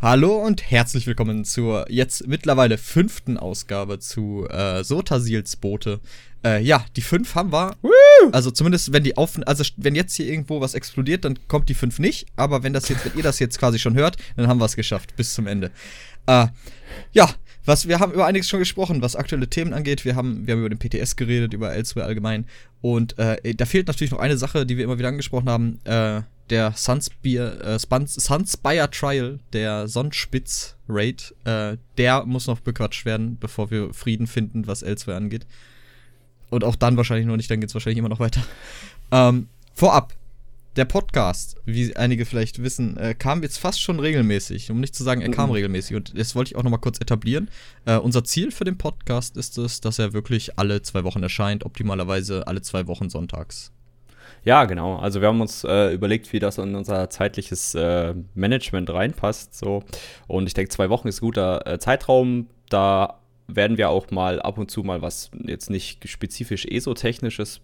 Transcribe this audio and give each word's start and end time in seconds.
Hallo 0.00 0.36
und 0.36 0.70
herzlich 0.70 1.08
willkommen 1.08 1.44
zur 1.44 1.90
jetzt 1.90 2.28
mittlerweile 2.28 2.78
fünften 2.78 3.36
Ausgabe 3.36 3.98
zu 3.98 4.46
äh, 4.48 4.84
Sotasils 4.84 5.56
Boote. 5.56 5.98
Äh, 6.44 6.62
ja, 6.62 6.84
die 6.94 7.00
fünf 7.00 7.34
haben 7.34 7.50
wir. 7.50 7.74
Woo! 7.82 7.90
Also 8.30 8.52
zumindest, 8.52 8.92
wenn 8.92 9.02
die 9.02 9.16
auf, 9.16 9.40
also 9.44 9.64
wenn 9.76 9.96
jetzt 9.96 10.14
hier 10.14 10.26
irgendwo 10.26 10.60
was 10.60 10.74
explodiert, 10.74 11.24
dann 11.24 11.36
kommt 11.48 11.68
die 11.68 11.74
fünf 11.74 11.98
nicht. 11.98 12.28
Aber 12.36 12.62
wenn 12.62 12.72
das 12.72 12.88
jetzt, 12.88 13.04
wenn 13.06 13.16
ihr 13.16 13.24
das 13.24 13.40
jetzt 13.40 13.58
quasi 13.58 13.80
schon 13.80 13.96
hört, 13.96 14.18
dann 14.36 14.46
haben 14.46 14.60
wir 14.60 14.66
es 14.66 14.76
geschafft 14.76 15.16
bis 15.16 15.34
zum 15.34 15.48
Ende. 15.48 15.72
Äh, 16.26 16.46
ja, 17.10 17.28
was, 17.64 17.88
wir 17.88 18.00
haben 18.00 18.12
über 18.12 18.26
einiges 18.26 18.48
schon 18.48 18.60
gesprochen, 18.60 19.02
was 19.02 19.16
aktuelle 19.16 19.48
Themen 19.48 19.74
angeht. 19.74 20.04
Wir 20.04 20.16
haben, 20.16 20.46
wir 20.46 20.52
haben 20.52 20.64
über 20.64 20.74
den 20.74 20.78
PTS 20.78 21.16
geredet, 21.16 21.52
über 21.52 21.72
Elsewhere 21.72 22.06
allgemein. 22.06 22.46
Und 22.80 23.18
äh, 23.18 23.54
da 23.54 23.66
fehlt 23.66 23.88
natürlich 23.88 24.10
noch 24.10 24.20
eine 24.20 24.38
Sache, 24.38 24.64
die 24.64 24.76
wir 24.76 24.84
immer 24.84 24.98
wieder 24.98 25.08
angesprochen 25.08 25.48
haben. 25.48 25.80
Äh, 25.84 26.22
der 26.50 26.72
Sunspire, 26.74 27.62
äh, 27.62 27.78
Sunspire 28.08 28.90
Trial, 28.90 29.38
der 29.52 29.88
Sonnenspitz 29.88 30.76
Raid, 30.88 31.34
äh, 31.44 31.76
der 31.98 32.24
muss 32.24 32.46
noch 32.46 32.60
bequatscht 32.60 33.04
werden, 33.04 33.36
bevor 33.38 33.70
wir 33.70 33.92
Frieden 33.92 34.26
finden, 34.26 34.66
was 34.66 34.82
Elsewhere 34.82 35.16
angeht. 35.16 35.46
Und 36.50 36.64
auch 36.64 36.76
dann 36.76 36.96
wahrscheinlich 36.96 37.26
noch 37.26 37.36
nicht, 37.36 37.50
dann 37.50 37.60
geht 37.60 37.68
es 37.68 37.74
wahrscheinlich 37.74 37.98
immer 37.98 38.08
noch 38.08 38.20
weiter. 38.20 38.42
Ähm, 39.10 39.48
vorab, 39.74 40.14
der 40.76 40.84
Podcast, 40.84 41.56
wie 41.64 41.96
einige 41.96 42.24
vielleicht 42.24 42.62
wissen, 42.62 42.96
äh, 42.96 43.14
kam 43.14 43.42
jetzt 43.42 43.58
fast 43.58 43.80
schon 43.80 43.98
regelmäßig. 43.98 44.70
Um 44.70 44.80
nicht 44.80 44.94
zu 44.94 45.02
sagen, 45.02 45.20
er 45.20 45.30
kam 45.30 45.48
mhm. 45.48 45.54
regelmäßig. 45.54 45.96
Und 45.96 46.18
das 46.18 46.34
wollte 46.34 46.52
ich 46.52 46.56
auch 46.56 46.62
noch 46.62 46.70
mal 46.70 46.78
kurz 46.78 47.00
etablieren. 47.00 47.50
Äh, 47.84 47.96
unser 47.96 48.24
Ziel 48.24 48.50
für 48.52 48.64
den 48.64 48.78
Podcast 48.78 49.36
ist 49.36 49.58
es, 49.58 49.80
dass 49.80 49.98
er 49.98 50.12
wirklich 50.12 50.58
alle 50.58 50.82
zwei 50.82 51.04
Wochen 51.04 51.22
erscheint. 51.22 51.64
Optimalerweise 51.64 52.46
alle 52.46 52.62
zwei 52.62 52.86
Wochen 52.86 53.10
sonntags. 53.10 53.72
Ja, 54.44 54.64
genau. 54.66 54.96
Also 54.96 55.20
wir 55.20 55.28
haben 55.28 55.40
uns 55.40 55.64
äh, 55.64 55.92
überlegt, 55.92 56.32
wie 56.32 56.38
das 56.38 56.58
in 56.58 56.74
unser 56.74 57.10
zeitliches 57.10 57.74
äh, 57.74 58.14
Management 58.34 58.90
reinpasst. 58.90 59.54
So. 59.54 59.82
Und 60.26 60.46
ich 60.46 60.54
denke, 60.54 60.70
zwei 60.70 60.90
Wochen 60.90 61.08
ist 61.08 61.18
ein 61.18 61.26
guter 61.26 61.66
äh, 61.66 61.78
Zeitraum. 61.78 62.48
Da 62.68 63.18
werden 63.48 63.78
wir 63.78 63.90
auch 63.90 64.10
mal 64.10 64.40
ab 64.40 64.58
und 64.58 64.70
zu 64.70 64.82
mal 64.82 65.02
was 65.02 65.30
jetzt 65.44 65.70
nicht 65.70 66.08
spezifisch 66.08 66.66
ESO-technisches 66.66 67.60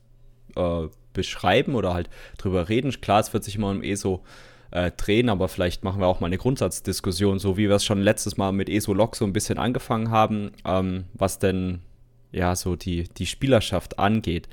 äh, 0.57 0.89
beschreiben 1.13 1.75
oder 1.75 1.95
halt 1.95 2.11
drüber 2.39 2.69
reden. 2.69 2.91
Klar, 3.01 3.21
es 3.21 3.33
wird 3.33 3.45
sich 3.45 3.57
immer 3.57 3.71
um 3.71 3.83
ESO 3.83 4.23
äh, 4.71 4.91
drehen, 4.91 5.29
aber 5.29 5.49
vielleicht 5.49 5.85
machen 5.85 6.01
wir 6.01 6.07
auch 6.07 6.21
mal 6.21 6.27
eine 6.27 6.39
Grundsatzdiskussion, 6.39 7.39
so 7.39 7.57
wie 7.57 7.69
wir 7.69 7.77
es 7.77 7.85
schon 7.85 8.03
letztes 8.03 8.37
Mal 8.37 8.53
mit 8.53 8.69
ESO-Log 8.69 9.17
so 9.17 9.25
ein 9.25 9.33
bisschen 9.33 9.59
angefangen 9.59 10.11
haben, 10.11 10.51
ähm, 10.65 11.05
was 11.15 11.39
denn 11.39 11.81
ja 12.33 12.57
so 12.57 12.77
die, 12.77 13.05
die 13.05 13.27
Spielerschaft 13.27 13.99
angeht. 13.99 14.49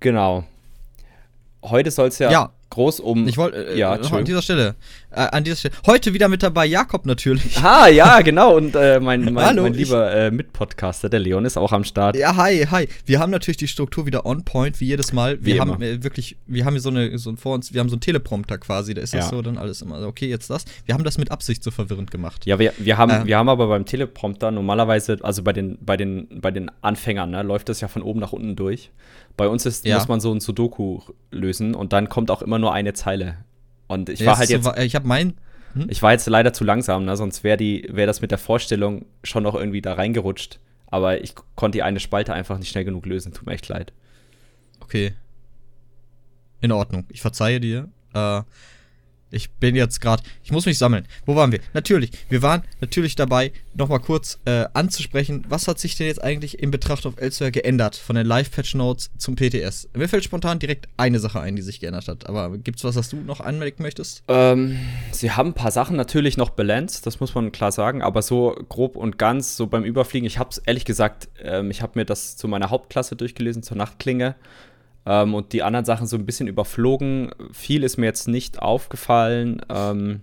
Genau. 0.00 0.44
Heute 1.62 1.92
soll 1.92 2.08
es 2.08 2.18
ja, 2.18 2.30
ja, 2.30 2.52
groß 2.72 3.00
um. 3.00 3.28
Ich 3.28 3.36
wollte 3.36 3.68
äh, 3.68 3.78
ja, 3.78 3.92
an 3.92 4.24
dieser 4.24 4.42
Stelle. 4.42 4.74
Äh, 5.10 5.20
an 5.20 5.44
dieser 5.44 5.56
Stelle. 5.56 5.74
Heute 5.86 6.14
wieder 6.14 6.28
mit 6.28 6.42
dabei 6.42 6.66
Jakob 6.66 7.06
natürlich. 7.06 7.56
Ah, 7.62 7.86
ja, 7.86 8.20
genau. 8.22 8.56
Und 8.56 8.74
äh, 8.74 8.98
mein, 8.98 9.32
mein, 9.32 9.44
Hallo, 9.44 9.62
mein 9.62 9.74
lieber 9.74 10.12
äh, 10.12 10.30
Mitpodcaster, 10.32 11.08
der 11.08 11.20
Leon, 11.20 11.44
ist 11.44 11.56
auch 11.56 11.70
am 11.70 11.84
Start. 11.84 12.16
Ja, 12.16 12.34
hi, 12.34 12.66
hi. 12.68 12.88
Wir 13.06 13.20
haben 13.20 13.30
natürlich 13.30 13.56
die 13.56 13.68
Struktur 13.68 14.04
wieder 14.04 14.26
on 14.26 14.44
point, 14.44 14.80
wie 14.80 14.86
jedes 14.86 15.12
Mal. 15.12 15.38
Wir 15.44 15.54
wie 15.54 15.60
haben 15.60 15.80
äh, 15.80 16.02
wirklich, 16.02 16.36
wir 16.46 16.64
haben 16.64 16.74
hier 16.74 16.80
so 16.80 16.88
eine, 16.88 17.16
so 17.18 17.36
vor 17.36 17.54
uns, 17.54 17.72
wir 17.72 17.80
haben 17.80 17.88
so 17.88 17.94
einen 17.94 18.00
Teleprompter 18.00 18.58
quasi, 18.58 18.94
da 18.94 19.00
ist 19.00 19.14
das 19.14 19.26
ja. 19.26 19.30
so 19.30 19.42
dann 19.42 19.58
alles 19.58 19.80
immer, 19.80 20.04
okay, 20.06 20.28
jetzt 20.28 20.50
das. 20.50 20.64
Wir 20.86 20.94
haben 20.94 21.04
das 21.04 21.18
mit 21.18 21.30
Absicht 21.30 21.62
so 21.62 21.70
verwirrend 21.70 22.10
gemacht. 22.10 22.44
Ja, 22.44 22.58
wir, 22.58 22.72
wir, 22.78 22.98
haben, 22.98 23.12
ähm. 23.12 23.26
wir 23.26 23.38
haben 23.38 23.48
aber 23.48 23.68
beim 23.68 23.84
Teleprompter 23.84 24.50
normalerweise, 24.50 25.18
also 25.22 25.42
bei 25.42 25.52
den, 25.52 25.78
bei 25.80 25.96
den, 25.96 26.40
bei 26.40 26.50
den 26.50 26.70
Anfängern, 26.80 27.30
ne, 27.30 27.42
läuft 27.42 27.68
das 27.68 27.80
ja 27.80 27.88
von 27.88 28.02
oben 28.02 28.18
nach 28.18 28.32
unten 28.32 28.56
durch. 28.56 28.90
Bei 29.36 29.48
uns 29.48 29.66
ist, 29.66 29.84
ja. 29.84 29.96
muss 29.96 30.08
man 30.08 30.20
so 30.20 30.32
ein 30.32 30.40
Sudoku 30.40 31.00
lösen 31.30 31.74
und 31.74 31.92
dann 31.92 32.08
kommt 32.08 32.30
auch 32.30 32.42
immer 32.42 32.58
nur 32.58 32.72
eine 32.72 32.92
Zeile. 32.92 33.38
Und 33.88 34.08
ich 34.08 34.20
ja, 34.20 34.26
war 34.26 34.38
halt 34.38 34.50
jetzt. 34.50 34.64
So, 34.64 34.74
ich 34.74 34.94
habe 34.94 35.06
mein. 35.06 35.34
Hm? 35.74 35.86
Ich 35.88 36.02
war 36.02 36.12
jetzt 36.12 36.28
leider 36.28 36.52
zu 36.52 36.64
langsam, 36.64 37.04
ne? 37.04 37.16
sonst 37.16 37.44
wäre 37.44 37.58
wär 37.58 38.06
das 38.06 38.20
mit 38.20 38.30
der 38.30 38.38
Vorstellung 38.38 39.06
schon 39.24 39.42
noch 39.42 39.54
irgendwie 39.54 39.80
da 39.80 39.94
reingerutscht. 39.94 40.58
Aber 40.86 41.22
ich 41.22 41.34
konnte 41.54 41.78
die 41.78 41.82
eine 41.82 42.00
Spalte 42.00 42.34
einfach 42.34 42.58
nicht 42.58 42.68
schnell 42.68 42.84
genug 42.84 43.06
lösen. 43.06 43.32
Tut 43.32 43.46
mir 43.46 43.54
echt 43.54 43.68
leid. 43.68 43.94
Okay. 44.80 45.14
In 46.60 46.70
Ordnung. 46.72 47.06
Ich 47.08 47.22
verzeihe 47.22 47.60
dir. 47.60 47.88
Äh, 48.12 48.42
ich 49.32 49.50
bin 49.50 49.74
jetzt 49.74 50.00
gerade, 50.00 50.22
ich 50.44 50.52
muss 50.52 50.66
mich 50.66 50.78
sammeln. 50.78 51.06
Wo 51.26 51.34
waren 51.34 51.52
wir? 51.52 51.60
Natürlich, 51.72 52.10
wir 52.28 52.42
waren 52.42 52.62
natürlich 52.80 53.16
dabei, 53.16 53.52
nochmal 53.74 54.00
kurz 54.00 54.38
äh, 54.44 54.66
anzusprechen, 54.74 55.44
was 55.48 55.66
hat 55.66 55.78
sich 55.78 55.96
denn 55.96 56.06
jetzt 56.06 56.22
eigentlich 56.22 56.62
in 56.62 56.70
Betracht 56.70 57.06
auf 57.06 57.18
Elsewhere 57.18 57.50
geändert 57.50 57.96
von 57.96 58.16
den 58.16 58.26
Live-Patch-Notes 58.26 59.10
zum 59.16 59.36
PTS? 59.36 59.88
Mir 59.94 60.08
fällt 60.08 60.24
spontan 60.24 60.58
direkt 60.58 60.88
eine 60.96 61.18
Sache 61.18 61.40
ein, 61.40 61.56
die 61.56 61.62
sich 61.62 61.80
geändert 61.80 62.08
hat. 62.08 62.26
Aber 62.26 62.56
gibt's 62.58 62.84
was, 62.84 62.96
was 62.96 63.08
du 63.08 63.16
noch 63.16 63.40
anmerken 63.40 63.82
möchtest? 63.82 64.22
Ähm, 64.28 64.78
sie 65.10 65.30
haben 65.30 65.50
ein 65.50 65.54
paar 65.54 65.70
Sachen 65.70 65.96
natürlich 65.96 66.36
noch 66.36 66.50
balanced, 66.50 67.06
das 67.06 67.20
muss 67.20 67.34
man 67.34 67.52
klar 67.52 67.72
sagen, 67.72 68.02
aber 68.02 68.22
so 68.22 68.54
grob 68.68 68.96
und 68.96 69.18
ganz, 69.18 69.56
so 69.56 69.66
beim 69.66 69.84
Überfliegen, 69.84 70.26
ich 70.26 70.38
hab's 70.38 70.58
ehrlich 70.58 70.84
gesagt, 70.84 71.28
ähm, 71.42 71.70
ich 71.70 71.82
habe 71.82 71.92
mir 71.98 72.04
das 72.04 72.36
zu 72.36 72.48
meiner 72.48 72.70
Hauptklasse 72.70 73.16
durchgelesen, 73.16 73.62
zur 73.62 73.76
Nachtklinge. 73.76 74.34
Ähm, 75.06 75.34
und 75.34 75.52
die 75.52 75.62
anderen 75.62 75.84
Sachen 75.84 76.06
so 76.06 76.16
ein 76.16 76.26
bisschen 76.26 76.48
überflogen. 76.48 77.30
Viel 77.52 77.82
ist 77.82 77.96
mir 77.96 78.06
jetzt 78.06 78.28
nicht 78.28 78.60
aufgefallen. 78.60 79.60
Ähm, 79.68 80.20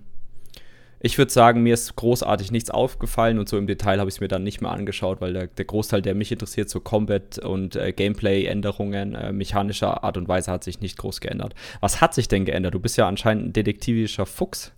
ich 1.02 1.18
würde 1.18 1.32
sagen, 1.32 1.64
mir 1.64 1.74
ist 1.74 1.96
großartig 1.96 2.52
nichts 2.52 2.70
aufgefallen 2.70 3.40
und 3.40 3.48
so 3.48 3.58
im 3.58 3.68
Detail 3.68 4.00
habe 4.00 4.10
ich 4.10 4.16
es 4.16 4.22
mir 4.22 4.28
dann 4.28 4.44
nicht 4.44 4.60
mehr 4.60 4.72
angeschaut, 4.72 5.22
weil 5.22 5.32
der, 5.32 5.48
der, 5.48 5.64
Großteil, 5.64 6.02
der 6.02 6.14
mich 6.14 6.32
interessiert, 6.32 6.70
so 6.70 6.82
Combat 6.82 7.38
und 7.40 7.78
äh, 7.78 7.94
Gameplay-Änderungen 7.94 9.16
äh, 9.16 9.32
mechanischer 9.32 10.04
Art 10.04 10.18
und 10.18 10.28
Weise 10.28 10.52
hat 10.52 10.66
sich 10.66 10.82
nicht 10.82 10.98
groß 10.98 11.22
geändert. 11.22 11.56
Was 11.80 12.02
hat 12.02 12.14
sich 12.14 12.28
denn 12.28 12.44
geändert? 12.44 12.74
Du 12.74 12.82
bist 12.82 12.98
ja 12.98 13.08
anscheinend 13.08 13.46
ein 13.46 13.54
detektivischer 13.54 14.26
Fuchs. 14.26 14.74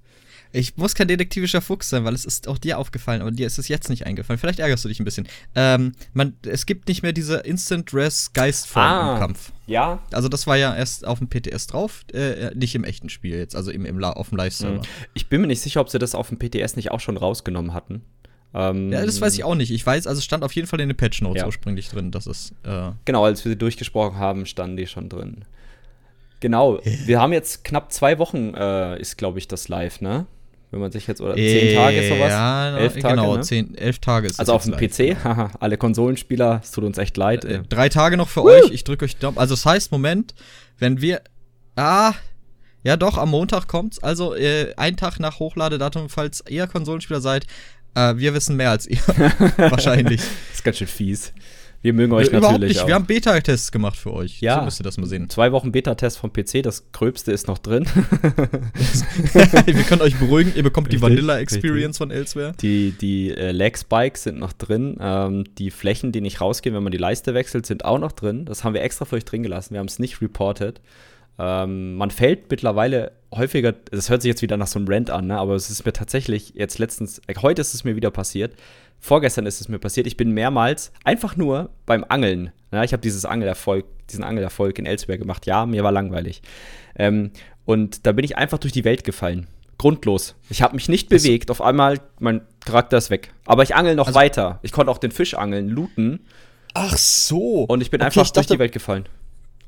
Ich 0.53 0.77
muss 0.77 0.95
kein 0.95 1.07
detektivischer 1.07 1.61
Fuchs 1.61 1.89
sein, 1.89 2.03
weil 2.03 2.13
es 2.13 2.25
ist 2.25 2.47
auch 2.47 2.57
dir 2.57 2.77
aufgefallen, 2.77 3.21
aber 3.21 3.31
dir 3.31 3.47
ist 3.47 3.57
es 3.57 3.67
jetzt 3.67 3.89
nicht 3.89 4.05
eingefallen. 4.05 4.39
Vielleicht 4.39 4.59
ärgerst 4.59 4.83
du 4.83 4.89
dich 4.89 4.99
ein 4.99 5.05
bisschen. 5.05 5.27
Ähm, 5.55 5.93
man, 6.13 6.33
es 6.43 6.65
gibt 6.65 6.87
nicht 6.87 7.03
mehr 7.03 7.13
diese 7.13 7.37
Instant 7.37 7.93
Res 7.93 8.33
Geistform 8.33 8.83
ah, 8.83 9.13
im 9.13 9.19
Kampf. 9.19 9.51
Ja. 9.67 9.99
Also 10.11 10.27
das 10.27 10.47
war 10.47 10.57
ja 10.57 10.75
erst 10.75 11.05
auf 11.05 11.19
dem 11.19 11.29
PTS 11.29 11.67
drauf, 11.67 12.03
äh, 12.13 12.53
nicht 12.55 12.75
im 12.75 12.83
echten 12.83 13.09
Spiel 13.09 13.35
jetzt, 13.35 13.55
also 13.55 13.71
im, 13.71 13.85
im 13.85 14.03
auf 14.03 14.29
dem 14.29 14.37
Live-Server. 14.37 14.79
Mhm. 14.79 14.87
Ich 15.13 15.29
bin 15.29 15.41
mir 15.41 15.47
nicht 15.47 15.61
sicher, 15.61 15.79
ob 15.79 15.89
sie 15.89 15.99
das 15.99 16.15
auf 16.15 16.29
dem 16.29 16.37
PTS 16.37 16.75
nicht 16.75 16.91
auch 16.91 16.99
schon 16.99 17.17
rausgenommen 17.17 17.73
hatten. 17.73 18.01
Ähm, 18.53 18.91
ja, 18.91 19.05
das 19.05 19.21
weiß 19.21 19.33
ich 19.33 19.43
auch 19.43 19.55
nicht. 19.55 19.71
Ich 19.71 19.85
weiß, 19.85 20.07
also 20.07 20.19
es 20.19 20.25
stand 20.25 20.43
auf 20.43 20.53
jeden 20.53 20.67
Fall 20.67 20.81
in 20.81 20.89
den 20.89 20.97
Patch 20.97 21.21
Notes 21.21 21.41
ja. 21.41 21.45
ursprünglich 21.45 21.89
drin, 21.89 22.11
dass 22.11 22.27
es. 22.27 22.53
Äh 22.63 22.91
genau, 23.05 23.23
als 23.23 23.45
wir 23.45 23.51
sie 23.51 23.57
durchgesprochen 23.57 24.17
haben, 24.17 24.45
standen 24.45 24.75
die 24.75 24.87
schon 24.87 25.07
drin. 25.07 25.45
Genau. 26.41 26.79
Wir 26.83 27.21
haben 27.21 27.33
jetzt 27.33 27.63
knapp 27.63 27.93
zwei 27.93 28.17
Wochen, 28.19 28.53
äh, 28.55 28.99
ist 28.99 29.17
glaube 29.17 29.39
ich 29.39 29.47
das 29.47 29.69
Live, 29.69 30.01
ne? 30.01 30.25
Wenn 30.71 30.79
man 30.79 30.91
sich 30.91 31.05
jetzt, 31.05 31.19
oder 31.21 31.35
zehn 31.35 31.75
Tage 31.75 32.07
sowas? 32.07 32.29
Ja, 32.29 32.77
elf 32.77 32.93
Tage, 32.97 33.15
genau, 33.15 33.35
ne? 33.35 33.41
zehn, 33.41 33.75
elf 33.75 33.99
Tage 33.99 34.27
ist 34.27 34.39
Also 34.39 34.53
auf 34.53 34.63
dem 34.63 34.77
PC, 34.77 35.21
haha, 35.23 35.51
alle 35.59 35.77
Konsolenspieler, 35.77 36.61
es 36.63 36.71
tut 36.71 36.85
uns 36.85 36.97
echt 36.97 37.17
leid. 37.17 37.43
Äh, 37.43 37.63
drei 37.67 37.89
Tage 37.89 38.15
noch 38.15 38.29
für 38.29 38.41
uh. 38.41 38.47
euch, 38.47 38.71
ich 38.71 38.85
drücke 38.85 39.05
euch 39.05 39.17
Daumen. 39.17 39.37
Also 39.37 39.53
das 39.53 39.65
heißt, 39.65 39.91
Moment, 39.91 40.33
wenn 40.79 41.01
wir, 41.01 41.21
ah, 41.75 42.13
ja 42.83 42.95
doch, 42.95 43.17
am 43.17 43.29
Montag 43.29 43.67
kommt's, 43.67 44.01
also 44.01 44.33
äh, 44.33 44.73
ein 44.77 44.95
Tag 44.95 45.19
nach 45.19 45.39
Hochladedatum, 45.39 46.09
falls 46.09 46.43
ihr 46.47 46.67
Konsolenspieler 46.67 47.19
seid, 47.19 47.45
äh, 47.95 48.15
wir 48.15 48.33
wissen 48.33 48.55
mehr 48.55 48.71
als 48.71 48.87
ihr, 48.87 48.99
wahrscheinlich. 49.57 50.21
das 50.21 50.55
ist 50.55 50.63
ganz 50.63 50.77
schön 50.77 50.87
fies. 50.87 51.33
Wir 51.81 51.93
mögen 51.93 52.13
euch 52.13 52.27
Überhaupt 52.27 52.53
natürlich 52.53 52.75
nicht. 52.75 52.83
Auch. 52.83 52.87
Wir 52.87 52.95
haben 52.95 53.05
Beta-Tests 53.05 53.71
gemacht 53.71 53.97
für 53.97 54.13
euch. 54.13 54.39
Ja. 54.39 54.59
So 54.59 54.65
müsst 54.65 54.79
ihr 54.79 54.83
das 54.83 54.97
mal 54.97 55.07
sehen. 55.07 55.29
Zwei 55.29 55.51
Wochen 55.51 55.71
Beta-Test 55.71 56.19
vom 56.19 56.31
PC, 56.31 56.61
das 56.61 56.91
Gröbste 56.91 57.31
ist 57.31 57.47
noch 57.47 57.57
drin. 57.57 57.85
wir 59.65 59.83
können 59.83 60.01
euch 60.01 60.15
beruhigen, 60.17 60.53
ihr 60.55 60.63
bekommt 60.63 60.87
richtig, 60.87 60.99
die 60.99 61.03
Vanilla-Experience 61.03 61.97
von 61.97 62.11
Elsewhere. 62.11 62.53
Die, 62.61 62.91
die 62.91 63.31
äh, 63.31 63.51
Lag-Spikes 63.51 64.23
sind 64.23 64.37
noch 64.37 64.53
drin. 64.53 64.97
Ähm, 64.99 65.45
die 65.57 65.71
Flächen, 65.71 66.11
die 66.11 66.21
nicht 66.21 66.39
rausgehen, 66.39 66.75
wenn 66.75 66.83
man 66.83 66.91
die 66.91 66.99
Leiste 66.99 67.33
wechselt, 67.33 67.65
sind 67.65 67.83
auch 67.83 67.99
noch 67.99 68.11
drin. 68.11 68.45
Das 68.45 68.63
haben 68.63 68.75
wir 68.75 68.83
extra 68.83 69.05
für 69.05 69.15
euch 69.15 69.25
drin 69.25 69.41
gelassen. 69.41 69.73
Wir 69.73 69.79
haben 69.79 69.87
es 69.87 69.97
nicht 69.97 70.21
reported. 70.21 70.81
Ähm, 71.39 71.95
man 71.95 72.11
fällt 72.11 72.51
mittlerweile 72.51 73.13
häufiger, 73.33 73.71
das 73.71 74.09
hört 74.09 74.21
sich 74.21 74.29
jetzt 74.29 74.41
wieder 74.41 74.57
nach 74.57 74.67
so 74.67 74.77
einem 74.77 74.87
Rant 74.87 75.09
an, 75.09 75.27
ne? 75.27 75.37
aber 75.37 75.55
es 75.55 75.69
ist 75.69 75.85
mir 75.85 75.93
tatsächlich 75.93 76.53
jetzt 76.55 76.77
letztens, 76.77 77.21
äh, 77.27 77.33
heute 77.41 77.61
ist 77.61 77.73
es 77.73 77.83
mir 77.83 77.95
wieder 77.95 78.11
passiert, 78.11 78.53
vorgestern 79.01 79.45
ist 79.45 79.59
es 79.59 79.67
mir 79.67 79.79
passiert, 79.79 80.07
ich 80.07 80.15
bin 80.15 80.31
mehrmals 80.31 80.93
einfach 81.03 81.35
nur 81.35 81.71
beim 81.85 82.05
Angeln. 82.07 82.51
Ja, 82.71 82.83
ich 82.83 82.93
habe 82.93 83.01
dieses 83.01 83.25
Angelerfolg, 83.25 83.85
diesen 84.09 84.23
Angelerfolg 84.23 84.79
in 84.79 84.85
Elsewhere 84.85 85.17
gemacht. 85.17 85.45
Ja, 85.45 85.65
mir 85.65 85.83
war 85.83 85.91
langweilig. 85.91 86.41
Ähm, 86.95 87.31
und 87.65 88.05
da 88.05 88.13
bin 88.13 88.23
ich 88.23 88.37
einfach 88.37 88.59
durch 88.59 88.71
die 88.71 88.85
Welt 88.85 89.03
gefallen. 89.03 89.47
Grundlos. 89.77 90.35
Ich 90.49 90.61
habe 90.61 90.75
mich 90.75 90.87
nicht 90.87 91.09
bewegt. 91.09 91.51
Auf 91.51 91.61
einmal, 91.61 91.99
mein 92.19 92.41
Charakter 92.63 92.97
ist 92.97 93.09
weg. 93.09 93.33
Aber 93.45 93.63
ich 93.63 93.75
angel 93.75 93.95
noch 93.95 94.07
also, 94.07 94.19
weiter. 94.19 94.59
Ich 94.61 94.71
konnte 94.71 94.91
auch 94.91 94.99
den 94.99 95.11
Fisch 95.11 95.33
angeln, 95.33 95.67
looten. 95.67 96.21
Ach 96.73 96.95
so. 96.97 97.63
Und 97.63 97.81
ich 97.81 97.89
bin 97.89 97.99
okay, 97.99 98.05
einfach 98.05 98.21
ich 98.21 98.31
dachte, 98.31 98.47
durch 98.47 98.55
die 98.55 98.59
Welt 98.59 98.71
gefallen 98.71 99.09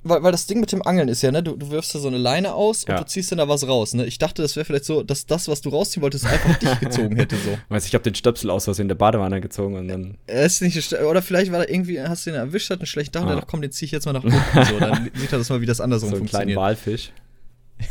weil, 0.03 0.23
weil 0.23 0.31
das 0.31 0.45
Ding 0.45 0.59
mit 0.59 0.71
dem 0.71 0.81
Angeln 0.81 1.07
ist 1.07 1.21
ja, 1.21 1.31
ne, 1.31 1.41
du, 1.41 1.55
du 1.55 1.71
wirfst 1.71 1.95
da 1.95 1.99
so 1.99 2.07
eine 2.07 2.17
Leine 2.17 2.53
aus 2.53 2.85
ja. 2.87 2.95
und 2.95 3.01
du 3.01 3.07
ziehst 3.07 3.31
dann 3.31 3.37
da 3.37 3.47
was 3.47 3.67
raus, 3.67 3.93
ne? 3.93 4.05
Ich 4.05 4.19
dachte, 4.19 4.41
das 4.41 4.55
wäre 4.55 4.65
vielleicht 4.65 4.85
so, 4.85 5.03
dass 5.03 5.25
das, 5.25 5.47
was 5.47 5.61
du 5.61 5.69
rausziehen 5.69 6.01
wolltest, 6.01 6.25
einfach 6.25 6.57
dich 6.57 6.79
gezogen 6.79 7.15
hätte, 7.15 7.37
so. 7.37 7.57
Weißt 7.69 7.87
ich 7.87 7.93
habe 7.93 8.03
den 8.03 8.15
Stöpsel 8.15 8.49
aus 8.49 8.65
Versehen 8.65 8.83
in 8.83 8.89
der 8.89 8.95
Badewanne 8.95 9.39
gezogen 9.39 9.75
und 9.75 9.87
dann. 9.87 10.17
ist 10.27 10.61
nicht, 10.61 10.93
oder 10.93 11.21
vielleicht 11.21 11.51
war 11.51 11.59
da 11.59 11.71
irgendwie, 11.71 12.01
hast 12.01 12.25
du 12.25 12.31
den 12.31 12.39
erwischt, 12.39 12.69
hat 12.69 12.79
einen 12.79 12.85
schlechten 12.85 13.13
Tag, 13.13 13.23
ah. 13.23 13.29
und 13.29 13.35
dann 13.37 13.47
komm, 13.47 13.61
den 13.61 13.71
zieh 13.71 13.85
ich 13.85 13.91
jetzt 13.91 14.05
mal 14.05 14.13
nach 14.13 14.23
unten, 14.23 14.39
so. 14.69 14.79
Dann 14.79 15.09
sieht 15.13 15.31
er 15.31 15.37
das 15.37 15.49
mal, 15.49 15.61
wie 15.61 15.65
das 15.65 15.81
andersrum 15.81 16.09
so 16.09 16.17
funktioniert. 16.17 16.57
So 16.57 16.61
einen 16.61 16.75
kleinen 16.75 16.87
Walfisch. 16.87 17.11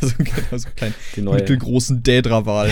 so, 0.00 0.08
genau, 0.18 0.58
so 0.58 0.66
einen 0.66 0.76
kleinen 0.76 0.94
mittelgroßen 1.34 2.02
Dädra-Wal. 2.02 2.70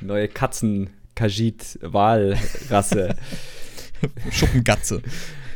die 0.00 0.04
neue 0.04 0.28
Katzen-Kajit-Wahlrasse. 0.28 3.16
Schuppengatze. 4.30 5.02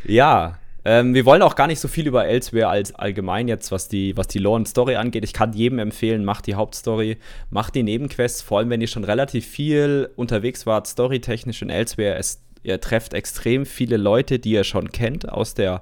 Ja, 0.05 0.59
ähm, 0.85 1.13
wir 1.13 1.25
wollen 1.25 1.41
auch 1.41 1.55
gar 1.55 1.67
nicht 1.67 1.79
so 1.79 1.87
viel 1.87 2.07
über 2.07 2.25
Elsewhere 2.25 2.67
als 2.67 2.93
allgemein 2.93 3.47
jetzt, 3.47 3.71
was 3.71 3.87
die, 3.87 4.17
was 4.17 4.27
die 4.27 4.39
Lore 4.39 4.57
und 4.57 4.67
Story 4.67 4.95
angeht. 4.95 5.23
Ich 5.23 5.33
kann 5.33 5.53
jedem 5.53 5.79
empfehlen, 5.79 6.25
macht 6.25 6.47
die 6.47 6.55
Hauptstory, 6.55 7.17
macht 7.49 7.75
die 7.75 7.83
Nebenquests, 7.83 8.41
vor 8.41 8.59
allem 8.59 8.69
wenn 8.69 8.81
ihr 8.81 8.87
schon 8.87 9.05
relativ 9.05 9.45
viel 9.47 10.09
unterwegs 10.15 10.65
wart, 10.65 10.87
storytechnisch 10.87 11.61
in 11.61 11.69
Elsewhere. 11.69 12.15
Es, 12.17 12.41
ihr 12.63 12.81
trefft 12.81 13.13
extrem 13.13 13.65
viele 13.65 13.97
Leute, 13.97 14.39
die 14.39 14.51
ihr 14.51 14.65
schon 14.65 14.91
kennt 14.91 15.29
aus 15.29 15.53
der 15.53 15.81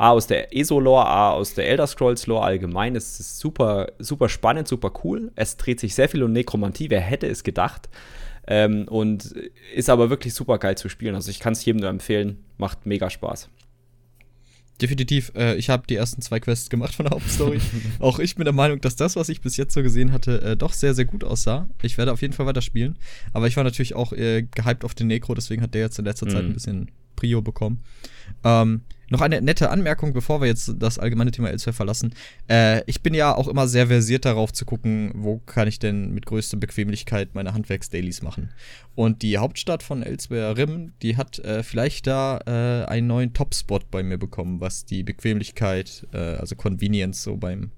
A 0.00 0.12
aus 0.12 0.26
der 0.26 0.56
ESO-Lore, 0.56 1.04
A 1.04 1.32
aus 1.32 1.52
der 1.52 1.68
Elder 1.68 1.86
Scrolls-Lore 1.86 2.42
allgemein. 2.42 2.96
Es 2.96 3.20
ist 3.20 3.38
super, 3.38 3.88
super 3.98 4.30
spannend, 4.30 4.66
super 4.66 4.90
cool. 5.04 5.30
Es 5.36 5.58
dreht 5.58 5.78
sich 5.78 5.94
sehr 5.94 6.08
viel 6.08 6.22
um 6.22 6.32
Nekromantie, 6.32 6.88
wer 6.88 7.02
hätte 7.02 7.26
es 7.26 7.44
gedacht. 7.44 7.90
Ähm, 8.46 8.88
und 8.88 9.34
ist 9.74 9.90
aber 9.90 10.08
wirklich 10.08 10.32
super 10.32 10.56
geil 10.56 10.78
zu 10.78 10.88
spielen. 10.88 11.14
Also 11.14 11.30
ich 11.30 11.38
kann 11.38 11.52
es 11.52 11.62
jedem 11.66 11.82
nur 11.82 11.90
empfehlen. 11.90 12.42
Macht 12.56 12.86
mega 12.86 13.10
Spaß. 13.10 13.50
Definitiv. 14.80 15.32
Äh, 15.34 15.56
ich 15.56 15.68
habe 15.68 15.86
die 15.86 15.96
ersten 15.96 16.22
zwei 16.22 16.40
Quests 16.40 16.70
gemacht 16.70 16.94
von 16.94 17.04
der 17.04 17.12
Hauptstory. 17.12 17.60
Auch 17.98 18.18
ich 18.18 18.36
bin 18.36 18.44
der 18.44 18.54
Meinung, 18.54 18.80
dass 18.80 18.96
das, 18.96 19.16
was 19.16 19.28
ich 19.28 19.40
bis 19.40 19.56
jetzt 19.56 19.74
so 19.74 19.82
gesehen 19.82 20.12
hatte, 20.12 20.40
äh, 20.42 20.56
doch 20.56 20.72
sehr, 20.72 20.94
sehr 20.94 21.04
gut 21.04 21.24
aussah. 21.24 21.68
Ich 21.82 21.98
werde 21.98 22.12
auf 22.12 22.22
jeden 22.22 22.32
Fall 22.32 22.46
weiterspielen. 22.46 22.96
Aber 23.32 23.46
ich 23.46 23.56
war 23.56 23.64
natürlich 23.64 23.94
auch 23.94 24.12
äh, 24.12 24.42
gehypt 24.42 24.84
auf 24.84 24.94
den 24.94 25.08
Necro, 25.08 25.34
deswegen 25.34 25.62
hat 25.62 25.74
der 25.74 25.82
jetzt 25.82 25.98
in 25.98 26.04
letzter 26.04 26.26
mhm. 26.26 26.30
Zeit 26.30 26.44
ein 26.44 26.54
bisschen 26.54 26.90
Prio 27.16 27.42
bekommen. 27.42 27.80
Ähm, 28.44 28.82
noch 29.10 29.20
eine 29.20 29.42
nette 29.42 29.70
Anmerkung, 29.70 30.12
bevor 30.12 30.40
wir 30.40 30.46
jetzt 30.46 30.72
das 30.78 30.98
allgemeine 30.98 31.32
Thema 31.32 31.50
Elsewhere 31.50 31.74
verlassen. 31.74 32.14
Äh, 32.48 32.82
ich 32.86 33.02
bin 33.02 33.12
ja 33.12 33.34
auch 33.34 33.48
immer 33.48 33.66
sehr 33.66 33.88
versiert 33.88 34.24
darauf 34.24 34.52
zu 34.52 34.64
gucken, 34.64 35.10
wo 35.14 35.38
kann 35.38 35.68
ich 35.68 35.80
denn 35.80 36.12
mit 36.14 36.26
größter 36.26 36.56
Bequemlichkeit 36.56 37.34
meine 37.34 37.52
Handwerksdailies 37.52 38.22
machen. 38.22 38.50
Und 38.94 39.22
die 39.22 39.38
Hauptstadt 39.38 39.82
von 39.82 40.04
Elsewhere, 40.04 40.56
Rim, 40.56 40.92
die 41.02 41.16
hat 41.16 41.40
äh, 41.40 41.64
vielleicht 41.64 42.06
da 42.06 42.38
äh, 42.46 42.86
einen 42.88 43.08
neuen 43.08 43.32
Topspot 43.32 43.90
bei 43.90 44.04
mir 44.04 44.16
bekommen, 44.16 44.60
was 44.60 44.84
die 44.84 45.02
Bequemlichkeit, 45.02 46.06
äh, 46.12 46.18
also 46.18 46.54
Convenience 46.54 47.22
so 47.22 47.36
beim, 47.36 47.72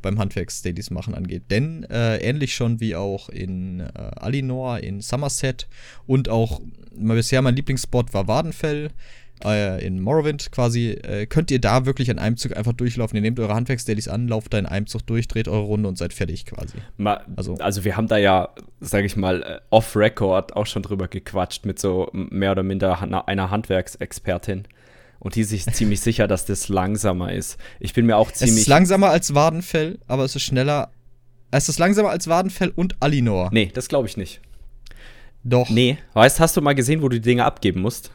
beim 0.00 0.18
Handwerksdailies 0.18 0.90
machen 0.90 1.14
angeht. 1.14 1.44
Denn 1.50 1.84
äh, 1.84 2.16
ähnlich 2.18 2.54
schon 2.54 2.80
wie 2.80 2.96
auch 2.96 3.28
in 3.28 3.82
Alinor, 3.82 4.80
in 4.80 5.02
Somerset 5.02 5.68
und 6.06 6.30
auch 6.30 6.60
bisher 6.92 7.42
mein 7.42 7.56
Lieblingsspot 7.56 8.14
war 8.14 8.26
Wadenfell 8.26 8.90
äh, 9.44 9.84
in 9.84 10.00
Morrowind 10.00 10.50
quasi, 10.52 10.90
äh, 10.90 11.26
könnt 11.26 11.50
ihr 11.50 11.60
da 11.60 11.86
wirklich 11.86 12.10
an 12.10 12.18
einem 12.18 12.36
Zug 12.36 12.56
einfach 12.56 12.72
durchlaufen. 12.72 13.16
Ihr 13.16 13.22
nehmt 13.22 13.38
eure 13.40 13.54
Handwerksdailies 13.54 14.08
an, 14.08 14.28
lauft 14.28 14.52
da 14.54 14.58
in 14.58 14.66
einem 14.66 14.86
Zug 14.86 15.06
durch, 15.06 15.28
dreht 15.28 15.48
eure 15.48 15.64
Runde 15.64 15.88
und 15.88 15.98
seid 15.98 16.12
fertig 16.12 16.46
quasi. 16.46 16.78
Mal, 16.96 17.24
also, 17.36 17.54
also 17.56 17.84
wir 17.84 17.96
haben 17.96 18.08
da 18.08 18.16
ja, 18.16 18.50
sage 18.80 19.06
ich 19.06 19.16
mal, 19.16 19.42
äh, 19.42 19.60
off-Record 19.70 20.56
auch 20.56 20.66
schon 20.66 20.82
drüber 20.82 21.08
gequatscht 21.08 21.64
mit 21.64 21.78
so 21.78 22.08
mehr 22.12 22.52
oder 22.52 22.62
minder 22.62 23.00
einer 23.26 23.50
Handwerksexpertin. 23.50 24.64
Und 25.20 25.34
die 25.34 25.40
ist 25.40 25.48
sich 25.48 25.66
ziemlich 25.66 26.00
sicher, 26.00 26.28
dass 26.28 26.44
das 26.44 26.68
langsamer 26.68 27.32
ist. 27.32 27.58
Ich 27.80 27.92
bin 27.92 28.06
mir 28.06 28.16
auch 28.16 28.30
ziemlich. 28.30 28.54
Es 28.54 28.60
ist 28.62 28.68
langsamer 28.68 29.10
als 29.10 29.34
Wadenfell, 29.34 29.98
aber 30.06 30.24
es 30.24 30.36
ist 30.36 30.42
schneller. 30.42 30.90
Es 31.50 31.68
ist 31.68 31.78
langsamer 31.78 32.10
als 32.10 32.28
Wadenfell 32.28 32.72
und 32.74 32.96
Alinor. 33.00 33.48
Nee, 33.52 33.70
das 33.72 33.88
glaube 33.88 34.06
ich 34.06 34.16
nicht. 34.16 34.40
Doch. 35.44 35.70
Nee. 35.70 35.98
Weißt, 36.12 36.40
hast 36.40 36.56
du 36.56 36.60
mal 36.60 36.74
gesehen, 36.74 37.02
wo 37.02 37.08
du 37.08 37.16
die 37.16 37.22
Dinge 37.22 37.44
abgeben 37.44 37.80
musst? 37.80 38.10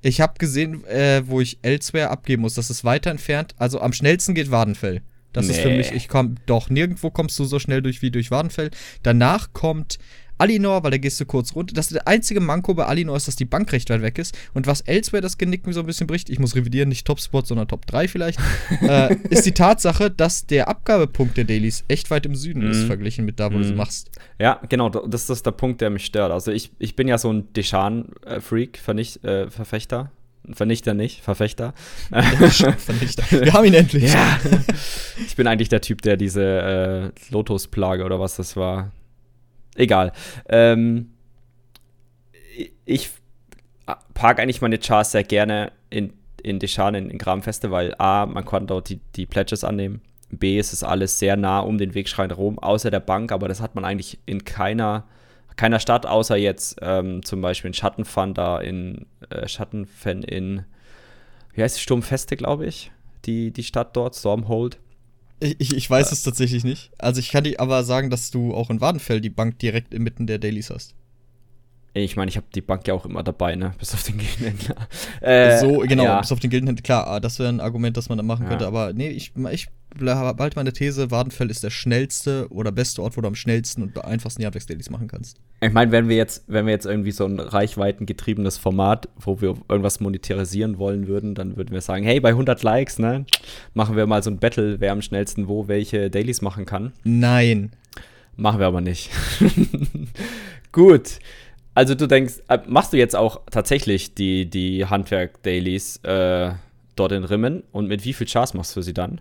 Ich 0.00 0.20
habe 0.20 0.34
gesehen, 0.38 0.84
äh, 0.84 1.22
wo 1.26 1.40
ich 1.40 1.58
Elsewhere 1.62 2.10
abgeben 2.10 2.42
muss. 2.42 2.54
Das 2.54 2.70
ist 2.70 2.84
weiter 2.84 3.10
entfernt. 3.10 3.54
Also 3.58 3.80
am 3.80 3.92
schnellsten 3.92 4.34
geht 4.34 4.50
Wadenfell. 4.50 5.02
Das 5.32 5.46
nee. 5.46 5.52
ist 5.52 5.60
für 5.60 5.70
mich, 5.70 5.92
ich 5.92 6.08
komme 6.08 6.36
doch, 6.46 6.70
nirgendwo 6.70 7.10
kommst 7.10 7.38
du 7.38 7.44
so 7.44 7.58
schnell 7.58 7.82
durch 7.82 8.00
wie 8.02 8.10
durch 8.10 8.30
Wadenfell. 8.30 8.70
Danach 9.02 9.52
kommt 9.52 9.98
Alinor, 10.38 10.82
weil 10.82 10.92
da 10.92 10.98
gehst 10.98 11.20
du 11.20 11.26
kurz 11.26 11.54
runter. 11.54 11.74
Das 11.74 11.86
ist 11.86 11.94
der 11.94 12.08
einzige 12.08 12.40
Manko 12.40 12.74
bei 12.74 12.86
Alinor 12.86 13.16
ist, 13.16 13.28
dass 13.28 13.36
die 13.36 13.44
Bank 13.44 13.72
recht 13.72 13.90
weit 13.90 14.02
weg 14.02 14.18
ist. 14.18 14.36
Und 14.54 14.66
was 14.66 14.80
Elsewhere 14.82 15.20
das 15.20 15.38
Genick 15.38 15.66
mir 15.66 15.72
so 15.72 15.80
ein 15.80 15.86
bisschen 15.86 16.06
bricht, 16.06 16.30
ich 16.30 16.38
muss 16.38 16.54
revidieren, 16.54 16.88
nicht 16.88 17.06
Topspot, 17.06 17.46
sondern 17.46 17.68
Top 17.68 17.86
3 17.86 18.08
vielleicht, 18.08 18.38
äh, 18.82 19.14
ist 19.30 19.46
die 19.46 19.52
Tatsache, 19.52 20.10
dass 20.10 20.46
der 20.46 20.68
Abgabepunkt 20.68 21.36
der 21.36 21.44
Dailies 21.44 21.84
echt 21.88 22.10
weit 22.10 22.26
im 22.26 22.34
Süden 22.34 22.64
mhm. 22.64 22.70
ist, 22.70 22.84
verglichen 22.84 23.24
mit 23.24 23.40
da, 23.40 23.52
wo 23.52 23.56
mhm. 23.56 23.62
du 23.62 23.68
sie 23.68 23.74
machst. 23.74 24.10
Ja, 24.38 24.60
genau, 24.68 24.88
das 24.88 25.28
ist 25.28 25.44
der 25.44 25.52
Punkt, 25.52 25.80
der 25.80 25.90
mich 25.90 26.04
stört. 26.04 26.32
Also 26.32 26.52
ich, 26.52 26.70
ich 26.78 26.96
bin 26.96 27.08
ja 27.08 27.18
so 27.18 27.32
ein 27.32 27.52
Deshan-Freak, 27.52 28.80
äh, 29.22 29.50
Verfechter. 29.50 30.10
Vernichter 30.52 30.94
nicht, 30.94 31.22
Verfechter. 31.22 31.74
Vernichter. 32.10 33.24
Wir 33.30 33.52
haben 33.52 33.66
ihn 33.66 33.74
endlich. 33.74 34.12
Ja. 34.12 34.38
Ich 35.26 35.36
bin 35.36 35.46
eigentlich 35.46 35.68
der 35.68 35.80
Typ, 35.80 36.02
der 36.02 36.16
diese 36.16 37.12
äh, 37.12 37.32
Lotus-Plage 37.32 38.04
oder 38.04 38.18
was 38.18 38.36
das 38.36 38.56
war, 38.56 38.92
Egal. 39.78 40.12
Ähm, 40.48 41.12
ich 42.84 43.10
parke 44.12 44.42
eigentlich 44.42 44.60
meine 44.60 44.78
Chars 44.78 45.12
sehr 45.12 45.22
gerne 45.22 45.72
in, 45.88 46.12
in 46.42 46.58
Deschan, 46.58 46.96
in, 46.96 47.10
in 47.10 47.18
Grabenfeste, 47.18 47.70
weil 47.70 47.94
A, 47.98 48.26
man 48.26 48.44
kann 48.44 48.66
dort 48.66 48.88
die, 48.88 49.00
die 49.14 49.24
Pledges 49.24 49.62
annehmen. 49.62 50.02
B, 50.30 50.58
ist 50.58 50.72
es 50.72 50.82
alles 50.82 51.18
sehr 51.18 51.36
nah 51.36 51.60
um 51.60 51.78
den 51.78 51.94
Wegschrein 51.94 52.32
rum, 52.32 52.58
außer 52.58 52.90
der 52.90 53.00
Bank, 53.00 53.30
aber 53.30 53.46
das 53.46 53.60
hat 53.60 53.76
man 53.76 53.84
eigentlich 53.84 54.18
in 54.26 54.44
keiner, 54.44 55.04
keiner 55.56 55.78
Stadt, 55.78 56.04
außer 56.06 56.36
jetzt 56.36 56.78
ähm, 56.82 57.24
zum 57.24 57.40
Beispiel 57.40 57.68
in 57.68 57.74
Schattenfan 57.74 58.34
da 58.34 58.58
in 58.58 59.06
äh, 59.30 59.46
Schattenfen 59.46 60.24
in, 60.24 60.64
wie 61.54 61.62
heißt 61.62 61.76
es, 61.76 61.82
Sturmfeste, 61.82 62.36
glaube 62.36 62.66
ich, 62.66 62.90
die, 63.24 63.52
die 63.52 63.62
Stadt 63.64 63.96
dort, 63.96 64.16
Stormhold. 64.16 64.78
Ich, 65.40 65.74
ich 65.74 65.88
weiß 65.88 66.08
ja. 66.08 66.12
es 66.12 66.22
tatsächlich 66.22 66.64
nicht. 66.64 66.90
Also 66.98 67.20
ich 67.20 67.30
kann 67.30 67.44
dir 67.44 67.60
aber 67.60 67.84
sagen, 67.84 68.10
dass 68.10 68.30
du 68.30 68.54
auch 68.54 68.70
in 68.70 68.80
Wadenfeld 68.80 69.24
die 69.24 69.30
Bank 69.30 69.58
direkt 69.58 69.94
inmitten 69.94 70.26
der 70.26 70.38
Dailies 70.38 70.70
hast. 70.70 70.94
Ich 72.04 72.16
meine, 72.16 72.28
ich 72.28 72.36
habe 72.36 72.46
die 72.54 72.60
Bank 72.60 72.86
ja 72.86 72.94
auch 72.94 73.04
immer 73.04 73.22
dabei, 73.22 73.54
ne? 73.54 73.72
Bis 73.78 73.94
auf 73.94 74.02
den 74.02 74.18
Gildenhändler. 74.18 74.76
Äh, 75.20 75.58
so, 75.58 75.78
genau, 75.80 76.04
ja. 76.04 76.20
bis 76.20 76.32
auf 76.32 76.40
den 76.40 76.50
Gildenhändler. 76.50 76.82
Klar, 76.82 77.06
ah, 77.06 77.20
das 77.20 77.38
wäre 77.38 77.48
ein 77.48 77.60
Argument, 77.60 77.96
das 77.96 78.08
man 78.08 78.18
da 78.18 78.24
machen 78.24 78.44
ja. 78.44 78.50
könnte. 78.50 78.66
Aber 78.66 78.92
nee, 78.92 79.08
ich, 79.08 79.32
ich 79.50 79.68
behalte 79.96 80.56
meine 80.56 80.72
These, 80.72 81.10
Wadenfell 81.10 81.50
ist 81.50 81.64
der 81.64 81.70
schnellste 81.70 82.46
oder 82.50 82.72
beste 82.72 83.02
Ort, 83.02 83.16
wo 83.16 83.20
du 83.20 83.28
am 83.28 83.34
schnellsten 83.34 83.82
und 83.82 84.04
einfachsten 84.04 84.42
Jahresdailies 84.42 84.90
machen 84.90 85.08
kannst. 85.08 85.38
Ich 85.60 85.72
meine, 85.72 85.90
wenn 85.92 86.08
wir 86.08 86.16
jetzt, 86.16 86.44
wenn 86.46 86.66
wir 86.66 86.72
jetzt 86.72 86.86
irgendwie 86.86 87.10
so 87.10 87.24
ein 87.24 87.40
reichweitengetriebenes 87.40 88.58
Format, 88.58 89.08
wo 89.18 89.40
wir 89.40 89.56
irgendwas 89.68 90.00
monetarisieren 90.00 90.78
wollen 90.78 91.08
würden, 91.08 91.34
dann 91.34 91.56
würden 91.56 91.72
wir 91.72 91.80
sagen, 91.80 92.04
hey, 92.04 92.20
bei 92.20 92.30
100 92.30 92.62
Likes, 92.62 92.98
ne, 92.98 93.26
machen 93.74 93.96
wir 93.96 94.06
mal 94.06 94.22
so 94.22 94.30
ein 94.30 94.38
Battle, 94.38 94.80
wer 94.80 94.92
am 94.92 95.02
schnellsten 95.02 95.48
wo 95.48 95.68
welche 95.68 96.10
Dailies 96.10 96.42
machen 96.42 96.64
kann. 96.66 96.92
Nein. 97.04 97.72
Machen 98.36 98.60
wir 98.60 98.66
aber 98.66 98.80
nicht. 98.80 99.10
Gut. 100.72 101.18
Also 101.78 101.94
du 101.94 102.08
denkst, 102.08 102.42
äh, 102.48 102.58
machst 102.66 102.92
du 102.92 102.96
jetzt 102.96 103.14
auch 103.14 103.42
tatsächlich 103.52 104.12
die, 104.12 104.50
die 104.50 104.86
Handwerk-Dailies 104.86 105.98
äh, 105.98 106.50
dort 106.96 107.12
in 107.12 107.22
Rimmen 107.22 107.62
und 107.70 107.86
mit 107.86 108.04
wie 108.04 108.14
viel 108.14 108.26
Chars 108.26 108.52
machst 108.52 108.74
du 108.74 108.82
sie 108.82 108.92
dann? 108.92 109.20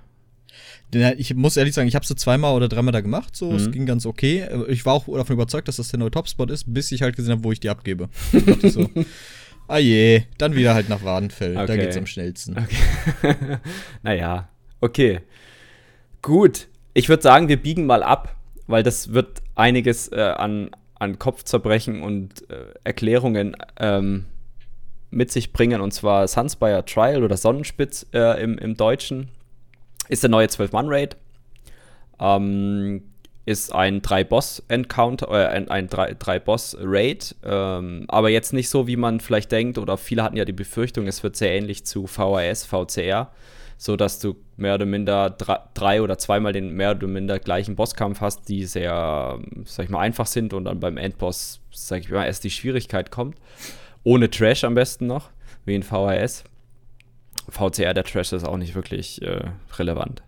Ich 1.18 1.36
muss 1.36 1.56
ehrlich 1.56 1.76
sagen, 1.76 1.88
ich 1.88 1.94
habe 1.94 2.04
sie 2.04 2.16
zweimal 2.16 2.56
oder 2.56 2.68
dreimal 2.68 2.94
da 2.94 3.02
gemacht, 3.02 3.36
so, 3.36 3.52
mhm. 3.52 3.58
es 3.58 3.70
ging 3.70 3.86
ganz 3.86 4.08
okay. 4.08 4.50
Ich 4.70 4.88
war 4.88 4.96
auch 4.96 5.06
davon 5.06 5.36
überzeugt, 5.36 5.68
dass 5.68 5.76
das 5.76 5.90
der 5.90 6.00
neue 6.00 6.10
Topspot 6.10 6.50
ist, 6.50 6.74
bis 6.74 6.92
ich 6.92 7.04
halt 7.04 7.16
gesehen 7.16 7.34
habe, 7.34 7.44
wo 7.44 7.52
ich 7.52 7.60
die 7.60 7.70
abgebe. 7.70 8.10
dachte 8.32 8.72
so, 8.72 8.90
ah 9.68 9.78
je, 9.78 10.24
dann 10.40 10.56
wieder 10.56 10.74
halt 10.74 10.90
nach 10.90 11.04
Wadenfeld, 11.04 11.58
okay. 11.58 11.68
da 11.68 11.76
geht's 11.76 11.96
am 11.96 12.08
schnellsten. 12.08 12.58
Okay. 12.58 13.36
naja, 14.02 14.50
okay. 14.82 15.20
Gut, 16.24 16.70
ich 16.96 17.08
würde 17.08 17.22
sagen, 17.22 17.50
wir 17.50 17.62
biegen 17.62 17.86
mal 17.86 18.02
ab, 18.02 18.36
weil 18.66 18.82
das 18.82 19.14
wird 19.14 19.44
einiges 19.54 20.12
äh, 20.12 20.22
an 20.22 20.72
an 21.00 21.20
Kopfzerbrechen 21.20 22.02
und 22.02 22.50
äh, 22.50 22.74
Erklärungen 22.84 23.56
ähm, 23.80 24.26
mit 25.10 25.32
sich 25.32 25.54
bringen. 25.54 25.82
Und 25.82 25.92
zwar 25.94 26.28
Sunspire 26.28 26.86
Trial 26.86 27.24
oder 27.24 27.38
Sonnenspitz 27.38 28.08
äh, 28.14 28.42
im, 28.42 28.58
im 28.58 28.76
Deutschen 28.76 29.30
ist 30.10 30.24
der 30.24 30.30
neue 30.30 30.48
12-Mann-Raid. 30.48 31.18
Ähm, 32.20 33.04
ist 33.46 33.74
ein 33.74 34.02
Drei-Boss-Encounter, 34.02 35.30
äh, 35.30 35.48
ein, 35.48 35.70
ein 35.70 35.88
Drei-Boss-Raid, 35.88 37.36
ähm, 37.46 38.04
aber 38.10 38.30
jetzt 38.30 38.52
nicht 38.52 38.68
so, 38.68 38.88
wie 38.88 38.98
man 38.98 39.22
vielleicht 39.22 39.54
denkt, 39.54 39.78
oder 39.78 39.98
viele 39.98 40.24
hatten 40.24 40.36
ja 40.36 40.44
die 40.44 40.52
Befürchtung, 40.52 41.08
es 41.08 41.24
wird 41.24 41.38
sehr 41.38 41.52
ähnlich 41.52 41.86
zu 41.86 42.08
VHS, 42.08 42.66
VCR 42.66 43.32
so 43.78 43.96
dass 43.96 44.20
du 44.20 44.36
mehr 44.56 44.76
oder 44.76 44.86
minder 44.86 45.30
drei 45.30 46.02
oder 46.02 46.18
zweimal 46.18 46.52
den 46.52 46.72
mehr 46.72 46.92
oder 46.92 47.08
minder 47.08 47.40
gleichen 47.40 47.76
Bosskampf 47.76 48.22
hast, 48.22 48.50
die 48.50 48.66
sehr, 48.66 49.40
sag 49.66 49.86
ich 49.86 49.90
mal, 49.92 50.00
einfach 50.00 50.26
sind 50.26 50.54
und 50.54 50.66
dann 50.66 50.80
beim 50.80 50.98
Endboss, 50.98 51.62
sag 51.72 52.02
ich 52.02 52.10
mal, 52.10 52.26
erst 52.26 52.44
die 52.44 52.50
Schwierigkeit 52.50 53.12
kommt. 53.12 53.38
Ohne 54.04 54.30
Trash 54.30 54.64
am 54.64 54.74
besten 54.74 55.06
noch, 55.06 55.30
wie 55.66 55.76
in 55.76 55.84
VHS. 55.84 56.44
VCR, 57.50 57.94
der 57.94 58.04
Trash 58.04 58.34
ist 58.34 58.48
auch 58.48 58.58
nicht 58.58 58.76
wirklich 58.76 59.22
äh, 59.22 59.52
relevant. 59.78 60.24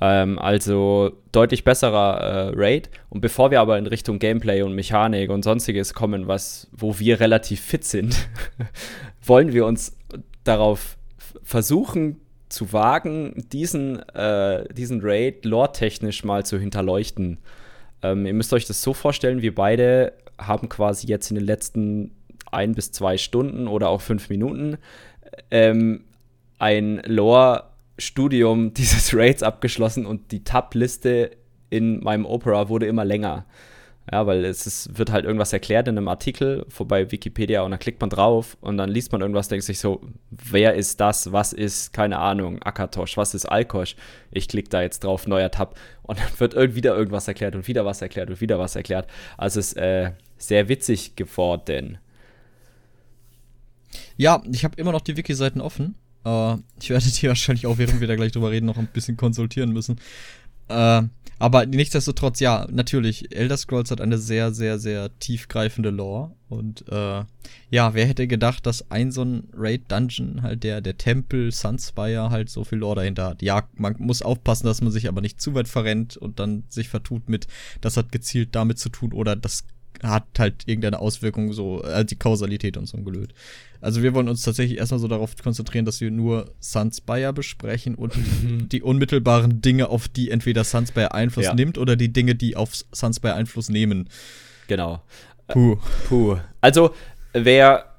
Ähm, 0.00 0.38
also 0.38 1.12
deutlich 1.32 1.64
besserer 1.64 2.20
äh, 2.20 2.52
Raid. 2.54 2.90
Und 3.08 3.20
bevor 3.20 3.50
wir 3.50 3.60
aber 3.60 3.78
in 3.78 3.86
Richtung 3.86 4.18
Gameplay 4.18 4.62
und 4.62 4.74
Mechanik 4.74 5.30
und 5.30 5.42
sonstiges 5.42 5.94
kommen, 5.94 6.26
was, 6.28 6.68
wo 6.72 6.98
wir 6.98 7.20
relativ 7.20 7.60
fit 7.60 7.84
sind, 7.84 8.28
wollen 9.22 9.52
wir 9.52 9.66
uns 9.66 9.96
darauf 10.42 10.96
versuchen, 11.42 12.20
zu 12.48 12.72
wagen, 12.72 13.46
diesen, 13.52 14.00
äh, 14.10 14.72
diesen 14.72 15.00
Raid 15.02 15.44
lore-technisch 15.44 16.24
mal 16.24 16.44
zu 16.44 16.58
hinterleuchten. 16.58 17.38
Ähm, 18.02 18.26
ihr 18.26 18.34
müsst 18.34 18.52
euch 18.52 18.66
das 18.66 18.82
so 18.82 18.94
vorstellen, 18.94 19.42
wir 19.42 19.54
beide 19.54 20.12
haben 20.38 20.68
quasi 20.68 21.06
jetzt 21.06 21.30
in 21.30 21.36
den 21.36 21.44
letzten 21.44 22.12
ein 22.50 22.74
bis 22.74 22.92
zwei 22.92 23.18
Stunden 23.18 23.66
oder 23.66 23.88
auch 23.88 24.00
fünf 24.00 24.28
Minuten 24.28 24.78
ähm, 25.50 26.04
ein 26.58 27.02
Lore-Studium 27.04 28.74
dieses 28.74 29.14
Raids 29.14 29.42
abgeschlossen 29.42 30.06
und 30.06 30.32
die 30.32 30.44
Tab-Liste 30.44 31.32
in 31.70 32.02
meinem 32.02 32.26
Opera 32.26 32.68
wurde 32.68 32.86
immer 32.86 33.04
länger. 33.04 33.46
Ja, 34.12 34.26
weil 34.26 34.44
es 34.44 34.66
ist, 34.66 34.98
wird 34.98 35.10
halt 35.10 35.24
irgendwas 35.24 35.54
erklärt 35.54 35.88
in 35.88 35.96
einem 35.96 36.08
Artikel 36.08 36.66
vorbei 36.68 37.10
Wikipedia 37.10 37.62
und 37.62 37.70
dann 37.70 37.80
klickt 37.80 38.02
man 38.02 38.10
drauf 38.10 38.58
und 38.60 38.76
dann 38.76 38.90
liest 38.90 39.12
man 39.12 39.22
irgendwas, 39.22 39.48
denkt 39.48 39.64
sich 39.64 39.78
so, 39.78 40.02
wer 40.30 40.74
ist 40.74 41.00
das? 41.00 41.32
Was 41.32 41.54
ist, 41.54 41.94
keine 41.94 42.18
Ahnung, 42.18 42.60
Akatosh? 42.62 43.16
Was 43.16 43.34
ist 43.34 43.46
Alkosch? 43.46 43.96
Ich 44.30 44.46
klicke 44.46 44.68
da 44.68 44.82
jetzt 44.82 45.04
drauf, 45.04 45.26
neuer 45.26 45.50
Tab 45.50 45.78
und 46.02 46.18
dann 46.18 46.28
wird 46.38 46.52
irgendwie 46.52 46.76
wieder 46.76 46.94
irgendwas 46.94 47.28
erklärt 47.28 47.54
und 47.54 47.66
wieder 47.66 47.86
was 47.86 48.02
erklärt 48.02 48.28
und 48.28 48.42
wieder 48.42 48.58
was 48.58 48.76
erklärt. 48.76 49.08
Also 49.38 49.60
es 49.60 49.72
ist 49.72 49.78
äh, 49.78 50.10
sehr 50.36 50.68
witzig 50.68 51.16
geworden. 51.16 51.98
Ja, 54.16 54.42
ich 54.52 54.64
habe 54.64 54.76
immer 54.76 54.92
noch 54.92 55.00
die 55.00 55.16
Wiki-Seiten 55.16 55.60
offen. 55.60 55.94
Uh, 56.26 56.58
ich 56.80 56.90
werde 56.90 57.04
die 57.10 57.28
wahrscheinlich 57.28 57.66
auch, 57.66 57.78
während 57.78 58.00
wir 58.00 58.08
da 58.08 58.16
gleich 58.16 58.32
drüber 58.32 58.50
reden, 58.50 58.66
noch 58.66 58.78
ein 58.78 58.88
bisschen 58.88 59.16
konsultieren 59.16 59.72
müssen. 59.72 59.98
Uh, 60.70 61.02
aber 61.38 61.66
nichtsdestotrotz, 61.66 62.40
ja, 62.40 62.66
natürlich, 62.70 63.34
Elder 63.34 63.56
Scrolls 63.56 63.90
hat 63.90 64.00
eine 64.00 64.18
sehr, 64.18 64.52
sehr, 64.52 64.78
sehr 64.78 65.16
tiefgreifende 65.18 65.90
Lore. 65.90 66.32
Und 66.48 66.84
uh, 66.90 67.24
ja, 67.70 67.94
wer 67.94 68.06
hätte 68.06 68.26
gedacht, 68.28 68.66
dass 68.66 68.90
ein 68.90 69.10
so 69.10 69.22
ein 69.22 69.48
Raid-Dungeon, 69.52 70.42
halt 70.42 70.62
der, 70.62 70.80
der 70.80 70.96
Tempel, 70.96 71.50
Sunspire, 71.50 72.30
halt 72.30 72.50
so 72.50 72.64
viel 72.64 72.78
Lore 72.78 72.96
dahinter 72.96 73.26
hat. 73.30 73.42
Ja, 73.42 73.68
man 73.76 73.96
muss 73.98 74.22
aufpassen, 74.22 74.66
dass 74.66 74.80
man 74.80 74.92
sich 74.92 75.08
aber 75.08 75.20
nicht 75.20 75.40
zu 75.40 75.54
weit 75.54 75.68
verrennt 75.68 76.16
und 76.16 76.38
dann 76.38 76.64
sich 76.68 76.88
vertut 76.88 77.28
mit, 77.28 77.48
das 77.80 77.96
hat 77.96 78.12
gezielt 78.12 78.50
damit 78.52 78.78
zu 78.78 78.88
tun 78.88 79.12
oder 79.12 79.34
das 79.34 79.64
hat 80.04 80.24
halt 80.38 80.66
irgendeine 80.66 80.98
Auswirkung, 80.98 81.52
so, 81.52 81.82
äh, 81.82 82.04
die 82.04 82.16
Kausalität 82.16 82.76
und 82.76 82.86
so 82.86 82.96
ein 82.96 83.04
Gelöt. 83.04 83.34
Also 83.80 84.02
wir 84.02 84.14
wollen 84.14 84.28
uns 84.28 84.42
tatsächlich 84.42 84.78
erstmal 84.78 85.00
so 85.00 85.08
darauf 85.08 85.36
konzentrieren, 85.36 85.84
dass 85.84 86.00
wir 86.00 86.10
nur 86.10 86.52
Sunspire 86.60 87.32
besprechen 87.32 87.94
und 87.94 88.14
die 88.72 88.82
unmittelbaren 88.82 89.60
Dinge, 89.60 89.88
auf 89.88 90.08
die 90.08 90.30
entweder 90.30 90.64
Sunspire 90.64 91.12
Einfluss 91.12 91.46
ja. 91.46 91.54
nimmt 91.54 91.78
oder 91.78 91.96
die 91.96 92.12
Dinge, 92.12 92.34
die 92.34 92.56
auf 92.56 92.72
Sunspire 92.92 93.34
Einfluss 93.34 93.68
nehmen. 93.68 94.08
Genau. 94.68 95.02
Puh. 95.48 95.76
Puh. 96.08 96.38
Also, 96.60 96.94
wer 97.32 97.94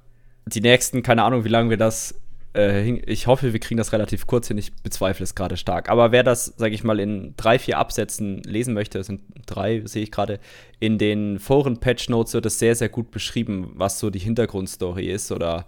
die 0.47 0.61
nächsten, 0.61 1.03
keine 1.03 1.23
Ahnung, 1.23 1.43
wie 1.43 1.49
lange 1.49 1.69
wir 1.69 1.77
das 1.77 2.15
ich 2.57 3.27
hoffe, 3.27 3.51
wir 3.51 3.59
kriegen 3.59 3.77
das 3.77 3.91
relativ 3.91 4.27
kurz 4.27 4.47
hin. 4.47 4.57
Ich 4.57 4.73
bezweifle 4.73 5.23
es 5.23 5.35
gerade 5.35 5.57
stark. 5.57 5.89
Aber 5.89 6.13
wer 6.13 6.23
das, 6.23 6.45
sage 6.57 6.73
ich 6.73 6.83
mal, 6.85 6.99
in 7.01 7.33
drei, 7.35 7.59
vier 7.59 7.77
Absätzen 7.77 8.41
lesen 8.43 8.73
möchte, 8.73 9.03
sind 9.03 9.21
drei, 9.45 9.81
sehe 9.85 10.03
ich 10.03 10.11
gerade, 10.11 10.39
in 10.79 10.97
den 10.97 11.39
Foren-Patch-Notes 11.39 12.33
wird 12.33 12.45
es 12.45 12.57
sehr, 12.57 12.75
sehr 12.75 12.87
gut 12.87 13.11
beschrieben, 13.11 13.71
was 13.75 13.99
so 13.99 14.09
die 14.09 14.19
Hintergrundstory 14.19 15.07
ist 15.07 15.33
oder 15.33 15.65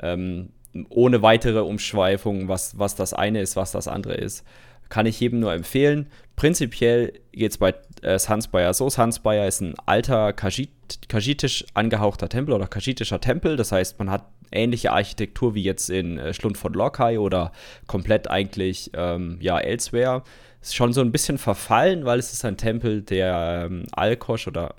ähm, 0.00 0.50
ohne 0.90 1.22
weitere 1.22 1.60
Umschweifungen, 1.60 2.48
was, 2.48 2.78
was 2.78 2.94
das 2.94 3.14
eine 3.14 3.40
ist, 3.40 3.56
was 3.56 3.72
das 3.72 3.88
andere 3.88 4.14
ist. 4.14 4.44
Kann 4.90 5.06
ich 5.06 5.18
jedem 5.18 5.40
nur 5.40 5.54
empfehlen. 5.54 6.06
Prinzipiell 6.36 7.14
geht 7.32 7.52
es 7.52 7.58
bei 7.58 7.74
äh, 8.02 8.18
Sunspire 8.18 8.74
so. 8.74 8.88
Sunspire 8.88 9.46
ist 9.46 9.60
ein 9.60 9.74
alter 9.86 10.32
Kajit, 10.32 10.70
kajitisch 11.08 11.64
angehauchter 11.74 12.28
Tempel 12.28 12.54
oder 12.54 12.66
kajitischer 12.66 13.20
Tempel. 13.20 13.56
Das 13.56 13.72
heißt, 13.72 13.98
man 13.98 14.10
hat 14.10 14.26
ähnliche 14.52 14.92
Architektur 14.92 15.54
wie 15.54 15.62
jetzt 15.62 15.90
in 15.90 16.18
äh, 16.18 16.34
Schlund 16.34 16.58
von 16.58 16.72
Lokai 16.72 17.18
oder 17.18 17.52
komplett 17.86 18.30
eigentlich 18.30 18.90
ähm, 18.94 19.38
ja 19.40 19.58
elsewhere. 19.58 20.22
Ist 20.60 20.74
schon 20.74 20.92
so 20.92 21.00
ein 21.00 21.12
bisschen 21.12 21.38
verfallen, 21.38 22.04
weil 22.04 22.18
es 22.18 22.32
ist 22.32 22.44
ein 22.44 22.56
Tempel 22.56 23.02
der 23.02 23.66
ähm, 23.66 23.86
Alkosch 23.92 24.48
oder 24.48 24.74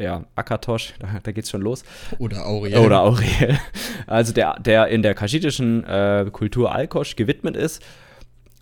ja, 0.00 0.24
Akatosh, 0.34 0.94
da, 0.98 1.20
da 1.22 1.32
geht's 1.32 1.50
schon 1.50 1.62
los. 1.62 1.84
Oder 2.18 2.46
Auriel. 2.46 2.78
Oder 2.78 3.00
Auriel. 3.02 3.58
Also 4.06 4.32
der, 4.32 4.58
der 4.58 4.88
in 4.88 5.02
der 5.02 5.14
kaschitischen 5.14 5.84
äh, 5.84 6.26
Kultur 6.32 6.72
Alkosch 6.74 7.16
gewidmet 7.16 7.56
ist. 7.56 7.82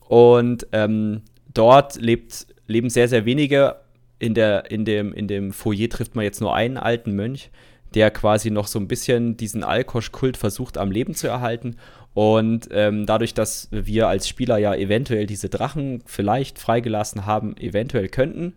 Und 0.06 0.66
ähm, 0.72 1.22
dort 1.54 1.96
lebt, 1.96 2.46
leben 2.66 2.90
sehr, 2.90 3.08
sehr 3.08 3.24
wenige. 3.24 3.76
In, 4.20 4.34
der, 4.34 4.70
in, 4.70 4.84
dem, 4.84 5.12
in 5.12 5.26
dem 5.26 5.52
Foyer 5.52 5.88
trifft 5.88 6.14
man 6.14 6.24
jetzt 6.24 6.40
nur 6.40 6.54
einen 6.54 6.76
alten 6.76 7.12
Mönch, 7.16 7.50
der 7.94 8.12
quasi 8.12 8.52
noch 8.52 8.68
so 8.68 8.78
ein 8.78 8.86
bisschen 8.86 9.36
diesen 9.36 9.64
Alkosch-Kult 9.64 10.36
versucht 10.36 10.78
am 10.78 10.92
Leben 10.92 11.14
zu 11.14 11.26
erhalten. 11.26 11.76
Und 12.14 12.68
ähm, 12.70 13.06
dadurch, 13.06 13.34
dass 13.34 13.68
wir 13.72 14.06
als 14.06 14.28
Spieler 14.28 14.58
ja 14.58 14.74
eventuell 14.74 15.26
diese 15.26 15.48
Drachen 15.48 16.02
vielleicht 16.06 16.58
freigelassen 16.58 17.26
haben, 17.26 17.56
eventuell 17.56 18.08
könnten, 18.08 18.54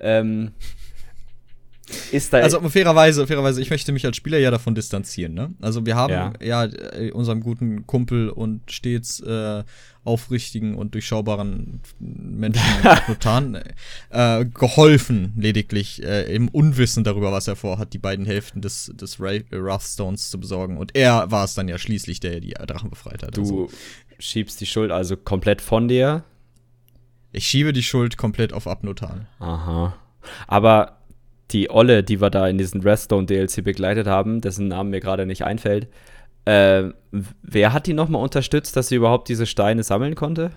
ähm, 0.00 0.52
ist 2.10 2.32
da 2.32 2.38
also 2.38 2.60
fairerweise, 2.68 3.26
fairerweise, 3.26 3.60
ich 3.60 3.70
möchte 3.70 3.92
mich 3.92 4.04
als 4.06 4.16
Spieler 4.16 4.38
ja 4.38 4.50
davon 4.50 4.74
distanzieren. 4.74 5.34
Ne? 5.34 5.54
Also 5.60 5.84
wir 5.86 5.96
haben 5.96 6.12
ja, 6.12 6.32
ja 6.40 6.64
äh, 6.64 7.10
unserem 7.12 7.40
guten 7.40 7.86
Kumpel 7.86 8.28
und 8.28 8.70
stets 8.70 9.20
äh, 9.20 9.64
aufrichtigen 10.04 10.74
und 10.74 10.94
durchschaubaren 10.94 11.80
Menschen 12.00 12.62
Notan 13.08 13.62
äh, 14.10 14.44
geholfen, 14.44 15.32
lediglich 15.36 16.02
äh, 16.02 16.34
im 16.34 16.48
Unwissen 16.48 17.04
darüber, 17.04 17.30
was 17.30 17.46
er 17.46 17.56
vorhat, 17.56 17.92
die 17.92 17.98
beiden 17.98 18.26
Hälften 18.26 18.60
des, 18.62 18.92
des 18.94 19.20
Wrathstones 19.20 20.30
zu 20.30 20.40
besorgen. 20.40 20.76
Und 20.76 20.96
er 20.96 21.30
war 21.30 21.44
es 21.44 21.54
dann 21.54 21.68
ja 21.68 21.78
schließlich, 21.78 22.20
der 22.20 22.40
die 22.40 22.50
Drachen 22.50 22.90
befreit 22.90 23.22
hat. 23.22 23.36
Du 23.36 23.42
also. 23.42 23.70
schiebst 24.18 24.60
die 24.60 24.66
Schuld 24.66 24.90
also 24.90 25.16
komplett 25.16 25.60
von 25.60 25.88
dir? 25.88 26.24
Ich 27.32 27.46
schiebe 27.46 27.72
die 27.72 27.82
Schuld 27.82 28.16
komplett 28.18 28.52
auf 28.52 28.66
Abnotan. 28.66 29.26
Aha. 29.38 29.96
Aber 30.46 30.98
die 31.50 31.70
Olle, 31.70 32.02
die 32.02 32.20
wir 32.20 32.30
da 32.30 32.48
in 32.48 32.58
diesen 32.58 32.80
Redstone 32.80 33.26
DLC 33.26 33.62
begleitet 33.62 34.06
haben, 34.06 34.40
dessen 34.40 34.68
Namen 34.68 34.90
mir 34.90 35.00
gerade 35.00 35.26
nicht 35.26 35.44
einfällt, 35.44 35.88
äh, 36.44 36.84
wer 37.42 37.72
hat 37.72 37.86
die 37.86 37.92
nochmal 37.92 38.22
unterstützt, 38.22 38.76
dass 38.76 38.88
sie 38.88 38.96
überhaupt 38.96 39.28
diese 39.28 39.46
Steine 39.46 39.82
sammeln 39.82 40.14
konnte? 40.14 40.50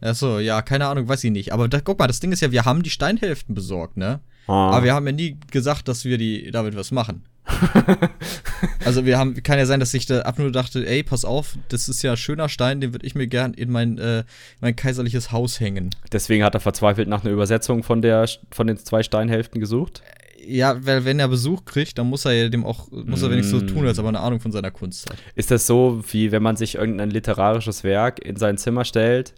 Achso, 0.00 0.40
ja, 0.40 0.62
keine 0.62 0.86
Ahnung, 0.86 1.08
weiß 1.08 1.22
ich 1.24 1.30
nicht. 1.30 1.52
Aber 1.52 1.68
da, 1.68 1.80
guck 1.80 1.98
mal, 1.98 2.08
das 2.08 2.18
Ding 2.18 2.32
ist 2.32 2.40
ja, 2.40 2.50
wir 2.50 2.64
haben 2.64 2.82
die 2.82 2.90
Steinhälften 2.90 3.54
besorgt, 3.54 3.96
ne? 3.96 4.20
Ah. 4.48 4.70
Aber 4.70 4.84
wir 4.84 4.94
haben 4.94 5.06
ja 5.06 5.12
nie 5.12 5.38
gesagt, 5.50 5.86
dass 5.86 6.04
wir 6.04 6.18
die 6.18 6.50
damit 6.50 6.76
was 6.76 6.90
machen. 6.90 7.24
also 8.84 9.04
wir 9.04 9.18
haben, 9.18 9.42
kann 9.42 9.58
ja 9.58 9.66
sein, 9.66 9.80
dass 9.80 9.92
ich 9.94 10.06
da 10.06 10.20
ab 10.20 10.38
nur 10.38 10.52
dachte, 10.52 10.86
ey, 10.86 11.02
pass 11.02 11.24
auf, 11.24 11.56
das 11.68 11.88
ist 11.88 12.02
ja 12.02 12.16
schöner 12.16 12.48
Stein, 12.48 12.80
den 12.80 12.92
würde 12.92 13.06
ich 13.06 13.14
mir 13.14 13.26
gern 13.26 13.52
in 13.54 13.70
mein, 13.70 13.98
äh, 13.98 14.24
mein 14.60 14.76
kaiserliches 14.76 15.32
Haus 15.32 15.58
hängen. 15.58 15.90
Deswegen 16.12 16.44
hat 16.44 16.54
er 16.54 16.60
verzweifelt 16.60 17.08
nach 17.08 17.24
einer 17.24 17.32
Übersetzung 17.32 17.82
von 17.82 18.00
der 18.00 18.28
von 18.50 18.66
den 18.66 18.76
zwei 18.76 19.02
Steinhälften 19.02 19.60
gesucht 19.60 20.02
ja, 20.46 20.84
weil 20.84 21.04
wenn 21.04 21.18
er 21.18 21.28
Besuch 21.28 21.64
kriegt, 21.64 21.98
dann 21.98 22.08
muss 22.08 22.24
er 22.24 22.32
ja 22.32 22.48
dem 22.48 22.64
auch, 22.64 22.90
muss 22.90 23.22
er 23.22 23.30
wenigstens 23.30 23.60
so 23.60 23.66
tun, 23.66 23.86
als 23.86 23.98
ob 23.98 24.06
er 24.06 24.10
eine 24.10 24.20
Ahnung 24.20 24.40
von 24.40 24.52
seiner 24.52 24.70
Kunst 24.70 25.08
hat. 25.08 25.16
Ist 25.34 25.50
das 25.50 25.66
so, 25.66 26.02
wie 26.10 26.32
wenn 26.32 26.42
man 26.42 26.56
sich 26.56 26.76
irgendein 26.76 27.10
literarisches 27.10 27.84
Werk 27.84 28.24
in 28.24 28.36
sein 28.36 28.58
Zimmer 28.58 28.84
stellt 28.84 29.34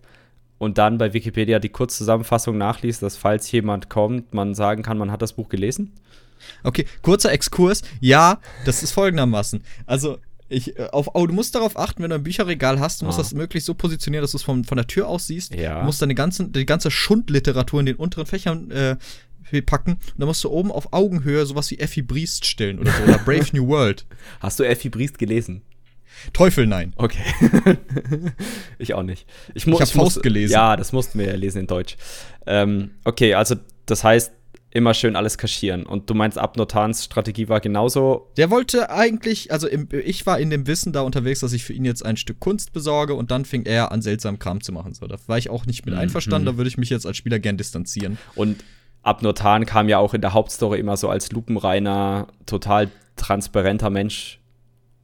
und 0.58 0.78
dann 0.78 0.98
bei 0.98 1.12
Wikipedia 1.12 1.58
die 1.58 1.68
Kurzzusammenfassung 1.68 2.56
nachliest, 2.56 3.02
dass 3.02 3.16
falls 3.16 3.50
jemand 3.52 3.90
kommt, 3.90 4.34
man 4.34 4.54
sagen 4.54 4.82
kann, 4.82 4.98
man 4.98 5.10
hat 5.10 5.22
das 5.22 5.34
Buch 5.34 5.48
gelesen? 5.48 5.92
Okay, 6.62 6.86
kurzer 7.02 7.32
Exkurs. 7.32 7.82
Ja, 8.00 8.40
das 8.64 8.82
ist 8.82 8.92
folgendermaßen. 8.92 9.62
Also, 9.86 10.18
ich, 10.48 10.78
äh, 10.78 10.88
auf, 10.92 11.10
oh, 11.14 11.26
du 11.26 11.34
musst 11.34 11.54
darauf 11.54 11.78
achten, 11.78 12.02
wenn 12.02 12.10
du 12.10 12.16
ein 12.16 12.22
Bücherregal 12.22 12.80
hast, 12.80 13.02
du 13.02 13.06
musst 13.06 13.18
ah. 13.18 13.22
das 13.22 13.34
möglichst 13.34 13.66
so 13.66 13.74
positionieren, 13.74 14.22
dass 14.22 14.32
du 14.32 14.36
es 14.36 14.42
von, 14.42 14.64
von 14.64 14.76
der 14.76 14.86
Tür 14.86 15.08
aus 15.08 15.26
siehst. 15.26 15.54
Ja. 15.54 15.80
Du 15.80 15.86
musst 15.86 16.00
deine 16.02 16.14
ganzen, 16.14 16.52
die 16.52 16.66
ganze 16.66 16.90
Schundliteratur 16.90 17.80
in 17.80 17.86
den 17.86 17.96
unteren 17.96 18.26
Fächern 18.26 18.70
äh, 18.70 18.96
packen. 19.62 19.92
Und 19.92 20.14
dann 20.18 20.26
musst 20.26 20.42
du 20.44 20.50
oben 20.50 20.72
auf 20.72 20.92
Augenhöhe 20.92 21.46
sowas 21.46 21.70
wie 21.70 21.78
Effi 21.78 22.02
Briest 22.02 22.46
stellen 22.46 22.78
oder 22.78 22.90
so. 22.92 23.02
Oder 23.04 23.18
Brave 23.24 23.46
New 23.52 23.68
World. 23.68 24.06
Hast 24.40 24.58
du 24.58 24.64
Effi 24.64 24.88
Briest 24.88 25.18
gelesen? 25.18 25.62
Teufel, 26.32 26.66
nein. 26.66 26.92
Okay. 26.96 27.24
ich 28.78 28.94
auch 28.94 29.02
nicht. 29.02 29.26
Ich, 29.54 29.66
ich 29.66 29.72
habe 29.72 29.86
Faust 29.86 30.22
gelesen. 30.22 30.52
Ja, 30.52 30.76
das 30.76 30.92
mussten 30.92 31.18
wir 31.18 31.26
ja 31.26 31.34
lesen 31.34 31.60
in 31.60 31.66
Deutsch. 31.66 31.96
Ähm, 32.46 32.92
okay, 33.04 33.34
also 33.34 33.56
das 33.86 34.04
heißt, 34.04 34.32
immer 34.74 34.92
schön 34.92 35.16
alles 35.16 35.38
kaschieren. 35.38 35.86
Und 35.86 36.10
du 36.10 36.14
meinst, 36.14 36.36
Abnotans 36.36 37.04
Strategie 37.04 37.48
war 37.48 37.60
genauso? 37.60 38.30
Der 38.36 38.50
wollte 38.50 38.90
eigentlich, 38.90 39.52
also 39.52 39.68
im, 39.68 39.88
ich 39.90 40.26
war 40.26 40.38
in 40.40 40.50
dem 40.50 40.66
Wissen 40.66 40.92
da 40.92 41.02
unterwegs, 41.02 41.40
dass 41.40 41.52
ich 41.52 41.64
für 41.64 41.72
ihn 41.72 41.84
jetzt 41.84 42.04
ein 42.04 42.16
Stück 42.16 42.40
Kunst 42.40 42.72
besorge 42.72 43.14
und 43.14 43.30
dann 43.30 43.44
fing 43.44 43.64
er 43.64 43.92
an, 43.92 44.02
seltsamen 44.02 44.40
Kram 44.40 44.60
zu 44.60 44.72
machen. 44.72 44.92
So, 44.92 45.06
da 45.06 45.16
war 45.28 45.38
ich 45.38 45.48
auch 45.48 45.64
nicht 45.64 45.86
mit 45.86 45.94
mhm. 45.94 46.00
einverstanden, 46.00 46.46
da 46.46 46.56
würde 46.56 46.68
ich 46.68 46.76
mich 46.76 46.90
jetzt 46.90 47.06
als 47.06 47.16
Spieler 47.16 47.38
gern 47.38 47.56
distanzieren. 47.56 48.18
Und 48.34 48.64
Abnotan 49.04 49.64
kam 49.64 49.88
ja 49.88 49.98
auch 49.98 50.12
in 50.12 50.20
der 50.20 50.32
Hauptstory 50.32 50.80
immer 50.80 50.96
so 50.96 51.08
als 51.08 51.30
lupenreiner, 51.30 52.26
total 52.46 52.90
transparenter 53.16 53.90
Mensch 53.90 54.40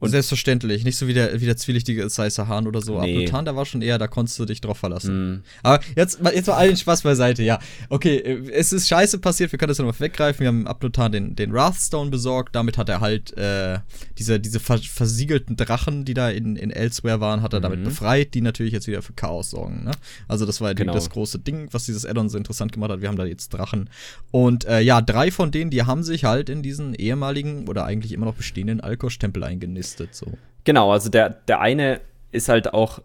Und 0.01 0.09
Selbstverständlich, 0.09 0.83
nicht 0.83 0.97
so 0.97 1.07
wie 1.07 1.13
der, 1.13 1.39
wie 1.39 1.45
der 1.45 1.55
zwielichtige 1.55 2.09
Saisahan 2.09 2.67
oder 2.67 2.81
so. 2.81 2.99
Nee. 2.99 3.19
Abnotan, 3.19 3.45
da 3.45 3.55
war 3.55 3.65
schon 3.65 3.81
eher, 3.81 3.97
da 3.97 4.07
konntest 4.07 4.37
du 4.39 4.45
dich 4.45 4.59
drauf 4.59 4.79
verlassen. 4.79 5.35
Mm. 5.35 5.43
Aber 5.63 5.79
jetzt, 5.95 6.19
jetzt 6.33 6.47
mal 6.47 6.55
allen 6.55 6.75
Spaß 6.75 7.03
beiseite, 7.03 7.43
ja. 7.43 7.59
Okay, 7.87 8.17
äh, 8.17 8.51
es 8.51 8.73
ist 8.73 8.89
scheiße 8.89 9.19
passiert, 9.19 9.51
wir 9.51 9.59
können 9.59 9.69
das 9.69 9.77
ja 9.77 9.85
noch 9.85 9.99
weggreifen. 9.99 10.41
Wir 10.41 10.47
haben 10.47 10.67
Abnotan 10.67 11.13
den, 11.13 11.35
den 11.35 11.53
Wrathstone 11.53 12.09
besorgt, 12.09 12.55
damit 12.55 12.77
hat 12.77 12.89
er 12.89 12.99
halt 12.99 13.37
äh, 13.37 13.79
diese, 14.17 14.39
diese 14.39 14.59
ver 14.59 14.79
versiegelten 14.79 15.55
Drachen, 15.55 16.03
die 16.03 16.15
da 16.15 16.29
in, 16.29 16.55
in 16.55 16.71
Elsewhere 16.71 17.21
waren, 17.21 17.41
hat 17.41 17.53
er 17.53 17.61
damit 17.61 17.83
befreit, 17.83 18.33
die 18.33 18.41
natürlich 18.41 18.73
jetzt 18.73 18.87
wieder 18.87 19.01
für 19.01 19.13
Chaos 19.13 19.51
sorgen. 19.51 19.83
Ne? 19.83 19.91
Also 20.27 20.45
das 20.45 20.59
war 20.59 20.73
Genau. 20.73 20.93
das 20.93 21.09
große 21.09 21.39
Ding, 21.39 21.67
was 21.71 21.85
dieses 21.85 22.05
Addon 22.05 22.29
so 22.29 22.37
interessant 22.37 22.71
gemacht 22.71 22.91
hat. 22.91 23.01
Wir 23.01 23.09
haben 23.09 23.17
da 23.17 23.25
jetzt 23.25 23.49
Drachen. 23.49 23.89
Und 24.31 24.65
äh, 24.65 24.81
ja, 24.81 25.01
drei 25.01 25.31
von 25.31 25.51
denen, 25.51 25.69
die 25.69 25.83
haben 25.83 26.03
sich 26.03 26.23
halt 26.23 26.49
in 26.49 26.63
diesen 26.63 26.95
ehemaligen 26.95 27.67
oder 27.67 27.85
eigentlich 27.85 28.11
immer 28.13 28.25
noch 28.25 28.35
bestehenden 28.35 28.81
Alkosch-Tempel 28.81 29.43
eingenistet. 29.43 29.90
So. 30.11 30.27
Genau, 30.63 30.91
also 30.91 31.09
der, 31.09 31.29
der 31.29 31.59
eine 31.59 32.01
ist 32.31 32.49
halt 32.49 32.73
auch 32.73 32.99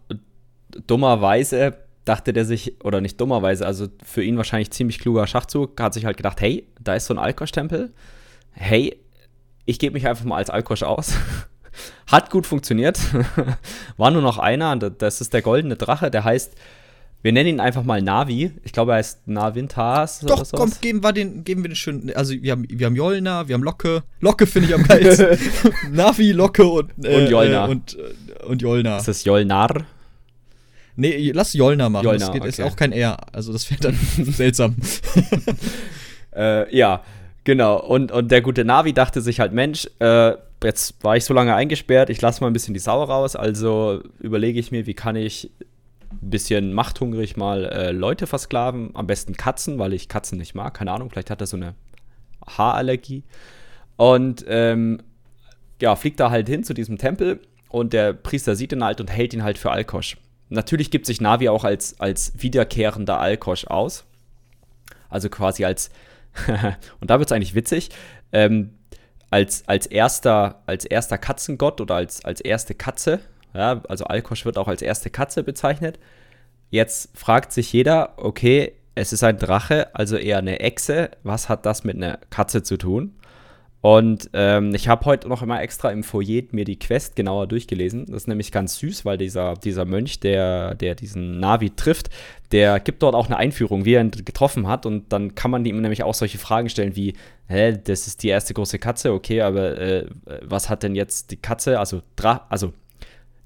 dummerweise, 0.85 1.77
dachte 2.05 2.33
der 2.33 2.45
sich, 2.45 2.83
oder 2.83 3.01
nicht 3.01 3.19
dummerweise, 3.19 3.65
also 3.65 3.87
für 4.03 4.23
ihn 4.23 4.37
wahrscheinlich 4.37 4.71
ziemlich 4.71 4.99
kluger 4.99 5.27
Schachzug, 5.27 5.79
hat 5.81 5.93
sich 5.93 6.05
halt 6.05 6.17
gedacht, 6.17 6.41
hey, 6.41 6.67
da 6.79 6.95
ist 6.95 7.05
so 7.05 7.13
ein 7.13 7.19
Alkosch-Tempel. 7.19 7.91
Hey, 8.51 8.97
ich 9.65 9.79
gebe 9.79 9.93
mich 9.93 10.07
einfach 10.07 10.25
mal 10.25 10.37
als 10.37 10.49
Alkosch 10.49 10.83
aus. 10.83 11.13
Hat 12.07 12.31
gut 12.31 12.47
funktioniert. 12.47 12.99
War 13.97 14.11
nur 14.11 14.21
noch 14.21 14.37
einer, 14.37 14.75
das 14.77 15.21
ist 15.21 15.33
der 15.33 15.41
goldene 15.41 15.75
Drache, 15.75 16.09
der 16.09 16.23
heißt, 16.23 16.55
wir 17.23 17.31
nennen 17.31 17.49
ihn 17.49 17.59
einfach 17.59 17.83
mal 17.83 18.01
Navi. 18.01 18.51
Ich 18.63 18.71
glaube, 18.71 18.91
er 18.91 18.97
heißt 18.97 19.27
Navintas 19.27 20.19
Doch, 20.19 20.45
komm, 20.51 20.71
geben 20.81 21.03
wir 21.03 21.13
den, 21.13 21.43
geben 21.43 21.63
wir 21.63 21.69
den 21.69 21.75
schönen. 21.75 22.11
Also 22.15 22.33
wir 22.33 22.51
haben, 22.51 22.65
wir 22.69 22.85
haben 22.85 22.95
Jolna, 22.95 23.47
wir 23.47 23.55
haben 23.55 23.63
Locke. 23.63 24.03
Locke 24.19 24.45
finde 24.45 24.69
ich 24.69 24.75
am 24.75 24.83
geilsten. 24.83 25.37
Navi, 25.91 26.31
Locke 26.31 26.65
und, 26.65 26.91
äh, 27.03 27.23
Und 27.23 27.29
Jolna. 27.29 27.65
Äh, 27.65 27.69
und, 27.69 27.97
äh, 27.97 28.45
und 28.45 28.61
Jolna. 28.61 28.97
Ist 28.97 29.07
das 29.07 29.23
Jolnar? 29.23 29.85
Nee, 30.95 31.31
lass 31.33 31.53
Jolna 31.53 31.89
machen. 31.89 32.05
Jolna, 32.05 32.19
das 32.19 32.31
geht, 32.31 32.45
ist 32.45 32.59
okay. 32.59 32.69
auch 32.69 32.75
kein 32.75 32.91
R. 32.91 33.17
Also 33.31 33.51
das 33.51 33.69
wäre 33.69 33.81
dann 33.81 33.97
seltsam. 34.25 34.75
Äh, 36.37 36.75
ja, 36.75 37.01
genau. 37.45 37.79
Und, 37.79 38.11
und 38.11 38.29
der 38.29 38.41
gute 38.41 38.63
Navi 38.63 38.93
dachte 38.93 39.21
sich 39.21 39.39
halt, 39.39 39.53
Mensch, 39.53 39.89
äh, 39.97 40.33
jetzt 40.63 41.03
war 41.03 41.17
ich 41.17 41.25
so 41.25 41.33
lange 41.33 41.55
eingesperrt, 41.55 42.11
ich 42.11 42.21
lasse 42.21 42.41
mal 42.41 42.47
ein 42.47 42.53
bisschen 42.53 42.75
die 42.75 42.79
Sau 42.79 43.03
raus, 43.03 43.35
also 43.35 44.03
überlege 44.19 44.59
ich 44.59 44.71
mir, 44.71 44.85
wie 44.85 44.93
kann 44.93 45.15
ich 45.15 45.49
bisschen 46.21 46.73
machthungrig 46.73 47.37
mal 47.37 47.65
äh, 47.65 47.91
Leute 47.91 48.27
versklaven, 48.27 48.91
am 48.93 49.07
besten 49.07 49.35
Katzen, 49.35 49.79
weil 49.79 49.93
ich 49.93 50.07
Katzen 50.07 50.37
nicht 50.37 50.55
mag, 50.55 50.73
keine 50.73 50.91
Ahnung, 50.91 51.09
vielleicht 51.09 51.29
hat 51.29 51.41
er 51.41 51.47
so 51.47 51.57
eine 51.57 51.75
Haarallergie. 52.45 53.23
Und 53.97 54.45
ähm, 54.47 55.01
ja, 55.81 55.95
fliegt 55.95 56.19
da 56.19 56.29
halt 56.29 56.47
hin 56.47 56.63
zu 56.63 56.73
diesem 56.73 56.97
Tempel 56.97 57.39
und 57.69 57.93
der 57.93 58.13
Priester 58.13 58.55
sieht 58.55 58.71
ihn 58.71 58.83
halt 58.83 59.01
und 59.01 59.09
hält 59.09 59.33
ihn 59.33 59.43
halt 59.43 59.57
für 59.57 59.71
Alkosch. 59.71 60.17
Natürlich 60.49 60.91
gibt 60.91 61.05
sich 61.05 61.19
Navi 61.19 61.49
auch 61.49 61.63
als, 61.63 61.99
als 61.99 62.31
wiederkehrender 62.41 63.19
Alkosch 63.19 63.65
aus. 63.65 64.05
Also 65.09 65.29
quasi 65.29 65.65
als, 65.65 65.89
und 66.99 67.09
da 67.09 67.19
wird 67.19 67.29
es 67.29 67.35
eigentlich 67.35 67.55
witzig, 67.55 67.89
ähm, 68.31 68.71
als, 69.29 69.67
als, 69.67 69.85
erster, 69.87 70.63
als 70.65 70.85
erster 70.85 71.17
Katzengott 71.17 71.81
oder 71.81 71.95
als, 71.95 72.23
als 72.23 72.39
erste 72.39 72.75
Katze, 72.75 73.19
ja, 73.57 73.81
also 73.89 74.05
Alkosch 74.05 74.45
wird 74.45 74.57
auch 74.57 74.67
als 74.67 74.81
erste 74.81 75.09
Katze 75.09 75.43
bezeichnet. 75.43 75.99
Jetzt 76.69 77.17
fragt 77.17 77.51
sich 77.51 77.73
jeder, 77.73 78.13
okay, 78.17 78.73
es 78.95 79.13
ist 79.13 79.23
ein 79.23 79.37
Drache, 79.37 79.95
also 79.95 80.17
eher 80.17 80.39
eine 80.39 80.59
Echse, 80.59 81.11
was 81.23 81.49
hat 81.49 81.65
das 81.65 81.83
mit 81.83 81.95
einer 81.95 82.19
Katze 82.29 82.63
zu 82.63 82.77
tun? 82.77 83.13
Und 83.81 84.31
ähm, 84.33 84.73
ich 84.73 84.87
habe 84.87 85.05
heute 85.05 85.29
noch 85.29 85.43
immer 85.43 85.61
extra 85.61 85.91
im 85.91 86.03
Foyer 86.03 86.43
mir 86.51 86.65
die 86.65 86.79
Quest 86.79 87.15
genauer 87.15 87.47
durchgelesen. 87.47 88.07
Das 88.07 88.23
ist 88.23 88.27
nämlich 88.27 88.51
ganz 88.51 88.79
süß, 88.79 89.05
weil 89.05 89.17
dieser, 89.17 89.53
dieser 89.53 89.85
Mönch, 89.85 90.19
der, 90.19 90.75
der 90.75 90.95
diesen 90.95 91.39
Navi 91.39 91.69
trifft, 91.69 92.09
der 92.51 92.79
gibt 92.79 93.03
dort 93.03 93.15
auch 93.15 93.27
eine 93.27 93.37
Einführung, 93.37 93.85
wie 93.85 93.93
er 93.93 94.01
ihn 94.01 94.11
getroffen 94.11 94.67
hat. 94.67 94.85
Und 94.85 95.13
dann 95.13 95.35
kann 95.35 95.51
man 95.51 95.63
ihm 95.63 95.79
nämlich 95.79 96.03
auch 96.03 96.15
solche 96.15 96.39
Fragen 96.39 96.69
stellen 96.69 96.95
wie, 96.95 97.13
hä, 97.47 97.77
das 97.81 98.07
ist 98.07 98.23
die 98.23 98.29
erste 98.29 98.53
große 98.55 98.79
Katze, 98.79 99.13
okay, 99.13 99.41
aber 99.41 99.77
äh, 99.77 100.07
was 100.41 100.69
hat 100.69 100.83
denn 100.83 100.95
jetzt 100.95 101.31
die 101.31 101.37
Katze, 101.37 101.79
also, 101.79 102.01
Dra 102.15 102.45
also 102.49 102.73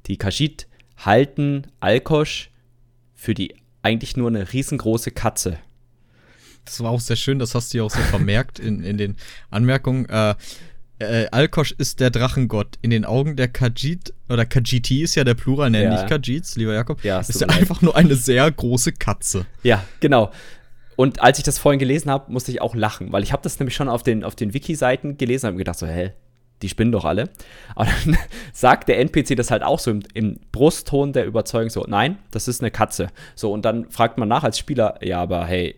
die 0.08 0.18
Khajiit 0.18 0.68
halten 0.98 1.68
Alkosch 1.80 2.50
für 3.16 3.34
die 3.34 3.56
eigentlich 3.82 4.18
nur 4.18 4.28
eine 4.28 4.52
riesengroße 4.54 5.12
Katze. 5.12 5.58
Das 6.66 6.80
war 6.82 6.92
auch 6.92 7.00
sehr 7.00 7.16
schön, 7.16 7.40
das 7.40 7.56
hast 7.56 7.74
du 7.74 7.80
ja 7.80 7.84
auch 7.84 7.92
so 7.92 8.00
vermerkt 8.02 8.60
in, 8.60 8.84
in 8.84 8.98
den 8.98 9.16
Anmerkungen. 9.50 10.08
Äh, 10.10 10.36
äh, 11.00 11.28
Alkosch 11.32 11.72
ist 11.72 12.00
der 12.00 12.12
Drachengott. 12.12 12.78
In 12.84 12.92
den 12.92 13.06
Augen 13.06 13.36
der 13.36 13.48
Khajiit, 13.48 14.14
oder 14.30 14.46
Khajiiti 14.46 15.02
ist 15.02 15.16
ja 15.16 15.24
der 15.24 15.34
Plural, 15.34 15.72
nenn 15.72 15.84
Ja. 15.84 15.92
nicht 15.94 16.08
Khajiits, 16.08 16.56
lieber 16.58 16.74
Jakob, 16.74 17.04
Ja, 17.04 17.20
es 17.20 17.30
ist 17.30 17.42
er 17.42 17.50
einfach 17.50 17.82
nur 17.82 17.96
eine 17.96 18.16
sehr 18.16 18.50
große 18.52 18.92
Katze. 18.94 19.48
Ja, 19.64 19.84
genau. 20.00 20.32
Und 20.96 21.22
als 21.22 21.40
ich 21.40 21.44
das 21.44 21.58
vorhin 21.58 21.80
gelesen 21.80 22.12
habe, 22.12 22.32
musste 22.32 22.52
ich 22.52 22.62
auch 22.62 22.76
lachen, 22.76 23.12
weil 23.12 23.24
ich 23.24 23.32
habe 23.32 23.42
das 23.42 23.58
nämlich 23.60 23.76
schon 23.76 23.90
auf 23.90 24.04
den, 24.04 24.24
auf 24.24 24.36
den 24.36 24.54
Wiki-Seiten 24.54 25.18
gelesen 25.18 25.48
und 25.48 25.54
habe 25.54 25.58
gedacht 25.58 25.80
so, 25.80 25.88
hä, 25.88 26.12
die 26.62 26.70
spinnen 26.70 26.92
doch 26.92 27.06
alle. 27.06 27.30
Aber 27.76 27.90
dann 28.06 28.18
sagt 28.54 28.90
der 28.90 29.00
NPC 29.00 29.36
das 29.36 29.52
halt 29.52 29.64
auch 29.64 29.80
so 29.80 29.92
im, 29.92 30.04
im 30.14 30.40
Brustton 30.52 31.14
der 31.14 31.26
Überzeugung 31.26 31.70
so, 31.70 31.86
nein, 31.88 32.18
das 32.32 32.48
ist 32.48 32.62
eine 32.62 32.72
Katze. 32.72 33.08
So, 33.36 33.52
und 33.52 33.64
dann 33.66 33.90
fragt 33.90 34.18
man 34.18 34.30
nach 34.30 34.44
als 34.44 34.58
Spieler, 34.58 35.00
ja, 35.04 35.22
aber 35.22 35.46
hey, 35.46 35.76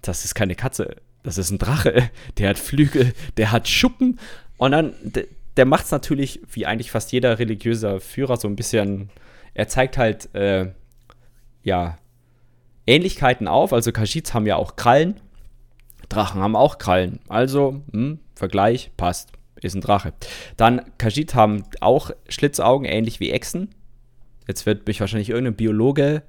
das 0.00 0.24
ist 0.24 0.34
keine 0.34 0.54
Katze, 0.54 0.96
das 1.22 1.38
ist 1.38 1.50
ein 1.50 1.58
Drache, 1.58 2.10
der 2.38 2.50
hat 2.50 2.58
Flügel, 2.58 3.12
der 3.36 3.52
hat 3.52 3.68
Schuppen. 3.68 4.18
Und 4.56 4.72
dann, 4.72 4.94
der, 5.02 5.24
der 5.56 5.66
macht 5.66 5.86
es 5.86 5.90
natürlich, 5.90 6.40
wie 6.52 6.66
eigentlich 6.66 6.90
fast 6.90 7.12
jeder 7.12 7.38
religiöser 7.38 8.00
Führer, 8.00 8.36
so 8.36 8.48
ein 8.48 8.56
bisschen, 8.56 9.10
er 9.54 9.68
zeigt 9.68 9.98
halt, 9.98 10.34
äh, 10.34 10.70
ja, 11.62 11.98
Ähnlichkeiten 12.86 13.48
auf. 13.48 13.72
Also 13.72 13.92
Khajiits 13.92 14.34
haben 14.34 14.46
ja 14.46 14.56
auch 14.56 14.76
Krallen. 14.76 15.20
Drachen 16.08 16.40
haben 16.40 16.56
auch 16.56 16.78
Krallen. 16.78 17.20
Also, 17.28 17.82
hm, 17.92 18.18
Vergleich, 18.34 18.90
passt. 18.96 19.30
Ist 19.62 19.74
ein 19.74 19.80
Drache. 19.80 20.12
Dann 20.56 20.82
Khajiit 20.98 21.34
haben 21.34 21.62
auch 21.80 22.10
Schlitzaugen, 22.28 22.86
ähnlich 22.86 23.20
wie 23.20 23.30
Echsen. 23.30 23.70
Jetzt 24.48 24.66
wird 24.66 24.86
mich 24.86 25.00
wahrscheinlich 25.00 25.30
irgendein 25.30 25.54
Biologe 25.54 26.22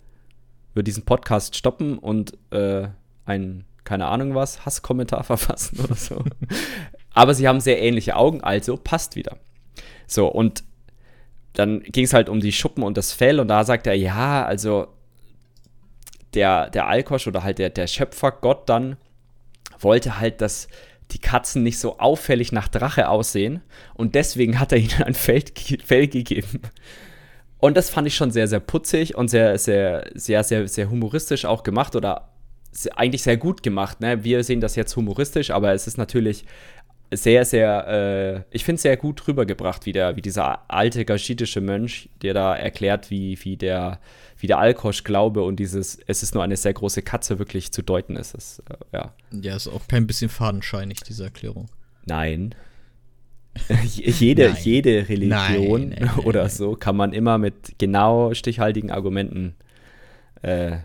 wird 0.73 0.87
diesen 0.87 1.05
Podcast 1.05 1.55
stoppen 1.55 1.97
und 1.97 2.33
äh, 2.51 2.87
ein, 3.25 3.65
keine 3.83 4.07
Ahnung 4.07 4.35
was, 4.35 4.65
Hasskommentar 4.65 5.23
verfassen 5.23 5.79
oder 5.79 5.95
so. 5.95 6.23
Aber 7.13 7.33
sie 7.33 7.47
haben 7.47 7.59
sehr 7.59 7.81
ähnliche 7.81 8.15
Augen, 8.15 8.41
also 8.41 8.77
passt 8.77 9.15
wieder. 9.15 9.37
So, 10.07 10.27
und 10.27 10.63
dann 11.53 11.81
ging 11.83 12.05
es 12.05 12.13
halt 12.13 12.29
um 12.29 12.39
die 12.39 12.51
Schuppen 12.51 12.83
und 12.83 12.97
das 12.97 13.13
Fell 13.13 13.39
und 13.39 13.47
da 13.47 13.63
sagt 13.63 13.85
er, 13.85 13.93
ja, 13.93 14.43
also 14.43 14.87
der, 16.33 16.71
der 16.71 16.87
Alkosch 16.87 17.27
oder 17.27 17.43
halt 17.43 17.59
der, 17.59 17.69
der 17.69 17.85
Schöpfergott 17.85 18.67
dann 18.67 18.97
wollte 19.77 20.19
halt, 20.19 20.41
dass 20.41 20.67
die 21.13 21.19
Katzen 21.19 21.63
nicht 21.63 21.79
so 21.79 21.99
auffällig 21.99 22.51
nach 22.51 22.67
Drache 22.67 23.07
aussehen 23.09 23.61
und 23.93 24.15
deswegen 24.15 24.59
hat 24.59 24.71
er 24.71 24.79
ihnen 24.79 25.03
ein 25.03 25.13
Fell, 25.13 25.43
Fell 25.83 26.07
gegeben. 26.07 26.61
Und 27.59 27.77
das 27.77 27.89
fand 27.89 28.07
ich 28.07 28.15
schon 28.15 28.31
sehr, 28.31 28.47
sehr 28.47 28.59
putzig 28.59 29.15
und 29.15 29.29
sehr, 29.29 29.57
sehr, 29.57 30.09
sehr, 30.15 30.43
sehr, 30.43 30.67
sehr 30.67 30.89
humoristisch 30.89 31.45
auch 31.45 31.63
gemacht 31.63 31.95
oder 31.95 32.29
eigentlich 32.95 33.23
sehr 33.23 33.37
gut 33.37 33.63
gemacht. 33.63 34.01
Ne? 34.01 34.23
Wir 34.23 34.43
sehen 34.43 34.59
das 34.59 34.75
jetzt 34.75 34.95
humoristisch, 34.95 35.51
aber 35.51 35.73
es 35.73 35.87
ist 35.87 35.97
natürlich 35.97 36.45
sehr, 37.15 37.45
sehr, 37.45 37.87
äh, 37.87 38.55
ich 38.55 38.63
finde 38.63 38.75
es 38.75 38.81
sehr 38.83 38.97
gut 38.97 39.27
rübergebracht, 39.27 39.85
wie, 39.85 39.91
der, 39.91 40.15
wie 40.15 40.21
dieser 40.21 40.69
alte 40.69 41.05
gaschitische 41.05 41.61
Mönch, 41.61 42.09
der 42.21 42.33
da 42.33 42.55
erklärt, 42.55 43.09
wie, 43.09 43.37
wie 43.43 43.57
der, 43.57 43.99
wie 44.37 44.47
der 44.47 44.59
Alkosch-Glaube 44.59 45.43
und 45.43 45.57
dieses, 45.57 45.99
es 46.07 46.23
ist 46.23 46.33
nur 46.33 46.43
eine 46.43 46.57
sehr 46.57 46.73
große 46.73 47.01
Katze 47.01 47.39
wirklich 47.39 47.71
zu 47.71 47.81
deuten 47.81 48.15
ist. 48.15 48.33
Das, 48.33 48.63
äh, 48.69 48.97
ja. 48.97 49.13
Ja, 49.31 49.55
ist 49.55 49.67
auch 49.67 49.87
kein 49.87 50.07
bisschen 50.07 50.29
fadenscheinig, 50.29 50.99
diese 51.01 51.25
Erklärung. 51.25 51.67
Nein. 52.05 52.55
jede, 53.83 54.49
Nein. 54.49 54.57
jede 54.63 55.09
Religion 55.09 55.89
Nein, 55.89 55.97
nein, 55.99 56.25
oder 56.25 56.49
so 56.49 56.75
kann 56.75 56.95
man 56.95 57.13
immer 57.13 57.37
mit 57.37 57.77
genau 57.77 58.33
stichhaltigen 58.33 58.89
Argumenten. 58.89 59.55
Äh, 60.41 60.77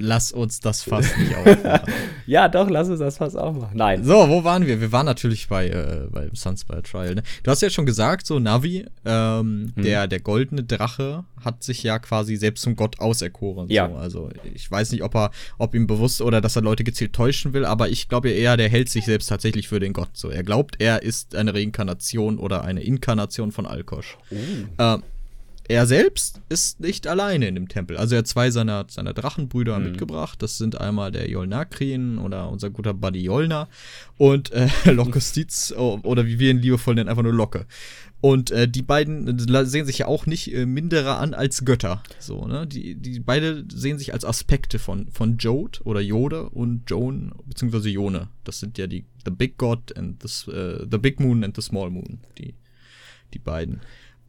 Lass 0.00 0.32
uns 0.32 0.60
das 0.60 0.82
fast 0.82 1.16
nicht 1.18 1.34
aufmachen. 1.36 1.92
ja, 2.26 2.48
doch, 2.48 2.68
lass 2.68 2.88
uns 2.88 2.98
das 3.00 3.18
fast 3.18 3.36
auch 3.38 3.52
machen. 3.54 3.76
Nein. 3.76 4.02
So, 4.04 4.28
wo 4.28 4.42
waren 4.44 4.66
wir? 4.66 4.80
Wir 4.80 4.90
waren 4.92 5.06
natürlich 5.06 5.48
bei, 5.48 5.68
äh, 5.68 6.08
beim 6.10 6.34
Sunspire 6.34 6.82
Trial. 6.82 7.14
Ne? 7.16 7.22
Du 7.42 7.50
hast 7.50 7.62
ja 7.62 7.70
schon 7.70 7.86
gesagt, 7.86 8.26
so 8.26 8.38
Navi, 8.38 8.86
ähm, 9.04 9.72
Hm. 9.74 9.82
der, 9.82 10.06
der 10.08 10.20
goldene 10.20 10.64
Drache, 10.64 11.24
hat 11.44 11.62
sich 11.62 11.82
ja 11.82 11.98
quasi 11.98 12.36
selbst 12.36 12.62
zum 12.62 12.76
Gott 12.76 12.98
auserkoren. 13.00 13.68
Ja. 13.68 13.88
So. 13.88 13.96
Also 13.96 14.30
ich 14.54 14.70
weiß 14.70 14.92
nicht, 14.92 15.02
ob 15.02 15.14
er, 15.14 15.30
ob 15.58 15.74
ihm 15.74 15.86
bewusst 15.86 16.20
oder 16.20 16.40
dass 16.40 16.56
er 16.56 16.62
Leute 16.62 16.84
gezielt 16.84 17.12
täuschen 17.14 17.52
will, 17.52 17.64
aber 17.64 17.88
ich 17.88 18.08
glaube 18.08 18.30
eher, 18.30 18.56
der 18.56 18.68
hält 18.68 18.88
sich 18.88 19.04
selbst 19.06 19.26
tatsächlich 19.28 19.68
für 19.68 19.80
den 19.80 19.92
Gott. 19.92 20.10
So, 20.14 20.28
er 20.30 20.42
glaubt, 20.42 20.76
er 20.80 21.02
ist 21.02 21.34
eine 21.34 21.54
Reinkarnation 21.54 22.38
oder 22.38 22.64
eine 22.64 22.82
Inkarnation 22.82 23.52
von 23.52 23.66
Alkosch. 23.66 24.18
Ähm, 24.78 25.02
er 25.70 25.86
selbst 25.86 26.40
ist 26.48 26.80
nicht 26.80 27.06
alleine 27.06 27.46
in 27.46 27.54
dem 27.54 27.68
Tempel. 27.68 27.96
Also 27.96 28.16
er 28.16 28.18
hat 28.18 28.26
zwei 28.26 28.50
seiner, 28.50 28.86
seiner 28.88 29.14
Drachenbrüder 29.14 29.78
mhm. 29.78 29.84
mitgebracht. 29.84 30.42
Das 30.42 30.58
sind 30.58 30.80
einmal 30.80 31.12
der 31.12 31.30
Jolnakrin 31.30 32.18
oder 32.18 32.48
unser 32.48 32.70
guter 32.70 32.92
Buddy 32.92 33.20
Jolna 33.20 33.68
und 34.18 34.50
äh, 34.50 34.68
Lokostiz 34.90 35.72
oder 35.72 36.26
wie 36.26 36.40
wir 36.40 36.50
ihn 36.50 36.58
liebevoll 36.58 36.96
nennen, 36.96 37.08
einfach 37.08 37.22
nur 37.22 37.32
Locke. 37.32 37.66
Und 38.20 38.50
äh, 38.50 38.68
die 38.68 38.82
beiden 38.82 39.38
sehen 39.64 39.86
sich 39.86 39.98
ja 39.98 40.06
auch 40.08 40.26
nicht 40.26 40.52
äh, 40.52 40.66
minderer 40.66 41.20
an 41.20 41.34
als 41.34 41.64
Götter. 41.64 42.02
So, 42.18 42.48
ne? 42.48 42.66
Die, 42.66 42.96
die 42.96 43.20
beide 43.20 43.64
sehen 43.72 43.96
sich 43.98 44.12
als 44.12 44.24
Aspekte 44.24 44.80
von, 44.80 45.08
von 45.12 45.38
Jode 45.38 45.80
oder 45.84 46.00
Jode 46.00 46.50
und 46.50 46.82
Joan, 46.90 47.32
beziehungsweise 47.46 47.90
Jone. 47.90 48.28
Das 48.42 48.58
sind 48.58 48.76
ja 48.76 48.88
die 48.88 49.04
The 49.24 49.30
Big 49.30 49.56
God 49.56 49.96
and 49.96 50.20
the, 50.20 50.50
uh, 50.50 50.84
the 50.90 50.98
Big 50.98 51.20
Moon 51.20 51.44
and 51.44 51.54
the 51.54 51.62
Small 51.62 51.90
Moon, 51.90 52.18
die, 52.38 52.54
die 53.32 53.38
beiden. 53.38 53.80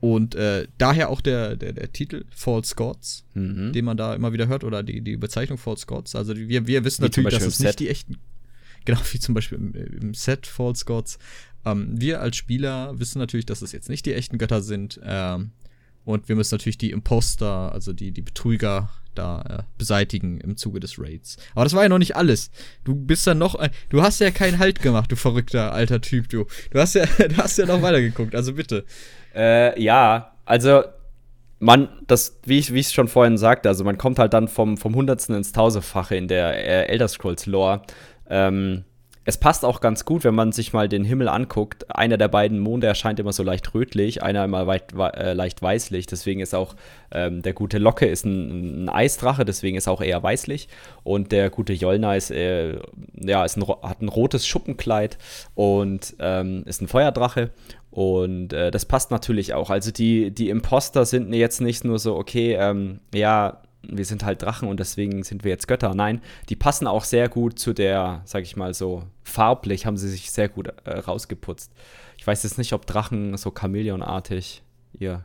Und 0.01 0.33
äh, 0.33 0.67
daher 0.79 1.09
auch 1.09 1.21
der, 1.21 1.55
der, 1.55 1.73
der 1.73 1.93
Titel 1.93 2.25
False 2.31 2.75
Gods, 2.75 3.23
mhm. 3.35 3.71
den 3.71 3.85
man 3.85 3.97
da 3.97 4.15
immer 4.15 4.33
wieder 4.33 4.47
hört, 4.47 4.63
oder 4.63 4.81
die, 4.81 5.01
die 5.01 5.15
Bezeichnung 5.15 5.59
False 5.59 5.85
Gods. 5.85 6.15
Also 6.15 6.35
wir, 6.35 6.65
wir 6.65 6.83
wissen 6.83 7.03
wie 7.03 7.05
natürlich, 7.05 7.33
dass 7.35 7.45
es 7.45 7.59
nicht 7.59 7.79
die 7.79 7.87
echten, 7.87 8.17
genau 8.83 8.99
wie 9.11 9.19
zum 9.19 9.35
Beispiel 9.35 9.59
im, 9.59 9.73
im 9.75 10.13
Set 10.15 10.47
False 10.47 10.85
Gods. 10.85 11.19
Ähm, 11.65 12.01
wir 12.01 12.19
als 12.19 12.35
Spieler 12.35 12.99
wissen 12.99 13.19
natürlich, 13.19 13.45
dass 13.45 13.61
es 13.61 13.71
jetzt 13.71 13.89
nicht 13.89 14.07
die 14.07 14.15
echten 14.15 14.39
Götter 14.39 14.63
sind. 14.63 14.99
Ähm, 15.03 15.51
und 16.03 16.27
wir 16.27 16.35
müssen 16.35 16.55
natürlich 16.55 16.79
die 16.79 16.89
Imposter, 16.89 17.71
also 17.71 17.93
die, 17.93 18.11
die 18.11 18.23
Betrüger, 18.23 18.89
da 19.13 19.41
äh, 19.41 19.63
beseitigen 19.77 20.39
im 20.39 20.57
Zuge 20.57 20.79
des 20.79 20.97
Raids. 20.97 21.37
Aber 21.53 21.63
das 21.63 21.73
war 21.73 21.83
ja 21.83 21.89
noch 21.89 21.99
nicht 21.99 22.15
alles. 22.15 22.49
Du 22.83 22.95
bist 22.95 23.27
dann 23.27 23.37
noch, 23.37 23.55
äh, 23.55 23.69
du 23.89 24.01
hast 24.01 24.19
ja 24.19 24.31
keinen 24.31 24.57
Halt 24.57 24.81
gemacht, 24.81 25.11
du 25.11 25.15
verrückter 25.15 25.73
alter 25.73 26.01
Typ, 26.01 26.29
du. 26.29 26.45
Du 26.71 26.79
hast 26.79 26.95
ja, 26.95 27.05
du 27.17 27.37
hast 27.37 27.57
ja 27.57 27.65
noch 27.65 27.81
weitergeguckt, 27.81 28.33
also 28.33 28.53
bitte. 28.53 28.85
Äh, 29.35 29.81
ja, 29.81 30.33
also 30.45 30.83
man, 31.59 31.89
das, 32.07 32.39
wie 32.43 32.57
ich 32.59 32.69
es 32.71 32.93
schon 32.93 33.07
vorhin 33.07 33.37
sagte, 33.37 33.69
also 33.69 33.83
man 33.83 33.97
kommt 33.97 34.19
halt 34.19 34.33
dann 34.33 34.47
vom, 34.47 34.77
vom 34.77 34.95
Hundertsten 34.95 35.35
ins 35.35 35.51
Tausenfache 35.51 36.15
in 36.15 36.27
der 36.27 36.55
äh, 36.55 36.87
Elder 36.87 37.07
Scrolls 37.07 37.45
Lore. 37.45 37.83
Ähm, 38.29 38.83
es 39.23 39.37
passt 39.37 39.65
auch 39.65 39.81
ganz 39.81 40.03
gut, 40.03 40.23
wenn 40.23 40.33
man 40.33 40.51
sich 40.51 40.73
mal 40.73 40.89
den 40.89 41.03
Himmel 41.03 41.27
anguckt. 41.27 41.95
Einer 41.95 42.17
der 42.17 42.27
beiden 42.27 42.59
Monde 42.59 42.87
erscheint 42.87 43.19
immer 43.19 43.33
so 43.33 43.43
leicht 43.43 43.73
rötlich, 43.75 44.23
einer 44.23 44.43
immer 44.43 44.65
weit, 44.65 44.93
äh, 44.93 45.33
leicht 45.33 45.61
weißlich. 45.61 46.07
Deswegen 46.07 46.39
ist 46.39 46.55
auch 46.55 46.75
ähm, 47.11 47.43
der 47.43 47.53
gute 47.53 47.77
Locke 47.77 48.07
ist 48.07 48.25
ein, 48.25 48.85
ein, 48.85 48.89
Eisdrache, 48.89 49.45
deswegen 49.45 49.77
ist 49.77 49.87
auch 49.87 50.01
eher 50.01 50.23
weißlich. 50.23 50.69
Und 51.03 51.31
der 51.31 51.51
gute 51.51 51.73
Jolna 51.73 52.15
ist, 52.15 52.31
äh, 52.31 52.79
ja, 53.13 53.45
ist 53.45 53.57
ein, 53.57 53.67
hat 53.67 54.01
ein 54.01 54.09
rotes 54.09 54.47
Schuppenkleid 54.47 55.19
und 55.53 56.15
ähm, 56.19 56.63
ist 56.65 56.81
ein 56.81 56.87
Feuerdrache. 56.87 57.51
Und 57.91 58.53
äh, 58.53 58.71
das 58.71 58.85
passt 58.85 59.11
natürlich 59.11 59.53
auch. 59.53 59.69
Also 59.69 59.91
die, 59.91 60.31
die 60.31 60.49
Imposter 60.49 61.05
sind 61.05 61.31
jetzt 61.33 61.61
nicht 61.61 61.83
nur 61.83 61.99
so, 61.99 62.15
okay, 62.15 62.55
ähm, 62.59 63.01
ja, 63.13 63.61
wir 63.83 64.05
sind 64.05 64.23
halt 64.23 64.41
Drachen 64.41 64.67
und 64.67 64.79
deswegen 64.79 65.23
sind 65.23 65.43
wir 65.43 65.51
jetzt 65.51 65.67
Götter. 65.67 65.93
Nein, 65.95 66.21
die 66.49 66.55
passen 66.55 66.87
auch 66.87 67.03
sehr 67.03 67.29
gut 67.29 67.59
zu 67.59 67.73
der, 67.73 68.21
sag 68.25 68.43
ich 68.43 68.55
mal 68.55 68.73
so, 68.73 69.03
farblich 69.23 69.85
haben 69.85 69.97
sie 69.97 70.09
sich 70.09 70.31
sehr 70.31 70.49
gut 70.49 70.67
äh, 70.85 70.99
rausgeputzt. 70.99 71.71
Ich 72.17 72.27
weiß 72.27 72.43
jetzt 72.43 72.57
nicht, 72.57 72.73
ob 72.73 72.85
Drachen 72.85 73.35
so 73.37 73.51
Chamäleonartig 73.51 74.61
ihr. 74.99 75.23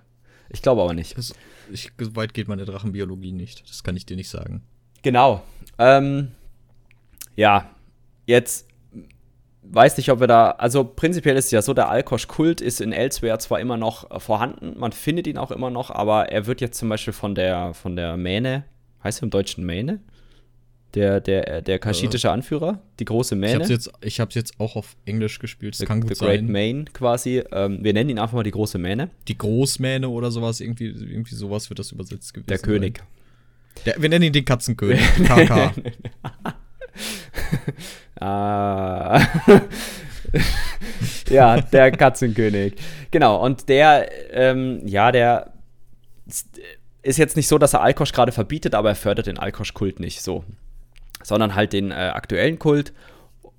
Ich 0.49 0.63
glaube 0.63 0.83
aber 0.83 0.95
nicht. 0.95 1.19
Das, 1.19 1.35
ich, 1.71 1.93
so 1.99 2.17
weit 2.17 2.33
geht 2.33 2.49
meine 2.49 2.65
Drachenbiologie 2.65 3.33
nicht. 3.33 3.69
Das 3.69 3.85
kann 3.85 3.97
ich 3.97 4.07
dir 4.07 4.17
nicht 4.17 4.31
sagen. 4.31 4.63
Genau. 5.03 5.43
Ähm, 5.79 6.33
ja, 7.35 7.71
jetzt 8.27 8.67
weiß 9.71 9.97
nicht, 9.97 10.11
ob 10.11 10.21
wir 10.21 10.27
da, 10.27 10.51
also 10.53 10.85
prinzipiell 10.85 11.37
ist 11.37 11.47
es 11.47 11.51
ja 11.51 11.63
so, 11.63 11.75
der 11.75 11.89
Alkosch-Kult 11.89 12.61
ist 12.61 12.81
in 12.81 12.93
Elsewhere 12.93 13.39
zwar 13.39 13.61
immer 13.61 13.77
noch 13.77 14.11
äh, 14.11 14.21
vorhanden, 14.21 14.79
man 14.79 14.93
findet 14.93 15.27
ihn 15.27 15.39
auch 15.39 15.51
immer 15.51 15.71
noch, 15.71 15.91
aber 15.91 16.31
er 16.31 16.47
wird 16.47 16.61
jetzt 16.61 16.79
zum 16.79 16.89
Beispiel 16.89 17.13
von 17.13 17.35
der, 17.35 17.75
von 17.75 17.97
der 17.97 18.17
Mähne, 18.17 18.65
heißt 19.03 19.21
er 19.21 19.25
im 19.25 19.31
Deutschen 19.31 19.65
Mähne? 19.65 20.01
Der, 20.95 21.21
der, 21.21 21.49
äh, 21.49 21.63
der 21.63 21.79
kaschitische 21.79 22.31
Anführer, 22.31 22.81
die 23.01 23.05
große 23.05 23.35
Mähne. 23.35 23.65
Ich 24.01 24.19
habe 24.19 24.31
es 24.31 24.35
jetzt, 24.35 24.35
jetzt 24.35 24.61
auch 24.61 24.77
auf 24.77 24.97
Englisch 25.05 25.39
gespielt, 25.41 25.75
das 25.75 25.81
the, 25.81 25.85
kann 25.85 26.01
gut 26.01 26.11
the 26.11 26.15
sein. 26.15 26.29
Great 26.29 26.49
Maine 26.49 26.85
quasi. 26.87 27.43
Ähm, 27.53 27.81
wir 27.83 27.93
nennen 27.93 28.09
ihn 28.09 28.19
einfach 28.19 28.35
mal 28.35 28.45
die 28.45 28.51
große 28.51 28.79
Mähne. 28.79 29.11
Die 29.29 29.37
Großmähne 29.37 30.09
oder 30.09 30.31
sowas, 30.31 30.61
irgendwie, 30.61 30.87
irgendwie 30.87 31.35
sowas 31.35 31.69
wird 31.69 31.81
das 31.81 31.93
übersetzt 31.93 32.33
gewesen. 32.33 32.47
Der 32.47 32.59
König. 32.59 33.03
Der, 33.85 34.01
wir 34.01 34.09
nennen 34.09 34.25
ihn 34.25 34.33
den 34.33 34.47
Katzenkönig. 34.47 35.03
KK. 35.25 35.75
Ah. 38.21 39.21
ja, 41.29 41.61
der 41.61 41.91
Katzenkönig. 41.93 42.75
Genau, 43.11 43.43
und 43.45 43.69
der, 43.69 44.09
ähm, 44.33 44.81
ja, 44.87 45.13
der 45.13 45.53
ist 47.03 47.19
jetzt 47.19 47.37
nicht 47.37 47.49
so, 47.49 47.59
dass 47.59 47.75
er 47.75 47.83
Alkosch 47.83 48.13
gerade 48.13 48.33
verbietet, 48.33 48.75
aber 48.75 48.91
er 48.91 48.95
fördert 48.97 49.27
den 49.27 49.39
Alkosch-Kult 49.39 50.01
nicht 50.01 50.23
so. 50.23 50.45
Sondern 51.23 51.55
halt 51.55 51.73
den 51.73 51.91
äh, 51.91 51.95
aktuellen 51.95 52.59
Kult. 52.59 52.93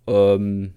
Ähm, 0.07 0.73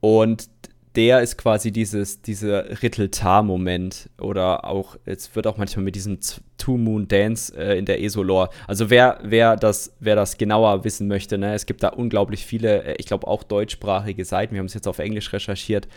und 0.00 0.48
der 0.96 1.20
ist 1.22 1.38
quasi 1.38 1.72
dieses, 1.72 2.20
dieser 2.20 2.82
Ritteltar-Moment 2.82 4.10
oder 4.20 4.64
auch, 4.64 4.96
es 5.04 5.34
wird 5.34 5.46
auch 5.46 5.56
manchmal 5.56 5.84
mit 5.84 5.94
diesem 5.94 6.18
Two-Moon-Dance 6.58 7.56
äh, 7.56 7.78
in 7.78 7.86
der 7.86 8.02
ESO-Lore. 8.02 8.50
Also 8.66 8.90
wer, 8.90 9.18
wer, 9.22 9.56
das, 9.56 9.94
wer 10.00 10.16
das 10.16 10.36
genauer 10.36 10.84
wissen 10.84 11.08
möchte, 11.08 11.38
ne, 11.38 11.54
es 11.54 11.66
gibt 11.66 11.82
da 11.82 11.88
unglaublich 11.88 12.44
viele, 12.44 12.84
äh, 12.84 12.94
ich 12.98 13.06
glaube 13.06 13.26
auch 13.26 13.42
deutschsprachige 13.42 14.24
Seiten, 14.24 14.54
wir 14.54 14.58
haben 14.58 14.66
es 14.66 14.74
jetzt 14.74 14.88
auf 14.88 14.98
Englisch 14.98 15.32
recherchiert, 15.32 15.88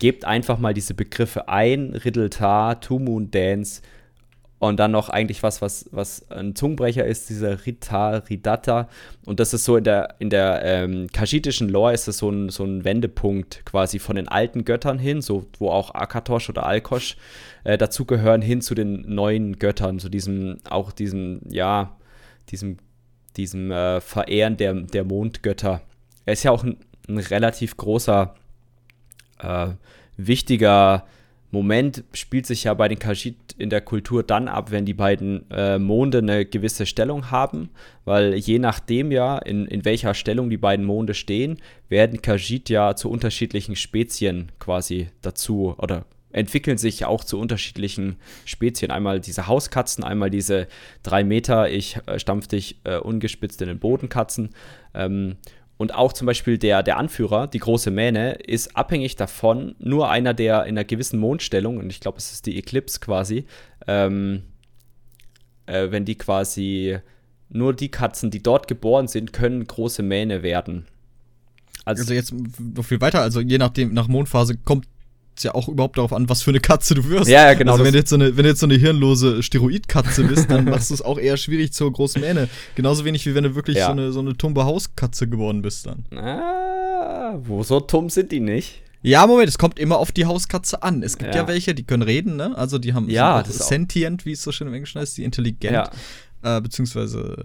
gebt 0.00 0.24
einfach 0.24 0.58
mal 0.58 0.74
diese 0.74 0.94
Begriffe 0.94 1.48
ein, 1.48 1.94
Ritteltar, 1.94 2.80
Two-Moon-Dance, 2.80 3.82
und 4.60 4.78
dann 4.78 4.90
noch 4.90 5.08
eigentlich 5.08 5.42
was, 5.42 5.62
was, 5.62 5.88
was 5.90 6.30
ein 6.30 6.54
Zungenbrecher 6.54 7.04
ist, 7.04 7.30
dieser 7.30 7.64
Rita, 7.64 8.18
Ridata. 8.28 8.88
Und 9.24 9.40
das 9.40 9.54
ist 9.54 9.64
so 9.64 9.78
in 9.78 9.84
der, 9.84 10.16
in 10.18 10.28
der 10.28 10.60
ähm, 10.62 11.06
kaschitischen 11.10 11.70
Lore 11.70 11.94
ist 11.94 12.06
das 12.06 12.18
so 12.18 12.28
ein, 12.28 12.50
so 12.50 12.64
ein 12.64 12.84
Wendepunkt 12.84 13.64
quasi 13.64 13.98
von 13.98 14.16
den 14.16 14.28
alten 14.28 14.66
Göttern 14.66 14.98
hin, 14.98 15.22
so 15.22 15.46
wo 15.58 15.70
auch 15.70 15.94
Akatosh 15.94 16.50
oder 16.50 16.66
Alkosh 16.66 17.16
äh, 17.64 17.78
dazugehören, 17.78 18.42
hin 18.42 18.60
zu 18.60 18.74
den 18.74 19.00
neuen 19.12 19.58
Göttern, 19.58 19.98
zu 19.98 20.10
diesem, 20.10 20.58
auch 20.68 20.92
diesem, 20.92 21.40
ja, 21.48 21.96
diesem, 22.50 22.76
diesem 23.38 23.70
äh, 23.70 24.02
Verehren 24.02 24.58
der, 24.58 24.74
der 24.74 25.04
Mondgötter. 25.04 25.80
Er 26.26 26.34
ist 26.34 26.42
ja 26.42 26.50
auch 26.50 26.64
ein, 26.64 26.76
ein 27.08 27.16
relativ 27.16 27.78
großer, 27.78 28.34
äh, 29.38 29.68
wichtiger 30.18 31.06
Moment 31.50 32.04
spielt 32.12 32.46
sich 32.46 32.64
ja 32.64 32.74
bei 32.74 32.88
den 32.88 32.98
Khajiit 32.98 33.36
in 33.58 33.70
der 33.70 33.80
Kultur 33.80 34.22
dann 34.22 34.48
ab, 34.48 34.70
wenn 34.70 34.84
die 34.84 34.94
beiden 34.94 35.50
äh, 35.50 35.78
Monde 35.78 36.18
eine 36.18 36.46
gewisse 36.46 36.86
Stellung 36.86 37.30
haben, 37.30 37.70
weil 38.04 38.34
je 38.34 38.58
nachdem 38.58 39.10
ja, 39.10 39.38
in, 39.38 39.66
in 39.66 39.84
welcher 39.84 40.14
Stellung 40.14 40.48
die 40.48 40.56
beiden 40.56 40.84
Monde 40.84 41.14
stehen, 41.14 41.58
werden 41.88 42.22
Khajiit 42.22 42.68
ja 42.68 42.94
zu 42.94 43.10
unterschiedlichen 43.10 43.74
Spezien 43.74 44.52
quasi 44.58 45.08
dazu 45.22 45.74
oder 45.78 46.04
entwickeln 46.32 46.78
sich 46.78 47.04
auch 47.04 47.24
zu 47.24 47.38
unterschiedlichen 47.38 48.16
Spezien. 48.44 48.90
Einmal 48.90 49.20
diese 49.20 49.46
Hauskatzen, 49.46 50.04
einmal 50.04 50.30
diese 50.30 50.68
drei 51.02 51.24
Meter, 51.24 51.70
ich 51.70 51.98
äh, 52.06 52.18
stampf 52.18 52.46
dich 52.46 52.76
äh, 52.84 52.98
ungespitzt 52.98 53.60
in 53.62 53.68
den 53.68 53.78
Boden 53.78 54.08
Katzen. 54.08 54.50
Ähm, 54.94 55.36
und 55.80 55.94
auch 55.94 56.12
zum 56.12 56.26
Beispiel 56.26 56.58
der, 56.58 56.82
der 56.82 56.98
Anführer, 56.98 57.46
die 57.46 57.58
große 57.58 57.90
Mähne, 57.90 58.32
ist 58.32 58.76
abhängig 58.76 59.16
davon, 59.16 59.76
nur 59.78 60.10
einer, 60.10 60.34
der 60.34 60.66
in 60.66 60.76
einer 60.76 60.84
gewissen 60.84 61.18
Mondstellung, 61.18 61.78
und 61.78 61.88
ich 61.88 62.00
glaube, 62.00 62.18
es 62.18 62.32
ist 62.32 62.44
die 62.44 62.58
Eclipse 62.58 63.00
quasi, 63.00 63.46
ähm, 63.86 64.42
äh, 65.64 65.90
wenn 65.90 66.04
die 66.04 66.16
quasi 66.16 66.98
nur 67.48 67.72
die 67.72 67.90
Katzen, 67.90 68.30
die 68.30 68.42
dort 68.42 68.68
geboren 68.68 69.08
sind, 69.08 69.32
können 69.32 69.66
große 69.66 70.02
Mähne 70.02 70.42
werden. 70.42 70.84
Also, 71.86 72.02
also 72.02 72.12
jetzt 72.12 72.34
noch 72.58 72.84
viel 72.84 73.00
weiter, 73.00 73.22
also 73.22 73.40
je 73.40 73.56
nachdem, 73.56 73.94
nach 73.94 74.06
Mondphase 74.06 74.58
kommt 74.58 74.86
es 75.40 75.44
ja 75.44 75.54
auch 75.54 75.68
überhaupt 75.68 75.98
darauf 75.98 76.12
an, 76.12 76.28
was 76.28 76.42
für 76.42 76.50
eine 76.50 76.60
Katze 76.60 76.94
du 76.94 77.08
wirst. 77.08 77.28
Ja, 77.28 77.46
ja 77.46 77.54
genau. 77.54 77.72
Also 77.72 77.84
wenn 77.84 77.92
du 77.92 77.98
jetzt 77.98 78.10
so 78.10 78.16
eine, 78.16 78.36
wenn 78.36 78.44
du 78.44 78.50
jetzt 78.50 78.60
so 78.60 78.66
eine 78.66 78.76
hirnlose 78.76 79.42
Steroidkatze 79.42 80.24
bist, 80.24 80.50
dann 80.50 80.64
machst 80.66 80.90
du 80.90 80.94
es 80.94 81.02
auch 81.02 81.18
eher 81.18 81.36
schwierig 81.36 81.72
zur 81.72 81.92
großen 81.92 82.20
Mähne. 82.20 82.48
Genauso 82.74 83.04
wenig 83.04 83.26
wie 83.26 83.34
wenn 83.34 83.44
du 83.44 83.54
wirklich 83.54 83.78
ja. 83.78 83.86
so 83.86 83.92
eine, 83.92 84.12
so 84.12 84.20
eine 84.20 84.36
tumbe 84.36 84.64
Hauskatze 84.64 85.28
geworden 85.28 85.62
bist 85.62 85.86
dann. 85.86 86.04
Ah, 86.16 87.38
wo 87.42 87.62
so 87.62 87.80
tumm 87.80 88.10
sind 88.10 88.30
die 88.32 88.40
nicht? 88.40 88.82
Ja, 89.02 89.26
Moment, 89.26 89.48
es 89.48 89.56
kommt 89.56 89.78
immer 89.78 89.98
auf 89.98 90.12
die 90.12 90.26
Hauskatze 90.26 90.82
an. 90.82 91.02
Es 91.02 91.16
gibt 91.16 91.34
ja, 91.34 91.42
ja 91.42 91.48
welche, 91.48 91.74
die 91.74 91.84
können 91.84 92.02
reden, 92.02 92.36
ne? 92.36 92.56
Also 92.56 92.78
die 92.78 92.92
haben 92.92 93.08
ja, 93.08 93.42
das 93.42 93.68
sentient, 93.68 94.26
wie 94.26 94.32
es 94.32 94.42
so 94.42 94.52
schön 94.52 94.68
im 94.68 94.74
Englischen 94.74 95.00
heißt, 95.00 95.16
die 95.16 95.24
intelligent. 95.24 95.72
Ja. 96.42 96.58
Äh, 96.58 96.60
beziehungsweise, 96.60 97.42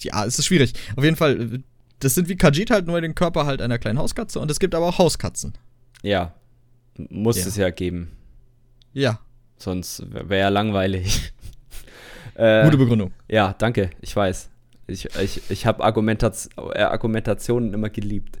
ja, 0.00 0.24
es 0.24 0.38
ist 0.38 0.46
schwierig. 0.46 0.72
Auf 0.96 1.04
jeden 1.04 1.16
Fall, 1.16 1.62
das 2.00 2.16
sind 2.16 2.28
wie 2.28 2.36
Kajit 2.36 2.70
halt 2.70 2.86
nur 2.86 3.00
den 3.00 3.14
Körper 3.14 3.46
halt 3.46 3.62
einer 3.62 3.78
kleinen 3.78 4.00
Hauskatze 4.00 4.40
und 4.40 4.50
es 4.50 4.58
gibt 4.58 4.74
aber 4.74 4.86
auch 4.86 4.98
Hauskatzen. 4.98 5.54
Ja, 6.02 6.34
muss 6.96 7.38
ja. 7.38 7.46
es 7.46 7.56
ja 7.56 7.70
geben. 7.70 8.10
Ja. 8.92 9.20
Sonst 9.56 10.04
wäre 10.10 10.38
ja 10.38 10.48
langweilig. 10.48 11.32
äh, 12.34 12.64
Gute 12.64 12.78
Begründung. 12.78 13.12
Ja, 13.28 13.54
danke, 13.58 13.90
ich 14.00 14.14
weiß. 14.14 14.50
Ich, 14.86 15.04
ich, 15.16 15.42
ich 15.50 15.66
habe 15.66 15.84
Argumentation, 15.84 16.72
äh, 16.72 16.80
Argumentationen 16.82 17.72
immer 17.74 17.90
geliebt. 17.90 18.40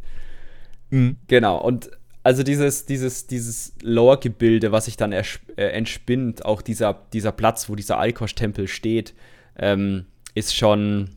Mhm. 0.90 1.16
Genau, 1.28 1.58
und 1.58 1.90
also 2.22 2.42
dieses, 2.42 2.86
dieses, 2.86 3.26
dieses 3.26 3.74
Lore-Gebilde, 3.82 4.72
was 4.72 4.86
sich 4.86 4.96
dann 4.96 5.12
äh, 5.12 5.24
entspinnt, 5.56 6.44
auch 6.44 6.60
dieser, 6.60 7.06
dieser 7.12 7.32
Platz, 7.32 7.68
wo 7.68 7.76
dieser 7.76 7.98
Alkosch-Tempel 7.98 8.68
steht, 8.68 9.14
ähm, 9.56 10.06
ist 10.34 10.54
schon 10.54 11.10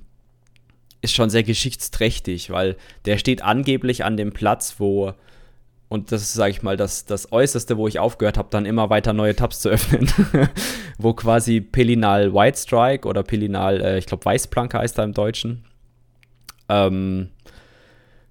ist 1.03 1.13
schon 1.13 1.29
sehr 1.29 1.43
geschichtsträchtig, 1.43 2.49
weil 2.49 2.77
der 3.03 3.17
steht 3.17 3.41
angeblich 3.41 4.05
an 4.05 4.15
dem 4.15 4.31
Platz, 4.31 4.75
wo 4.77 5.13
und 5.93 6.11
das 6.11 6.23
ist, 6.23 6.33
sage 6.33 6.49
ich 6.49 6.63
mal, 6.63 6.75
das, 6.75 7.05
das 7.05 7.31
Äußerste, 7.31 7.77
wo 7.77 7.87
ich 7.87 7.99
aufgehört 7.99 8.39
habe, 8.39 8.47
dann 8.49 8.65
immer 8.65 8.89
weiter 8.89 9.13
neue 9.13 9.35
Tabs 9.35 9.59
zu 9.59 9.69
öffnen. 9.71 10.11
wo 10.97 11.13
quasi 11.13 11.61
Pelinal 11.61 12.33
White 12.33 12.57
Strike 12.57 13.07
oder 13.07 13.21
Pelinal, 13.21 13.79
äh, 13.79 13.97
ich 13.99 14.07
glaube, 14.07 14.25
Weißplanke 14.25 14.79
heißt 14.79 14.97
er 14.97 15.03
im 15.03 15.13
Deutschen, 15.13 15.65
ähm, 16.67 17.29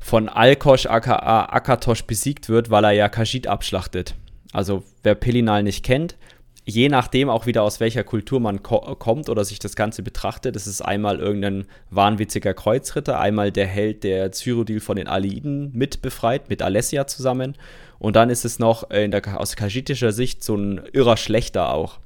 von 0.01 0.29
Alkosch 0.29 0.87
aka 0.87 1.47
Akatosh 1.47 2.03
besiegt 2.05 2.49
wird, 2.49 2.71
weil 2.71 2.83
er 2.85 2.91
ja 2.91 3.09
Kajit 3.09 3.47
abschlachtet. 3.47 4.17
Also 4.53 4.83
wer 5.05 5.15
Pelinal 5.15 5.63
nicht 5.63 5.85
kennt, 5.85 6.17
je 6.65 6.89
nachdem 6.89 7.29
auch 7.29 7.47
wieder 7.47 7.63
aus 7.63 7.81
welcher 7.81 8.05
Kultur 8.05 8.41
man 8.41 8.63
ko 8.63 8.79
kommt 8.97 9.29
oder 9.29 9.45
sich 9.45 9.59
das 9.59 9.77
Ganze 9.77 10.03
betrachtet, 10.03 10.55
das 10.55 10.67
ist 10.67 10.81
einmal 10.81 11.19
irgendein 11.19 11.67
wahnwitziger 11.91 12.55
Kreuzritter, 12.55 13.19
einmal 13.19 13.51
der 13.51 13.67
Held, 13.67 14.05
der 14.05 14.33
Cyrodiil 14.33 14.81
von 14.81 14.97
den 14.97 15.09
Aliden 15.09 15.71
mit 15.73 16.03
befreit, 16.03 16.49
mit 16.49 16.63
Alessia 16.63 17.07
zusammen. 17.07 17.57
Und 17.99 18.17
dann 18.17 18.31
ist 18.31 18.45
es 18.45 18.59
noch 18.59 18.91
äh, 18.91 19.09
der, 19.09 19.41
aus 19.41 19.57
kajitischer 19.57 20.13
Sicht 20.13 20.43
so 20.43 20.57
ein 20.57 20.81
irrer 20.93 21.17
Schlechter 21.17 21.73
auch. 21.73 21.99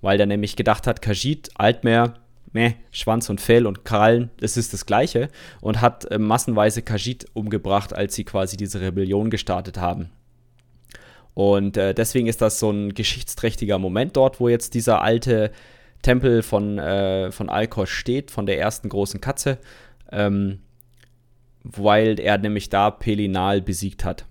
Weil 0.00 0.18
der 0.18 0.26
nämlich 0.26 0.56
gedacht 0.56 0.86
hat, 0.86 1.00
Kajit, 1.00 1.50
Altmeer, 1.54 2.14
meh, 2.52 2.74
Schwanz 2.90 3.30
und 3.30 3.40
Fell 3.40 3.66
und 3.66 3.84
Krallen, 3.84 4.30
das 4.38 4.56
ist 4.56 4.72
das 4.72 4.86
Gleiche. 4.86 5.28
Und 5.60 5.80
hat 5.80 6.10
äh, 6.10 6.18
massenweise 6.18 6.82
Kajit 6.82 7.26
umgebracht, 7.32 7.94
als 7.94 8.14
sie 8.14 8.24
quasi 8.24 8.56
diese 8.56 8.80
Rebellion 8.80 9.30
gestartet 9.30 9.78
haben. 9.78 10.10
Und 11.34 11.76
äh, 11.76 11.94
deswegen 11.94 12.28
ist 12.28 12.40
das 12.40 12.58
so 12.60 12.70
ein 12.70 12.94
geschichtsträchtiger 12.94 13.78
Moment 13.78 14.16
dort, 14.16 14.38
wo 14.40 14.48
jetzt 14.48 14.74
dieser 14.74 15.02
alte 15.02 15.50
Tempel 16.02 16.42
von, 16.42 16.78
äh, 16.78 17.32
von 17.32 17.48
Alkos 17.48 17.90
steht, 17.90 18.30
von 18.30 18.46
der 18.46 18.58
ersten 18.60 18.88
großen 18.88 19.20
Katze, 19.20 19.58
ähm, 20.12 20.60
weil 21.64 22.20
er 22.20 22.38
nämlich 22.38 22.68
da 22.68 22.90
Pelinal 22.90 23.60
besiegt 23.60 24.04
hat. 24.04 24.26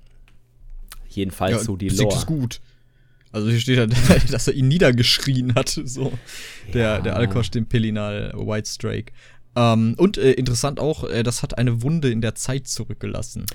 Jedenfalls 1.09 1.51
ja, 1.51 1.59
so 1.59 1.75
die 1.75 1.87
besiegt 1.87 2.11
Lore. 2.11 2.15
ist 2.15 2.25
gut. 2.25 2.61
Also 3.31 3.49
hier 3.49 3.59
steht 3.59 3.77
ja, 3.77 3.87
dass 4.31 4.47
er 4.47 4.53
ihn 4.53 4.67
niedergeschrien 4.67 5.55
hat, 5.55 5.69
so 5.69 6.13
ja. 6.67 6.71
der, 6.73 7.01
der 7.01 7.15
Alkosch, 7.17 7.51
den 7.51 7.65
Pelinal 7.65 8.31
White 8.35 8.69
Strake. 8.69 9.11
Ähm, 9.55 9.95
und 9.97 10.17
äh, 10.17 10.31
interessant 10.31 10.79
auch, 10.79 11.03
äh, 11.03 11.23
das 11.23 11.43
hat 11.43 11.57
eine 11.57 11.81
Wunde 11.81 12.09
in 12.09 12.21
der 12.21 12.35
Zeit 12.35 12.67
zurückgelassen 12.67 13.45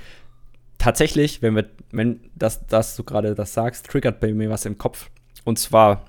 tatsächlich, 0.79 1.43
wenn 1.43 1.55
wir, 1.57 1.67
wenn 1.91 2.21
das, 2.35 2.67
das 2.67 2.97
du 2.97 3.05
gerade 3.05 3.35
das 3.35 3.53
sagst, 3.53 3.87
triggert 3.87 4.21
bei 4.21 4.33
mir 4.33 4.51
was 4.51 4.65
im 4.65 4.79
Kopf. 4.79 5.11
Und 5.45 5.59
zwar, 5.59 6.07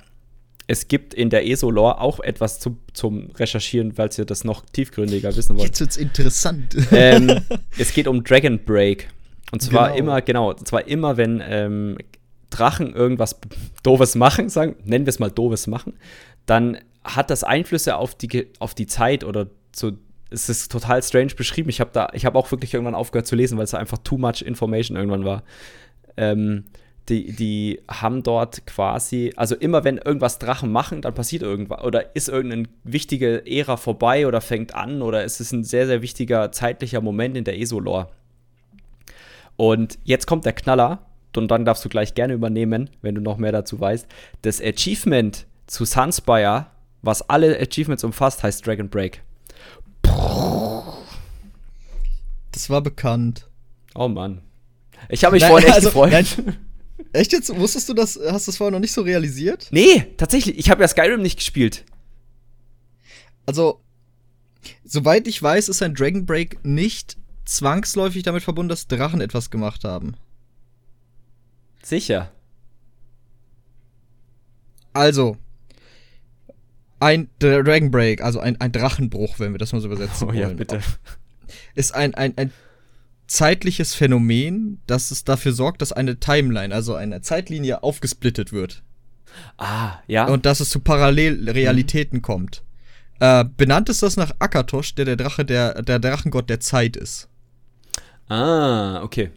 es 0.68 0.88
gibt 0.88 1.14
in 1.14 1.30
der 1.30 1.48
ESO-Lore 1.48 2.00
auch 2.00 2.20
etwas 2.20 2.60
zu, 2.60 2.78
zum 2.94 3.32
Recherchieren, 3.32 3.94
falls 3.94 4.18
ihr 4.18 4.26
das 4.26 4.44
noch 4.44 4.64
tiefgründiger 4.66 5.36
wissen 5.36 5.56
wollt. 5.58 5.68
Jetzt 5.68 5.80
wird's 5.80 5.98
interessant. 5.98 6.76
Ähm, 6.92 7.42
es 7.78 7.94
geht 7.94 8.08
um 8.08 8.24
Dragon 8.24 8.64
Break. 8.64 9.10
Und 9.52 9.62
zwar 9.62 9.88
genau. 9.88 10.00
immer, 10.00 10.22
genau, 10.22 10.50
und 10.52 10.68
zwar 10.68 10.88
immer, 10.88 11.18
wenn 11.18 11.42
ähm, 11.44 11.98
Drachen 12.52 12.94
irgendwas 12.94 13.40
Doofes 13.84 14.16
machen, 14.16 14.50
sagen, 14.50 14.76
nennen 14.84 15.06
wir 15.06 15.10
es 15.10 15.20
mal 15.20 15.32
Doofes 15.32 15.68
machen, 15.68 15.94
dann 16.46 16.78
hat 17.04 17.30
das 17.30 17.44
Einflüsse 17.44 17.96
auf 17.96 18.16
die, 18.16 18.48
auf 18.60 18.76
die 18.76 18.86
Zeit 18.86 19.24
oder 19.24 19.48
so 19.76 19.92
es 20.30 20.50
ist 20.50 20.72
total 20.72 21.02
strange 21.04 21.34
beschrieben. 21.36 21.70
Ich 21.70 21.80
habe 21.80 21.92
da, 21.94 22.10
ich 22.14 22.26
habe 22.26 22.38
auch 22.38 22.52
wirklich 22.52 22.74
irgendwann 22.74 22.96
aufgehört 22.96 23.28
zu 23.28 23.36
lesen, 23.36 23.58
weil 23.58 23.66
es 23.66 23.74
einfach 23.74 23.98
too 24.00 24.18
much 24.18 24.42
information 24.42 24.98
irgendwann 24.98 25.26
war. 25.26 25.44
Ähm, 26.18 26.66
die, 27.10 27.34
die 27.34 27.82
haben 27.90 28.22
dort 28.22 28.68
quasi, 28.68 29.34
also 29.36 29.56
immer 29.56 29.84
wenn 29.84 29.98
irgendwas 29.98 30.38
Drachen 30.38 30.72
machen, 30.72 31.02
dann 31.02 31.16
passiert 31.16 31.42
irgendwas 31.42 31.84
oder 31.84 32.16
ist 32.16 32.30
irgendeine 32.30 32.68
wichtige 32.84 33.44
Ära 33.48 33.78
vorbei 33.78 34.28
oder 34.28 34.42
fängt 34.42 34.76
an 34.76 35.02
oder 35.02 35.24
es 35.24 35.40
ist 35.40 35.52
ein 35.52 35.64
sehr, 35.64 35.88
sehr 35.88 36.02
wichtiger 36.04 36.52
zeitlicher 36.52 37.02
Moment 37.02 37.36
in 37.36 37.44
der 37.44 37.60
ESO-Lore. 37.60 38.10
Und 39.56 39.98
jetzt 40.04 40.28
kommt 40.28 40.46
der 40.46 40.54
Knaller 40.54 41.06
und 41.36 41.50
dann 41.50 41.66
darfst 41.66 41.84
du 41.84 41.90
gleich 41.90 42.14
gerne 42.14 42.34
übernehmen, 42.34 42.90
wenn 43.02 43.16
du 43.16 43.22
noch 43.22 43.38
mehr 43.38 43.52
dazu 43.52 43.80
weißt. 43.80 44.08
Das 44.42 44.62
Achievement 44.62 45.48
zu 45.68 45.86
Sunspire, 45.86 46.68
was 47.02 47.28
alle 47.28 47.60
Achievements 47.60 48.04
umfasst, 48.04 48.44
heißt 48.44 48.66
Dragon 48.66 48.90
Break. 48.90 49.24
Das 52.52 52.70
war 52.70 52.82
bekannt. 52.82 53.50
Oh 53.96 54.08
Mann. 54.08 54.42
Ich 55.08 55.24
habe 55.24 55.34
mich 55.36 55.42
nein, 55.42 55.52
vorhin 55.52 55.68
echt 55.68 55.76
also, 55.76 55.90
gefreut. 55.90 56.12
Nein, 56.12 56.58
echt 57.14 57.32
jetzt? 57.32 57.56
Wusstest 57.56 57.88
du 57.90 57.94
das? 57.94 58.20
Hast 58.30 58.48
du 58.48 58.52
das 58.52 58.58
vorher 58.58 58.72
noch 58.72 58.80
nicht 58.80 58.92
so 58.92 59.02
realisiert? 59.02 59.68
Nee, 59.72 60.06
tatsächlich. 60.18 60.58
Ich 60.58 60.70
habe 60.70 60.82
ja 60.82 60.88
Skyrim 60.88 61.22
nicht 61.22 61.38
gespielt. 61.38 61.86
Also, 63.46 63.82
soweit 64.84 65.28
ich 65.28 65.42
weiß, 65.42 65.70
ist 65.70 65.82
ein 65.82 65.96
Dragon 65.96 66.26
Break 66.26 66.64
nicht 66.64 67.18
zwangsläufig 67.46 68.24
damit 68.24 68.44
verbunden, 68.44 68.70
dass 68.70 68.88
Drachen 68.88 69.22
etwas 69.22 69.50
gemacht 69.50 69.84
haben. 69.84 70.16
Sicher. 71.82 72.32
Also, 74.94 75.38
ein 77.00 77.30
Dragon 77.40 77.92
Break, 77.92 78.22
also 78.22 78.40
ein, 78.40 78.60
ein 78.60 78.72
Drachenbruch, 78.72 79.40
wenn 79.40 79.54
wir 79.54 79.58
das 79.58 79.72
mal 79.72 79.82
so 79.82 79.88
übersetzen 79.88 80.26
oh, 80.26 80.28
wollen. 80.28 80.40
Ja, 80.40 80.50
bitte. 80.50 80.82
Ist 81.76 81.96
ein, 81.96 82.14
ein, 82.16 82.38
ein 82.38 82.52
zeitliches 83.28 83.94
Phänomen, 83.94 84.82
das 84.88 85.12
es 85.12 85.24
dafür 85.24 85.54
sorgt, 85.54 85.82
dass 85.82 85.92
eine 85.92 86.20
Timeline, 86.20 86.74
also 86.74 86.96
eine 86.96 87.22
Zeitlinie, 87.22 87.84
aufgesplittet 87.84 88.52
wird. 88.52 88.84
Ah, 89.58 90.00
ja. 90.08 90.28
Und 90.28 90.46
dass 90.46 90.60
es 90.60 90.70
zu 90.70 90.80
Parallelrealitäten 90.80 92.20
mhm. 92.20 92.24
kommt. 92.24 92.64
Äh, 93.20 93.46
benannt 93.46 93.90
ist 93.90 94.02
das 94.02 94.18
nach 94.18 94.32
Akatosh, 94.40 94.96
der 94.96 95.06
der 95.06 95.16
Drache, 95.16 95.46
der, 95.46 95.82
der 95.84 96.00
Drachengott 96.00 96.50
der 96.50 96.60
Zeit 96.60 96.96
ist. 96.98 97.30
Ah, 98.28 99.02
okay. 99.04 99.32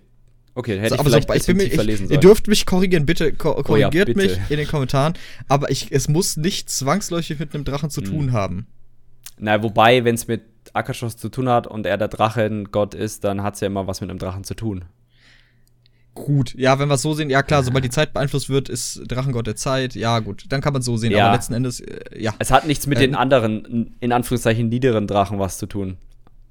Okay, 0.54 0.78
hätte 0.78 0.90
so, 0.90 0.94
ich 0.96 1.00
aber 1.00 1.10
vielleicht 1.10 1.28
so, 1.28 1.34
ich 1.34 1.46
bin 1.46 1.56
mir, 1.56 1.70
verlesen 1.70 2.08
sollen. 2.08 2.18
Ihr 2.18 2.20
dürft 2.20 2.46
mich 2.46 2.66
korrigieren, 2.66 3.06
bitte 3.06 3.32
ko 3.32 3.54
korrigiert 3.62 4.08
oh 4.08 4.12
ja, 4.12 4.14
bitte. 4.14 4.36
mich 4.36 4.50
in 4.50 4.58
den 4.58 4.68
Kommentaren. 4.68 5.14
Aber 5.48 5.70
ich, 5.70 5.90
es 5.90 6.08
muss 6.08 6.36
nicht 6.36 6.68
zwangsläufig 6.68 7.38
mit 7.38 7.54
einem 7.54 7.64
Drachen 7.64 7.90
zu 7.90 8.02
hm. 8.02 8.08
tun 8.08 8.32
haben. 8.32 8.66
Na, 9.38 9.62
wobei, 9.62 10.04
wenn 10.04 10.14
es 10.14 10.28
mit 10.28 10.42
Akashos 10.74 11.16
zu 11.16 11.28
tun 11.28 11.48
hat 11.48 11.66
und 11.66 11.86
er 11.86 11.96
der 11.96 12.08
Drachengott 12.08 12.94
ist, 12.94 13.24
dann 13.24 13.42
hat 13.42 13.54
es 13.54 13.60
ja 13.60 13.66
immer 13.66 13.86
was 13.86 14.00
mit 14.00 14.10
einem 14.10 14.18
Drachen 14.18 14.44
zu 14.44 14.54
tun. 14.54 14.84
Gut, 16.14 16.54
ja, 16.54 16.78
wenn 16.78 16.88
wir 16.88 16.94
es 16.94 17.02
so 17.02 17.14
sehen, 17.14 17.30
ja 17.30 17.42
klar, 17.42 17.62
sobald 17.62 17.84
die 17.84 17.90
Zeit 17.90 18.12
beeinflusst 18.12 18.50
wird, 18.50 18.68
ist 18.68 19.00
Drachengott 19.08 19.46
der 19.46 19.56
Zeit, 19.56 19.94
ja 19.94 20.18
gut, 20.18 20.44
dann 20.50 20.60
kann 20.60 20.74
man 20.74 20.80
es 20.80 20.86
so 20.86 20.98
sehen, 20.98 21.10
ja. 21.10 21.24
aber 21.24 21.34
letzten 21.34 21.54
Endes, 21.54 21.80
äh, 21.80 22.00
ja. 22.18 22.34
Es 22.38 22.50
hat 22.50 22.66
nichts 22.66 22.86
mit 22.86 22.98
ähm, 22.98 23.02
den 23.02 23.14
anderen, 23.14 23.94
in 23.98 24.12
Anführungszeichen, 24.12 24.68
niederen 24.68 25.06
Drachen 25.06 25.38
was 25.38 25.56
zu 25.56 25.66
tun. 25.66 25.96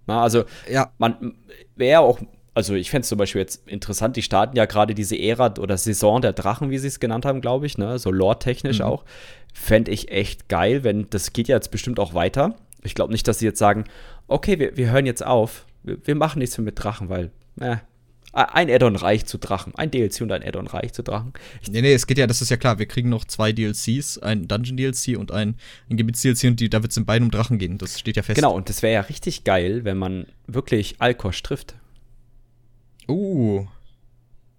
Na, 0.08 0.24
also, 0.24 0.46
ja. 0.70 0.92
man 0.98 1.36
wäre 1.76 2.02
auch 2.02 2.20
also 2.54 2.76
ich 2.76 2.90
fände 2.90 3.04
es 3.04 3.10
zum 3.10 3.18
Beispiel 3.18 3.42
jetzt 3.42 3.68
interessant, 3.68 4.16
die 4.16 4.22
starten 4.22 4.58
ja 4.58 4.66
gerade 4.66 4.94
diese 4.94 5.18
Ära 5.18 5.54
oder 5.60 5.78
Saison 5.78 6.22
der 6.22 6.34
Drachen, 6.34 6.70
wie 6.70 6.78
sie 6.78 6.88
es 6.88 7.00
genannt 7.00 7.26
haben, 7.26 7.42
glaube 7.42 7.66
ich, 7.66 7.78
ne? 7.78 7.98
so 7.98 8.12
lore-technisch 8.12 8.80
mhm. 8.80 8.86
auch. 8.86 9.06
Fände 9.54 9.92
ich 9.92 10.12
echt 10.12 10.50
geil, 10.50 10.84
wenn, 10.84 11.10
das 11.10 11.34
geht 11.34 11.48
ja 11.48 11.56
jetzt 11.56 11.72
bestimmt 11.72 12.00
auch 12.00 12.14
weiter. 12.14 12.56
Ich 12.84 12.96
glaube 12.96 13.14
nicht, 13.14 13.28
dass 13.28 13.40
sie 13.40 13.46
jetzt 13.46 13.60
sagen, 13.60 13.86
okay, 14.28 14.60
wir, 14.60 14.76
wir 14.76 14.92
hören 14.92 15.06
jetzt 15.06 15.26
auf, 15.26 15.66
wir, 15.84 15.98
wir 16.06 16.16
machen 16.16 16.40
nichts 16.40 16.58
mehr 16.58 16.66
mit 16.66 16.82
Drachen, 16.82 17.10
weil, 17.10 17.32
äh, 17.60 17.78
ein 18.34 18.70
Addon 18.70 18.96
reicht 18.96 19.28
zu 19.28 19.38
Drachen. 19.38 19.76
Ein 19.76 19.92
DLC 19.92 20.22
und 20.22 20.32
ein 20.32 20.42
Addon 20.42 20.68
reicht 20.68 20.96
zu 20.96 21.04
Drachen. 21.04 21.34
Ich 21.62 21.70
nee, 21.70 21.82
nee, 21.82 21.94
es 21.94 22.08
geht 22.08 22.18
ja, 22.18 22.28
das 22.28 22.42
ist 22.42 22.50
ja 22.50 22.56
klar, 22.56 22.80
wir 22.80 22.86
kriegen 22.86 23.10
noch 23.10 23.26
zwei 23.26 23.52
DLCs, 23.52 24.20
ein 24.20 24.48
Dungeon-DLC 24.48 25.18
und 25.18 25.34
ein, 25.34 25.56
ein 25.90 25.98
Gebiets-DLC 25.98 26.46
und 26.46 26.60
die, 26.62 26.70
da 26.70 26.82
wird 26.82 26.92
es 26.92 26.98
in 26.98 27.06
beiden 27.06 27.26
um 27.26 27.32
Drachen 27.32 27.58
gehen. 27.58 27.78
Das 27.78 28.00
steht 28.00 28.16
ja 28.16 28.24
fest. 28.24 28.36
Genau, 28.36 28.54
und 28.56 28.70
das 28.70 28.84
wäre 28.84 28.94
ja 28.94 29.02
richtig 29.02 29.44
geil, 29.44 29.84
wenn 29.84 29.98
man 29.98 30.28
wirklich 30.48 30.96
Alkosch 31.00 31.44
trifft. 31.44 31.76
Uh. 33.08 33.66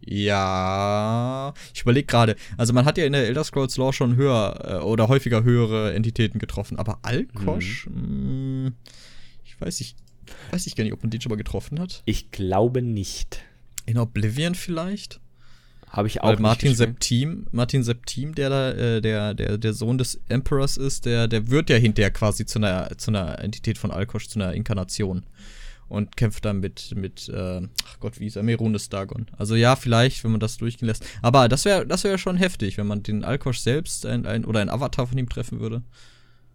Ja, 0.05 1.55
ich 1.73 1.83
überlege 1.83 2.07
gerade. 2.07 2.37
Also 2.57 2.73
man 2.73 2.85
hat 2.85 2.99
ja 2.99 3.05
in 3.05 3.13
der 3.13 3.27
Elder 3.27 3.45
Scrolls 3.45 3.77
Lore 3.77 3.93
schon 3.93 4.17
höher 4.17 4.81
äh, 4.81 4.85
oder 4.85 5.09
häufiger 5.09 5.45
höhere 5.45 5.95
Entitäten 5.95 6.41
getroffen, 6.41 6.79
aber 6.79 6.99
Alkosch, 7.03 7.87
mhm. 7.87 7.95
mh, 7.95 8.67
hm, 8.67 8.75
ich 9.45 9.61
weiß 9.61 9.79
nicht, 9.79 9.97
weiß 10.51 10.67
ich 10.67 10.75
gar 10.75 10.85
nicht, 10.85 10.93
ob 10.93 11.03
man 11.03 11.11
den 11.11 11.21
schon 11.21 11.31
mal 11.31 11.37
getroffen 11.37 11.79
hat. 11.79 12.03
Ich 12.05 12.33
glaube 12.33 12.83
nicht. 12.83 13.45
In 13.87 13.99
Oblivion 13.99 14.55
vielleicht? 14.55 15.21
Habe 15.89 16.09
ich 16.09 16.23
auch 16.23 16.29
Weil 16.29 16.39
Martin 16.39 16.75
Septim, 16.75 17.47
Martin 17.53 17.83
Septim, 17.85 18.35
der 18.35 18.49
da, 18.49 18.71
äh, 18.71 19.01
der, 19.03 19.35
der, 19.35 19.59
der 19.59 19.73
Sohn 19.75 19.99
des 19.99 20.21
Emperors 20.29 20.79
ist, 20.79 21.05
der, 21.05 21.29
der 21.29 21.51
wird 21.51 21.69
ja 21.69 21.77
hinterher 21.77 22.11
quasi 22.11 22.47
zu 22.47 22.59
einer, 22.59 22.97
zu 22.97 23.11
einer 23.11 23.39
Entität 23.41 23.77
von 23.77 23.91
Alkosch, 23.91 24.29
zu 24.29 24.41
einer 24.41 24.55
Inkarnation 24.55 25.27
und 25.93 26.17
kämpft 26.17 26.45
dann 26.47 26.61
mit, 26.61 26.95
mit 26.97 27.29
äh, 27.29 27.61
ach 27.87 28.01
Gott, 28.01 28.19
wie 28.19 28.27
ist 28.27 28.37
er, 28.37 28.43
Merunes 28.43 28.89
Dagon. 28.89 29.27
Also 29.37 29.55
ja, 29.55 29.77
vielleicht, 29.77 30.25
wenn 30.25 30.31
man 30.31 30.41
das 30.41 30.57
durchgehen 30.57 30.89
lässt. 30.89 31.05
Aber 31.21 31.49
das 31.49 31.67
wäre 31.67 31.87
das 31.87 32.05
wär 32.05 32.17
schon 32.17 32.39
heftig, 32.39 32.79
wenn 32.79 32.87
man 32.87 33.03
den 33.03 33.25
Alkosch 33.25 33.59
selbst 33.59 34.07
ein, 34.07 34.25
ein, 34.25 34.47
oder 34.47 34.61
ein 34.61 34.71
Avatar 34.71 35.07
von 35.07 35.19
ihm 35.19 35.29
treffen 35.29 35.61
würde. 35.61 35.83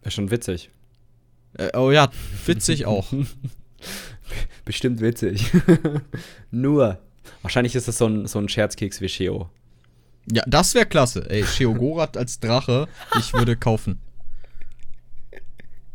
Wäre 0.02 0.10
schon 0.10 0.32
witzig. 0.32 0.70
Äh, 1.54 1.76
oh 1.76 1.92
ja, 1.92 2.10
witzig 2.46 2.86
auch. 2.86 3.12
Bestimmt 4.64 5.00
witzig. 5.00 5.52
Nur. 6.50 6.98
Wahrscheinlich 7.42 7.76
ist 7.76 7.86
das 7.86 7.98
so 7.98 8.06
ein, 8.06 8.26
so 8.26 8.40
ein 8.40 8.48
Scherzkeks 8.48 9.00
wie 9.00 9.08
Sheo. 9.08 9.48
Ja, 10.30 10.42
das 10.46 10.74
wäre 10.74 10.86
klasse. 10.86 11.30
Ey, 11.30 11.44
Sheogorath 11.44 12.16
als 12.16 12.40
Drache, 12.40 12.88
ich 13.18 13.32
würde 13.32 13.56
kaufen. 13.56 14.00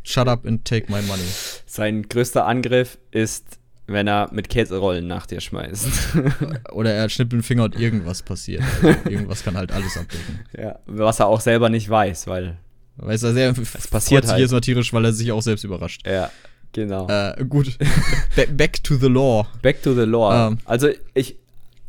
Shut 0.03 0.27
up 0.27 0.45
and 0.45 0.63
take 0.65 0.91
my 0.91 1.01
money. 1.01 1.23
Sein 1.65 2.03
größter 2.07 2.45
Angriff 2.45 2.97
ist, 3.11 3.59
wenn 3.87 4.07
er 4.07 4.29
mit 4.31 4.49
Käserollen 4.49 5.07
nach 5.07 5.25
dir 5.25 5.41
schmeißt. 5.41 5.87
Oder 6.71 6.93
er 6.93 7.09
schnippt 7.09 7.33
den 7.33 7.43
Finger 7.43 7.63
und 7.63 7.79
irgendwas 7.79 8.21
passiert. 8.21 8.63
Also 8.81 9.09
irgendwas 9.09 9.43
kann 9.43 9.57
halt 9.57 9.71
alles 9.71 9.97
abdecken. 9.97 10.39
Ja, 10.57 10.79
was 10.85 11.19
er 11.19 11.27
auch 11.27 11.41
selber 11.41 11.69
nicht 11.69 11.89
weiß, 11.89 12.27
weil. 12.27 12.57
Weiß 12.97 13.23
er 13.23 13.33
sehr. 13.33 13.53
Es 13.57 13.87
passiert 13.87 14.27
halt. 14.27 14.37
hier 14.37 14.47
satirisch, 14.47 14.93
weil 14.93 15.05
er 15.05 15.13
sich 15.13 15.31
auch 15.31 15.41
selbst 15.41 15.63
überrascht. 15.63 16.05
Ja, 16.05 16.31
genau. 16.71 17.07
Äh, 17.07 17.43
gut. 17.45 17.77
back 18.57 18.83
to 18.83 18.95
the 18.95 19.07
law. 19.07 19.47
Back 19.61 19.81
to 19.83 19.93
the 19.93 20.01
law. 20.01 20.49
Ähm. 20.49 20.59
Also 20.65 20.89
ich, 21.13 21.37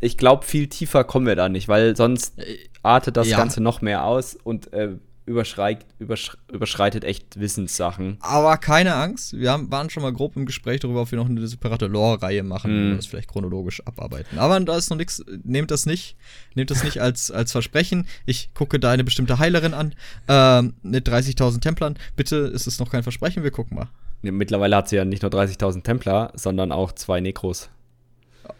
ich 0.01 0.17
glaube, 0.17 0.45
viel 0.45 0.69
tiefer 0.69 1.05
kommen 1.05 1.27
wir 1.27 1.37
da 1.37 1.49
nicht, 1.49 1.69
weil 1.69 1.97
sonst 1.97 2.35
artet 2.83 3.17
das 3.17 3.29
ja. 3.29 3.37
Ganze 3.37 3.61
noch 3.61 3.83
mehr 3.83 4.05
aus 4.05 4.35
und 4.35 4.73
äh, 4.73 4.97
überschreit, 5.27 5.87
übersch 5.99 6.37
überschreitet 6.53 7.05
echt 7.05 7.41
Wissenssachen. 7.41 8.19
Aber 8.21 8.57
keine 8.59 8.95
Angst, 8.95 9.39
wir 9.39 9.51
haben, 9.51 9.71
waren 9.71 9.89
schon 9.89 10.03
mal 10.03 10.13
grob 10.13 10.37
im 10.37 10.45
Gespräch 10.45 10.81
darüber, 10.81 11.03
ob 11.03 11.11
wir 11.11 11.19
noch 11.19 11.29
eine 11.29 11.47
separate 11.47 11.87
Lore-Reihe 11.87 12.43
machen 12.43 12.71
mm. 12.71 12.91
und 12.91 12.97
das 12.99 13.07
vielleicht 13.07 13.31
chronologisch 13.31 13.85
abarbeiten. 13.87 14.39
Aber 14.39 14.61
da 14.61 14.77
ist 14.77 14.91
noch 14.91 14.99
nichts, 14.99 15.25
nehmt 15.43 15.71
das 15.71 15.87
nicht, 15.87 16.17
nehmt 16.55 16.71
das 16.71 16.85
nicht 16.85 17.01
als, 17.01 17.31
als 17.31 17.53
Versprechen. 17.53 18.07
Ich 18.27 18.51
gucke 18.53 18.79
da 18.79 18.91
eine 18.91 19.05
bestimmte 19.05 19.39
Heilerin 19.39 19.73
an, 19.73 19.95
ähm, 20.29 20.75
mit 20.83 21.09
30.000 21.09 21.61
Templern. 21.61 21.97
Bitte 22.17 22.37
ist 22.37 22.67
es 22.67 22.79
noch 22.79 22.91
kein 22.91 23.03
Versprechen, 23.03 23.43
wir 23.43 23.51
gucken 23.51 23.77
mal. 23.77 23.89
Mittlerweile 24.21 24.77
hat 24.77 24.89
sie 24.89 24.97
ja 24.97 25.05
nicht 25.05 25.23
nur 25.23 25.31
30.000 25.31 25.83
Templer, 25.83 26.33
sondern 26.35 26.73
auch 26.73 26.93
zwei 26.93 27.21
Nekros. 27.21 27.71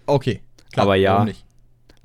Okay, 0.07 0.41
klar, 0.73 0.87
Aber 0.87 0.95
ja, 0.95 1.27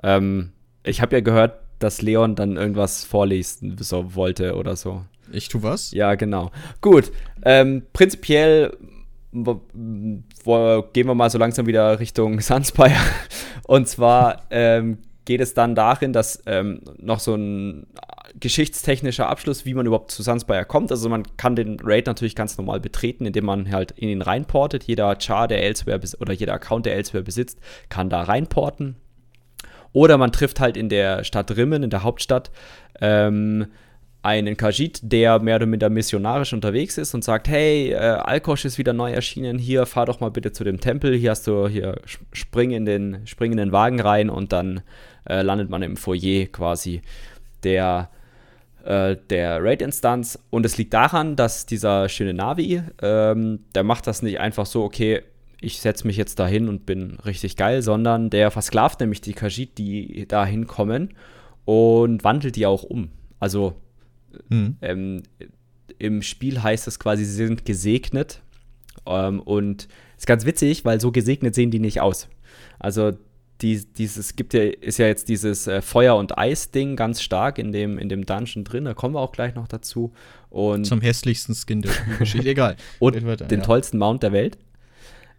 ähm, 0.03 0.51
ich 0.83 1.01
habe 1.01 1.15
ja 1.15 1.21
gehört, 1.21 1.59
dass 1.79 2.01
Leon 2.01 2.35
dann 2.35 2.57
irgendwas 2.57 3.03
vorlesen 3.05 3.77
so 3.79 4.15
wollte 4.15 4.55
oder 4.55 4.75
so. 4.75 5.03
Ich 5.31 5.47
tu 5.47 5.63
was? 5.63 5.91
Ja, 5.91 6.15
genau. 6.15 6.51
Gut. 6.81 7.11
Ähm, 7.43 7.83
prinzipiell 7.93 8.77
wo, 9.31 9.61
wo, 10.43 10.83
gehen 10.93 11.07
wir 11.07 11.15
mal 11.15 11.29
so 11.29 11.37
langsam 11.37 11.67
wieder 11.67 11.99
Richtung 11.99 12.39
Sunspire. 12.41 12.95
Und 13.67 13.87
zwar 13.87 14.43
ähm, 14.49 14.99
geht 15.25 15.41
es 15.41 15.53
dann 15.53 15.75
darin, 15.75 16.13
dass 16.13 16.41
ähm, 16.45 16.81
noch 16.97 17.19
so 17.19 17.35
ein 17.35 17.87
geschichtstechnischer 18.39 19.27
Abschluss, 19.27 19.65
wie 19.65 19.73
man 19.73 19.85
überhaupt 19.85 20.11
zu 20.11 20.23
Sunspire 20.23 20.65
kommt. 20.65 20.91
Also 20.91 21.09
man 21.09 21.23
kann 21.37 21.55
den 21.55 21.79
Raid 21.81 22.07
natürlich 22.07 22.35
ganz 22.35 22.57
normal 22.57 22.79
betreten, 22.79 23.25
indem 23.25 23.45
man 23.45 23.71
halt 23.71 23.91
in 23.91 24.09
ihn 24.09 24.21
reinportet. 24.21 24.85
Jeder 24.85 25.19
Char, 25.19 25.47
der 25.47 25.63
Elsewhere 25.63 25.99
oder 26.19 26.33
jeder 26.33 26.53
Account, 26.53 26.85
der 26.85 26.95
Elsewhere 26.95 27.23
besitzt, 27.23 27.59
kann 27.89 28.09
da 28.09 28.23
reinporten. 28.23 28.95
Oder 29.93 30.17
man 30.17 30.31
trifft 30.31 30.59
halt 30.59 30.77
in 30.77 30.89
der 30.89 31.23
Stadt 31.23 31.55
Rimmen, 31.55 31.83
in 31.83 31.89
der 31.89 32.03
Hauptstadt, 32.03 32.51
ähm, 33.01 33.67
einen 34.21 34.57
Kajit, 34.57 34.99
der 35.01 35.39
mehr 35.39 35.55
oder 35.55 35.65
minder 35.65 35.89
missionarisch 35.89 36.51
unterwegs 36.51 36.97
ist 36.97 37.13
und 37.13 37.23
sagt, 37.23 37.47
hey, 37.47 37.91
äh, 37.91 37.95
Alkosch 37.95 38.65
ist 38.65 38.77
wieder 38.77 38.91
neu 38.91 39.11
erschienen, 39.11 39.57
hier 39.57 39.85
fahr 39.85 40.05
doch 40.05 40.19
mal 40.19 40.29
bitte 40.29 40.51
zu 40.51 40.63
dem 40.63 40.81
Tempel, 40.81 41.15
hier 41.15 41.31
hast 41.31 41.47
du, 41.47 41.67
hier 41.67 41.95
spring 42.33 42.71
in 42.71 42.85
den, 42.85 43.25
spring 43.25 43.51
in 43.51 43.57
den 43.57 43.71
Wagen 43.71 44.01
rein 44.01 44.29
und 44.29 44.51
dann 44.51 44.81
äh, 45.27 45.41
landet 45.41 45.69
man 45.69 45.83
im 45.83 45.95
Foyer 45.95 46.47
quasi 46.47 47.01
der, 47.63 48.09
äh, 48.83 49.15
der 49.29 49.63
Raid-Instanz. 49.63 50.37
Und 50.49 50.65
es 50.65 50.77
liegt 50.77 50.93
daran, 50.93 51.37
dass 51.37 51.65
dieser 51.65 52.09
schöne 52.09 52.33
Navi, 52.33 52.81
ähm, 53.01 53.59
der 53.73 53.83
macht 53.83 54.05
das 54.05 54.21
nicht 54.21 54.41
einfach 54.41 54.65
so, 54.65 54.83
okay, 54.83 55.21
ich 55.61 55.81
setze 55.81 56.07
mich 56.07 56.17
jetzt 56.17 56.39
dahin 56.39 56.69
und 56.69 56.85
bin 56.85 57.17
richtig 57.25 57.55
geil, 57.55 57.81
sondern 57.81 58.29
der 58.29 58.51
versklavt 58.51 58.99
nämlich 58.99 59.21
die 59.21 59.33
Kajit, 59.33 59.77
die 59.77 60.25
da 60.27 60.45
hinkommen 60.45 61.13
und 61.65 62.23
wandelt 62.23 62.55
die 62.55 62.65
auch 62.65 62.83
um. 62.83 63.09
Also 63.39 63.75
mhm. 64.49 64.77
ähm, 64.81 65.23
im 65.97 66.21
Spiel 66.21 66.63
heißt 66.63 66.87
es 66.87 66.99
quasi, 66.99 67.25
sie 67.25 67.33
sind 67.33 67.65
gesegnet. 67.65 68.41
Ähm, 69.05 69.41
und 69.41 69.87
ist 70.17 70.27
ganz 70.27 70.45
witzig, 70.45 70.85
weil 70.85 70.99
so 70.99 71.11
gesegnet 71.11 71.55
sehen 71.55 71.71
die 71.71 71.79
nicht 71.79 72.01
aus. 72.01 72.29
Also 72.79 73.13
die, 73.61 73.83
dieses 73.85 74.35
gibt 74.35 74.53
ja, 74.53 74.63
ist 74.63 74.99
ja 74.99 75.07
jetzt 75.07 75.27
dieses 75.27 75.67
äh, 75.67 75.81
Feuer- 75.81 76.15
und 76.15 76.37
Eis-Ding 76.37 76.95
ganz 76.95 77.21
stark 77.21 77.57
in 77.57 77.73
dem, 77.73 77.97
in 77.97 78.07
dem 78.07 78.25
Dungeon 78.25 78.63
drin. 78.63 78.85
Da 78.85 78.93
kommen 78.93 79.15
wir 79.15 79.19
auch 79.19 79.33
gleich 79.33 79.55
noch 79.55 79.67
dazu. 79.67 80.13
Und 80.49 80.85
Zum 80.85 81.01
hässlichsten 81.01 81.53
Skin 81.55 81.81
der 81.81 81.91
Geschichte, 82.17 82.49
egal. 82.49 82.77
und 82.99 83.25
weiter, 83.25 83.45
den 83.45 83.59
ja. 83.59 83.65
tollsten 83.65 83.97
Mount 83.97 84.23
der 84.23 84.31
Welt. 84.31 84.57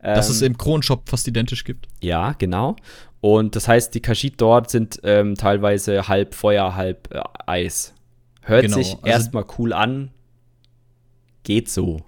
Dass 0.02 0.28
ähm, 0.28 0.34
es 0.34 0.42
im 0.42 0.58
Kronshop 0.58 1.08
fast 1.08 1.28
identisch 1.28 1.64
gibt. 1.64 1.88
Ja, 2.00 2.32
genau. 2.32 2.76
Und 3.20 3.54
das 3.54 3.68
heißt, 3.68 3.94
die 3.94 4.00
Kajit 4.00 4.40
dort 4.40 4.70
sind 4.70 5.00
ähm, 5.04 5.34
teilweise 5.34 6.08
halb 6.08 6.34
Feuer, 6.34 6.74
halb 6.74 7.12
äh, 7.14 7.20
Eis. 7.46 7.94
Hört 8.42 8.62
genau, 8.62 8.76
sich 8.76 8.94
also 8.94 9.06
erstmal 9.06 9.44
cool 9.58 9.72
an. 9.72 10.10
Geht 11.42 11.68
so. 11.68 12.02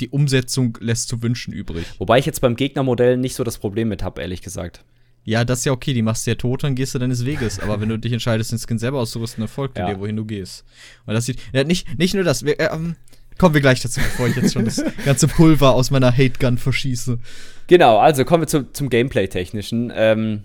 Die 0.00 0.08
Umsetzung 0.08 0.78
lässt 0.80 1.08
zu 1.08 1.22
wünschen 1.22 1.52
übrig. 1.52 1.84
Wobei 1.98 2.18
ich 2.18 2.26
jetzt 2.26 2.40
beim 2.40 2.56
Gegnermodell 2.56 3.16
nicht 3.16 3.34
so 3.34 3.44
das 3.44 3.58
Problem 3.58 3.88
mit 3.88 4.02
habe, 4.02 4.22
ehrlich 4.22 4.42
gesagt. 4.42 4.84
Ja, 5.24 5.44
das 5.44 5.58
ist 5.58 5.64
ja 5.66 5.72
okay, 5.72 5.92
die 5.92 6.00
machst 6.00 6.26
du 6.26 6.30
ja 6.30 6.36
tot, 6.36 6.64
dann 6.64 6.74
gehst 6.74 6.94
du 6.94 6.98
deines 6.98 7.26
Weges. 7.26 7.60
Aber 7.60 7.80
wenn 7.80 7.90
du 7.90 7.98
dich 7.98 8.12
entscheidest, 8.12 8.52
den 8.52 8.58
Skin 8.58 8.78
selber 8.78 9.00
auszurüsten, 9.00 9.42
dann 9.42 9.48
folgt 9.48 9.76
ja. 9.76 9.86
dir, 9.86 10.00
wohin 10.00 10.16
du 10.16 10.24
gehst. 10.24 10.64
Und 11.04 11.12
das 11.12 11.26
sieht. 11.26 11.38
Ja, 11.52 11.64
nicht, 11.64 11.98
nicht 11.98 12.14
nur 12.14 12.24
das. 12.24 12.44
Wir, 12.44 12.58
äh, 12.58 12.74
ähm, 12.74 12.96
Kommen 13.38 13.54
wir 13.54 13.60
gleich 13.60 13.80
dazu, 13.80 14.00
bevor 14.00 14.26
ich 14.26 14.36
jetzt 14.36 14.52
schon 14.52 14.64
das 14.64 14.82
ganze 15.04 15.28
Pulver 15.28 15.72
aus 15.72 15.90
meiner 15.90 16.12
Hate 16.12 16.38
Gun 16.40 16.58
verschieße. 16.58 17.18
Genau, 17.68 17.98
also 17.98 18.24
kommen 18.24 18.42
wir 18.42 18.48
zu, 18.48 18.72
zum 18.72 18.90
Gameplay-Technischen. 18.90 19.92
Ähm, 19.94 20.44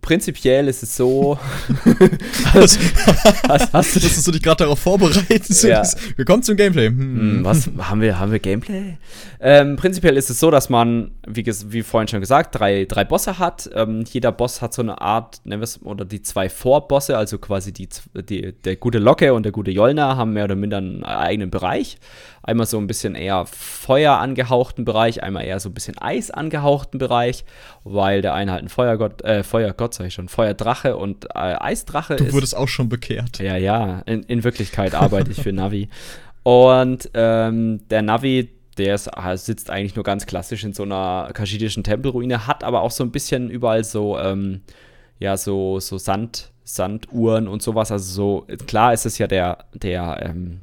prinzipiell 0.00 0.68
ist 0.68 0.82
es 0.82 0.96
so. 0.96 1.38
hast, 2.54 2.78
hast, 3.48 3.72
hast, 3.72 3.96
du, 3.96 4.00
Musstest 4.00 4.26
du 4.26 4.32
dich 4.32 4.42
gerade 4.42 4.64
darauf 4.64 4.78
vorbereiten? 4.78 5.54
Ja. 5.62 5.82
Wir 6.16 6.24
kommen 6.24 6.42
zum 6.42 6.56
Gameplay. 6.56 6.88
Hm. 6.88 6.98
hm. 6.98 7.44
Was 7.44 7.70
haben 7.78 8.00
wir? 8.00 8.18
Haben 8.18 8.32
wir 8.32 8.38
Gameplay? 8.38 8.96
Ähm, 9.40 9.76
prinzipiell 9.76 10.16
ist 10.16 10.30
es 10.30 10.40
so, 10.40 10.50
dass 10.50 10.68
man, 10.68 11.12
wie, 11.26 11.46
wie 11.46 11.82
vorhin 11.82 12.08
schon 12.08 12.20
gesagt, 12.20 12.58
drei, 12.58 12.84
drei 12.84 13.04
Bosse 13.04 13.38
hat. 13.38 13.70
Ähm, 13.74 14.04
jeder 14.10 14.32
Boss 14.32 14.60
hat 14.60 14.74
so 14.74 14.82
eine 14.82 15.00
Art, 15.00 15.40
nennen 15.44 15.60
wir 15.60 15.64
es, 15.64 15.82
oder 15.82 16.04
die 16.04 16.22
zwei 16.22 16.48
Vorbosse, 16.48 17.16
also 17.16 17.38
quasi 17.38 17.72
die, 17.72 17.88
die, 18.14 18.52
der 18.52 18.76
gute 18.76 18.98
Locke 18.98 19.32
und 19.32 19.44
der 19.44 19.52
gute 19.52 19.70
Jolner, 19.70 20.16
haben 20.16 20.32
mehr 20.32 20.44
oder 20.44 20.56
minder 20.56 20.78
einen 20.78 21.04
eigenen 21.04 21.50
Bereich. 21.50 21.98
Einmal 22.50 22.66
so 22.66 22.78
ein 22.78 22.88
bisschen 22.88 23.14
eher 23.14 23.46
Feuer 23.46 24.18
angehauchten 24.18 24.84
Bereich, 24.84 25.22
einmal 25.22 25.44
eher 25.44 25.60
so 25.60 25.68
ein 25.68 25.72
bisschen 25.72 25.96
Eis 25.98 26.32
angehauchten 26.32 26.98
Bereich, 26.98 27.44
weil 27.84 28.22
der 28.22 28.34
eine 28.34 28.50
halt 28.50 28.64
ein 28.64 28.68
Feuergott, 28.68 29.22
äh, 29.22 29.44
Feuergott, 29.44 29.94
sag 29.94 30.08
ich 30.08 30.14
schon, 30.14 30.28
Feuerdrache 30.28 30.96
und 30.96 31.26
äh, 31.26 31.54
Eisdrache 31.60 32.16
du 32.16 32.24
ist. 32.24 32.30
Du 32.30 32.34
wurdest 32.34 32.56
auch 32.56 32.66
schon 32.66 32.88
bekehrt. 32.88 33.38
Ja, 33.38 33.56
ja, 33.56 34.00
in, 34.00 34.24
in 34.24 34.42
Wirklichkeit 34.42 34.96
arbeite 34.96 35.30
ich 35.30 35.40
für 35.40 35.52
Navi. 35.52 35.88
Und 36.42 37.08
ähm, 37.14 37.86
der 37.88 38.02
Navi, 38.02 38.50
der 38.78 38.96
ist, 38.96 39.08
sitzt 39.34 39.70
eigentlich 39.70 39.94
nur 39.94 40.04
ganz 40.04 40.26
klassisch 40.26 40.64
in 40.64 40.72
so 40.72 40.82
einer 40.82 41.30
kaschidischen 41.32 41.84
Tempelruine, 41.84 42.48
hat 42.48 42.64
aber 42.64 42.80
auch 42.80 42.90
so 42.90 43.04
ein 43.04 43.12
bisschen 43.12 43.48
überall 43.48 43.84
so, 43.84 44.18
ähm, 44.18 44.62
ja, 45.20 45.36
so, 45.36 45.78
so 45.78 45.98
Sand, 45.98 46.50
Sanduhren 46.64 47.46
und 47.46 47.62
sowas. 47.62 47.92
Also 47.92 48.12
so, 48.12 48.56
klar 48.66 48.92
ist 48.92 49.06
es 49.06 49.18
ja 49.18 49.28
der, 49.28 49.66
der, 49.72 50.20
ähm, 50.24 50.62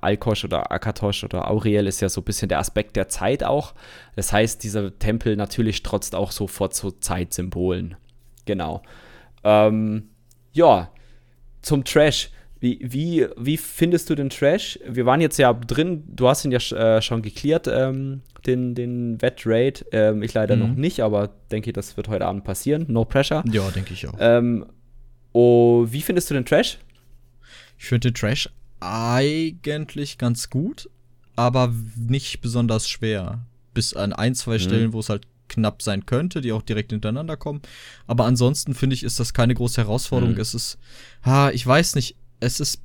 Alkosch 0.00 0.44
oder 0.44 0.70
Akatosch 0.70 1.24
oder 1.24 1.50
Auriel 1.50 1.86
ist 1.86 2.00
ja 2.00 2.08
so 2.08 2.20
ein 2.20 2.24
bisschen 2.24 2.48
der 2.48 2.58
Aspekt 2.58 2.96
der 2.96 3.08
Zeit 3.08 3.44
auch. 3.44 3.74
Das 4.16 4.32
heißt, 4.32 4.62
dieser 4.62 4.98
Tempel 4.98 5.36
natürlich 5.36 5.82
trotzt 5.82 6.14
auch 6.14 6.32
sofort 6.32 6.74
zu 6.74 6.92
Zeitsymbolen. 6.92 7.96
Genau. 8.44 8.82
Ähm, 9.42 10.08
ja, 10.52 10.90
zum 11.62 11.84
Trash. 11.84 12.30
Wie, 12.60 12.78
wie, 12.82 13.26
wie 13.36 13.58
findest 13.58 14.08
du 14.08 14.14
den 14.14 14.30
Trash? 14.30 14.78
Wir 14.88 15.04
waren 15.04 15.20
jetzt 15.20 15.36
ja 15.36 15.52
drin, 15.52 16.04
du 16.06 16.28
hast 16.28 16.46
ihn 16.46 16.52
ja 16.52 16.58
äh, 16.96 17.02
schon 17.02 17.20
geklärt, 17.20 17.66
ähm, 17.66 18.22
den, 18.46 18.74
den 18.74 19.20
Wet-Raid. 19.20 19.86
Ähm, 19.92 20.22
ich 20.22 20.32
leider 20.32 20.56
mhm. 20.56 20.62
noch 20.62 20.74
nicht, 20.74 21.00
aber 21.00 21.30
denke, 21.50 21.74
das 21.74 21.96
wird 21.98 22.08
heute 22.08 22.24
Abend 22.24 22.44
passieren. 22.44 22.86
No 22.88 23.04
pressure. 23.04 23.44
Ja, 23.50 23.68
denke 23.70 23.92
ich 23.92 24.08
auch. 24.08 24.14
Ähm, 24.18 24.64
oh, 25.32 25.84
wie 25.88 26.00
findest 26.00 26.30
du 26.30 26.34
den 26.34 26.46
Trash? 26.46 26.78
Ich 27.78 27.84
finde 27.86 28.10
den 28.10 28.14
Trash 28.14 28.48
eigentlich 28.80 30.18
ganz 30.18 30.50
gut, 30.50 30.90
aber 31.36 31.72
nicht 31.96 32.40
besonders 32.40 32.88
schwer. 32.88 33.46
Bis 33.72 33.94
an 33.94 34.12
ein, 34.12 34.34
zwei 34.34 34.54
mhm. 34.54 34.60
Stellen, 34.60 34.92
wo 34.92 35.00
es 35.00 35.08
halt 35.08 35.26
knapp 35.48 35.82
sein 35.82 36.06
könnte, 36.06 36.40
die 36.40 36.52
auch 36.52 36.62
direkt 36.62 36.92
hintereinander 36.92 37.36
kommen. 37.36 37.60
Aber 38.06 38.24
ansonsten 38.24 38.74
finde 38.74 38.94
ich, 38.94 39.02
ist 39.02 39.20
das 39.20 39.34
keine 39.34 39.54
große 39.54 39.80
Herausforderung. 39.80 40.34
Mhm. 40.34 40.40
Es 40.40 40.54
ist, 40.54 40.78
ha, 41.24 41.50
ich 41.50 41.66
weiß 41.66 41.94
nicht, 41.96 42.16
es 42.40 42.60
ist 42.60 42.80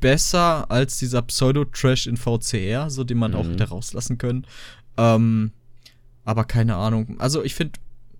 besser 0.00 0.70
als 0.70 0.98
dieser 0.98 1.22
Pseudo-Trash 1.22 2.06
in 2.06 2.16
VCR, 2.16 2.90
so 2.90 3.04
den 3.04 3.18
man 3.18 3.32
mhm. 3.32 3.36
auch 3.36 3.46
hätte 3.46 3.68
rauslassen 3.68 4.18
können. 4.18 4.46
Ähm, 4.96 5.52
aber 6.24 6.44
keine 6.44 6.76
Ahnung. 6.76 7.16
Also 7.18 7.42
ich 7.42 7.54
finde, 7.54 7.78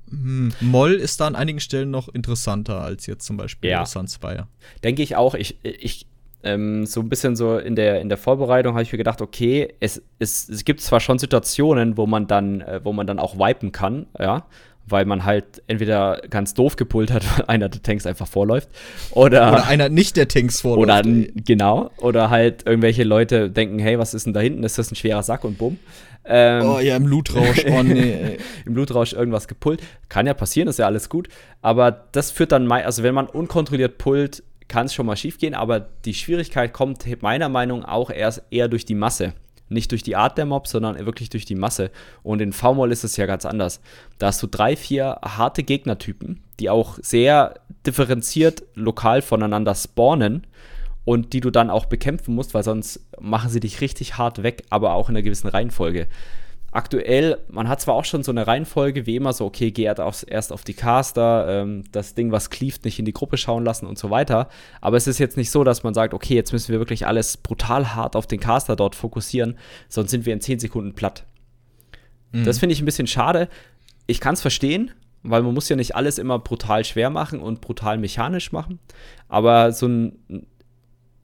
hm, 0.08 0.52
Moll 0.60 0.94
ist 0.94 1.20
da 1.20 1.26
an 1.26 1.34
einigen 1.34 1.60
Stellen 1.60 1.90
noch 1.90 2.08
interessanter 2.08 2.80
als 2.80 3.06
jetzt 3.06 3.26
zum 3.26 3.36
Beispiel 3.36 3.70
ja. 3.70 3.86
Sunspire. 3.86 4.48
Denke 4.82 5.02
ich 5.02 5.16
auch. 5.16 5.34
Ich, 5.34 5.58
ich 5.62 6.06
ähm, 6.44 6.86
so 6.86 7.00
ein 7.00 7.08
bisschen 7.08 7.36
so 7.36 7.58
in 7.58 7.74
der, 7.74 8.00
in 8.00 8.08
der 8.08 8.18
Vorbereitung 8.18 8.74
habe 8.74 8.82
ich 8.82 8.92
mir 8.92 8.98
gedacht, 8.98 9.20
okay, 9.20 9.74
es, 9.80 10.02
es, 10.18 10.48
es 10.48 10.64
gibt 10.64 10.80
zwar 10.80 11.00
schon 11.00 11.18
Situationen, 11.18 11.96
wo 11.96 12.06
man 12.06 12.26
dann, 12.26 12.60
äh, 12.60 12.80
wo 12.84 12.92
man 12.92 13.06
dann 13.06 13.18
auch 13.18 13.38
wipen 13.38 13.72
kann, 13.72 14.06
ja, 14.18 14.44
weil 14.86 15.06
man 15.06 15.24
halt 15.24 15.62
entweder 15.66 16.20
ganz 16.28 16.54
doof 16.54 16.76
gepult 16.76 17.10
hat, 17.10 17.24
weil 17.38 17.46
einer 17.46 17.68
der 17.68 17.82
Tanks 17.82 18.06
einfach 18.06 18.28
vorläuft. 18.28 18.68
Oder, 19.10 19.52
oder 19.52 19.66
einer 19.66 19.88
nicht 19.88 20.16
der 20.16 20.28
Tanks 20.28 20.60
vorläuft. 20.60 20.82
Oder 20.82 21.02
genau. 21.44 21.90
Oder 21.98 22.30
halt 22.30 22.66
irgendwelche 22.66 23.04
Leute 23.04 23.50
denken, 23.50 23.78
hey, 23.78 23.98
was 23.98 24.14
ist 24.14 24.26
denn 24.26 24.34
da 24.34 24.40
hinten? 24.40 24.62
Ist 24.62 24.78
das 24.78 24.92
ein 24.92 24.96
schwerer 24.96 25.22
Sack 25.22 25.44
und 25.44 25.58
bumm. 25.58 25.78
Ähm, 26.26 26.66
oh 26.66 26.78
ja, 26.78 26.96
im 26.96 27.04
Blutrausch. 27.04 27.64
Oh 27.70 27.82
nee. 27.82 28.38
Im 28.64 28.72
Blutrausch 28.72 29.12
irgendwas 29.12 29.46
gepullt. 29.46 29.82
Kann 30.08 30.26
ja 30.26 30.32
passieren, 30.32 30.68
ist 30.68 30.78
ja 30.78 30.86
alles 30.86 31.10
gut. 31.10 31.28
Aber 31.60 31.90
das 32.12 32.30
führt 32.30 32.52
dann, 32.52 32.70
also 32.72 33.02
wenn 33.02 33.14
man 33.14 33.26
unkontrolliert 33.26 33.98
pullt, 33.98 34.42
kann 34.68 34.86
es 34.86 34.94
schon 34.94 35.06
mal 35.06 35.16
schief 35.16 35.38
gehen. 35.38 35.54
Aber 35.54 35.80
die 35.80 36.14
Schwierigkeit 36.14 36.72
kommt 36.72 37.04
meiner 37.22 37.48
Meinung 37.48 37.80
nach 37.80 37.88
auch 37.88 38.10
erst 38.10 38.42
eher 38.50 38.68
durch 38.68 38.84
die 38.84 38.94
Masse. 38.94 39.34
Nicht 39.68 39.92
durch 39.92 40.02
die 40.02 40.16
Art 40.16 40.36
der 40.36 40.46
Mobs, 40.46 40.70
sondern 40.70 40.98
wirklich 41.06 41.30
durch 41.30 41.46
die 41.46 41.54
Masse. 41.54 41.90
Und 42.22 42.42
in 42.42 42.52
V-Moll 42.52 42.92
ist 42.92 43.04
es 43.04 43.16
ja 43.16 43.26
ganz 43.26 43.46
anders. 43.46 43.80
Da 44.18 44.26
hast 44.26 44.42
du 44.42 44.46
drei, 44.46 44.76
vier 44.76 45.18
harte 45.22 45.62
Gegnertypen, 45.62 46.42
die 46.60 46.70
auch 46.70 46.98
sehr 47.00 47.54
differenziert 47.86 48.62
lokal 48.74 49.22
voneinander 49.22 49.74
spawnen 49.74 50.46
und 51.04 51.32
die 51.32 51.40
du 51.40 51.50
dann 51.50 51.70
auch 51.70 51.86
bekämpfen 51.86 52.34
musst, 52.34 52.54
weil 52.54 52.62
sonst 52.62 53.00
machen 53.20 53.50
sie 53.50 53.60
dich 53.60 53.80
richtig 53.80 54.16
hart 54.18 54.42
weg, 54.42 54.64
aber 54.70 54.94
auch 54.94 55.08
in 55.08 55.16
einer 55.16 55.22
gewissen 55.22 55.48
Reihenfolge. 55.48 56.08
Aktuell, 56.74 57.38
man 57.48 57.68
hat 57.68 57.80
zwar 57.80 57.94
auch 57.94 58.04
schon 58.04 58.24
so 58.24 58.32
eine 58.32 58.48
Reihenfolge, 58.48 59.06
wie 59.06 59.14
immer, 59.14 59.32
so, 59.32 59.44
okay, 59.44 59.70
geh 59.70 59.84
erst 59.84 60.52
auf 60.52 60.64
die 60.64 60.74
Caster, 60.74 61.46
ähm, 61.48 61.84
das 61.92 62.14
Ding, 62.14 62.32
was 62.32 62.50
cleaved, 62.50 62.84
nicht 62.84 62.98
in 62.98 63.04
die 63.04 63.12
Gruppe 63.12 63.36
schauen 63.36 63.64
lassen 63.64 63.86
und 63.86 63.96
so 63.96 64.10
weiter. 64.10 64.48
Aber 64.80 64.96
es 64.96 65.06
ist 65.06 65.18
jetzt 65.18 65.36
nicht 65.36 65.52
so, 65.52 65.62
dass 65.62 65.84
man 65.84 65.94
sagt, 65.94 66.14
okay, 66.14 66.34
jetzt 66.34 66.52
müssen 66.52 66.72
wir 66.72 66.80
wirklich 66.80 67.06
alles 67.06 67.36
brutal 67.36 67.94
hart 67.94 68.16
auf 68.16 68.26
den 68.26 68.40
Caster 68.40 68.74
dort 68.74 68.96
fokussieren, 68.96 69.56
sonst 69.88 70.10
sind 70.10 70.26
wir 70.26 70.32
in 70.32 70.40
10 70.40 70.58
Sekunden 70.58 70.94
platt. 70.94 71.24
Mhm. 72.32 72.44
Das 72.44 72.58
finde 72.58 72.72
ich 72.72 72.82
ein 72.82 72.86
bisschen 72.86 73.06
schade. 73.06 73.48
Ich 74.06 74.20
kann 74.20 74.34
es 74.34 74.42
verstehen, 74.42 74.90
weil 75.22 75.42
man 75.42 75.54
muss 75.54 75.68
ja 75.68 75.76
nicht 75.76 75.94
alles 75.94 76.18
immer 76.18 76.40
brutal 76.40 76.84
schwer 76.84 77.08
machen 77.08 77.38
und 77.38 77.60
brutal 77.60 77.98
mechanisch 77.98 78.50
machen. 78.50 78.80
Aber 79.28 79.70
so 79.70 79.86
ein 79.86 80.46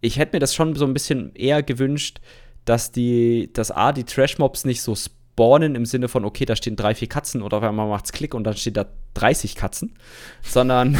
ich 0.01 0.18
hätte 0.18 0.36
mir 0.36 0.40
das 0.40 0.55
schon 0.55 0.74
so 0.74 0.84
ein 0.84 0.94
bisschen 0.94 1.34
eher 1.34 1.62
gewünscht, 1.62 2.20
dass 2.64 2.92
die, 2.92 3.51
dass 3.53 3.70
A, 3.70 3.92
die 3.92 4.05
Trash-Mobs 4.05 4.64
nicht 4.64 4.82
so 4.82 4.94
spawnen 5.41 5.74
im 5.74 5.86
Sinne 5.86 6.09
von, 6.09 6.26
okay, 6.26 6.45
da 6.45 6.55
stehen 6.55 6.76
drei, 6.76 6.95
vier 6.95 7.09
Katzen 7.09 7.41
oder 7.41 7.59
auf 7.59 7.62
einmal 7.62 7.88
macht's 7.88 8.12
Klick 8.12 8.34
und 8.34 8.45
dann 8.45 8.57
steht 8.57 8.76
da 8.76 8.84
30 9.14 9.57
Katzen, 9.57 9.95
sondern 10.43 10.99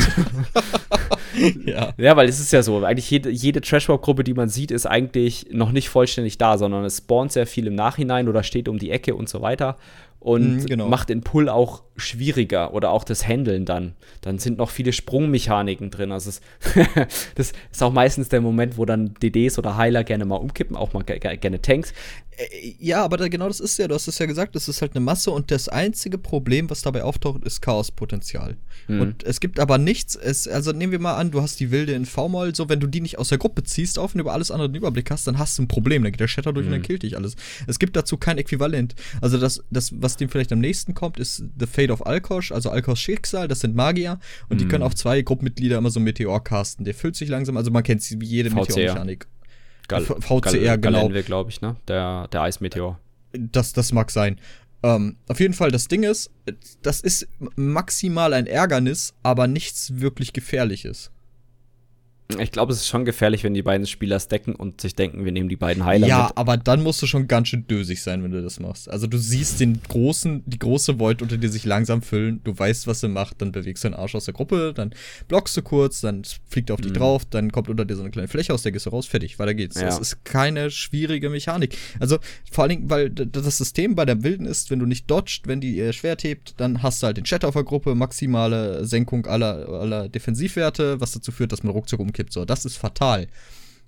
ja. 1.66 1.93
ja, 1.99 2.16
weil 2.16 2.26
es 2.26 2.41
ist 2.41 2.51
ja 2.51 2.62
so, 2.62 2.82
eigentlich 2.82 3.11
jede, 3.11 3.28
jede 3.28 3.61
Trash-Mob-Gruppe, 3.61 4.24
die 4.24 4.32
man 4.32 4.49
sieht, 4.49 4.70
ist 4.70 4.86
eigentlich 4.86 5.49
noch 5.53 5.72
nicht 5.72 5.91
vollständig 5.91 6.38
da, 6.38 6.57
sondern 6.57 6.86
es 6.86 6.99
spawnt 6.99 7.32
sehr 7.32 7.47
viel 7.47 7.66
im 7.66 7.74
Nachhinein 7.74 8.28
oder 8.28 8.43
steht 8.43 8.68
um 8.68 8.78
die 8.78 8.91
Ecke 8.91 9.14
und 9.14 9.28
so 9.28 9.43
weiter 9.43 9.76
und 10.21 10.57
mhm, 10.57 10.66
genau. 10.66 10.89
macht 10.89 11.09
den 11.09 11.23
Pull 11.23 11.49
auch 11.49 11.83
schwieriger 11.97 12.75
oder 12.75 12.91
auch 12.91 13.05
das 13.05 13.27
Handeln 13.27 13.64
dann. 13.64 13.95
Dann 14.21 14.39
sind 14.39 14.59
noch 14.59 14.71
viele 14.71 14.93
Sprungmechaniken 14.93 15.91
drin. 15.91 16.12
Also 16.12 16.31
es, 16.31 16.41
das 17.35 17.53
ist 17.73 17.83
auch 17.83 17.93
meistens 17.93 18.29
der 18.29 18.43
Moment, 18.43 18.77
wo 18.77 18.85
dann 18.85 19.14
DDs 19.23 19.59
oder 19.59 19.77
Heiler 19.77 20.05
gerne 20.05 20.27
mal 20.27 20.37
umkippen, 20.37 20.77
auch 20.77 20.93
mal 20.93 21.03
gerne 21.03 21.62
Tanks. 21.62 21.93
Äh, 22.37 22.75
ja, 22.79 23.05
aber 23.05 23.16
da, 23.16 23.29
genau 23.29 23.49
das 23.49 23.61
ist 23.61 23.79
ja, 23.79 23.89
du 23.89 23.95
hast 23.95 24.09
es 24.09 24.18
ja 24.18 24.27
gesagt, 24.27 24.55
das 24.55 24.68
ist 24.68 24.83
halt 24.83 24.95
eine 24.95 25.05
Masse 25.05 25.31
und 25.31 25.51
das 25.51 25.68
einzige 25.68 26.18
Problem, 26.18 26.71
was 26.71 26.83
dabei 26.83 27.03
auftaucht, 27.03 27.45
ist 27.45 27.61
Chaospotenzial. 27.61 28.57
Mhm. 28.89 29.01
Und 29.01 29.25
es 29.25 29.41
gibt 29.41 29.61
aber 29.61 29.79
nichts, 29.79 30.16
es, 30.16 30.49
also 30.49 30.73
nehmen 30.73 30.93
wir 30.93 31.01
mal 31.01 31.16
an, 31.16 31.31
du 31.31 31.43
hast 31.43 31.61
die 31.61 31.71
Wilde 31.71 31.93
in 31.93 32.07
V-Moll, 32.07 32.55
so 32.55 32.68
wenn 32.68 32.81
du 32.81 32.87
die 32.87 33.01
nicht 33.01 33.18
aus 33.18 33.29
der 33.29 33.39
Gruppe 33.39 33.62
ziehst 33.64 33.99
auf 33.99 34.14
und 34.14 34.21
über 34.21 34.33
alles 34.33 34.51
andere 34.51 34.68
den 34.68 34.77
Überblick 34.77 35.11
hast, 35.11 35.27
dann 35.27 35.39
hast 35.39 35.59
du 35.59 35.62
ein 35.62 35.68
Problem, 35.68 36.03
dann 36.03 36.12
geht 36.12 36.21
der 36.21 36.29
Shatter 36.29 36.53
durch 36.53 36.66
mhm. 36.66 36.73
und 36.73 36.73
dann 36.73 36.81
mhm. 36.81 36.87
killt 36.87 37.03
dich 37.03 37.16
alles. 37.16 37.37
Es 37.66 37.79
gibt 37.79 37.97
dazu 37.97 38.16
kein 38.16 38.39
Äquivalent. 38.39 38.95
Also 39.21 39.39
das, 39.39 39.62
das, 39.71 39.93
was 40.01 40.10
dem 40.17 40.29
vielleicht 40.29 40.53
am 40.53 40.61
nächsten 40.61 40.95
kommt, 40.95 41.19
ist 41.19 41.45
The 41.59 41.67
Fate 41.67 41.91
of 41.91 42.07
Alkosch, 42.07 42.53
also 42.53 42.71
Alkosch 42.71 43.01
Schicksal, 43.01 43.49
das 43.49 43.61
sind 43.61 43.75
Magier 43.75 44.19
und 44.49 44.57
mhm. 44.57 44.59
die 44.59 44.69
können 44.69 44.83
auch 44.83 44.95
zwei 44.95 45.23
Gruppenmitglieder 45.23 45.79
immer 45.79 45.91
so 45.91 46.01
Meteor 46.01 46.43
casten. 46.43 46.85
Der 46.85 46.95
füllt 46.95 47.17
sich 47.17 47.29
langsam, 47.29 47.57
also 47.57 47.71
man 47.71 47.83
kennt 47.83 48.03
wie 48.21 48.27
jede 48.27 48.51
Meteor-Mechanik. 48.51 49.27
Gal 49.89 50.03
VCR, 50.05 50.79
Gal 50.79 50.81
genau. 50.81 51.09
glaube 51.23 51.51
ich, 51.51 51.61
ne? 51.61 51.77
Der, 51.89 52.29
der 52.29 52.43
Eismeteor. 52.43 53.01
Das, 53.33 53.73
das 53.73 53.93
mag 53.93 54.11
sein. 54.11 54.39
Ähm, 54.83 55.17
auf 55.29 55.41
jeden 55.41 55.55
Fall, 55.55 55.71
das 55.71 55.89
Ding 55.89 56.05
ist, 56.05 56.31
das 56.83 57.01
ist 57.01 57.29
maximal 57.57 58.33
ein 58.33 58.47
Ärgernis, 58.47 59.15
aber 59.23 59.47
nichts 59.47 60.01
wirklich 60.01 60.33
Gefährliches. 60.33 61.11
Ich 62.39 62.53
glaube, 62.53 62.72
es 62.72 62.81
ist 62.81 62.89
schon 62.89 63.05
gefährlich, 63.05 63.45
wenn 63.45 63.55
die 63.55 63.62
beiden 63.62 63.87
Spieler 63.87 64.20
stacken 64.20 64.55
und 64.55 64.81
sich 64.81 64.95
denken, 64.95 65.24
wir 65.24 65.33
nehmen 65.33 65.49
die 65.49 65.57
beiden 65.57 65.85
Heiler 65.85 66.07
ja, 66.07 66.26
mit. 66.28 66.37
aber 66.37 66.57
dann 66.57 66.83
musst 66.83 67.03
du 67.03 67.07
schon 67.07 67.26
ganz 67.28 67.49
schön 67.49 67.66
dösig 67.66 68.03
sein, 68.03 68.22
wenn 68.22 68.31
du 68.31 68.43
das 68.43 68.61
machst. 68.61 68.89
Also 68.89 69.07
du 69.07 69.18
siehst 69.18 69.61
den 69.61 69.81
großen, 69.89 70.43
die 70.47 70.59
große 70.59 70.99
Void 70.99 71.22
unter 71.22 71.37
dir 71.37 71.49
sich 71.49 71.64
langsam 71.64 72.03
füllen, 72.03 72.41
du 72.45 72.57
weißt, 72.57 72.87
was 72.87 73.03
er 73.03 73.09
macht, 73.09 73.41
dann 73.43 73.53
bewegst 73.53 73.85
du 73.85 73.89
den 73.89 73.95
Arsch 73.95 74.14
aus 74.14 74.26
der 74.26 74.35
Gruppe, 74.35 74.72
dann 74.74 74.95
blockst 75.28 75.57
du 75.57 75.62
kurz, 75.62 76.01
dann 76.01 76.22
fliegt 76.49 76.70
er 76.70 76.74
auf 76.74 76.81
dich 76.81 76.93
mhm. 76.93 76.97
drauf, 76.97 77.24
dann 77.24 77.51
kommt 77.53 77.68
unter 77.68 77.85
dir 77.85 77.97
so 77.97 78.03
eine 78.03 78.11
kleine 78.11 78.28
Fläche 78.28 78.55
aus, 78.55 78.62
der 78.62 78.72
gehst 78.72 78.87
du 78.87 78.91
raus, 78.91 79.07
fertig, 79.07 79.39
weiter 79.39 79.55
geht's. 79.55 79.81
Ja. 79.81 79.87
Das 79.87 79.99
ist 79.99 80.24
keine 80.24 80.70
schwierige 80.70 81.31
Mechanik. 81.31 81.76
Also 81.99 82.18
vor 82.51 82.64
allen 82.64 82.70
Dingen, 82.70 82.91
weil 82.91 83.11
das 83.11 83.59
System 83.59 83.95
bei 83.95 84.05
der 84.05 84.22
Wilden 84.22 84.47
ist, 84.47 84.70
wenn 84.70 84.78
du 84.78 84.87
nicht 84.87 85.11
dodgst, 85.11 85.47
wenn 85.47 85.61
die 85.61 85.76
ihr 85.76 85.93
Schwert 85.93 86.24
hebt, 86.24 86.55
dann 86.59 86.83
hast 86.83 87.03
du 87.03 87.07
halt 87.07 87.16
den 87.16 87.24
Chat 87.24 87.45
auf 87.45 87.55
der 87.55 87.64
Gruppe, 87.64 87.95
maximale 87.95 88.85
Senkung 88.85 89.26
aller, 89.26 89.68
aller 89.68 90.09
Defensivwerte, 90.09 91.01
was 91.01 91.12
dazu 91.12 91.33
führt, 91.33 91.53
dass 91.53 91.62
man 91.62 91.72
ruckzuck 91.72 92.01
umkippt 92.01 92.20
umkippt. 92.21 92.33
So, 92.33 92.45
das 92.45 92.64
ist 92.64 92.77
fatal. 92.77 93.27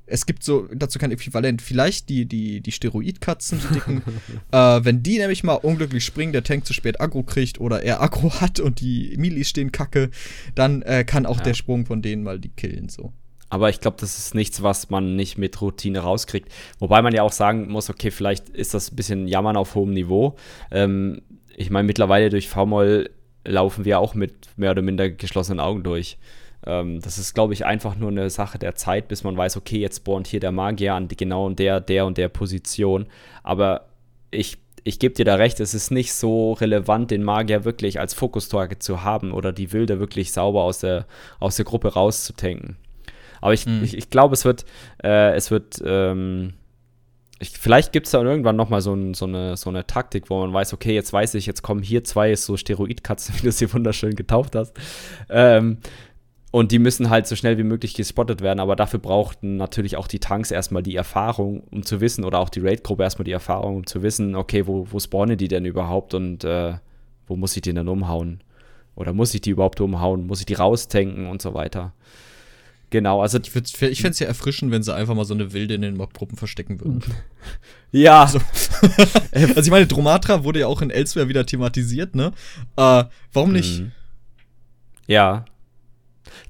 Es 0.05 0.27
gibt 0.27 0.43
so 0.43 0.69
dazu 0.75 0.99
kein 0.99 1.13
Äquivalent. 1.13 1.63
Vielleicht 1.63 2.09
die, 2.09 2.27
die, 2.27 2.61
die 2.61 2.73
Steroidkatzen, 2.73 3.61
die 3.61 3.75
dicken. 3.75 4.03
äh, 4.53 4.81
wenn 4.83 5.03
die 5.03 5.19
nämlich 5.19 5.45
mal 5.45 5.55
unglücklich 5.55 6.05
springen, 6.05 6.33
der 6.33 6.43
Tank 6.43 6.67
zu 6.67 6.73
spät 6.73 7.01
Aggro 7.01 7.23
kriegt 7.23 7.61
oder 7.61 7.83
er 7.83 8.03
Aggro 8.03 8.33
hat 8.41 8.61
und 8.61 8.81
die 8.81 9.15
Milis 9.17 9.49
stehen 9.49 9.73
kacke, 9.73 10.11
dann 10.55 10.83
äh, 10.83 11.05
kann 11.05 11.25
auch 11.25 11.39
ja. 11.39 11.45
der 11.45 11.55
Sprung 11.55 11.87
von 11.87 12.03
denen 12.03 12.25
mal 12.25 12.41
die 12.41 12.49
killen. 12.49 12.89
So. 12.89 13.13
Aber 13.49 13.71
ich 13.71 13.81
glaube, 13.81 13.99
das 14.01 14.19
ist 14.19 14.35
nichts, 14.35 14.63
was 14.63 14.91
man 14.91 15.15
nicht 15.15 15.39
mit 15.39 15.61
Routine 15.61 16.01
rauskriegt. 16.01 16.51
Wobei 16.79 17.01
man 17.03 17.15
ja 17.15 17.23
auch 17.23 17.33
sagen 17.33 17.69
muss, 17.69 17.89
okay, 17.89 18.11
vielleicht 18.11 18.49
ist 18.49 18.75
das 18.75 18.91
ein 18.91 18.97
bisschen 18.97 19.29
Jammern 19.29 19.57
auf 19.57 19.75
hohem 19.75 19.93
Niveau. 19.93 20.37
Ähm, 20.71 21.23
ich 21.55 21.71
meine, 21.71 21.87
mittlerweile 21.87 22.29
durch 22.29 22.49
V-Moll 22.49 23.11
laufen 23.45 23.85
wir 23.85 23.99
auch 23.99 24.15
mit 24.15 24.49
mehr 24.57 24.71
oder 24.73 24.83
minder 24.83 25.11
geschlossenen 25.11 25.61
Augen 25.61 25.83
durch. 25.83 26.19
Ähm, 26.67 27.01
das 27.01 27.19
ist, 27.19 27.35
glaube 27.35 27.53
ich, 27.53 27.65
einfach 27.65 27.97
nur 27.97 28.11
eine 28.11 28.31
Sache 28.31 28.59
der 28.59 28.75
Zeit, 28.75 29.09
bis 29.09 29.25
man 29.25 29.37
weiß, 29.37 29.57
okay, 29.57 29.79
jetzt 29.79 29.99
spawnt 29.99 30.27
hier 30.27 30.41
der 30.41 30.53
Magier 30.53 30.95
an 30.95 31.09
genau 31.09 31.51
der, 31.51 31.81
der 31.81 32.07
und 32.07 32.19
der 32.19 32.29
Position. 32.29 33.07
Aber 33.43 33.87
ich, 34.31 34.59
ich 34.85 34.99
gebe 34.99 35.15
dir 35.15 35.25
da 35.25 35.37
recht, 35.37 35.61
es 35.61 35.75
ist 35.75 35.91
nicht 35.91 36.13
so 36.13 36.53
relevant, 36.55 37.11
den 37.11 37.23
Magier 37.23 37.65
wirklich 37.65 38.01
als 38.01 38.15
Fokus-Target 38.15 38.83
zu 38.83 39.03
haben 39.03 39.33
oder 39.33 39.53
die 39.53 39.73
Wilde 39.73 40.01
wirklich 40.01 40.33
sauber 40.33 40.63
aus 40.63 40.81
der, 40.81 41.07
aus 41.41 41.57
der 41.57 41.65
Gruppe 41.65 41.93
rauszutanken. 41.93 42.77
Aber 43.41 43.55
ich, 43.55 43.67
mhm. 43.67 43.83
ich, 43.83 43.97
ich 43.97 44.09
glaube, 44.09 44.35
es 44.35 44.45
wird, 44.45 44.65
äh, 45.03 45.35
es 45.35 45.51
wird, 45.51 45.83
ähm, 45.85 46.55
ich, 47.41 47.51
vielleicht 47.51 47.93
gibt 47.93 48.07
es 48.07 48.13
dann 48.13 48.25
irgendwann 48.25 48.55
nochmal 48.55 48.81
so, 48.81 48.95
ein, 48.95 49.15
so, 49.15 49.25
eine, 49.25 49.57
so 49.57 49.69
eine 49.69 49.85
Taktik, 49.85 50.31
wo 50.31 50.39
man 50.41 50.53
weiß, 50.53 50.73
okay, 50.73 50.95
jetzt 50.95 51.13
weiß 51.13 51.35
ich, 51.35 51.45
jetzt 51.45 51.63
kommen 51.63 51.83
hier 51.83 52.05
zwei 52.05 52.35
so 52.37 52.57
Steroidkatzen, 52.57 53.35
wie 53.39 53.43
du 53.43 53.53
sie 53.53 53.73
wunderschön 53.73 54.15
getauft 54.15 54.55
hast. 54.55 54.75
Ähm, 55.29 55.79
und 56.53 56.71
die 56.71 56.79
müssen 56.79 57.09
halt 57.09 57.27
so 57.27 57.35
schnell 57.35 57.57
wie 57.57 57.65
möglich 57.65 57.95
gespottet 57.95 58.43
werden, 58.43 58.61
aber 58.61 58.77
dafür 58.77 59.01
brauchten 59.01 59.57
natürlich 59.57 59.97
auch 59.97 60.07
die 60.07 60.21
Tanks 60.21 60.51
erstmal 60.51 60.83
die 60.83 60.95
Erfahrung, 60.95 61.63
um 61.71 61.83
zu 61.83 62.03
wissen, 62.03 62.25
oder 62.25 62.39
auch 62.39 62.51
die 62.51 62.61
Raid-Gruppe 62.61 63.03
erstmal 63.03 63.25
die 63.25 63.33
Erfahrung, 63.33 63.77
um 63.77 63.87
zu 63.87 64.03
wissen, 64.03 64.37
okay, 64.37 64.67
wo, 64.67 64.87
wo 64.91 65.01
spawnen 65.01 65.39
die 65.39 65.49
denn 65.49 65.65
überhaupt 65.65 66.13
und 66.13 66.45
äh, 66.45 66.75
wo 67.27 67.37
muss 67.37 67.57
ich 67.57 67.63
die 67.63 67.73
denn 67.73 67.89
umhauen? 67.89 68.45
Oder 68.95 69.15
muss 69.15 69.33
ich 69.33 69.41
die 69.41 69.51
überhaupt 69.51 69.81
umhauen? 69.81 70.27
Muss 70.27 70.41
ich 70.41 70.47
die 70.47 70.53
raustanken 70.53 71.27
und 71.27 71.41
so 71.41 71.55
weiter? 71.55 71.95
Genau, 72.91 73.23
also. 73.23 73.39
Ich, 73.39 73.55
ich 73.57 74.03
fände 74.03 74.11
es 74.11 74.19
ja 74.19 74.27
erfrischend, 74.27 74.71
wenn 74.71 74.83
sie 74.83 74.95
einfach 74.95 75.15
mal 75.15 75.25
so 75.25 75.33
eine 75.33 75.55
Wilde 75.55 75.73
in 75.73 75.81
den 75.81 75.97
Mob-Gruppen 75.97 76.37
verstecken 76.37 76.79
würden. 76.79 77.03
ja. 77.93 78.25
Also, 78.25 78.41
also, 79.33 79.61
ich 79.61 79.71
meine, 79.71 79.87
Dromatra 79.87 80.45
wurde 80.45 80.61
ja 80.61 80.67
auch 80.67 80.83
in 80.83 80.91
Elsewhere 80.91 81.29
wieder 81.29 81.47
thematisiert, 81.47 82.15
ne? 82.15 82.33
Äh, 82.77 83.05
warum 83.33 83.53
nicht? 83.53 83.81
Mhm. 83.81 83.93
Ja, 85.07 85.47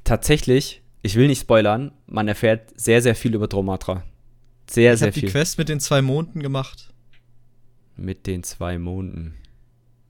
tatsächlich, 0.04 0.82
ich 1.02 1.16
will 1.16 1.26
nicht 1.26 1.40
spoilern, 1.40 1.92
man 2.06 2.28
erfährt 2.28 2.72
sehr, 2.78 3.02
sehr 3.02 3.14
viel 3.14 3.34
über 3.34 3.48
Dromatra. 3.48 4.04
Sehr, 4.70 4.94
ich 4.94 4.98
sehr 5.00 5.12
viel. 5.12 5.24
Ich 5.24 5.24
habe 5.24 5.32
die 5.32 5.38
Quest 5.38 5.58
mit 5.58 5.68
den 5.68 5.80
zwei 5.80 6.02
Monden 6.02 6.40
gemacht. 6.40 6.92
Mit 7.96 8.26
den 8.26 8.42
zwei 8.42 8.78
Monden. 8.78 9.34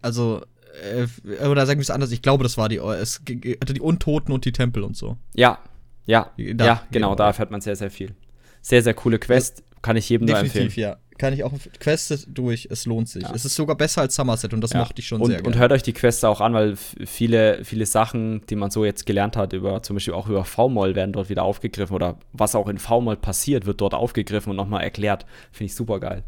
Also, 0.01 0.43
äh, 0.83 1.47
oder 1.47 1.66
sagen 1.66 1.79
wir 1.79 1.83
es 1.83 1.91
anders, 1.91 2.12
ich 2.12 2.23
glaube, 2.23 2.43
das 2.43 2.59
war 2.59 2.68
die, 2.68 2.77
es 2.77 3.20
hatte 3.61 3.75
die 3.75 3.81
Untoten 3.81 4.33
und 4.33 4.45
die 4.45 4.53
Tempel 4.53 4.83
und 4.83 4.97
so. 4.97 5.16
Ja, 5.35 5.59
ja, 6.05 6.33
da, 6.37 6.66
ja, 6.66 6.83
genau, 6.91 7.14
da 7.14 7.27
erfährt 7.27 7.51
man 7.51 7.61
sehr, 7.61 7.77
sehr 7.77 7.91
viel. 7.91 8.14
Sehr, 8.61 8.83
sehr 8.83 8.95
coole 8.95 9.18
Quest, 9.18 9.62
kann 9.83 9.97
ich 9.97 10.09
jedem 10.09 10.27
nur 10.27 10.39
empfehlen. 10.39 10.73
ja. 10.77 10.97
Kann 11.23 11.33
ich 11.35 11.45
auch 11.45 11.53
questet 11.79 12.27
durch, 12.27 12.66
es 12.68 12.85
lohnt 12.85 13.09
sich. 13.09 13.23
Ja. 13.23 13.31
Es 13.33 13.45
ist 13.45 13.55
sogar 13.55 13.77
besser 13.77 14.01
als 14.01 14.16
Somerset 14.16 14.53
und 14.55 14.61
das 14.61 14.73
Ja. 14.73 14.81
mochte 14.81 15.01
ich 15.01 15.07
schon 15.07 15.20
und, 15.20 15.29
sehr 15.29 15.37
Und 15.39 15.45
gerne. 15.45 15.59
hört 15.61 15.70
euch 15.70 15.85
die 15.85 15.93
Quests 15.93 16.25
auch 16.25 16.41
an, 16.41 16.53
weil 16.53 16.75
viele, 16.75 17.64
viele 17.64 17.87
Sachen, 17.87 18.45
die 18.51 18.57
man 18.57 18.73
so 18.73 18.85
jetzt 18.85 19.07
gelernt 19.07 19.37
hat, 19.37 19.53
über 19.53 19.85
zum 19.85 19.95
Beispiel 19.95 20.14
auch 20.14 20.29
über 20.29 20.45
V-Moll, 20.45 20.97
werden 20.97 21.12
dort 21.12 21.29
wieder 21.29 21.45
aufgegriffen 21.45 21.95
oder 21.95 22.18
was 22.33 22.57
auch 22.57 22.68
in 22.68 22.79
V-Moll 22.79 23.14
passiert, 23.16 23.66
wird 23.66 23.81
dort 23.81 23.95
aufgegriffen 23.95 24.51
und 24.51 24.57
nochmal 24.57 24.83
erklärt. 24.83 25.25
Finde 25.53 25.66
ich 25.66 25.77
super 25.77 26.01
geil. 26.01 26.25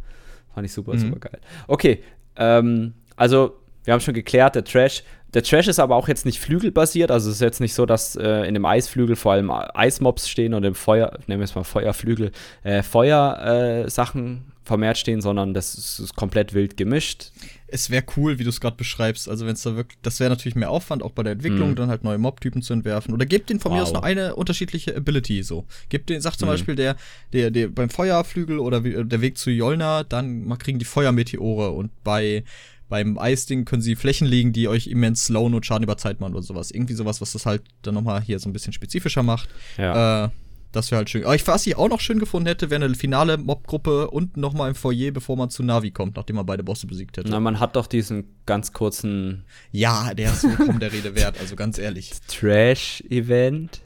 Fand 0.55 0.65
ich 0.65 0.73
super, 0.73 0.95
Mhm. 0.95 0.99
super 1.01 1.19
geil. 1.19 1.41
Okay, 1.67 2.05
ähm, 2.37 2.95
also 3.17 3.57
wir 3.83 3.95
haben 3.95 4.01
schon 4.01 4.15
geklärt, 4.15 4.55
der 4.55 4.63
Trash. 4.63 5.03
Der 5.35 5.43
Trash 5.43 5.67
ist 5.67 5.81
aber 5.81 5.97
auch 5.97 6.07
jetzt 6.07 6.25
nicht 6.25 6.39
flügelbasiert, 6.39 7.11
also 7.11 7.29
es 7.31 7.35
ist 7.37 7.41
jetzt 7.43 7.61
nicht 7.61 7.75
so, 7.75 7.85
dass 7.85 8.15
äh, 8.15 8.47
in 8.47 8.55
dem 8.55 8.65
Eisflügel 8.65 9.17
vor 9.17 9.33
allem 9.33 9.51
Eismobs 9.51 10.29
stehen 10.29 10.55
und 10.55 10.63
im 10.63 10.77
Feuer, 10.77 11.19
nehmen 11.27 11.41
wir 11.41 11.45
es 11.45 11.57
mal 11.57 11.65
Feuerflügel, 11.65 12.31
äh, 12.63 12.85
Feuersachen 12.85 14.45
äh, 14.49 14.54
vermehrt 14.65 14.97
stehen, 14.99 15.21
sondern 15.21 15.53
das 15.55 15.75
ist, 15.75 15.99
ist 15.99 16.17
komplett 16.17 16.55
wild 16.55 16.77
gemischt. 16.77 17.31
es 17.67 17.91
wäre 17.91 18.05
cool, 18.17 18.39
wie 18.39 18.45
du 18.45 18.51
es 18.51 18.61
gerade 18.61 18.77
beschreibst. 18.77 19.29
Also, 19.29 19.47
wenn 19.47 19.55
es 19.55 19.63
da 19.63 19.75
wirklich, 19.75 19.99
das 20.03 20.21
wäre 20.21 20.31
natürlich 20.31 20.55
mehr 20.55 20.71
Aufwand, 20.71 21.03
auch 21.03 21.11
bei 21.11 21.23
der 21.25 21.33
Entwicklung, 21.33 21.71
Mhm. 21.71 21.75
dann 21.77 21.89
halt 21.89 22.05
neue 22.05 22.19
Mob-Typen 22.19 22.63
zu 22.63 22.73
entwerfen. 22.73 23.13
Oder 23.13 23.27
gebt 23.27 23.51
den 23.51 23.59
von 23.59 23.73
mir 23.73 23.79
Wow. 23.81 23.89
aus 23.89 23.93
nur 23.93 24.05
eine 24.05 24.37
unterschiedliche 24.37 24.95
Ability 24.97 25.43
so. 25.43 25.65
Gebt 25.89 26.09
den, 26.09 26.21
sagt 26.21 26.39
zum 26.39 26.49
Mhm. 26.49 26.53
Beispiel 26.53 26.75
der, 26.77 26.97
der, 27.33 27.51
der 27.51 27.69
beim 27.69 27.91
Feuerflügel 27.91 28.59
oder 28.61 28.81
der 28.81 29.21
Weg 29.21 29.39
zu 29.39 29.51
Jolna, 29.51 30.05
dann 30.05 30.57
kriegen 30.59 30.79
die 30.79 30.85
Feuermeteore 30.85 31.71
und 31.73 31.91
bei 32.05 32.45
beim 32.91 33.19
Eisding 33.19 33.65
können 33.65 33.83
sie 33.83 33.97
Flächen 33.97 34.27
legen, 34.29 34.53
die 34.53 34.69
euch 34.69 34.87
immens 34.87 35.25
slowen 35.25 35.55
und 35.55 35.65
Schaden 35.67 35.83
über 35.83 35.97
Zeit 35.97 36.21
machen 36.21 36.35
oder 36.35 36.43
sowas. 36.43 36.71
Irgendwie 36.71 36.93
sowas, 36.95 37.21
was 37.21 37.33
das 37.33 37.45
halt 37.47 37.63
dann 37.83 37.95
nochmal 37.95 38.21
hier 38.23 38.39
so 38.39 38.49
ein 38.49 38.53
bisschen 38.53 38.73
spezifischer 38.75 39.23
macht. 39.25 39.49
Ja. 39.79 40.27
Äh, 40.27 40.29
das 40.75 40.91
wäre 40.91 40.99
halt 40.99 41.11
schön. 41.11 41.25
Aber 41.25 41.35
ich, 41.35 41.47
was 41.47 41.67
ich 41.67 41.77
auch 41.77 41.89
noch 41.89 42.01
schön 42.01 42.19
gefunden 42.19 42.49
hätte, 42.49 42.69
wäre 42.69 42.85
eine 42.85 42.95
finale 42.95 43.37
Mob-Gruppe 43.37 44.11
und 44.11 44.37
nochmal 44.37 44.71
im 44.71 44.75
Foyer, 44.75 45.13
bevor 45.13 45.37
man 45.37 45.51
zu 45.51 45.63
Navi 45.63 45.91
kommt, 45.91 46.17
nachdem 46.17 46.37
man 46.37 46.47
beide 46.47 46.65
Bosse 46.65 46.87
besiegt 46.87 47.17
hätte. 47.17 47.31
Na, 47.31 47.41
man 47.41 47.61
hat 47.61 47.77
doch 47.77 47.87
diesen 47.87 48.35
ganz 48.47 48.73
kurzen 48.73 49.45
Ja, 49.71 50.15
der 50.15 50.33
ist 50.33 50.41
vollkommen 50.41 50.81
der 50.81 50.93
Rede 50.93 51.15
wert, 51.15 51.39
also 51.39 51.55
ganz 51.57 51.79
ehrlich. 51.79 52.13
Trash-Event. 52.29 53.83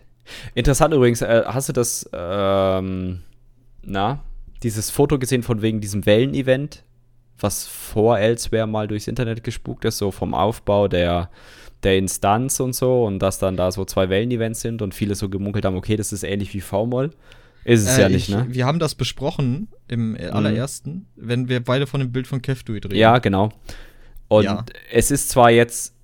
Interessant 0.55 0.95
übrigens, 0.95 1.23
äh, 1.23 1.43
hast 1.47 1.69
du 1.69 1.73
das, 1.73 2.09
ähm, 2.13 3.21
na, 3.83 4.25
dieses 4.63 4.91
Foto 4.91 5.19
gesehen 5.19 5.43
von 5.43 5.63
wegen 5.63 5.81
diesem 5.81 6.07
Wellen-Event, 6.07 6.85
was 7.39 7.67
vor 7.67 8.19
Elsewhere 8.19 8.67
mal 8.67 8.89
durchs 8.89 9.09
Internet 9.09 9.45
gespukt 9.45 9.85
ist, 9.85 9.99
so 9.99 10.11
vom 10.11 10.35
Aufbau 10.35 10.89
der, 10.89 11.31
der 11.83 11.97
Instanz 11.99 12.61
und 12.61 12.75
so 12.75 13.05
und 13.05 13.21
dass 13.21 13.39
dann 13.39 13.57
da 13.57 13.71
so 13.71 13.85
zwei 13.85 14.09
Wellen-Events 14.09 14.61
sind 14.61 14.83
und 14.83 14.95
viele 14.95 15.15
so 15.15 15.29
gemunkelt 15.29 15.65
haben, 15.65 15.77
okay, 15.77 15.97
das 15.97 16.13
ist 16.13 16.23
ähnlich 16.25 16.53
wie 16.55 16.61
V-Moll. 16.61 17.11
Ist 17.65 17.83
es 17.89 17.99
Äh, 17.99 18.03
ja 18.03 18.09
nicht, 18.09 18.29
ich, 18.29 18.35
ne? 18.35 18.47
Wir 18.49 18.67
haben 18.67 18.79
das 18.79 18.95
besprochen 18.95 19.69
im 19.89 20.17
äh, 20.17 20.27
allerersten, 20.29 21.07
wenn 21.17 21.49
wir 21.49 21.63
beide 21.63 21.87
von 21.87 22.01
dem 22.01 22.13
Bild 22.13 22.27
von 22.27 22.41
Kevdui 22.43 22.79
reden. 22.79 22.95
Ja, 22.97 23.19
genau. 23.19 23.51
Und 24.29 24.45
Ja. 24.45 24.65
es 24.93 25.11
ist 25.11 25.29
zwar 25.29 25.51
jetzt 25.51 25.95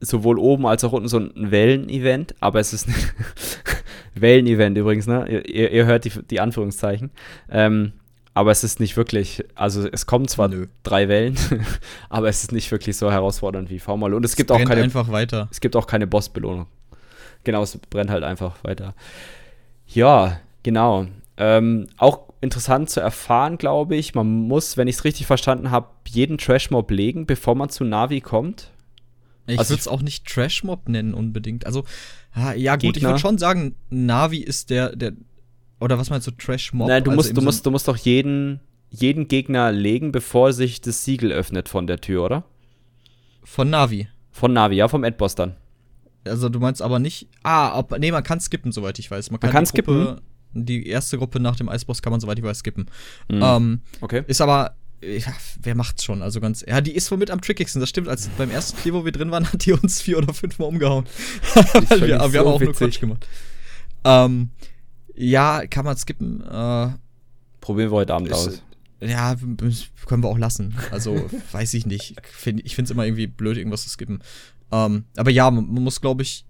sowohl 0.00 0.38
oben 0.38 0.66
als 0.66 0.84
auch 0.84 0.92
unten 0.92 1.08
so 1.08 1.18
ein 1.18 1.50
Wellen-Event, 1.50 2.34
aber 2.40 2.60
es 2.60 2.72
ist 2.72 2.88
ein 2.88 2.94
Wellen-Event 4.14 4.76
übrigens, 4.78 5.06
ne? 5.06 5.26
Ihr, 5.28 5.70
ihr 5.72 5.86
hört 5.86 6.04
die, 6.04 6.12
die 6.30 6.40
Anführungszeichen. 6.40 7.10
Ähm, 7.50 7.92
aber 8.38 8.52
es 8.52 8.62
ist 8.62 8.78
nicht 8.78 8.96
wirklich, 8.96 9.44
also 9.56 9.88
es 9.90 10.06
kommen 10.06 10.28
zwar 10.28 10.46
Nö. 10.48 10.66
drei 10.84 11.08
Wellen, 11.08 11.36
aber 12.08 12.28
es 12.28 12.42
ist 12.44 12.52
nicht 12.52 12.70
wirklich 12.70 12.96
so 12.96 13.10
herausfordernd 13.10 13.68
wie 13.68 13.80
V-Mal. 13.80 14.14
Und 14.14 14.24
es 14.24 14.36
gibt 14.36 14.52
auch 14.52 14.56
Brennt 14.56 14.68
keine, 14.68 14.82
einfach 14.82 15.08
weiter. 15.10 15.48
es 15.50 15.60
gibt 15.60 15.74
auch 15.74 15.86
keine 15.88 16.06
Bossbelohnung. 16.06 16.66
Genau, 17.42 17.62
es 17.62 17.76
brennt 17.90 18.10
halt 18.10 18.22
einfach 18.22 18.62
weiter. 18.62 18.94
Ja, 19.86 20.40
genau. 20.62 21.06
Ähm, 21.36 21.88
auch 21.96 22.28
interessant 22.40 22.90
zu 22.90 23.00
erfahren, 23.00 23.58
glaube 23.58 23.96
ich. 23.96 24.14
Man 24.14 24.26
muss, 24.26 24.76
wenn 24.76 24.86
ich 24.88 24.96
es 24.96 25.04
richtig 25.04 25.26
verstanden 25.26 25.70
habe, 25.70 25.88
jeden 26.08 26.38
Trash-Mob 26.38 26.90
legen, 26.90 27.26
bevor 27.26 27.54
man 27.54 27.68
zu 27.70 27.84
Navi 27.84 28.20
kommt. 28.20 28.70
Ich 29.46 29.58
Also 29.58 29.70
würde 29.70 29.78
ich- 29.80 29.86
es 29.86 29.88
auch 29.88 30.02
nicht 30.02 30.26
Trash-Mob 30.26 30.88
nennen 30.88 31.14
unbedingt. 31.14 31.66
Also, 31.66 31.84
ja, 32.54 32.76
gut, 32.76 32.84
ich 32.84 32.92
Gegner? 32.94 33.08
würde 33.10 33.18
schon 33.20 33.38
sagen, 33.38 33.74
Navi 33.90 34.38
ist 34.38 34.70
der, 34.70 34.94
der, 34.94 35.12
oder 35.80 35.98
was 35.98 36.10
meinst 36.10 36.26
du, 36.26 36.30
Trash-Mob? 36.32 36.88
Nein, 36.88 37.04
du 37.04 37.10
Also 37.10 37.16
musst, 37.18 37.36
du 37.36 37.40
musst, 37.42 37.66
du 37.66 37.70
musst 37.70 37.88
doch 37.88 37.96
jeden, 37.96 38.60
jeden 38.90 39.28
Gegner 39.28 39.72
legen, 39.72 40.12
bevor 40.12 40.52
sich 40.52 40.80
das 40.80 41.04
Siegel 41.04 41.32
öffnet 41.32 41.68
von 41.68 41.86
der 41.86 42.00
Tür, 42.00 42.24
oder? 42.24 42.44
Von 43.44 43.70
Navi. 43.70 44.08
Von 44.30 44.52
Navi, 44.52 44.76
ja, 44.76 44.88
vom 44.88 45.04
Endboss 45.04 45.34
dann. 45.34 45.56
Also 46.24 46.48
du 46.48 46.58
meinst 46.60 46.82
aber 46.82 46.98
nicht. 46.98 47.28
Ah, 47.42 47.78
ob, 47.78 47.96
nee, 47.98 48.12
man 48.12 48.22
kann 48.22 48.40
skippen, 48.40 48.72
soweit 48.72 48.98
ich 48.98 49.10
weiß. 49.10 49.30
Man 49.30 49.40
kann, 49.40 49.50
kann 49.50 49.64
die 49.64 49.82
Gruppe, 49.82 50.22
Die 50.52 50.86
erste 50.86 51.16
Gruppe 51.16 51.40
nach 51.40 51.56
dem 51.56 51.68
Eisboss 51.68 52.02
kann 52.02 52.10
man, 52.10 52.20
soweit 52.20 52.38
ich 52.38 52.44
weiß, 52.44 52.58
skippen. 52.58 52.86
Mhm. 53.30 53.40
Ähm, 53.42 53.80
Okay. 54.00 54.24
ist 54.26 54.40
aber. 54.40 54.74
Ja, 55.00 55.32
wer 55.62 55.76
macht's 55.76 56.02
schon? 56.04 56.22
Also 56.22 56.40
ganz. 56.40 56.64
Ja, 56.66 56.80
die 56.80 56.90
ist 56.90 57.08
womit 57.12 57.30
am 57.30 57.40
trickigsten. 57.40 57.78
Das 57.80 57.88
stimmt. 57.88 58.08
Als 58.08 58.28
beim 58.36 58.50
ersten 58.50 58.76
Spiel, 58.78 58.94
wo 58.94 59.04
wir 59.04 59.12
drin 59.12 59.30
waren, 59.30 59.46
hat 59.52 59.64
die 59.64 59.72
uns 59.72 60.02
vier 60.02 60.18
oder 60.18 60.34
fünfmal 60.34 60.68
umgehauen. 60.68 61.04
Wir, 62.00 62.20
aber 62.20 62.32
wir 62.32 62.40
haben 62.40 62.46
so 62.46 62.54
auch 62.54 62.60
nur 62.60 62.68
witzig. 62.70 62.78
Quatsch 62.78 63.00
gemacht. 63.00 63.26
Ähm, 64.04 64.50
ja, 65.18 65.66
kann 65.66 65.84
man 65.84 65.96
skippen. 65.96 66.40
Äh, 66.42 66.90
Probieren 67.60 67.90
wir 67.90 67.96
heute 67.96 68.14
Abend 68.14 68.28
Ist- 68.28 68.34
aus. 68.48 68.62
ja, 69.00 69.34
können 70.06 70.22
wir 70.22 70.28
auch 70.28 70.38
lassen. 70.38 70.74
Also, 70.90 71.28
weiß 71.52 71.74
ich 71.74 71.86
nicht. 71.86 72.14
Find, 72.26 72.60
ich 72.64 72.74
finde 72.74 72.86
es 72.86 72.90
immer 72.92 73.04
irgendwie 73.04 73.26
blöd, 73.26 73.56
irgendwas 73.56 73.82
zu 73.82 73.90
skippen. 73.90 74.20
Ähm, 74.70 75.04
aber 75.16 75.30
ja, 75.30 75.50
man, 75.50 75.66
man 75.72 75.82
muss, 75.84 76.00
glaube 76.00 76.22
ich. 76.22 76.44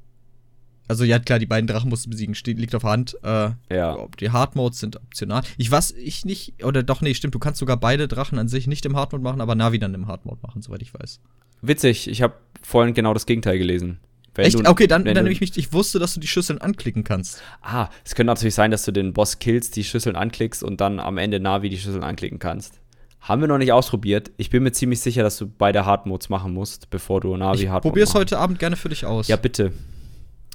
Also, 0.91 1.05
ja, 1.05 1.19
klar, 1.19 1.39
die 1.39 1.45
beiden 1.47 1.67
Drachen 1.67 1.91
musst 1.91 2.07
du 2.07 2.11
besiegen, 2.11 2.35
steht, 2.35 2.59
liegt 2.59 2.75
auf 2.75 2.81
der 2.83 2.91
Hand. 2.91 3.17
Äh, 3.23 3.51
Ja. 3.71 4.07
Die 4.21 4.31
Hard 4.31 4.57
Modes 4.57 4.79
sind 4.81 4.97
optional. 4.97 5.43
Ich 5.59 5.71
weiß, 5.71 5.93
ich 5.93 6.25
nicht, 6.25 6.65
oder 6.65 6.83
doch, 6.83 7.03
nee, 7.03 7.13
stimmt, 7.13 7.35
du 7.35 7.39
kannst 7.39 7.59
sogar 7.61 7.77
beide 7.77 8.09
Drachen 8.09 8.39
an 8.39 8.49
sich 8.49 8.67
nicht 8.67 8.87
im 8.87 8.97
Hard 8.97 9.13
Mode 9.13 9.23
machen, 9.23 9.41
aber 9.43 9.55
Navi 9.55 9.79
dann 9.79 9.93
im 9.95 10.07
Hard 10.07 10.25
Mode 10.25 10.39
machen, 10.43 10.63
soweit 10.63 10.81
ich 10.81 10.95
weiß. 10.95 11.21
Witzig, 11.61 12.09
ich 12.09 12.23
habe 12.23 12.35
vorhin 12.63 12.95
genau 12.95 13.13
das 13.13 13.27
Gegenteil 13.27 13.59
gelesen. 13.59 13.99
Echt? 14.47 14.59
du- 14.59 14.69
okay, 14.71 14.87
dann, 14.87 15.05
dann 15.05 15.15
nehme 15.15 15.31
ich 15.31 15.41
mich, 15.41 15.57
ich 15.57 15.73
wusste, 15.73 15.99
dass 15.99 16.15
du 16.15 16.21
die 16.21 16.27
Schüsseln 16.27 16.61
anklicken 16.61 17.05
kannst. 17.05 17.43
Ah, 17.63 17.89
es 18.05 18.15
könnte 18.15 18.29
natürlich 18.33 18.55
sein, 18.55 18.71
dass 18.71 18.85
du 18.85 18.93
den 18.93 19.13
Boss 19.13 19.39
killst, 19.39 19.77
die 19.77 19.85
Schüsseln 19.85 20.17
anklickst 20.17 20.63
und 20.63 20.81
dann 20.81 21.01
am 21.01 21.19
Ende 21.19 21.41
Navi 21.41 21.69
die 21.69 21.79
Schüsseln 21.79 22.05
anklicken 22.05 22.39
kannst. 22.39 22.81
Haben 23.21 23.41
wir 23.41 23.49
noch 23.49 23.59
nicht 23.59 23.73
ausprobiert. 23.73 24.31
Ich 24.37 24.49
bin 24.51 24.63
mir 24.63 24.73
ziemlich 24.73 25.01
sicher, 25.01 25.23
dass 25.23 25.37
du 25.39 25.47
beide 25.49 25.85
Hard 25.85 26.07
Modes 26.07 26.29
machen 26.29 26.55
musst, 26.55 26.89
bevor 26.91 27.21
du 27.21 27.37
Navi 27.37 27.65
Ich 27.65 27.69
Hard 27.69 27.85
Mode 27.85 27.93
probier's 27.93 28.15
heute 28.15 28.39
Abend 28.39 28.59
gerne 28.59 28.77
für 28.77 28.89
dich 28.89 29.05
aus. 29.07 29.29
Ja, 29.29 29.37
bitte. 29.37 29.73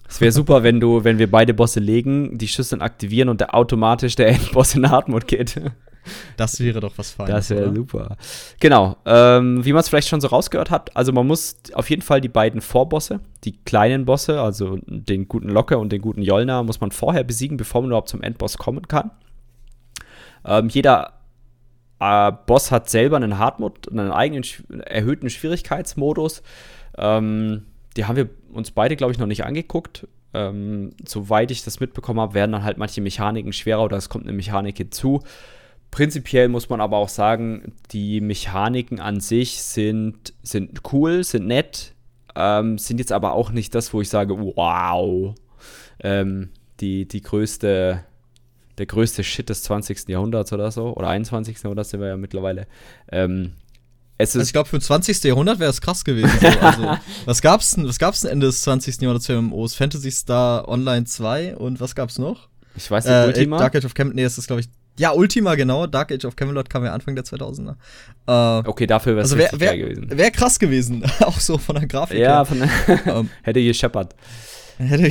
Es 0.07 0.21
wäre 0.21 0.31
super, 0.31 0.63
wenn 0.63 0.79
du, 0.79 1.03
wenn 1.03 1.17
wir 1.17 1.29
beide 1.29 1.53
Bosse 1.53 1.79
legen, 1.79 2.37
die 2.37 2.47
Schüsseln 2.47 2.81
aktivieren 2.81 3.29
und 3.29 3.41
der 3.41 3.55
automatisch 3.55 4.15
der 4.15 4.27
Endboss 4.29 4.75
in 4.75 4.89
Hard 4.89 5.07
Mode 5.09 5.25
geht. 5.25 5.59
Das 6.37 6.59
wäre 6.59 6.79
doch 6.79 6.97
was 6.97 7.11
Feines. 7.11 7.33
Das 7.33 7.49
wäre 7.49 7.73
super. 7.73 8.17
Genau. 8.59 8.97
Ähm, 9.05 9.63
wie 9.63 9.73
man 9.73 9.81
es 9.81 9.89
vielleicht 9.89 10.07
schon 10.07 10.21
so 10.21 10.27
rausgehört 10.27 10.71
hat, 10.71 10.95
also 10.95 11.11
man 11.11 11.27
muss 11.27 11.57
auf 11.73 11.89
jeden 11.89 12.01
Fall 12.01 12.21
die 12.21 12.29
beiden 12.29 12.61
Vorbosse, 12.61 13.19
die 13.43 13.57
kleinen 13.63 14.05
Bosse, 14.05 14.41
also 14.41 14.77
den 14.85 15.27
guten 15.27 15.49
Locke 15.49 15.77
und 15.77 15.91
den 15.91 16.01
guten 16.01 16.21
Jolna, 16.21 16.63
muss 16.63 16.81
man 16.81 16.91
vorher 16.91 17.23
besiegen, 17.23 17.57
bevor 17.57 17.81
man 17.81 17.91
überhaupt 17.91 18.09
zum 18.09 18.21
Endboss 18.21 18.57
kommen 18.57 18.87
kann. 18.87 19.11
Ähm, 20.45 20.69
jeder 20.69 21.13
äh, 21.99 22.31
Boss 22.45 22.71
hat 22.71 22.89
selber 22.89 23.17
einen 23.17 23.37
Hardmode, 23.37 23.91
einen 23.91 24.11
eigenen 24.11 24.43
erhöhten 24.85 25.29
Schwierigkeitsmodus. 25.29 26.43
Ähm, 26.97 27.63
die 27.95 28.05
haben 28.05 28.15
wir 28.15 28.29
uns 28.51 28.71
beide, 28.71 28.95
glaube 28.95 29.13
ich, 29.13 29.19
noch 29.19 29.27
nicht 29.27 29.45
angeguckt. 29.45 30.07
Ähm, 30.33 30.91
soweit 31.05 31.51
ich 31.51 31.63
das 31.63 31.79
mitbekommen 31.79 32.19
habe, 32.19 32.33
werden 32.33 32.51
dann 32.51 32.63
halt 32.63 32.77
manche 32.77 33.01
Mechaniken 33.01 33.53
schwerer 33.53 33.83
oder 33.83 33.97
es 33.97 34.09
kommt 34.09 34.25
eine 34.25 34.33
Mechanik 34.33 34.77
hinzu. 34.77 35.21
Prinzipiell 35.93 36.47
muss 36.49 36.69
man 36.69 36.81
aber 36.81 36.97
auch 36.97 37.07
sagen, 37.07 37.71
die 37.91 38.19
Mechaniken 38.19 38.99
an 38.99 39.19
sich 39.19 39.61
sind, 39.61 40.33
sind 40.41 40.81
cool, 40.91 41.23
sind 41.23 41.45
nett, 41.45 41.93
ähm, 42.35 42.79
sind 42.79 42.97
jetzt 42.97 43.11
aber 43.11 43.33
auch 43.33 43.51
nicht 43.51 43.75
das, 43.75 43.93
wo 43.93 44.01
ich 44.01 44.09
sage, 44.09 44.35
wow, 44.39 45.35
ähm, 45.99 46.49
die, 46.79 47.07
die 47.07 47.21
größte, 47.21 48.03
der 48.79 48.85
größte 48.87 49.23
Shit 49.23 49.49
des 49.49 49.61
20. 49.61 50.09
Jahrhunderts 50.09 50.51
oder 50.51 50.71
so, 50.71 50.95
oder 50.95 51.09
21. 51.09 51.61
Jahrhunderts 51.61 51.91
sind 51.91 51.99
wir 51.99 52.07
ja 52.07 52.17
mittlerweile. 52.17 52.65
Ähm, 53.11 53.51
es 54.17 54.35
Also 54.35 54.43
ich 54.47 54.51
glaube, 54.51 54.69
für 54.69 54.79
20. 54.79 55.23
Jahrhundert 55.25 55.59
wäre 55.59 55.69
es 55.69 55.79
krass 55.79 56.03
gewesen. 56.03 56.31
So. 56.41 56.47
Also, 56.47 56.97
was 57.25 57.43
gab's 57.43 57.75
denn, 57.75 57.87
was 57.87 57.99
gab's 57.99 58.21
denn 58.21 58.31
Ende 58.31 58.47
des 58.47 58.63
20. 58.63 58.99
Jahrhunderts 58.99 59.27
für 59.27 59.39
MMOs? 59.39 59.75
Fantasy 59.75 60.09
Star 60.09 60.67
Online 60.67 61.05
2 61.05 61.55
und 61.55 61.79
was 61.79 61.93
gab's 61.93 62.17
noch? 62.17 62.49
ich 62.75 62.89
weiß 62.89 63.05
nicht, 63.05 63.13
Äh, 63.13 63.27
Ultima? 63.27 63.59
Dark 63.59 63.75
Age 63.75 63.85
of 63.85 63.93
Camelot, 63.93 64.15
nee, 64.15 64.23
das 64.23 64.39
ist 64.39 64.47
glaube 64.47 64.61
ich, 64.61 64.69
ja, 64.99 65.11
Ultima, 65.13 65.55
genau. 65.55 65.87
Dark 65.87 66.11
Age 66.11 66.25
of 66.25 66.35
Camelot 66.35 66.69
kam 66.69 66.83
ja 66.85 66.93
Anfang 66.93 67.15
der 67.15 67.23
2000er. 67.25 67.75
Äh, 68.27 68.67
okay, 68.67 68.85
dafür 68.87 69.15
wäre 69.15 69.25
es 69.25 69.31
also 69.33 69.37
wäre 69.43 69.59
wär, 69.59 69.69
geil 69.77 69.79
gewesen. 69.95 70.17
wär 70.17 70.31
krass 70.31 70.59
gewesen, 70.59 71.03
auch 71.21 71.39
so 71.39 71.57
von 71.57 71.75
der 71.75 71.87
Grafik 71.87 72.19
Ja, 72.19 72.45
her. 72.45 72.45
von, 72.45 72.61
Ähm, 73.13 73.29
hätte 73.43 73.63
gescheppert. 73.63 74.15
hätte- 74.77 75.09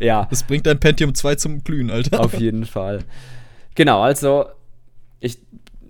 Ja. 0.00 0.26
das 0.30 0.42
bringt 0.42 0.66
dein 0.66 0.80
Pentium 0.80 1.14
2 1.14 1.36
zum 1.36 1.62
Glühen, 1.64 1.90
Alter. 1.90 2.20
Auf 2.20 2.34
jeden 2.38 2.64
Fall. 2.66 3.00
Genau, 3.76 4.02
also 4.02 4.46
ich, 5.20 5.38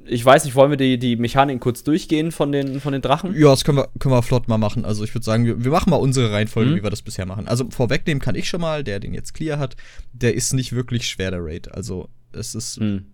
ich 0.06 0.22
weiß 0.24 0.44
nicht, 0.44 0.54
wollen 0.54 0.70
wir 0.70 0.76
die, 0.76 0.98
die 0.98 1.16
Mechaniken 1.16 1.60
kurz 1.60 1.82
durchgehen 1.82 2.30
von 2.30 2.52
den, 2.52 2.78
von 2.80 2.92
den 2.92 3.00
Drachen? 3.02 3.34
Ja, 3.34 3.48
das 3.50 3.64
können 3.64 3.78
wir, 3.78 3.88
können 3.98 4.14
wir 4.14 4.22
flott 4.22 4.48
mal 4.48 4.58
machen. 4.58 4.84
Also 4.84 5.02
ich 5.02 5.14
würde 5.14 5.24
sagen, 5.24 5.46
wir, 5.46 5.64
wir 5.64 5.70
machen 5.70 5.88
mal 5.90 5.96
unsere 5.96 6.30
Reihenfolge, 6.30 6.70
Mhm. 6.72 6.76
wie 6.76 6.82
wir 6.82 6.90
das 6.90 7.02
bisher 7.02 7.24
machen. 7.26 7.48
Also 7.48 7.66
vorwegnehmen 7.70 8.20
kann 8.20 8.34
ich 8.34 8.48
schon 8.48 8.60
mal, 8.60 8.84
der 8.84 9.00
den 9.00 9.14
jetzt 9.14 9.32
clear 9.32 9.58
hat, 9.58 9.76
der 10.12 10.34
ist 10.34 10.52
nicht 10.52 10.74
wirklich 10.74 11.06
schwer, 11.08 11.30
der 11.30 11.42
Raid. 11.42 11.72
Also 11.72 12.08
es 12.32 12.54
ist 12.54 12.76
Hm. 12.78 13.06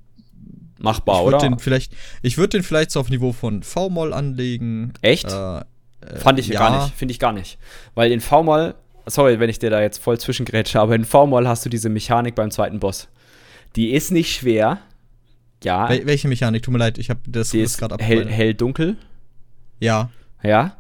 Machbar, 0.81 1.17
ich 1.21 1.27
oder? 1.27 1.39
Den 1.39 1.59
vielleicht, 1.59 1.93
ich 2.23 2.39
würde 2.39 2.59
den 2.59 2.63
vielleicht 2.63 2.91
so 2.91 3.01
auf 3.01 3.09
Niveau 3.11 3.33
von 3.33 3.63
V-Moll 3.63 4.13
anlegen. 4.13 4.93
Echt? 5.03 5.27
Äh, 5.31 5.61
Fand 6.17 6.39
ich 6.39 6.49
ja. 6.49 6.59
gar 6.61 6.83
nicht, 6.85 6.95
finde 6.97 7.13
ich 7.13 7.19
gar 7.19 7.33
nicht. 7.33 7.59
Weil 7.95 8.11
in 8.13 8.21
V-Moll, 8.21 8.75
sorry, 9.07 9.39
wenn 9.39 9.51
ich 9.51 9.59
dir 9.59 9.71
da 9.71 9.81
jetzt 9.83 9.99
voll 9.99 10.19
zwischengrätsche, 10.19 10.81
aber 10.81 10.95
in 10.95 11.05
V-Moll 11.05 11.47
hast 11.47 11.65
du 11.65 11.69
diese 11.69 11.89
Mechanik 11.91 12.35
beim 12.35 12.51
zweiten 12.51 12.81
Boss. 12.81 13.09
Die 13.77 13.91
ist 13.93 14.11
nicht 14.11 14.35
schwer. 14.35 14.79
Ja, 15.63 15.89
Wel 15.91 16.07
welche 16.07 16.27
Mechanik? 16.29 16.63
Tut 16.63 16.73
mir 16.73 16.79
leid, 16.79 16.97
ich 16.97 17.11
habe 17.11 17.21
das 17.27 17.53
ist 17.53 17.77
gerade 17.79 17.97
hell, 18.03 18.19
abgefallen. 18.21 18.29
hell 18.35 18.55
dunkel. 18.55 18.97
Ja, 19.79 20.11
Ja. 20.43 20.77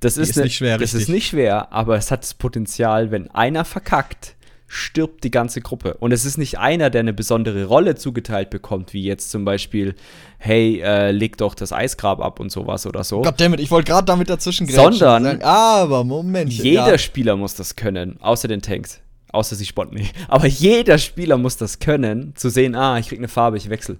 Das 0.00 0.16
ist, 0.16 0.30
ist 0.30 0.36
ne- 0.36 0.42
nicht 0.44 0.56
schwer, 0.56 0.78
Das 0.78 0.94
richtig. 0.94 1.02
ist 1.02 1.08
nicht 1.10 1.26
schwer, 1.28 1.72
aber 1.72 1.96
es 1.96 2.10
hat 2.10 2.22
das 2.24 2.34
Potenzial, 2.34 3.12
wenn 3.12 3.30
einer 3.30 3.64
verkackt, 3.64 4.34
stirbt 4.74 5.22
die 5.22 5.30
ganze 5.30 5.60
Gruppe. 5.60 5.98
Und 6.00 6.12
es 6.12 6.24
ist 6.24 6.38
nicht 6.38 6.58
einer, 6.58 6.88
der 6.88 7.00
eine 7.00 7.12
besondere 7.12 7.66
Rolle 7.66 7.94
zugeteilt 7.94 8.48
bekommt, 8.48 8.94
wie 8.94 9.02
jetzt 9.02 9.30
zum 9.30 9.44
Beispiel, 9.44 9.94
hey, 10.38 10.80
äh, 10.80 11.10
leg 11.10 11.36
doch 11.36 11.54
das 11.54 11.74
Eisgrab 11.74 12.22
ab 12.22 12.40
und 12.40 12.50
sowas 12.50 12.86
oder 12.86 13.04
so. 13.04 13.20
Goddammit, 13.20 13.60
ich 13.60 13.70
wollte 13.70 13.92
gerade 13.92 14.06
damit 14.06 14.30
dazwischen 14.30 14.66
Sondern- 14.66 15.24
sagen, 15.24 15.42
aber 15.42 16.04
Moment. 16.04 16.50
Jeder 16.54 16.92
ja. 16.92 16.98
Spieler 16.98 17.36
muss 17.36 17.54
das 17.54 17.76
können, 17.76 18.18
außer 18.22 18.48
den 18.48 18.62
Tanks. 18.62 19.00
Außer 19.30 19.56
sie 19.56 19.66
spotten 19.66 19.94
nicht. 19.94 20.14
Aber 20.28 20.46
jeder 20.46 20.98
Spieler 20.98 21.38
muss 21.38 21.56
das 21.56 21.78
können, 21.78 22.34
zu 22.36 22.50
sehen, 22.50 22.74
ah, 22.74 22.98
ich 22.98 23.08
krieg 23.08 23.18
eine 23.18 23.28
Farbe, 23.28 23.56
ich 23.56 23.70
wechsle. 23.70 23.96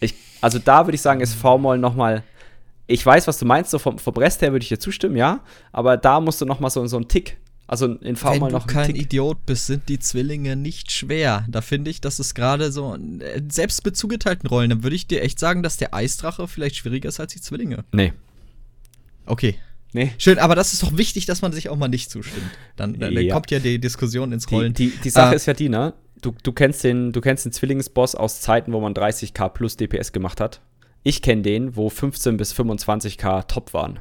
Ich, 0.00 0.14
also 0.40 0.58
da 0.58 0.86
würde 0.86 0.94
ich 0.94 1.02
sagen, 1.02 1.20
ist 1.20 1.34
V-Moll 1.34 1.76
noch 1.76 1.94
mal 1.94 2.22
ich 2.86 3.04
weiß, 3.04 3.26
was 3.26 3.38
du 3.38 3.44
meinst, 3.44 3.70
so 3.70 3.78
vom, 3.78 3.98
vom 3.98 4.14
Rest 4.14 4.42
her 4.42 4.52
würde 4.52 4.62
ich 4.62 4.68
dir 4.68 4.78
zustimmen, 4.78 5.16
ja, 5.16 5.40
aber 5.72 5.96
da 5.96 6.20
musst 6.20 6.40
du 6.40 6.46
noch 6.46 6.60
mal 6.60 6.70
so, 6.70 6.86
so 6.86 6.96
einen 6.96 7.08
Tick, 7.08 7.36
also 7.68 7.86
in 7.86 8.00
Wenn 8.00 8.16
V-Moll 8.16 8.50
du 8.50 8.56
noch 8.56 8.66
einen 8.66 8.72
kein 8.74 8.86
Tick. 8.94 9.02
Idiot 9.02 9.44
bist, 9.46 9.66
sind 9.66 9.88
die 9.88 9.98
Zwillinge 9.98 10.54
nicht 10.56 10.92
schwer. 10.92 11.44
Da 11.48 11.60
finde 11.60 11.90
ich, 11.90 12.00
das 12.00 12.20
ist 12.20 12.34
gerade 12.34 12.70
so, 12.72 12.94
äh, 12.94 13.42
selbst 13.50 13.84
mit 13.84 13.96
zugeteilten 13.96 14.48
Rollen, 14.48 14.70
dann 14.70 14.82
würde 14.82 14.94
ich 14.96 15.06
dir 15.06 15.22
echt 15.22 15.38
sagen, 15.38 15.62
dass 15.62 15.76
der 15.76 15.92
Eisdrache 15.94 16.46
vielleicht 16.48 16.76
schwieriger 16.76 17.08
ist 17.08 17.18
als 17.20 17.32
die 17.32 17.40
Zwillinge. 17.40 17.84
Nee, 17.92 18.12
Okay. 19.26 19.56
nee. 19.92 20.12
Schön, 20.18 20.38
aber 20.38 20.54
das 20.54 20.72
ist 20.72 20.82
doch 20.84 20.96
wichtig, 20.96 21.26
dass 21.26 21.42
man 21.42 21.52
sich 21.52 21.68
auch 21.68 21.76
mal 21.76 21.88
nicht 21.88 22.10
zustimmt. 22.10 22.46
Dann, 22.76 22.98
dann 22.98 23.12
Ja. 23.12 23.34
kommt 23.34 23.50
ja 23.50 23.58
die 23.58 23.80
Diskussion 23.80 24.30
ins 24.32 24.46
Die, 24.46 24.54
Rollen. 24.54 24.72
die, 24.72 24.90
die 25.02 25.10
Sache 25.10 25.32
Äh, 25.32 25.36
ist 25.36 25.46
ja 25.46 25.54
die, 25.54 25.68
ne? 25.68 25.94
Du, 26.22 26.32
du, 26.42 26.52
kennst 26.52 26.84
den, 26.84 27.12
du 27.12 27.20
kennst 27.20 27.44
den 27.44 27.52
Zwillingsboss 27.52 28.14
aus 28.14 28.40
Zeiten, 28.40 28.72
wo 28.72 28.80
man 28.80 28.94
30k 28.94 29.48
plus 29.50 29.76
DPS 29.76 30.12
gemacht 30.12 30.40
hat. 30.40 30.60
Ich 31.02 31.22
kenne 31.22 31.42
den, 31.42 31.76
wo 31.76 31.90
15 31.90 32.36
bis 32.36 32.54
25k 32.54 33.46
top 33.48 33.74
waren. 33.74 33.98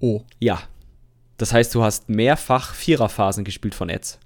oh, 0.00 0.22
Ja. 0.38 0.60
Das 1.38 1.52
heißt, 1.52 1.74
du 1.74 1.82
hast 1.82 2.08
mehrfach 2.08 2.74
Viererphasen 2.74 3.44
gespielt 3.44 3.74
von 3.74 3.90
Ads. 3.90 4.18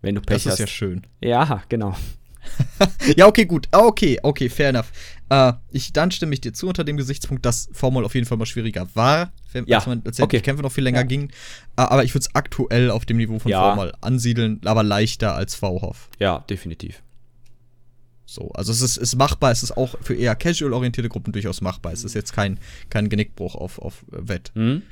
Wenn 0.00 0.14
du 0.14 0.20
Pech 0.20 0.44
das 0.44 0.46
ist 0.46 0.52
hast. 0.52 0.58
ja 0.60 0.66
schön. 0.66 1.06
ja, 1.20 1.62
genau. 1.68 1.94
Ja, 3.16 3.26
okay, 3.26 3.44
gut. 3.44 3.66
Ah, 3.72 3.80
Okay, 3.86 4.20
okay, 4.22 4.48
fair 4.48 4.68
enough. 4.68 4.92
Äh, 5.30 5.54
ich, 5.72 5.92
dann 5.92 6.12
stimme 6.12 6.32
ich 6.32 6.40
dir 6.40 6.52
zu 6.52 6.68
unter 6.68 6.84
dem 6.84 6.96
Gesichtspunkt, 6.96 7.44
dass 7.44 7.68
Formel 7.72 8.04
auf 8.04 8.14
jeden 8.14 8.24
Fall 8.26 8.38
mal 8.38 8.46
schwieriger 8.46 8.86
war, 8.94 9.32
wenn, 9.52 9.66
Ja, 9.66 9.78
als, 9.78 9.86
man, 9.86 10.02
als 10.06 10.20
okay. 10.20 10.36
die 10.36 10.42
Kämpfe 10.42 10.62
noch 10.62 10.70
viel 10.70 10.84
länger 10.84 11.00
Ja. 11.00 11.04
gingen. 11.06 11.30
Äh, 11.76 11.82
aber 11.82 12.04
ich 12.04 12.14
würde 12.14 12.20
es 12.28 12.34
aktuell 12.36 12.90
auf 12.92 13.04
dem 13.04 13.16
Niveau 13.16 13.40
von 13.40 13.50
Ja. 13.50 13.62
Formel 13.74 13.92
ansiedeln, 14.00 14.60
aber 14.64 14.84
leichter 14.84 15.34
als 15.34 15.56
V-Hoff. 15.56 16.08
Ja, 16.20 16.44
definitiv. 16.48 17.02
So, 18.26 18.50
also 18.52 18.70
es 18.72 18.80
ist, 18.80 18.96
ist 18.96 19.16
machbar, 19.16 19.50
es 19.52 19.62
ist 19.64 19.76
auch 19.76 19.96
für 20.00 20.14
eher 20.14 20.34
casual-orientierte 20.36 21.08
Gruppen 21.08 21.32
durchaus 21.32 21.60
machbar. 21.60 21.92
Es 21.92 22.04
ist 22.04 22.14
jetzt 22.14 22.32
kein, 22.32 22.58
kein 22.90 23.08
Genickbruch 23.08 23.54
auf, 23.56 23.78
auf 23.80 24.04
äh, 24.12 24.28
Wett. 24.28 24.52
Hm? 24.54 24.82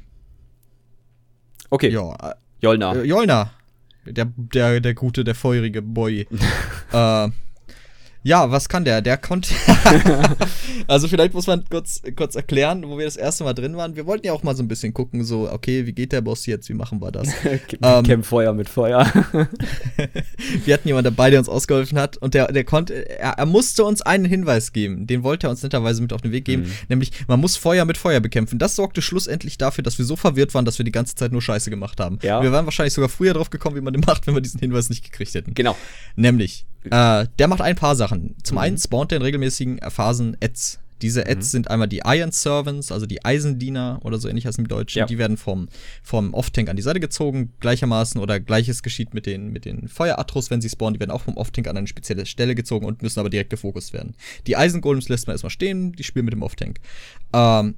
Okay, 1.74 1.90
Ja, 1.90 2.36
Jolna. 2.60 2.94
Äh, 2.94 3.02
Jolna. 3.02 3.50
Der, 4.06 4.26
der, 4.36 4.80
der 4.80 4.94
gute, 4.94 5.24
der 5.24 5.34
feurige 5.34 5.82
Boy. 5.82 6.20
äh, 6.92 7.28
ja, 8.24 8.50
was 8.50 8.70
kann 8.70 8.86
der? 8.86 9.02
Der 9.02 9.18
konnte. 9.18 9.50
also, 10.88 11.08
vielleicht 11.08 11.34
muss 11.34 11.46
man 11.46 11.62
kurz, 11.68 12.00
kurz 12.16 12.34
erklären, 12.34 12.88
wo 12.88 12.96
wir 12.96 13.04
das 13.04 13.16
erste 13.16 13.44
Mal 13.44 13.52
drin 13.52 13.76
waren. 13.76 13.96
Wir 13.96 14.06
wollten 14.06 14.26
ja 14.26 14.32
auch 14.32 14.42
mal 14.42 14.56
so 14.56 14.62
ein 14.62 14.68
bisschen 14.68 14.94
gucken, 14.94 15.24
so, 15.24 15.50
okay, 15.52 15.84
wie 15.84 15.92
geht 15.92 16.10
der 16.10 16.22
Boss 16.22 16.46
jetzt? 16.46 16.70
Wie 16.70 16.74
machen 16.74 17.02
wir 17.02 17.12
das? 17.12 17.28
ähm, 17.82 18.02
Kämpf 18.02 18.26
Feuer 18.26 18.54
mit 18.54 18.70
Feuer. 18.70 19.06
wir 20.64 20.74
hatten 20.74 20.88
jemanden 20.88 21.14
dabei, 21.14 21.28
der 21.28 21.38
uns 21.38 21.50
ausgeholfen 21.50 21.98
hat 21.98 22.16
und 22.16 22.32
der, 22.32 22.50
der 22.50 22.64
konnte, 22.64 22.94
er, 23.10 23.32
er 23.32 23.46
musste 23.46 23.84
uns 23.84 24.00
einen 24.00 24.24
Hinweis 24.24 24.72
geben. 24.72 25.06
Den 25.06 25.22
wollte 25.22 25.46
er 25.46 25.50
uns 25.50 25.62
netterweise 25.62 26.00
mit 26.00 26.14
auf 26.14 26.22
den 26.22 26.32
Weg 26.32 26.46
geben. 26.46 26.62
Mhm. 26.62 26.72
Nämlich, 26.88 27.12
man 27.28 27.40
muss 27.40 27.58
Feuer 27.58 27.84
mit 27.84 27.98
Feuer 27.98 28.20
bekämpfen. 28.20 28.58
Das 28.58 28.74
sorgte 28.74 29.02
schlussendlich 29.02 29.58
dafür, 29.58 29.84
dass 29.84 29.98
wir 29.98 30.06
so 30.06 30.16
verwirrt 30.16 30.54
waren, 30.54 30.64
dass 30.64 30.78
wir 30.78 30.84
die 30.84 30.92
ganze 30.92 31.14
Zeit 31.14 31.30
nur 31.30 31.42
Scheiße 31.42 31.68
gemacht 31.68 32.00
haben. 32.00 32.18
Ja. 32.22 32.42
Wir 32.42 32.52
wären 32.52 32.64
wahrscheinlich 32.64 32.94
sogar 32.94 33.10
früher 33.10 33.34
drauf 33.34 33.50
gekommen, 33.50 33.76
wie 33.76 33.82
man 33.82 33.92
den 33.92 34.02
macht, 34.06 34.26
wenn 34.26 34.34
wir 34.34 34.40
diesen 34.40 34.60
Hinweis 34.60 34.88
nicht 34.88 35.04
gekriegt 35.04 35.34
hätten. 35.34 35.52
genau. 35.52 35.76
Nämlich, 36.16 36.64
äh, 36.90 37.26
der 37.38 37.48
macht 37.48 37.60
ein 37.60 37.76
paar 37.76 37.96
Sachen. 37.96 38.36
Zum 38.42 38.56
Mhm. 38.56 38.62
einen 38.62 38.78
spawnt 38.78 39.12
er 39.12 39.16
in 39.16 39.22
regelmäßigen 39.22 39.80
Phasen 39.90 40.36
Ads. 40.42 40.80
Diese 41.02 41.26
Ads 41.28 41.50
sind 41.50 41.70
einmal 41.70 41.88
die 41.88 42.02
Iron 42.04 42.30
Servants, 42.32 42.90
also 42.90 43.04
die 43.04 43.24
Eisendiener 43.24 44.00
oder 44.04 44.16
so 44.18 44.28
ähnlich 44.28 44.46
heißt 44.46 44.58
im 44.58 44.68
Deutschen. 44.68 45.00
Ja. 45.00 45.06
Die 45.06 45.18
werden 45.18 45.36
vom, 45.36 45.68
vom 46.02 46.32
Off-Tank 46.32 46.70
an 46.70 46.76
die 46.76 46.82
Seite 46.82 47.00
gezogen, 47.00 47.52
gleichermaßen 47.60 48.20
oder 48.20 48.40
gleiches 48.40 48.82
geschieht 48.82 49.12
mit 49.12 49.26
den, 49.26 49.52
mit 49.52 49.66
den 49.66 49.88
Feueratros, 49.88 50.50
wenn 50.50 50.62
sie 50.62 50.70
spawnen. 50.70 50.94
Die 50.94 51.00
werden 51.00 51.10
auch 51.10 51.20
vom 51.20 51.36
Off-Tank 51.36 51.68
an 51.68 51.76
eine 51.76 51.88
spezielle 51.88 52.24
Stelle 52.24 52.54
gezogen 52.54 52.86
und 52.86 53.02
müssen 53.02 53.20
aber 53.20 53.28
direkt 53.28 53.50
gefokust 53.50 53.92
werden. 53.92 54.14
Die 54.46 54.56
Eisengolems 54.56 55.08
lässt 55.08 55.26
man 55.26 55.34
erstmal 55.34 55.50
stehen, 55.50 55.92
die 55.92 56.04
spielen 56.04 56.24
mit 56.24 56.32
dem 56.32 56.42
Off-Tank. 56.42 56.78
Ähm, 57.34 57.74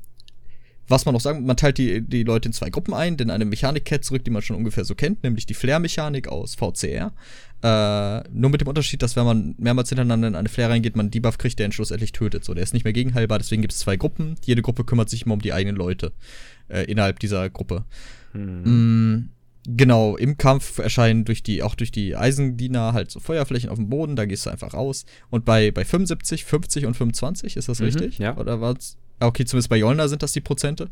was 0.89 1.05
man 1.05 1.13
noch 1.15 1.21
sagen, 1.21 1.45
man 1.45 1.57
teilt 1.57 1.79
die, 1.79 2.01
die 2.01 2.23
Leute 2.23 2.49
in 2.49 2.53
zwei 2.53 2.71
Gruppen 2.71 2.95
ein, 2.95 3.17
denn 3.17 3.31
eine 3.31 3.45
Mechanik 3.45 3.85
kehrt 3.85 4.05
zurück, 4.05 4.25
die 4.25 4.31
man 4.31 4.43
schon 4.43 4.57
ungefähr 4.57 4.85
so 4.85 4.95
kennt, 4.95 5.23
nämlich 5.25 5.47
die 5.47 5.55
Flare-Mechanik 5.55 6.29
aus 6.29 6.55
VCR. 6.55 7.13
Äh, 7.63 8.29
nur 8.31 8.51
mit 8.51 8.61
dem 8.61 8.69
Unterschied, 8.69 9.03
dass 9.03 9.17
wenn 9.17 9.25
man 9.25 9.55
mehrmals 9.59 9.89
hintereinander 9.89 10.29
in 10.29 10.35
eine 10.37 10.49
Flare 10.49 10.73
reingeht, 10.73 10.95
man 10.97 11.05
einen 11.07 11.11
Debuff 11.11 11.39
kriegt, 11.39 11.59
der 11.59 11.67
ihn 11.67 11.73
schlussendlich 11.73 12.13
tötet. 12.13 12.45
So, 12.45 12.55
der 12.55 12.63
ist 12.63 12.75
nicht 12.75 12.85
mehr 12.85 12.93
gegenheilbar, 12.93 13.39
deswegen 13.39 13.63
gibt 13.63 13.73
es 13.73 13.81
zwei 13.81 13.97
Gruppen. 13.97 14.37
Jede 14.45 14.63
Gruppe 14.63 14.85
kümmert 14.85 15.09
sich 15.11 15.25
immer 15.25 15.35
um 15.35 15.41
die 15.41 15.53
eigenen 15.53 15.77
Leute 15.77 16.13
äh, 16.69 16.85
innerhalb 16.85 17.19
dieser 17.19 17.49
Gruppe. 17.51 17.85
Mm, 18.35 19.31
Genau, 19.69 20.17
im 20.17 20.39
Kampf 20.39 20.79
erscheinen 20.79 21.25
durch 21.25 21.43
die, 21.43 21.65
auch 21.65 21.75
durch 21.75 21.91
die 21.91 22.15
Eisendiener 22.15 22.93
halt 22.93 23.11
so 23.11 23.19
Feuerflächen 23.19 23.69
auf 23.69 23.79
dem 23.79 23.89
Boden, 23.89 24.15
da 24.15 24.25
gehst 24.25 24.47
du 24.47 24.51
einfach 24.51 24.75
raus. 24.75 25.07
Und 25.29 25.45
bei, 25.45 25.73
bei 25.73 25.85
75, 25.85 26.45
50 26.45 26.87
und 26.87 26.95
25, 26.97 27.57
ist 27.57 27.69
das 27.69 27.81
Mhm, 27.81 27.87
richtig? 27.87 28.19
ja. 28.19 28.37
Oder 28.37 28.61
was? 28.61 28.97
Okay, 29.19 29.47
zumindest 29.47 29.71
bei 29.71 29.77
Jolna 29.77 30.09
sind 30.09 30.23
das 30.23 30.33
die 30.33 30.43
Prozente. 30.43 30.91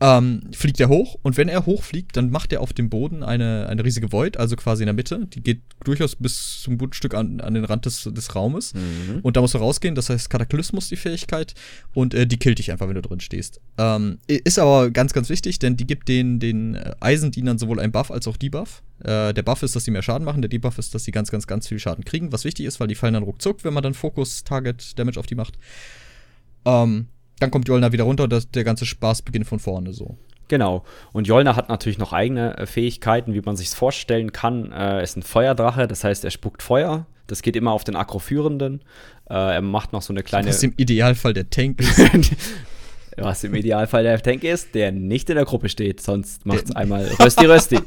Ähm, 0.00 0.42
fliegt 0.52 0.78
er 0.80 0.88
hoch 0.88 1.16
und 1.22 1.36
wenn 1.36 1.48
er 1.48 1.64
hochfliegt, 1.64 2.16
dann 2.16 2.30
macht 2.30 2.52
er 2.52 2.60
auf 2.60 2.72
dem 2.72 2.90
Boden 2.90 3.22
eine, 3.22 3.66
eine 3.68 3.84
riesige 3.84 4.12
Void, 4.12 4.36
also 4.36 4.56
quasi 4.56 4.82
in 4.82 4.86
der 4.86 4.94
Mitte. 4.94 5.26
Die 5.26 5.42
geht 5.42 5.60
durchaus 5.84 6.16
bis 6.16 6.60
zum 6.62 6.78
guten 6.78 6.94
Stück 6.94 7.14
an, 7.14 7.40
an 7.40 7.54
den 7.54 7.64
Rand 7.64 7.86
des, 7.86 8.04
des 8.04 8.34
Raumes. 8.34 8.74
Mhm. 8.74 9.20
Und 9.22 9.36
da 9.36 9.40
musst 9.42 9.54
du 9.54 9.58
rausgehen, 9.58 9.94
das 9.94 10.10
heißt 10.10 10.28
Kataklysmus 10.30 10.88
die 10.88 10.96
Fähigkeit 10.96 11.54
und 11.94 12.14
äh, 12.14 12.26
die 12.26 12.38
killt 12.38 12.58
dich 12.58 12.72
einfach, 12.72 12.88
wenn 12.88 12.94
du 12.94 13.02
drin 13.02 13.20
stehst. 13.20 13.60
Ähm, 13.78 14.18
ist 14.26 14.58
aber 14.58 14.90
ganz, 14.90 15.12
ganz 15.12 15.28
wichtig, 15.28 15.58
denn 15.58 15.76
die 15.76 15.86
gibt 15.86 16.08
den, 16.08 16.40
den 16.40 16.74
äh, 16.74 16.94
Eisendienern 17.00 17.58
sowohl 17.58 17.80
einen 17.80 17.92
Buff 17.92 18.10
als 18.10 18.26
auch 18.26 18.36
Debuff. 18.36 18.82
Äh, 19.00 19.34
der 19.34 19.42
Buff 19.42 19.62
ist, 19.62 19.76
dass 19.76 19.84
sie 19.84 19.90
mehr 19.90 20.02
Schaden 20.02 20.24
machen, 20.24 20.40
der 20.40 20.48
Debuff 20.48 20.78
ist, 20.78 20.94
dass 20.94 21.04
sie 21.04 21.12
ganz, 21.12 21.30
ganz, 21.30 21.46
ganz 21.46 21.68
viel 21.68 21.78
Schaden 21.78 22.04
kriegen, 22.04 22.32
was 22.32 22.44
wichtig 22.44 22.66
ist, 22.66 22.80
weil 22.80 22.88
die 22.88 22.94
fallen 22.94 23.14
dann 23.14 23.22
ruckzuck, 23.22 23.64
wenn 23.64 23.74
man 23.74 23.82
dann 23.82 23.94
Fokus-Target-Damage 23.94 25.20
auf 25.20 25.26
die 25.26 25.34
macht. 25.34 25.58
Ähm, 26.66 27.08
dann 27.40 27.50
kommt 27.50 27.68
Jolna 27.68 27.92
wieder 27.92 28.04
runter 28.04 28.24
und 28.24 28.32
das, 28.32 28.50
der 28.50 28.64
ganze 28.64 28.86
Spaß 28.86 29.22
beginnt 29.22 29.46
von 29.46 29.58
vorne 29.58 29.92
so. 29.92 30.16
Genau. 30.48 30.84
Und 31.12 31.26
Jolna 31.26 31.56
hat 31.56 31.68
natürlich 31.68 31.98
noch 31.98 32.12
eigene 32.12 32.56
äh, 32.56 32.66
Fähigkeiten, 32.66 33.34
wie 33.34 33.40
man 33.40 33.56
sich 33.56 33.68
vorstellen 33.70 34.32
kann. 34.32 34.70
Äh, 34.72 34.76
Er 34.98 35.02
ist 35.02 35.16
ein 35.16 35.22
Feuerdrache, 35.22 35.88
das 35.88 36.04
heißt, 36.04 36.24
er 36.24 36.30
spuckt 36.30 36.62
Feuer. 36.62 37.06
Das 37.26 37.42
geht 37.42 37.56
immer 37.56 37.72
auf 37.72 37.82
den 37.82 37.96
Aggro-Führenden. 37.96 38.82
Äh, 39.28 39.34
er 39.34 39.60
macht 39.62 39.92
noch 39.92 40.02
so 40.02 40.12
eine 40.12 40.22
kleine. 40.22 40.48
Was 40.48 40.62
im 40.62 40.72
Idealfall 40.76 41.32
der 41.34 41.50
Tank 41.50 41.80
ist. 41.80 42.32
Was 43.18 43.44
im 43.44 43.54
Idealfall 43.54 44.02
der 44.02 44.20
Tank 44.22 44.44
ist, 44.44 44.74
der 44.74 44.92
nicht 44.92 45.30
in 45.30 45.36
der 45.36 45.46
Gruppe 45.46 45.70
steht, 45.70 46.02
sonst 46.02 46.44
macht's 46.44 46.64
Der- 46.70 46.76
einmal 46.82 47.06
Rösti 47.18 47.46
Rösti. 47.46 47.78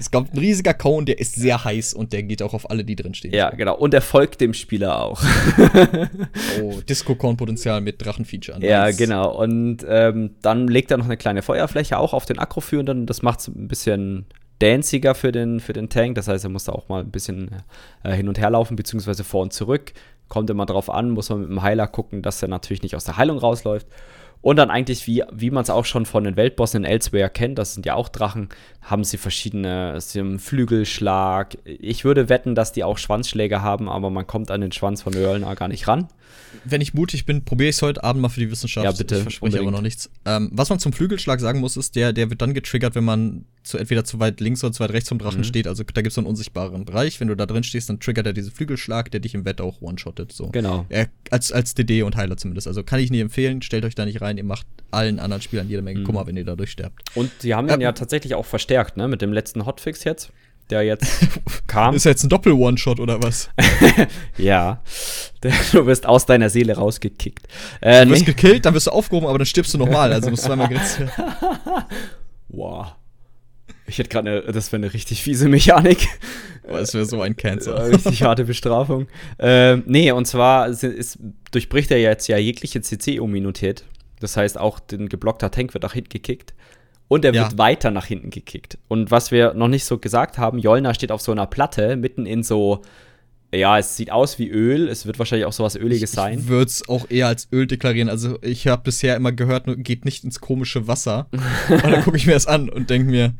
Es 0.00 0.10
kommt 0.10 0.32
ein 0.34 0.38
riesiger 0.38 0.74
Cone, 0.74 1.04
der 1.04 1.20
ist 1.20 1.36
sehr 1.36 1.62
heiß 1.62 1.94
und 1.94 2.12
der 2.12 2.22
geht 2.24 2.42
auch 2.42 2.54
auf 2.54 2.68
alle, 2.70 2.84
die 2.84 2.96
drin 2.96 3.14
stehen. 3.14 3.32
ja, 3.32 3.50
genau. 3.50 3.76
Und 3.76 3.94
er 3.94 4.00
folgt 4.00 4.40
dem 4.40 4.54
Spieler 4.54 5.00
auch. 5.00 5.22
Oh, 6.62 6.80
Disco-Cone-Potenzial 6.88 7.80
mit 7.80 8.04
Drachenfeature. 8.04 8.58
Ja, 8.64 8.84
Nice. 8.86 8.96
genau. 8.96 9.30
Und 9.40 9.78
ähm, 9.88 10.30
dann 10.42 10.68
legt 10.68 10.90
er 10.90 10.96
noch 10.96 11.04
eine 11.04 11.16
kleine 11.16 11.42
Feuerfläche 11.42 11.98
auch 11.98 12.12
auf 12.12 12.24
den 12.26 12.38
Aggro-Führenden. 12.38 13.06
Das 13.06 13.22
macht 13.22 13.40
es 13.40 13.48
ein 13.48 13.68
bisschen 13.68 14.26
danciger 14.58 15.14
für 15.14 15.32
den, 15.32 15.60
für 15.60 15.72
den 15.72 15.88
Tank. 15.88 16.14
Das 16.16 16.28
heißt, 16.28 16.44
er 16.44 16.50
muss 16.50 16.64
da 16.64 16.72
auch 16.72 16.88
mal 16.88 17.00
ein 17.02 17.10
bisschen 17.10 17.50
äh, 18.02 18.12
hin 18.12 18.28
und 18.28 18.38
her 18.38 18.50
laufen, 18.50 18.76
beziehungsweise 18.76 19.24
vor 19.24 19.42
und 19.42 19.52
zurück. 19.52 19.92
Kommt 20.28 20.50
immer 20.50 20.66
drauf 20.66 20.90
an, 20.90 21.10
muss 21.10 21.28
man 21.30 21.40
mit 21.40 21.48
dem 21.50 21.62
Heiler 21.62 21.86
gucken, 21.86 22.22
dass 22.22 22.40
er 22.42 22.48
natürlich 22.48 22.82
nicht 22.82 22.94
aus 22.96 23.04
der 23.04 23.16
Heilung 23.16 23.38
rausläuft. 23.38 23.86
Und 24.42 24.56
dann 24.56 24.70
eigentlich, 24.70 25.06
wie, 25.06 25.22
wie 25.32 25.50
man 25.50 25.62
es 25.62 25.70
auch 25.70 25.84
schon 25.84 26.06
von 26.06 26.24
den 26.24 26.36
Weltbossen 26.36 26.84
in 26.84 26.90
Elsewhere 26.90 27.28
kennt, 27.28 27.58
das 27.58 27.74
sind 27.74 27.84
ja 27.84 27.94
auch 27.94 28.08
Drachen, 28.08 28.48
haben 28.80 29.04
sie 29.04 29.18
verschiedene, 29.18 30.00
sie 30.00 30.20
haben 30.20 30.38
Flügelschlag. 30.38 31.58
Ich 31.64 32.04
würde 32.04 32.30
wetten, 32.30 32.54
dass 32.54 32.72
die 32.72 32.82
auch 32.82 32.96
Schwanzschläge 32.96 33.60
haben, 33.60 33.88
aber 33.88 34.08
man 34.08 34.26
kommt 34.26 34.50
an 34.50 34.62
den 34.62 34.72
Schwanz 34.72 35.02
von 35.02 35.12
Jörlner 35.12 35.54
gar 35.56 35.68
nicht 35.68 35.86
ran. 35.88 36.08
Wenn 36.64 36.80
ich 36.80 36.94
mutig 36.94 37.26
bin, 37.26 37.44
probiere 37.44 37.68
ich 37.68 37.76
es 37.76 37.82
heute 37.82 38.02
Abend 38.02 38.22
mal 38.22 38.30
für 38.30 38.40
die 38.40 38.50
Wissenschaft. 38.50 38.84
Ja, 38.84 38.92
bitte, 38.92 39.16
Ich 39.16 39.22
verspreche 39.22 39.58
aber 39.58 39.66
unbedingt. 39.66 39.76
noch 39.76 39.82
nichts. 39.82 40.10
Ähm, 40.24 40.48
was 40.52 40.70
man 40.70 40.78
zum 40.78 40.94
Flügelschlag 40.94 41.38
sagen 41.40 41.60
muss, 41.60 41.76
ist, 41.76 41.94
der, 41.94 42.14
der 42.14 42.30
wird 42.30 42.40
dann 42.40 42.54
getriggert, 42.54 42.94
wenn 42.94 43.04
man 43.04 43.44
zu, 43.70 43.78
entweder 43.78 44.04
zu 44.04 44.20
weit 44.20 44.40
links 44.40 44.62
oder 44.62 44.72
zu 44.72 44.80
weit 44.80 44.92
rechts 44.92 45.08
vom 45.08 45.18
Drachen 45.18 45.38
mhm. 45.38 45.44
steht. 45.44 45.66
Also 45.66 45.82
da 45.82 46.02
gibt 46.02 46.08
es 46.08 46.14
so 46.14 46.20
einen 46.20 46.28
unsichtbaren 46.28 46.84
Bereich. 46.84 47.20
Wenn 47.20 47.28
du 47.28 47.36
da 47.36 47.46
drin 47.46 47.62
stehst, 47.62 47.88
dann 47.88 48.00
triggert 48.00 48.26
er 48.26 48.32
diesen 48.32 48.52
Flügelschlag, 48.52 49.10
der 49.10 49.20
dich 49.20 49.34
im 49.34 49.44
Wett 49.44 49.60
auch 49.60 49.80
one-shottet. 49.80 50.32
So. 50.32 50.48
Genau. 50.48 50.86
Er, 50.88 51.08
als, 51.30 51.52
als 51.52 51.74
DD 51.74 52.02
und 52.02 52.16
Heiler 52.16 52.36
zumindest. 52.36 52.66
Also 52.66 52.82
kann 52.82 53.00
ich 53.00 53.10
nicht 53.10 53.20
empfehlen, 53.20 53.62
stellt 53.62 53.84
euch 53.84 53.94
da 53.94 54.04
nicht 54.04 54.20
rein. 54.20 54.36
Ihr 54.36 54.44
macht 54.44 54.66
allen 54.90 55.18
anderen 55.18 55.42
Spielern 55.42 55.68
jede 55.68 55.82
Menge 55.82 56.00
mhm. 56.00 56.04
Kummer, 56.04 56.26
wenn 56.26 56.36
ihr 56.36 56.44
dadurch 56.44 56.70
sterbt. 56.70 57.02
Und 57.14 57.30
sie 57.38 57.54
haben 57.54 57.68
ihn 57.68 57.80
ja 57.80 57.92
tatsächlich 57.92 58.34
auch 58.34 58.46
verstärkt, 58.46 58.96
ne? 58.96 59.08
Mit 59.08 59.22
dem 59.22 59.32
letzten 59.32 59.66
Hotfix 59.66 60.04
jetzt 60.04 60.32
der 60.70 60.82
jetzt 60.82 61.06
kam. 61.66 61.94
Ist 61.94 62.04
jetzt 62.04 62.22
ein 62.22 62.28
Doppel-One-Shot 62.28 63.00
oder 63.00 63.22
was? 63.22 63.50
ja. 64.38 64.82
Du 65.72 65.86
wirst 65.86 66.06
aus 66.06 66.26
deiner 66.26 66.50
Seele 66.50 66.76
rausgekickt. 66.76 67.46
Äh, 67.80 68.04
du 68.04 68.12
wirst 68.12 68.22
nee. 68.22 68.26
gekillt, 68.26 68.66
dann 68.66 68.74
wirst 68.74 68.86
du 68.86 68.90
aufgehoben, 68.92 69.26
aber 69.26 69.38
dann 69.38 69.46
stirbst 69.46 69.74
du 69.74 69.78
nochmal. 69.78 70.12
Also 70.12 70.30
musst 70.30 70.44
du 70.44 70.48
zweimal 70.48 70.68
geritzt 70.68 71.00
werden. 71.00 71.12
wow. 72.48 72.94
Ich 73.90 73.98
hätte 73.98 74.08
gerade 74.08 74.30
eine, 74.30 74.52
das 74.52 74.70
wäre 74.70 74.82
eine 74.82 74.94
richtig 74.94 75.22
fiese 75.22 75.48
Mechanik. 75.48 76.08
Das 76.62 76.94
wäre 76.94 77.04
so 77.04 77.20
ein 77.20 77.36
Cancer. 77.36 77.88
Richtig 77.88 78.22
harte 78.22 78.44
Bestrafung. 78.44 79.08
Ähm, 79.40 79.82
nee, 79.86 80.12
und 80.12 80.26
zwar 80.26 80.68
ist, 80.68 80.84
ist, 80.84 81.18
durchbricht 81.50 81.90
er 81.90 81.98
jetzt 81.98 82.28
ja 82.28 82.38
jegliche 82.38 82.80
CC-Immunität. 82.80 83.84
Das 84.20 84.36
heißt, 84.36 84.58
auch 84.58 84.78
ein 84.92 85.08
geblockter 85.08 85.50
Tank 85.50 85.74
wird 85.74 85.82
nach 85.82 85.94
hinten 85.94 86.10
gekickt. 86.10 86.54
Und 87.08 87.24
er 87.24 87.34
ja. 87.34 87.42
wird 87.42 87.58
weiter 87.58 87.90
nach 87.90 88.06
hinten 88.06 88.30
gekickt. 88.30 88.78
Und 88.86 89.10
was 89.10 89.32
wir 89.32 89.54
noch 89.54 89.66
nicht 89.66 89.84
so 89.84 89.98
gesagt 89.98 90.38
haben, 90.38 90.60
Jolna 90.60 90.94
steht 90.94 91.10
auf 91.10 91.20
so 91.20 91.32
einer 91.32 91.46
Platte, 91.46 91.96
mitten 91.96 92.26
in 92.26 92.44
so, 92.44 92.82
ja, 93.52 93.76
es 93.76 93.96
sieht 93.96 94.12
aus 94.12 94.38
wie 94.38 94.48
Öl. 94.48 94.88
Es 94.88 95.06
wird 95.06 95.18
wahrscheinlich 95.18 95.46
auch 95.46 95.52
sowas 95.52 95.74
Öliges 95.74 96.12
sein. 96.12 96.38
Ich 96.38 96.46
würde 96.46 96.66
es 96.66 96.88
auch 96.88 97.10
eher 97.10 97.26
als 97.26 97.48
Öl 97.50 97.66
deklarieren. 97.66 98.08
Also 98.08 98.38
ich 98.42 98.68
habe 98.68 98.82
bisher 98.84 99.16
immer 99.16 99.32
gehört, 99.32 99.64
geht 99.78 100.04
nicht 100.04 100.22
ins 100.22 100.40
komische 100.40 100.86
Wasser. 100.86 101.26
und 101.68 101.82
dann 101.82 102.04
gucke 102.04 102.16
ich 102.16 102.26
mir 102.26 102.34
das 102.34 102.46
an 102.46 102.68
und 102.68 102.90
denke 102.90 103.10
mir, 103.10 103.34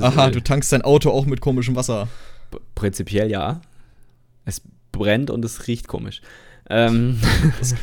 aha, 0.00 0.26
Öl. 0.26 0.32
du 0.32 0.42
tankst 0.42 0.72
dein 0.72 0.82
Auto 0.82 1.10
auch 1.10 1.26
mit 1.26 1.40
komischem 1.40 1.76
Wasser. 1.76 2.08
P 2.50 2.58
prinzipiell 2.74 3.30
ja. 3.30 3.60
Es 4.44 4.62
brennt 4.92 5.30
und 5.30 5.44
es 5.44 5.66
riecht 5.66 5.88
komisch. 5.88 6.22
Ähm. 6.68 7.20
Das, 7.60 7.74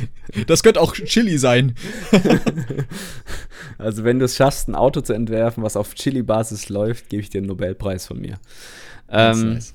das, 0.48 0.64
könnte 0.64 0.82
auch 0.82 0.94
Chili 0.94 1.38
sein. 1.38 1.76
also, 3.78 4.04
wenn 4.04 4.20
du 4.20 4.26
es 4.26 4.36
schaffst, 4.36 4.68
ein 4.68 4.76
Auto 4.76 5.02
zu 5.02 5.14
entwerfen, 5.14 5.64
was 5.64 5.78
auf 5.78 5.96
Chili-Basis 5.96 6.70
läuft, 6.70 7.10
gebe 7.10 7.22
ich 7.22 7.30
dir 7.30 7.40
einen 7.40 7.48
Nobelpreis 7.48 8.06
von 8.06 8.20
mir. 8.20 8.40
Ähm, 9.10 9.54
nice. 9.54 9.74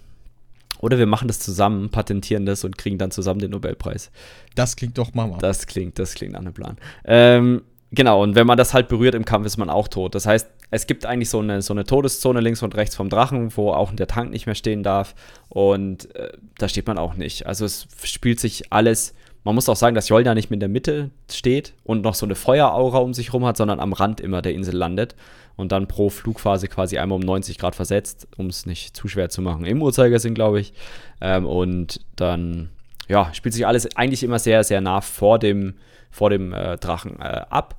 Oder 0.80 0.98
wir 0.98 1.06
machen 1.06 1.28
das 1.28 1.40
zusammen, 1.40 1.90
patentieren 1.90 2.46
das 2.46 2.64
und 2.64 2.78
kriegen 2.78 2.98
dann 2.98 3.10
zusammen 3.10 3.40
den 3.40 3.50
Nobelpreis. 3.50 4.10
Das 4.54 4.76
klingt 4.76 4.96
doch 4.98 5.14
Mama. 5.14 5.38
Das 5.38 5.66
klingt, 5.66 5.98
das 5.98 6.14
klingt 6.14 6.34
an 6.34 6.46
einem 6.46 6.54
Plan. 6.54 6.76
Ähm, 7.04 7.62
genau, 7.90 8.22
und 8.22 8.34
wenn 8.34 8.46
man 8.46 8.58
das 8.58 8.74
halt 8.74 8.88
berührt 8.88 9.14
im 9.14 9.24
Kampf, 9.24 9.46
ist 9.46 9.56
man 9.56 9.70
auch 9.70 9.88
tot. 9.88 10.14
Das 10.14 10.26
heißt, 10.26 10.48
es 10.70 10.86
gibt 10.86 11.06
eigentlich 11.06 11.30
so 11.30 11.40
eine, 11.40 11.62
so 11.62 11.72
eine 11.72 11.84
Todeszone 11.84 12.40
links 12.40 12.62
und 12.62 12.76
rechts 12.76 12.94
vom 12.94 13.08
Drachen, 13.08 13.56
wo 13.56 13.70
auch 13.72 13.92
der 13.92 14.06
Tank 14.06 14.30
nicht 14.30 14.46
mehr 14.46 14.54
stehen 14.54 14.82
darf. 14.82 15.14
Und 15.48 16.14
äh, 16.14 16.32
da 16.58 16.68
steht 16.68 16.86
man 16.86 16.98
auch 16.98 17.14
nicht. 17.14 17.46
Also 17.46 17.64
es 17.64 17.88
spielt 18.02 18.40
sich 18.40 18.72
alles. 18.72 19.14
Man 19.44 19.54
muss 19.54 19.68
auch 19.68 19.76
sagen, 19.76 19.94
dass 19.94 20.08
Jolda 20.08 20.34
nicht 20.34 20.50
mehr 20.50 20.56
in 20.56 20.60
der 20.60 20.68
Mitte 20.68 21.10
steht 21.30 21.72
und 21.84 22.02
noch 22.02 22.14
so 22.14 22.26
eine 22.26 22.34
Feueraura 22.34 22.98
um 22.98 23.14
sich 23.14 23.32
rum 23.32 23.46
hat, 23.46 23.56
sondern 23.56 23.80
am 23.80 23.92
Rand 23.92 24.20
immer 24.20 24.42
der 24.42 24.52
Insel 24.52 24.74
landet 24.74 25.14
und 25.56 25.72
dann 25.72 25.88
pro 25.88 26.10
Flugphase 26.10 26.68
quasi 26.68 26.98
einmal 26.98 27.16
um 27.16 27.24
90 27.24 27.58
Grad 27.58 27.74
versetzt, 27.74 28.28
um 28.36 28.46
es 28.46 28.66
nicht 28.66 28.96
zu 28.96 29.08
schwer 29.08 29.28
zu 29.28 29.42
machen. 29.42 29.64
Im 29.64 29.82
Uhrzeigersinn, 29.82 30.34
glaube 30.34 30.60
ich. 30.60 30.72
Ähm, 31.20 31.46
und 31.46 32.00
dann, 32.14 32.68
ja, 33.08 33.32
spielt 33.32 33.54
sich 33.54 33.66
alles 33.66 33.96
eigentlich 33.96 34.22
immer 34.22 34.38
sehr, 34.38 34.62
sehr 34.64 34.80
nah 34.80 35.00
vor 35.00 35.38
dem, 35.38 35.74
vor 36.10 36.30
dem 36.30 36.52
äh, 36.52 36.76
Drachen 36.78 37.20
äh, 37.20 37.42
ab 37.50 37.76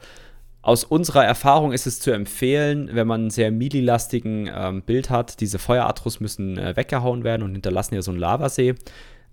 aus 0.62 0.84
unserer 0.84 1.26
Erfahrung 1.26 1.72
ist 1.72 1.88
es 1.88 2.00
zu 2.00 2.12
empfehlen, 2.12 2.90
wenn 2.92 3.08
man 3.08 3.22
einen 3.22 3.30
sehr 3.30 3.52
mililastigen 3.52 4.50
ähm, 4.54 4.82
Bild 4.82 5.10
hat, 5.10 5.40
diese 5.40 5.58
Feueratros 5.58 6.20
müssen 6.20 6.58
äh, 6.58 6.76
weggehauen 6.76 7.24
werden 7.24 7.44
und 7.44 7.54
hinterlassen 7.54 7.96
ja 7.96 8.02
so 8.02 8.12
einen 8.12 8.20
Lavasee, 8.20 8.76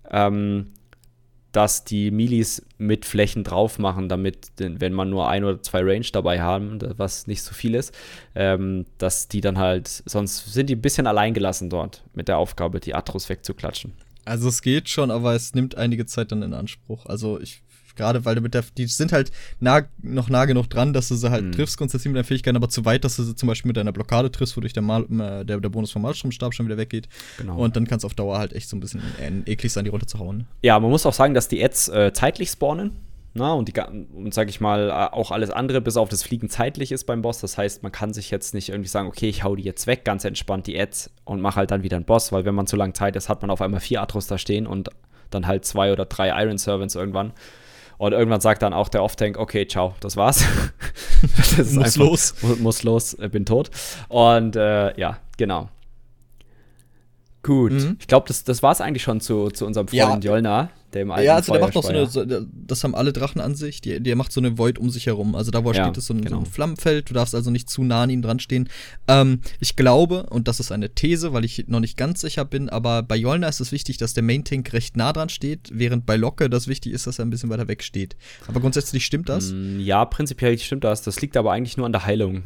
ähm, 0.09 0.71
dass 1.51 1.83
die 1.83 2.11
Milis 2.11 2.65
mit 2.77 3.05
Flächen 3.05 3.43
drauf 3.43 3.77
machen, 3.77 4.09
damit, 4.09 4.51
wenn 4.57 4.93
man 4.93 5.09
nur 5.09 5.27
ein 5.27 5.43
oder 5.43 5.61
zwei 5.61 5.81
Range 5.81 6.05
dabei 6.11 6.41
haben, 6.41 6.79
was 6.97 7.27
nicht 7.27 7.41
so 7.41 7.53
viel 7.53 7.75
ist, 7.75 7.93
ähm, 8.35 8.85
dass 8.97 9.27
die 9.27 9.41
dann 9.41 9.57
halt, 9.57 9.87
sonst 9.87 10.53
sind 10.53 10.69
die 10.69 10.75
ein 10.75 10.81
bisschen 10.81 11.07
alleingelassen 11.07 11.69
dort 11.69 12.03
mit 12.13 12.27
der 12.27 12.37
Aufgabe, 12.37 12.79
die 12.79 12.95
Atros 12.95 13.27
wegzuklatschen. 13.27 13.93
Also 14.27 14.49
es 14.49 14.61
geht 14.61 14.89
schon, 14.89 15.11
aber 15.11 15.33
es 15.33 15.55
nimmt 15.55 15.75
einige 15.75 16.05
Zeit 16.05 16.31
dann 16.31 16.43
in 16.43 16.53
Anspruch. 16.53 17.05
Also 17.05 17.39
ich 17.39 17.61
Gerade 17.97 18.23
weil 18.25 18.35
du 18.35 18.41
mit 18.41 18.53
der, 18.53 18.63
die 18.77 18.85
sind 18.85 19.11
halt 19.11 19.31
nah, 19.59 19.81
noch 20.01 20.29
nah 20.29 20.45
genug 20.45 20.69
dran, 20.69 20.93
dass 20.93 21.09
du 21.09 21.15
sie 21.15 21.29
halt 21.29 21.45
mhm. 21.45 21.51
triffst, 21.51 21.77
grundsätzlich 21.77 22.11
mit 22.11 22.17
deinen 22.17 22.25
Fähigkeiten, 22.25 22.55
aber 22.55 22.69
zu 22.69 22.85
weit, 22.85 23.03
dass 23.03 23.15
du 23.15 23.23
sie 23.23 23.35
zum 23.35 23.47
Beispiel 23.47 23.69
mit 23.69 23.77
deiner 23.77 23.91
Blockade 23.91 24.31
triffst, 24.31 24.55
wodurch 24.55 24.73
der, 24.73 24.83
Mal, 24.83 25.03
äh, 25.03 25.43
der, 25.43 25.59
der 25.59 25.69
Bonus 25.69 25.91
vom 25.91 26.03
Malstromstab 26.03 26.53
schon 26.53 26.67
wieder 26.67 26.77
weggeht. 26.77 27.09
Genau. 27.39 27.57
Und 27.57 27.75
dann 27.75 27.87
kann 27.87 27.97
es 27.97 28.05
auf 28.05 28.13
Dauer 28.13 28.37
halt 28.37 28.53
echt 28.53 28.69
so 28.69 28.77
ein 28.77 28.79
bisschen 28.79 29.01
äh, 29.19 29.51
eklig 29.51 29.73
sein, 29.73 29.83
die 29.83 29.89
runterzuhauen. 29.89 30.45
Ja, 30.61 30.79
man 30.79 30.91
muss 30.91 31.05
auch 31.05 31.13
sagen, 31.13 31.33
dass 31.33 31.47
die 31.47 31.63
Ads 31.63 31.89
äh, 31.89 32.13
zeitlich 32.13 32.51
spawnen. 32.51 32.91
Na, 33.37 33.53
und, 33.53 33.67
die, 33.67 33.79
und 33.79 34.33
sag 34.33 34.49
ich 34.49 34.59
mal, 34.59 34.91
auch 35.11 35.31
alles 35.31 35.51
andere, 35.51 35.79
bis 35.79 35.95
auf 35.95 36.09
das 36.09 36.23
Fliegen 36.23 36.49
zeitlich 36.49 36.91
ist 36.91 37.05
beim 37.05 37.21
Boss. 37.21 37.39
Das 37.39 37.57
heißt, 37.57 37.83
man 37.83 37.91
kann 37.91 38.13
sich 38.13 38.31
jetzt 38.31 38.53
nicht 38.53 38.69
irgendwie 38.69 38.89
sagen, 38.89 39.07
okay, 39.07 39.29
ich 39.29 39.43
hau 39.43 39.55
die 39.55 39.63
jetzt 39.63 39.85
weg, 39.85 40.03
ganz 40.03 40.25
entspannt 40.25 40.67
die 40.67 40.79
Ads 40.79 41.11
und 41.23 41.39
mach 41.39 41.55
halt 41.55 41.71
dann 41.71 41.83
wieder 41.83 41.97
einen 41.97 42.05
Boss, 42.05 42.31
weil 42.31 42.45
wenn 42.45 42.55
man 42.55 42.67
zu 42.67 42.75
lange 42.75 42.93
Zeit 42.93 43.15
ist, 43.15 43.29
hat 43.29 43.41
man 43.41 43.51
auf 43.51 43.61
einmal 43.61 43.79
vier 43.79 44.01
Atros 44.01 44.27
da 44.27 44.37
stehen 44.37 44.65
und 44.65 44.89
dann 45.29 45.45
halt 45.45 45.65
zwei 45.65 45.91
oder 45.91 46.05
drei 46.05 46.29
Iron 46.43 46.57
Servants 46.57 46.95
irgendwann. 46.95 47.33
Und 47.97 48.13
irgendwann 48.13 48.41
sagt 48.41 48.61
dann 48.61 48.73
auch 48.73 48.89
der 48.89 49.03
Off-Tank, 49.03 49.37
okay, 49.37 49.67
ciao, 49.67 49.95
das 49.99 50.17
war's. 50.17 50.43
das 51.57 51.73
muss 51.73 51.77
einfach, 51.77 51.95
los. 51.97 52.35
Muss, 52.41 52.59
muss 52.59 52.83
los, 52.83 53.17
bin 53.31 53.45
tot. 53.45 53.71
Und 54.07 54.55
äh, 54.55 54.97
ja, 54.99 55.19
genau. 55.37 55.69
Gut. 57.43 57.71
Mhm. 57.71 57.97
Ich 57.99 58.07
glaube, 58.07 58.27
das, 58.27 58.43
das 58.43 58.61
war 58.61 58.71
es 58.71 58.81
eigentlich 58.81 59.03
schon 59.03 59.19
zu, 59.19 59.49
zu 59.49 59.65
unserem 59.65 59.87
Freund 59.87 60.23
ja. 60.23 60.31
Jolna 60.31 60.69
der 60.93 61.01
im 61.01 61.11
alten 61.11 61.25
Ja, 61.25 61.35
also 61.35 61.51
der 61.51 61.61
macht 61.61 61.75
auch 61.75 61.83
so 61.83 61.89
eine, 61.89 62.07
so, 62.07 62.25
das 62.25 62.83
haben 62.83 62.95
alle 62.95 63.13
Drachen 63.13 63.41
an 63.41 63.55
sich, 63.55 63.81
die, 63.81 63.99
der 63.99 64.15
macht 64.15 64.31
so 64.31 64.39
eine 64.39 64.57
Void 64.57 64.79
um 64.79 64.89
sich 64.89 65.05
herum. 65.07 65.35
Also 65.35 65.51
da, 65.51 65.63
wo 65.63 65.71
er 65.71 65.75
ja, 65.75 65.83
steht, 65.85 65.97
ist 65.97 66.07
so 66.07 66.13
ein, 66.13 66.21
genau. 66.21 66.37
so 66.37 66.43
ein, 66.43 66.45
Flammenfeld, 66.45 67.09
du 67.09 67.13
darfst 67.13 67.35
also 67.35 67.51
nicht 67.51 67.69
zu 67.69 67.83
nah 67.83 68.03
an 68.03 68.09
ihm 68.09 68.21
dran 68.21 68.39
stehen. 68.39 68.69
Ähm, 69.07 69.41
ich 69.59 69.75
glaube, 69.75 70.27
und 70.29 70.47
das 70.47 70.59
ist 70.59 70.71
eine 70.71 70.89
These, 70.89 71.33
weil 71.33 71.45
ich 71.45 71.65
noch 71.67 71.79
nicht 71.79 71.97
ganz 71.97 72.21
sicher 72.21 72.45
bin, 72.45 72.69
aber 72.69 73.03
bei 73.03 73.15
Jolna 73.15 73.47
ist 73.47 73.59
es 73.59 73.71
wichtig, 73.71 73.97
dass 73.97 74.13
der 74.13 74.23
Main 74.23 74.43
Tank 74.43 74.71
recht 74.73 74.95
nah 74.95 75.11
dran 75.13 75.29
steht, 75.29 75.69
während 75.73 76.05
bei 76.05 76.15
Locke 76.15 76.49
das 76.49 76.67
wichtig 76.67 76.93
ist, 76.93 77.07
dass 77.07 77.19
er 77.19 77.25
ein 77.25 77.29
bisschen 77.29 77.49
weiter 77.49 77.67
weg 77.67 77.83
steht. 77.83 78.15
Aber 78.47 78.59
grundsätzlich 78.59 79.05
stimmt 79.05 79.29
das? 79.29 79.51
Mm, 79.51 79.79
ja, 79.79 80.05
prinzipiell 80.05 80.57
stimmt 80.57 80.83
das. 80.83 81.01
Das 81.01 81.21
liegt 81.21 81.35
aber 81.35 81.51
eigentlich 81.51 81.77
nur 81.77 81.85
an 81.85 81.91
der 81.91 82.05
Heilung. 82.05 82.43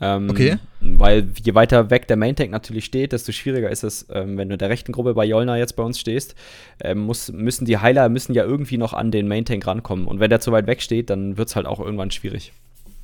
Ähm, 0.00 0.30
okay. 0.30 0.56
Weil 0.80 1.28
je 1.42 1.54
weiter 1.54 1.90
weg 1.90 2.08
der 2.08 2.16
Main 2.16 2.34
Tank 2.34 2.50
natürlich 2.50 2.86
steht, 2.86 3.12
desto 3.12 3.32
schwieriger 3.32 3.70
ist 3.70 3.84
es, 3.84 4.06
ähm, 4.10 4.38
wenn 4.38 4.48
du 4.48 4.54
in 4.54 4.58
der 4.58 4.70
rechten 4.70 4.92
Gruppe 4.92 5.14
bei 5.14 5.26
Jolna 5.26 5.58
jetzt 5.58 5.76
bei 5.76 5.82
uns 5.82 6.00
stehst, 6.00 6.34
ähm, 6.82 7.00
muss, 7.00 7.30
müssen 7.30 7.66
die 7.66 7.78
Heiler 7.78 8.08
müssen 8.08 8.32
ja 8.32 8.44
irgendwie 8.44 8.78
noch 8.78 8.94
an 8.94 9.10
den 9.10 9.28
Main 9.28 9.44
Tank 9.44 9.66
rankommen. 9.66 10.06
Und 10.06 10.20
wenn 10.20 10.30
der 10.30 10.40
zu 10.40 10.52
weit 10.52 10.66
weg 10.66 10.80
steht, 10.80 11.10
dann 11.10 11.36
wird 11.36 11.48
es 11.48 11.56
halt 11.56 11.66
auch 11.66 11.80
irgendwann 11.80 12.10
schwierig. 12.10 12.52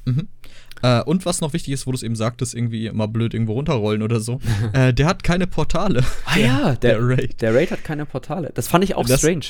Mhm. 0.06 0.28
Äh, 0.82 1.02
und 1.02 1.26
was 1.26 1.40
noch 1.40 1.52
wichtig 1.52 1.72
ist, 1.72 1.86
wo 1.86 1.92
du 1.92 1.96
es 1.96 2.02
eben 2.02 2.16
sagtest, 2.16 2.54
irgendwie 2.54 2.90
mal 2.90 3.08
blöd 3.08 3.34
irgendwo 3.34 3.54
runterrollen 3.54 4.02
oder 4.02 4.20
so. 4.20 4.40
äh, 4.72 4.92
der 4.92 5.06
hat 5.06 5.22
keine 5.22 5.46
Portale. 5.46 6.02
Ah 6.24 6.38
ja, 6.38 6.74
der, 6.82 6.98
der, 6.98 6.98
Raid. 7.00 7.42
Der 7.42 7.54
Raid 7.54 7.70
hat 7.70 7.84
keine 7.84 8.06
Portale. 8.06 8.52
Das 8.54 8.68
fand 8.68 8.84
ich 8.84 8.94
auch 8.94 9.06
das, 9.06 9.20
strange. 9.20 9.46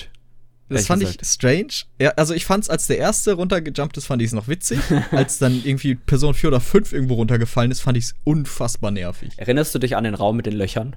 Das 0.68 0.86
fand 0.86 1.00
gesagt. 1.00 1.22
ich 1.22 1.28
strange. 1.28 1.72
Ja, 2.00 2.10
also 2.16 2.34
ich 2.34 2.44
fand's, 2.44 2.68
als 2.68 2.86
der 2.86 2.98
erste 2.98 3.34
runtergejumpt 3.34 3.96
ist, 3.96 4.06
fand 4.06 4.20
ich 4.20 4.28
es 4.28 4.32
noch 4.32 4.48
witzig. 4.48 4.80
als 5.12 5.38
dann 5.38 5.62
irgendwie 5.64 5.94
Person 5.94 6.34
4 6.34 6.48
oder 6.48 6.60
5 6.60 6.92
irgendwo 6.92 7.14
runtergefallen 7.14 7.70
ist, 7.70 7.80
fand 7.80 7.96
ich 7.96 8.04
es 8.04 8.14
unfassbar 8.24 8.90
nervig. 8.90 9.32
Erinnerst 9.36 9.74
du 9.74 9.78
dich 9.78 9.96
an 9.96 10.04
den 10.04 10.14
Raum 10.14 10.36
mit 10.36 10.46
den 10.46 10.54
Löchern? 10.54 10.96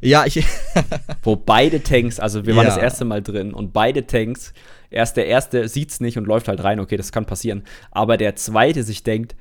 Ja, 0.00 0.24
ich. 0.26 0.44
Wo 1.22 1.36
beide 1.36 1.82
Tanks, 1.82 2.20
also 2.20 2.46
wir 2.46 2.54
waren 2.56 2.66
ja. 2.66 2.74
das 2.74 2.82
erste 2.82 3.04
Mal 3.04 3.22
drin 3.22 3.52
und 3.52 3.72
beide 3.72 4.06
Tanks, 4.06 4.54
erst 4.90 5.16
der 5.16 5.26
erste 5.26 5.68
sieht's 5.68 6.00
nicht 6.00 6.16
und 6.16 6.26
läuft 6.26 6.48
halt 6.48 6.62
rein, 6.62 6.80
okay, 6.80 6.96
das 6.96 7.12
kann 7.12 7.26
passieren. 7.26 7.64
Aber 7.90 8.16
der 8.16 8.36
zweite 8.36 8.82
sich 8.82 9.02
denkt, 9.02 9.34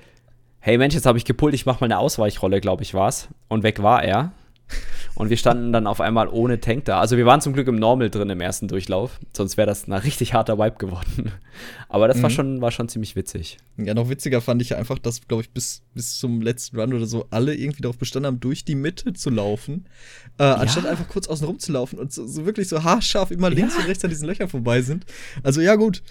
hey 0.59 0.77
Mensch, 0.77 0.95
jetzt 0.95 1.05
habe 1.05 1.17
ich 1.17 1.25
gepult, 1.25 1.53
ich 1.53 1.65
mach 1.65 1.79
mal 1.79 1.85
eine 1.85 1.99
Ausweichrolle, 1.99 2.59
glaube 2.59 2.83
ich, 2.83 2.93
war's. 2.93 3.29
Und 3.47 3.63
weg 3.63 3.81
war 3.81 4.03
er. 4.03 4.31
Und 5.19 5.29
wir 5.29 5.35
standen 5.35 5.73
dann 5.73 5.85
auf 5.85 5.99
einmal 5.99 6.29
ohne 6.29 6.61
Tank 6.61 6.85
da. 6.85 7.01
Also 7.01 7.17
wir 7.17 7.25
waren 7.25 7.41
zum 7.41 7.51
Glück 7.51 7.67
im 7.67 7.75
Normal 7.75 8.09
drin 8.09 8.29
im 8.29 8.39
ersten 8.39 8.69
Durchlauf. 8.69 9.19
Sonst 9.35 9.57
wäre 9.57 9.67
das 9.67 9.85
ein 9.85 9.91
richtig 9.91 10.33
harter 10.33 10.57
Vibe 10.57 10.77
geworden. 10.77 11.33
Aber 11.89 12.07
das 12.07 12.17
mhm. 12.17 12.23
war, 12.23 12.29
schon, 12.29 12.61
war 12.61 12.71
schon 12.71 12.87
ziemlich 12.87 13.17
witzig. 13.17 13.57
Ja, 13.75 13.93
noch 13.93 14.07
witziger 14.07 14.39
fand 14.39 14.61
ich 14.61 14.69
ja 14.69 14.77
einfach, 14.77 14.97
dass, 14.97 15.27
glaube 15.27 15.43
ich, 15.43 15.49
bis, 15.49 15.81
bis 15.93 16.17
zum 16.17 16.41
letzten 16.41 16.79
Run 16.79 16.93
oder 16.93 17.05
so 17.05 17.27
alle 17.31 17.53
irgendwie 17.53 17.81
darauf 17.81 17.97
bestanden 17.97 18.27
haben, 18.27 18.39
durch 18.39 18.63
die 18.63 18.75
Mitte 18.75 19.11
zu 19.11 19.29
laufen. 19.29 19.87
Äh, 20.37 20.43
ja. 20.43 20.53
Anstatt 20.55 20.85
einfach 20.85 21.09
kurz 21.09 21.27
außen 21.27 21.45
rum 21.45 21.59
zu 21.59 21.73
laufen 21.73 21.99
und 21.99 22.13
so, 22.13 22.25
so 22.25 22.45
wirklich 22.45 22.69
so 22.69 22.85
haarscharf 22.85 23.31
immer 23.31 23.49
links 23.49 23.73
ja. 23.73 23.81
und 23.81 23.87
rechts 23.89 24.05
an 24.05 24.11
diesen 24.11 24.25
Löchern 24.25 24.47
vorbei 24.47 24.81
sind. 24.81 25.05
Also 25.43 25.59
ja, 25.59 25.75
gut 25.75 26.01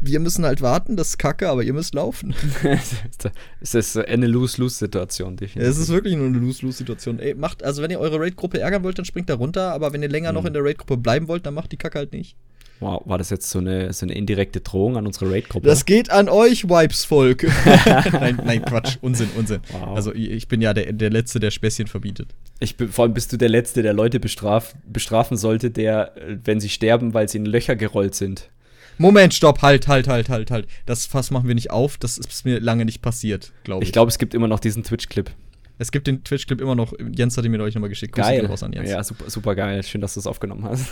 wir 0.00 0.20
müssen 0.20 0.44
halt 0.44 0.60
warten, 0.62 0.96
das 0.96 1.08
ist 1.10 1.18
kacke, 1.18 1.48
aber 1.48 1.62
ihr 1.62 1.72
müsst 1.72 1.94
laufen. 1.94 2.34
es 3.60 3.74
ist 3.74 3.96
eine 3.96 4.26
Lose-Lose-Situation, 4.26 5.36
definitiv. 5.36 5.70
Es 5.70 5.78
ist 5.78 5.88
wirklich 5.88 6.16
nur 6.16 6.26
eine 6.26 6.38
Lose-Lose-Situation. 6.38 7.18
Ey, 7.18 7.34
macht, 7.34 7.62
also 7.62 7.82
wenn 7.82 7.90
ihr 7.90 8.00
eure 8.00 8.20
Raid-Gruppe 8.20 8.60
ärgern 8.60 8.82
wollt, 8.84 8.98
dann 8.98 9.04
springt 9.04 9.28
da 9.28 9.34
runter, 9.34 9.72
aber 9.72 9.92
wenn 9.92 10.02
ihr 10.02 10.08
länger 10.08 10.32
mhm. 10.32 10.34
noch 10.34 10.44
in 10.44 10.52
der 10.52 10.64
Raid-Gruppe 10.64 10.96
bleiben 10.96 11.28
wollt, 11.28 11.46
dann 11.46 11.54
macht 11.54 11.72
die 11.72 11.76
Kacke 11.76 11.98
halt 11.98 12.12
nicht. 12.12 12.36
Wow, 12.80 13.02
war 13.06 13.18
das 13.18 13.30
jetzt 13.30 13.48
so 13.48 13.60
eine, 13.60 13.92
so 13.92 14.04
eine 14.04 14.14
indirekte 14.14 14.60
Drohung 14.60 14.96
an 14.96 15.06
unsere 15.06 15.30
Raid-Gruppe? 15.30 15.66
Das 15.66 15.84
geht 15.84 16.10
an 16.10 16.28
euch, 16.28 16.68
Wipes-Volk. 16.68 17.44
nein, 18.12 18.40
nein, 18.44 18.64
Quatsch. 18.64 18.98
Unsinn, 19.00 19.28
Unsinn. 19.36 19.60
Wow. 19.70 19.96
Also 19.96 20.12
ich 20.12 20.48
bin 20.48 20.60
ja 20.60 20.74
der, 20.74 20.92
der 20.92 21.10
Letzte, 21.10 21.38
der 21.38 21.50
Späßchen 21.50 21.86
verbietet. 21.86 22.34
Ich 22.58 22.76
bin, 22.76 22.88
vor 22.88 23.04
allem 23.04 23.14
bist 23.14 23.32
du 23.32 23.36
der 23.36 23.48
Letzte, 23.48 23.82
der 23.82 23.92
Leute 23.92 24.18
bestraf, 24.18 24.74
bestrafen 24.86 25.36
sollte, 25.36 25.70
der, 25.70 26.12
wenn 26.44 26.60
sie 26.60 26.68
sterben, 26.68 27.14
weil 27.14 27.28
sie 27.28 27.38
in 27.38 27.46
Löcher 27.46 27.76
gerollt 27.76 28.16
sind. 28.16 28.50
Moment, 28.98 29.34
stopp, 29.34 29.62
halt, 29.62 29.88
halt, 29.88 30.08
halt, 30.08 30.28
halt, 30.28 30.50
halt. 30.50 30.68
Das 30.86 31.06
Fass 31.06 31.30
machen 31.30 31.48
wir 31.48 31.54
nicht 31.54 31.70
auf. 31.70 31.96
Das 31.98 32.18
ist 32.18 32.44
mir 32.44 32.60
lange 32.60 32.84
nicht 32.84 33.02
passiert, 33.02 33.52
glaube 33.64 33.82
ich. 33.82 33.88
Ich 33.88 33.92
glaube, 33.92 34.10
es 34.10 34.18
gibt 34.18 34.34
immer 34.34 34.48
noch 34.48 34.60
diesen 34.60 34.82
Twitch-Clip. 34.82 35.30
Es 35.78 35.90
gibt 35.90 36.06
den 36.06 36.22
Twitch-Clip 36.22 36.60
immer 36.60 36.74
noch. 36.74 36.92
Jens 37.14 37.36
hat 37.36 37.44
ihn 37.44 37.50
mir 37.50 37.60
euch 37.62 37.74
nochmal 37.74 37.90
geschickt. 37.90 38.14
Geil. 38.14 38.46
Raus 38.46 38.62
an 38.62 38.72
Jens. 38.72 38.90
Ja, 38.90 39.02
super, 39.02 39.28
super 39.28 39.54
geil. 39.54 39.82
Schön, 39.82 40.00
dass 40.00 40.14
du 40.14 40.20
es 40.20 40.26
aufgenommen 40.26 40.64
hast. 40.64 40.90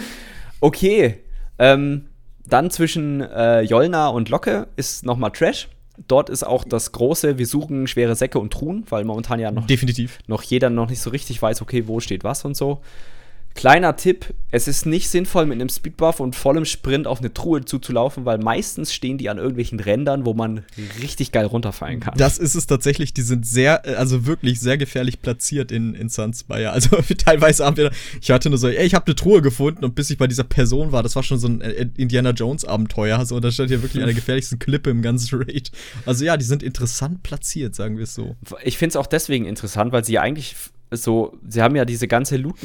okay. 0.60 1.18
Ähm, 1.58 2.08
dann 2.46 2.70
zwischen 2.70 3.20
äh, 3.20 3.62
Jolna 3.62 4.08
und 4.08 4.28
Locke 4.28 4.68
ist 4.76 5.04
nochmal 5.04 5.32
Trash. 5.32 5.68
Dort 6.08 6.30
ist 6.30 6.42
auch 6.42 6.64
das 6.64 6.92
große, 6.92 7.38
wir 7.38 7.46
suchen 7.46 7.86
schwere 7.86 8.16
Säcke 8.16 8.38
und 8.38 8.52
Truhen, 8.52 8.84
weil 8.88 9.04
momentan 9.04 9.38
ja 9.40 9.50
noch, 9.50 9.66
Definitiv. 9.66 10.18
noch 10.26 10.42
jeder 10.42 10.70
noch 10.70 10.88
nicht 10.88 11.00
so 11.00 11.10
richtig 11.10 11.40
weiß, 11.40 11.60
okay, 11.60 11.86
wo 11.86 12.00
steht 12.00 12.24
was 12.24 12.44
und 12.44 12.56
so. 12.56 12.80
Kleiner 13.54 13.96
Tipp, 13.96 14.34
es 14.50 14.68
ist 14.68 14.86
nicht 14.86 15.08
sinnvoll, 15.08 15.46
mit 15.46 15.60
einem 15.60 15.68
Speedbuff 15.68 16.20
und 16.20 16.36
vollem 16.36 16.64
Sprint 16.64 17.06
auf 17.06 17.20
eine 17.20 17.32
Truhe 17.32 17.64
zuzulaufen, 17.64 18.24
weil 18.24 18.38
meistens 18.38 18.92
stehen 18.92 19.18
die 19.18 19.28
an 19.28 19.38
irgendwelchen 19.38 19.80
Rändern, 19.80 20.24
wo 20.24 20.34
man 20.34 20.64
richtig 21.00 21.32
geil 21.32 21.46
runterfallen 21.46 22.00
kann. 22.00 22.14
Das 22.16 22.38
ist 22.38 22.54
es 22.54 22.66
tatsächlich, 22.66 23.14
die 23.14 23.22
sind 23.22 23.46
sehr, 23.46 23.84
also 23.98 24.26
wirklich 24.26 24.60
sehr 24.60 24.78
gefährlich 24.78 25.20
platziert 25.20 25.72
in, 25.72 25.94
in 25.94 26.08
Sunspire. 26.08 26.70
Also 26.70 26.96
teilweise 27.18 27.64
haben 27.64 27.76
wir, 27.76 27.90
ich 28.20 28.30
hatte 28.30 28.48
nur 28.48 28.58
so, 28.58 28.68
ey, 28.68 28.86
ich 28.86 28.94
habe 28.94 29.06
eine 29.06 29.14
Truhe 29.14 29.42
gefunden 29.42 29.84
und 29.84 29.94
bis 29.94 30.10
ich 30.10 30.18
bei 30.18 30.26
dieser 30.26 30.44
Person 30.44 30.92
war, 30.92 31.02
das 31.02 31.16
war 31.16 31.22
schon 31.22 31.38
so 31.38 31.48
ein 31.48 31.60
äh, 31.60 31.88
Indiana 31.96 32.30
Jones 32.30 32.64
Abenteuer, 32.64 33.24
so, 33.26 33.38
da 33.40 33.50
stand 33.50 33.70
hier 33.70 33.82
wirklich 33.82 34.02
eine 34.02 34.14
gefährlichsten 34.14 34.58
Klippe 34.58 34.90
im 34.90 35.02
ganzen 35.02 35.42
Raid. 35.42 35.70
Also 36.06 36.24
ja, 36.24 36.36
die 36.36 36.44
sind 36.44 36.62
interessant 36.62 37.22
platziert, 37.22 37.74
sagen 37.74 37.96
wir 37.96 38.04
es 38.04 38.14
so. 38.14 38.36
Ich 38.64 38.78
finde 38.78 38.90
es 38.90 38.96
auch 38.96 39.06
deswegen 39.06 39.44
interessant, 39.44 39.92
weil 39.92 40.04
sie 40.04 40.14
ja 40.14 40.22
eigentlich 40.22 40.56
so, 40.90 41.38
sie 41.48 41.62
haben 41.62 41.76
ja 41.76 41.84
diese 41.84 42.08
ganze 42.08 42.36
Loot 42.36 42.56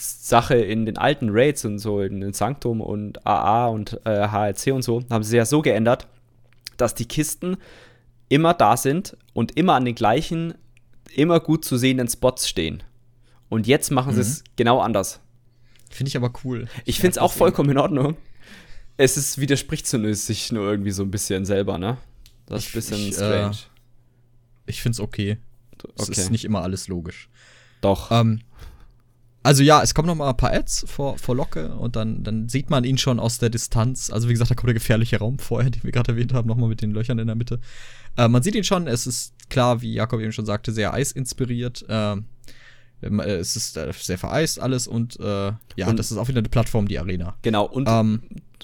Sache 0.00 0.56
in 0.56 0.86
den 0.86 0.98
alten 0.98 1.28
Raids 1.30 1.64
und 1.64 1.78
so, 1.78 2.00
in 2.00 2.20
den 2.20 2.32
Sanctum 2.32 2.80
und 2.80 3.26
AA 3.26 3.66
und 3.66 4.00
äh, 4.04 4.28
HLC 4.28 4.72
und 4.72 4.82
so, 4.82 5.02
haben 5.10 5.24
sie 5.24 5.36
ja 5.36 5.44
so 5.44 5.62
geändert, 5.62 6.06
dass 6.76 6.94
die 6.94 7.06
Kisten 7.06 7.56
immer 8.28 8.54
da 8.54 8.76
sind 8.76 9.16
und 9.32 9.56
immer 9.56 9.74
an 9.74 9.84
den 9.84 9.94
gleichen, 9.94 10.54
immer 11.14 11.40
gut 11.40 11.64
zu 11.64 11.76
sehenden 11.76 12.08
Spots 12.08 12.48
stehen. 12.48 12.82
Und 13.48 13.66
jetzt 13.66 13.90
machen 13.90 14.12
mhm. 14.12 14.16
sie 14.16 14.20
es 14.22 14.44
genau 14.56 14.80
anders. 14.80 15.20
Finde 15.90 16.08
ich 16.08 16.16
aber 16.16 16.32
cool. 16.44 16.68
Ich, 16.84 16.88
ich 16.88 17.00
finde 17.00 17.12
es 17.12 17.18
auch 17.18 17.32
vollkommen 17.32 17.70
in 17.70 17.78
Ordnung. 17.78 18.16
Es 18.96 19.16
ist, 19.16 19.38
widerspricht 19.38 19.86
zu 19.86 20.14
sich 20.14 20.52
nur 20.52 20.70
irgendwie 20.70 20.92
so 20.92 21.02
ein 21.02 21.10
bisschen 21.10 21.44
selber, 21.44 21.78
ne? 21.78 21.96
Das 22.46 22.64
ist 22.64 22.70
ein 22.70 22.72
bisschen 22.74 23.08
ich, 23.08 23.14
strange. 23.14 23.56
Äh, 23.56 24.70
ich 24.70 24.82
finde 24.82 24.94
es 24.94 25.00
okay. 25.00 25.38
Es 25.96 26.08
okay. 26.08 26.20
ist 26.20 26.30
nicht 26.30 26.44
immer 26.44 26.62
alles 26.62 26.88
logisch. 26.88 27.28
Doch. 27.80 28.10
Ähm, 28.10 28.40
also 29.42 29.62
ja, 29.62 29.82
es 29.82 29.94
kommen 29.94 30.06
noch 30.06 30.14
mal 30.14 30.30
ein 30.30 30.36
paar 30.36 30.52
Ads 30.52 30.84
vor, 30.86 31.16
vor 31.18 31.34
Locke 31.34 31.74
und 31.74 31.96
dann, 31.96 32.22
dann 32.22 32.48
sieht 32.48 32.68
man 32.68 32.84
ihn 32.84 32.98
schon 32.98 33.18
aus 33.18 33.38
der 33.38 33.48
Distanz. 33.48 34.10
Also 34.10 34.28
wie 34.28 34.32
gesagt, 34.32 34.50
da 34.50 34.54
kommt 34.54 34.68
der 34.68 34.74
gefährliche 34.74 35.18
Raum 35.18 35.38
vorher, 35.40 35.70
den 35.70 35.82
wir 35.82 35.92
gerade 35.92 36.12
erwähnt 36.12 36.34
haben, 36.34 36.48
nochmal 36.48 36.68
mit 36.68 36.82
den 36.82 36.90
Löchern 36.90 37.18
in 37.18 37.26
der 37.26 37.36
Mitte. 37.36 37.60
Äh, 38.16 38.28
man 38.28 38.42
sieht 38.42 38.54
ihn 38.54 38.64
schon, 38.64 38.86
es 38.86 39.06
ist 39.06 39.34
klar, 39.48 39.80
wie 39.80 39.94
Jakob 39.94 40.20
eben 40.20 40.32
schon 40.32 40.46
sagte, 40.46 40.72
sehr 40.72 40.92
eisinspiriert. 40.92 41.84
Äh, 41.88 42.16
es 43.00 43.56
ist 43.56 43.78
äh, 43.78 43.92
sehr 43.98 44.18
vereist 44.18 44.60
alles 44.60 44.86
und 44.86 45.18
äh, 45.20 45.52
ja, 45.76 45.88
und 45.88 45.98
das 45.98 46.10
ist 46.10 46.18
auch 46.18 46.28
wieder 46.28 46.40
eine 46.40 46.50
Plattform, 46.50 46.86
die 46.86 46.98
Arena. 46.98 47.34
Genau, 47.40 47.64
und 47.64 47.88
ähm, 47.88 48.20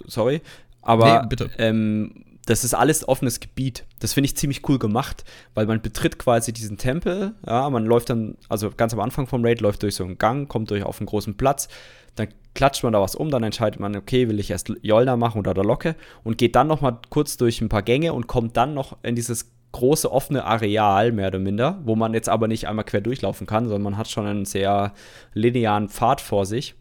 sorry, 0.06 0.42
aber 0.82 1.22
nee, 1.22 1.28
bitte. 1.28 1.50
Ähm, 1.56 2.12
das 2.46 2.64
ist 2.64 2.74
alles 2.74 3.06
offenes 3.06 3.40
Gebiet. 3.40 3.84
Das 4.00 4.14
finde 4.14 4.26
ich 4.26 4.36
ziemlich 4.36 4.66
cool 4.68 4.78
gemacht, 4.78 5.24
weil 5.54 5.66
man 5.66 5.82
betritt 5.82 6.18
quasi 6.18 6.52
diesen 6.52 6.78
Tempel. 6.78 7.34
Ja, 7.44 7.68
man 7.68 7.84
läuft 7.84 8.08
dann, 8.08 8.36
also 8.48 8.70
ganz 8.70 8.94
am 8.94 9.00
Anfang 9.00 9.26
vom 9.26 9.44
Raid, 9.44 9.60
läuft 9.60 9.82
durch 9.82 9.96
so 9.96 10.04
einen 10.04 10.16
Gang, 10.16 10.48
kommt 10.48 10.70
durch 10.70 10.84
auf 10.84 11.00
einen 11.00 11.06
großen 11.06 11.36
Platz. 11.36 11.68
Dann 12.14 12.28
klatscht 12.54 12.82
man 12.84 12.92
da 12.92 13.00
was 13.00 13.14
um, 13.14 13.30
dann 13.30 13.42
entscheidet 13.42 13.80
man, 13.80 13.94
okay, 13.96 14.28
will 14.28 14.40
ich 14.40 14.50
erst 14.50 14.72
Jolna 14.80 15.16
machen 15.16 15.40
oder 15.40 15.54
der 15.54 15.64
Locke 15.64 15.96
und 16.24 16.38
geht 16.38 16.56
dann 16.56 16.68
noch 16.68 16.80
mal 16.80 16.98
kurz 17.10 17.36
durch 17.36 17.60
ein 17.60 17.68
paar 17.68 17.82
Gänge 17.82 18.12
und 18.12 18.28
kommt 18.28 18.56
dann 18.56 18.74
noch 18.74 18.96
in 19.02 19.16
dieses 19.16 19.50
große 19.72 20.10
offene 20.10 20.44
Areal, 20.44 21.12
mehr 21.12 21.28
oder 21.28 21.38
minder, 21.38 21.80
wo 21.84 21.96
man 21.96 22.14
jetzt 22.14 22.28
aber 22.30 22.48
nicht 22.48 22.66
einmal 22.68 22.84
quer 22.84 23.02
durchlaufen 23.02 23.46
kann, 23.46 23.64
sondern 23.64 23.82
man 23.82 23.98
hat 23.98 24.08
schon 24.08 24.24
einen 24.24 24.44
sehr 24.46 24.94
linearen 25.34 25.90
Pfad 25.90 26.20
vor 26.22 26.46
sich. 26.46 26.76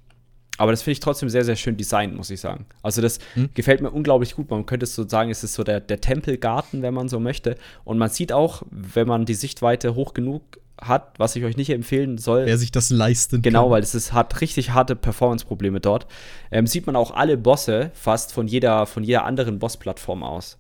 Aber 0.58 0.72
das 0.72 0.82
finde 0.82 0.94
ich 0.94 1.00
trotzdem 1.00 1.30
sehr, 1.30 1.44
sehr 1.44 1.56
schön 1.56 1.78
designt, 1.78 2.16
muss 2.16 2.30
ich 2.30 2.40
sagen. 2.40 2.66
Also 2.82 3.02
das 3.02 3.20
hm. 3.34 3.50
gefällt 3.54 3.82
mir 3.82 3.92
unglaublich 3.92 4.36
gut. 4.36 4.50
Man 4.50 4.66
könnte 4.66 4.86
es 4.86 4.96
so 4.96 5.08
sagen, 5.08 5.30
es 5.30 5.44
ist 5.44 5.54
so 5.54 5.64
der, 5.64 5.82
der 5.82 6.02
Tempelgarten, 6.02 6.82
wenn 6.82 6.94
man 6.94 7.10
so 7.10 7.20
möchte. 7.20 7.56
Und 7.84 7.98
man 7.98 8.10
sieht 8.10 8.32
auch, 8.32 8.64
wenn 8.72 9.08
man 9.08 9.26
die 9.26 9.34
Sichtweite 9.34 9.96
hoch 9.96 10.14
genug 10.14 10.42
hat, 10.80 11.20
was 11.20 11.36
ich 11.36 11.44
euch 11.44 11.58
nicht 11.58 11.70
empfehlen 11.70 12.18
soll. 12.18 12.46
Wer 12.46 12.58
sich 12.58 12.72
das 12.72 12.90
leisten 12.90 13.42
Genau, 13.42 13.64
kann. 13.64 13.72
weil 13.72 13.84
es 13.84 13.96
ist, 13.96 14.14
hat 14.14 14.42
richtig 14.42 14.72
harte 14.72 14.96
Performance-Probleme 14.96 15.80
dort. 15.80 16.08
Ähm, 16.52 16.68
sieht 16.68 16.86
man 16.86 16.96
auch 16.96 17.12
alle 17.12 17.38
Bosse 17.38 17.92
fast 17.94 18.34
von 18.34 18.48
jeder, 18.48 18.86
von 18.86 19.04
jeder 19.04 19.26
anderen 19.26 19.60
Boss-Plattform 19.60 20.24
aus. 20.24 20.58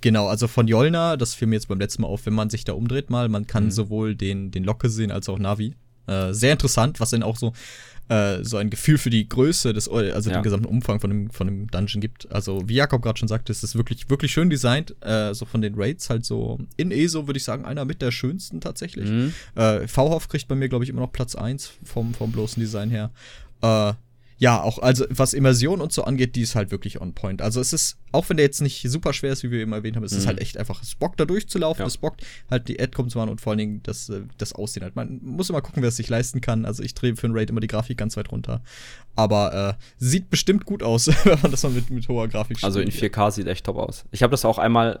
Genau, 0.00 0.26
also 0.26 0.48
von 0.48 0.68
Jolna, 0.68 1.16
das 1.16 1.34
fiel 1.34 1.48
mir 1.48 1.56
jetzt 1.56 1.68
beim 1.68 1.80
letzten 1.80 2.02
Mal 2.02 2.08
auf, 2.08 2.24
wenn 2.26 2.34
man 2.34 2.50
sich 2.50 2.64
da 2.64 2.72
umdreht 2.72 3.10
mal, 3.10 3.28
man 3.28 3.46
kann 3.46 3.64
mhm. 3.64 3.70
sowohl 3.70 4.14
den, 4.14 4.50
den 4.50 4.64
Locke 4.64 4.88
sehen 4.88 5.10
als 5.10 5.28
auch 5.28 5.38
Navi. 5.38 5.74
Äh, 6.06 6.32
sehr 6.32 6.52
interessant, 6.52 7.00
was 7.00 7.10
dann 7.10 7.22
auch 7.22 7.36
so 7.36 7.52
äh, 8.08 8.42
so 8.42 8.56
ein 8.56 8.70
Gefühl 8.70 8.98
für 8.98 9.10
die 9.10 9.28
Größe 9.28 9.72
des, 9.72 9.88
also 9.88 10.30
ja. 10.30 10.38
den 10.38 10.42
gesamten 10.42 10.66
Umfang 10.66 11.00
von 11.00 11.10
dem, 11.10 11.30
von 11.30 11.46
dem 11.46 11.70
Dungeon 11.70 12.00
gibt. 12.00 12.30
Also, 12.32 12.68
wie 12.68 12.74
Jakob 12.74 13.02
gerade 13.02 13.18
schon 13.18 13.28
sagte, 13.28 13.52
ist 13.52 13.62
es 13.62 13.76
wirklich, 13.76 14.08
wirklich 14.10 14.32
schön 14.32 14.50
designt. 14.50 14.94
Äh, 15.00 15.34
so 15.34 15.44
von 15.44 15.60
den 15.60 15.74
Raids 15.76 16.10
halt 16.10 16.24
so 16.24 16.58
in 16.76 16.90
ESO 16.90 17.26
würde 17.26 17.38
ich 17.38 17.44
sagen, 17.44 17.64
einer 17.64 17.84
mit 17.84 18.02
der 18.02 18.10
schönsten 18.10 18.60
tatsächlich. 18.60 19.10
Mhm. 19.10 19.32
Äh, 19.54 19.86
V-Hoff 19.86 20.28
kriegt 20.28 20.48
bei 20.48 20.54
mir, 20.54 20.68
glaube 20.68 20.84
ich, 20.84 20.90
immer 20.90 21.00
noch 21.00 21.12
Platz 21.12 21.34
1 21.34 21.72
vom, 21.84 22.14
vom 22.14 22.32
bloßen 22.32 22.60
Design 22.60 22.90
her. 22.90 23.10
Äh, 23.62 23.92
ja, 24.38 24.62
auch, 24.62 24.78
also 24.78 25.04
was 25.10 25.34
Immersion 25.34 25.80
und 25.80 25.92
so 25.92 26.04
angeht, 26.04 26.36
die 26.36 26.42
ist 26.42 26.54
halt 26.54 26.70
wirklich 26.70 27.00
on 27.00 27.12
point. 27.12 27.42
Also 27.42 27.60
es 27.60 27.72
ist, 27.72 27.98
auch 28.12 28.28
wenn 28.28 28.36
der 28.36 28.46
jetzt 28.46 28.60
nicht 28.60 28.88
super 28.88 29.12
schwer 29.12 29.32
ist, 29.32 29.42
wie 29.42 29.50
wir 29.50 29.58
eben 29.58 29.72
erwähnt 29.72 29.96
haben, 29.96 30.04
es 30.04 30.12
mhm. 30.12 30.18
ist 30.18 30.26
halt 30.28 30.40
echt 30.40 30.56
einfach, 30.58 30.80
es 30.80 30.94
bockt 30.94 31.18
da 31.18 31.24
durchzulaufen, 31.24 31.82
ja. 31.82 31.86
es 31.86 31.98
bockt 31.98 32.24
halt 32.48 32.68
die 32.68 32.80
Adcom 32.80 33.08
zu 33.08 33.18
machen 33.18 33.30
und 33.30 33.40
vor 33.40 33.50
allen 33.50 33.58
Dingen 33.58 33.80
das, 33.82 34.08
äh, 34.08 34.22
das 34.38 34.52
Aussehen 34.52 34.84
halt. 34.84 34.94
Man 34.94 35.20
muss 35.22 35.50
immer 35.50 35.60
gucken, 35.60 35.82
wer 35.82 35.88
es 35.88 35.96
sich 35.96 36.08
leisten 36.08 36.40
kann. 36.40 36.64
Also 36.64 36.84
ich 36.84 36.94
drehe 36.94 37.16
für 37.16 37.26
ein 37.26 37.32
Raid 37.32 37.50
immer 37.50 37.60
die 37.60 37.66
Grafik 37.66 37.98
ganz 37.98 38.16
weit 38.16 38.30
runter. 38.30 38.62
Aber 39.16 39.76
äh, 39.76 39.84
sieht 39.98 40.30
bestimmt 40.30 40.64
gut 40.64 40.84
aus, 40.84 41.08
wenn 41.24 41.40
man 41.40 41.50
das 41.50 41.64
mal 41.64 41.72
mit, 41.72 41.90
mit 41.90 42.08
hoher 42.08 42.28
Grafik 42.28 42.58
spielt. 42.58 42.64
Also 42.64 42.80
in 42.80 42.90
4K 42.90 43.32
sieht 43.32 43.48
echt 43.48 43.66
top 43.66 43.76
aus. 43.76 44.04
Ich 44.12 44.22
habe 44.22 44.30
das 44.30 44.44
auch 44.44 44.58
einmal 44.58 45.00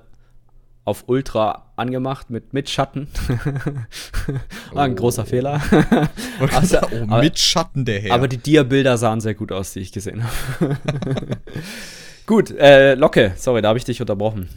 auf 0.88 1.04
Ultra 1.06 1.70
angemacht 1.76 2.30
mit, 2.30 2.54
mit 2.54 2.70
Schatten. 2.70 3.08
War 4.72 4.84
ein 4.84 4.92
oh. 4.92 4.96
großer 4.96 5.26
Fehler. 5.26 5.60
also, 6.54 6.78
oh, 6.78 7.04
aber, 7.08 7.22
mit 7.22 7.38
Schatten 7.38 7.84
der 7.84 8.00
Herr. 8.00 8.14
Aber 8.14 8.26
die 8.26 8.38
Dia-Bilder 8.38 8.96
sahen 8.96 9.20
sehr 9.20 9.34
gut 9.34 9.52
aus, 9.52 9.74
die 9.74 9.80
ich 9.80 9.92
gesehen 9.92 10.24
habe. 10.24 10.78
gut, 12.26 12.50
äh, 12.52 12.94
Locke, 12.94 13.34
sorry, 13.36 13.60
da 13.60 13.68
habe 13.68 13.78
ich 13.78 13.84
dich 13.84 14.00
unterbrochen. 14.00 14.48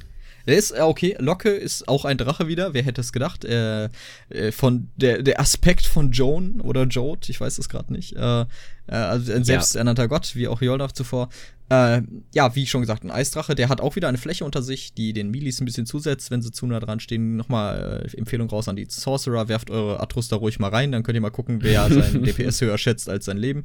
Der 0.47 0.57
ist 0.57 0.71
äh, 0.71 0.81
okay. 0.81 1.15
Locke 1.19 1.49
ist 1.49 1.87
auch 1.87 2.05
ein 2.05 2.17
Drache 2.17 2.47
wieder. 2.47 2.73
Wer 2.73 2.83
hätte 2.83 3.01
es 3.01 3.11
gedacht? 3.13 3.45
Äh, 3.45 3.89
äh, 4.29 4.51
von 4.51 4.89
der, 4.95 5.21
der 5.21 5.39
Aspekt 5.39 5.85
von 5.85 6.11
Joan 6.11 6.61
oder 6.61 6.85
Jode, 6.85 7.29
ich 7.29 7.39
weiß 7.39 7.57
es 7.57 7.69
gerade 7.69 7.91
nicht. 7.93 8.15
Äh, 8.15 8.45
äh, 8.91 8.95
also 8.95 9.31
ein 9.33 9.43
selbsternannter 9.43 10.03
ja. 10.03 10.07
Gott, 10.07 10.35
wie 10.35 10.47
auch 10.47 10.61
Yolnaf 10.61 10.93
zuvor. 10.93 11.29
Äh, 11.69 12.01
ja, 12.33 12.53
wie 12.53 12.67
schon 12.67 12.81
gesagt, 12.81 13.05
ein 13.05 13.11
Eisdrache. 13.11 13.55
Der 13.55 13.69
hat 13.69 13.79
auch 13.79 13.95
wieder 13.95 14.09
eine 14.09 14.17
Fläche 14.17 14.43
unter 14.43 14.61
sich, 14.61 14.93
die 14.93 15.13
den 15.13 15.31
Milis 15.31 15.61
ein 15.61 15.65
bisschen 15.65 15.85
zusetzt, 15.85 16.29
wenn 16.29 16.41
sie 16.41 16.51
zu 16.51 16.65
nah 16.65 16.81
dran 16.81 16.99
stehen. 16.99 17.37
Nochmal 17.37 18.09
Empfehlung 18.17 18.49
raus 18.49 18.67
an 18.67 18.75
die 18.75 18.87
Sorcerer. 18.89 19.47
Werft 19.47 19.69
eure 19.69 20.01
Atrus 20.01 20.27
da 20.27 20.35
ruhig 20.35 20.59
mal 20.59 20.69
rein, 20.69 20.91
dann 20.91 21.03
könnt 21.03 21.15
ihr 21.15 21.21
mal 21.21 21.29
gucken, 21.29 21.59
wer 21.61 21.87
sein 21.89 22.23
DPS 22.23 22.59
höher 22.59 22.77
schätzt 22.77 23.07
als 23.07 23.23
sein 23.23 23.37
Leben. 23.37 23.63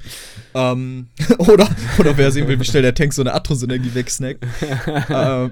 Ähm, 0.55 1.09
oder, 1.39 1.69
oder 1.99 2.17
wer 2.17 2.31
sehen 2.31 2.47
will, 2.47 2.61
wie 2.61 2.65
schnell 2.65 2.83
der 2.83 2.95
Tank 2.95 3.13
so 3.13 3.23
eine 3.23 3.35
Atrus-Energie 3.35 3.93
wegsnackt. 3.93 4.45
äh, 5.09 5.49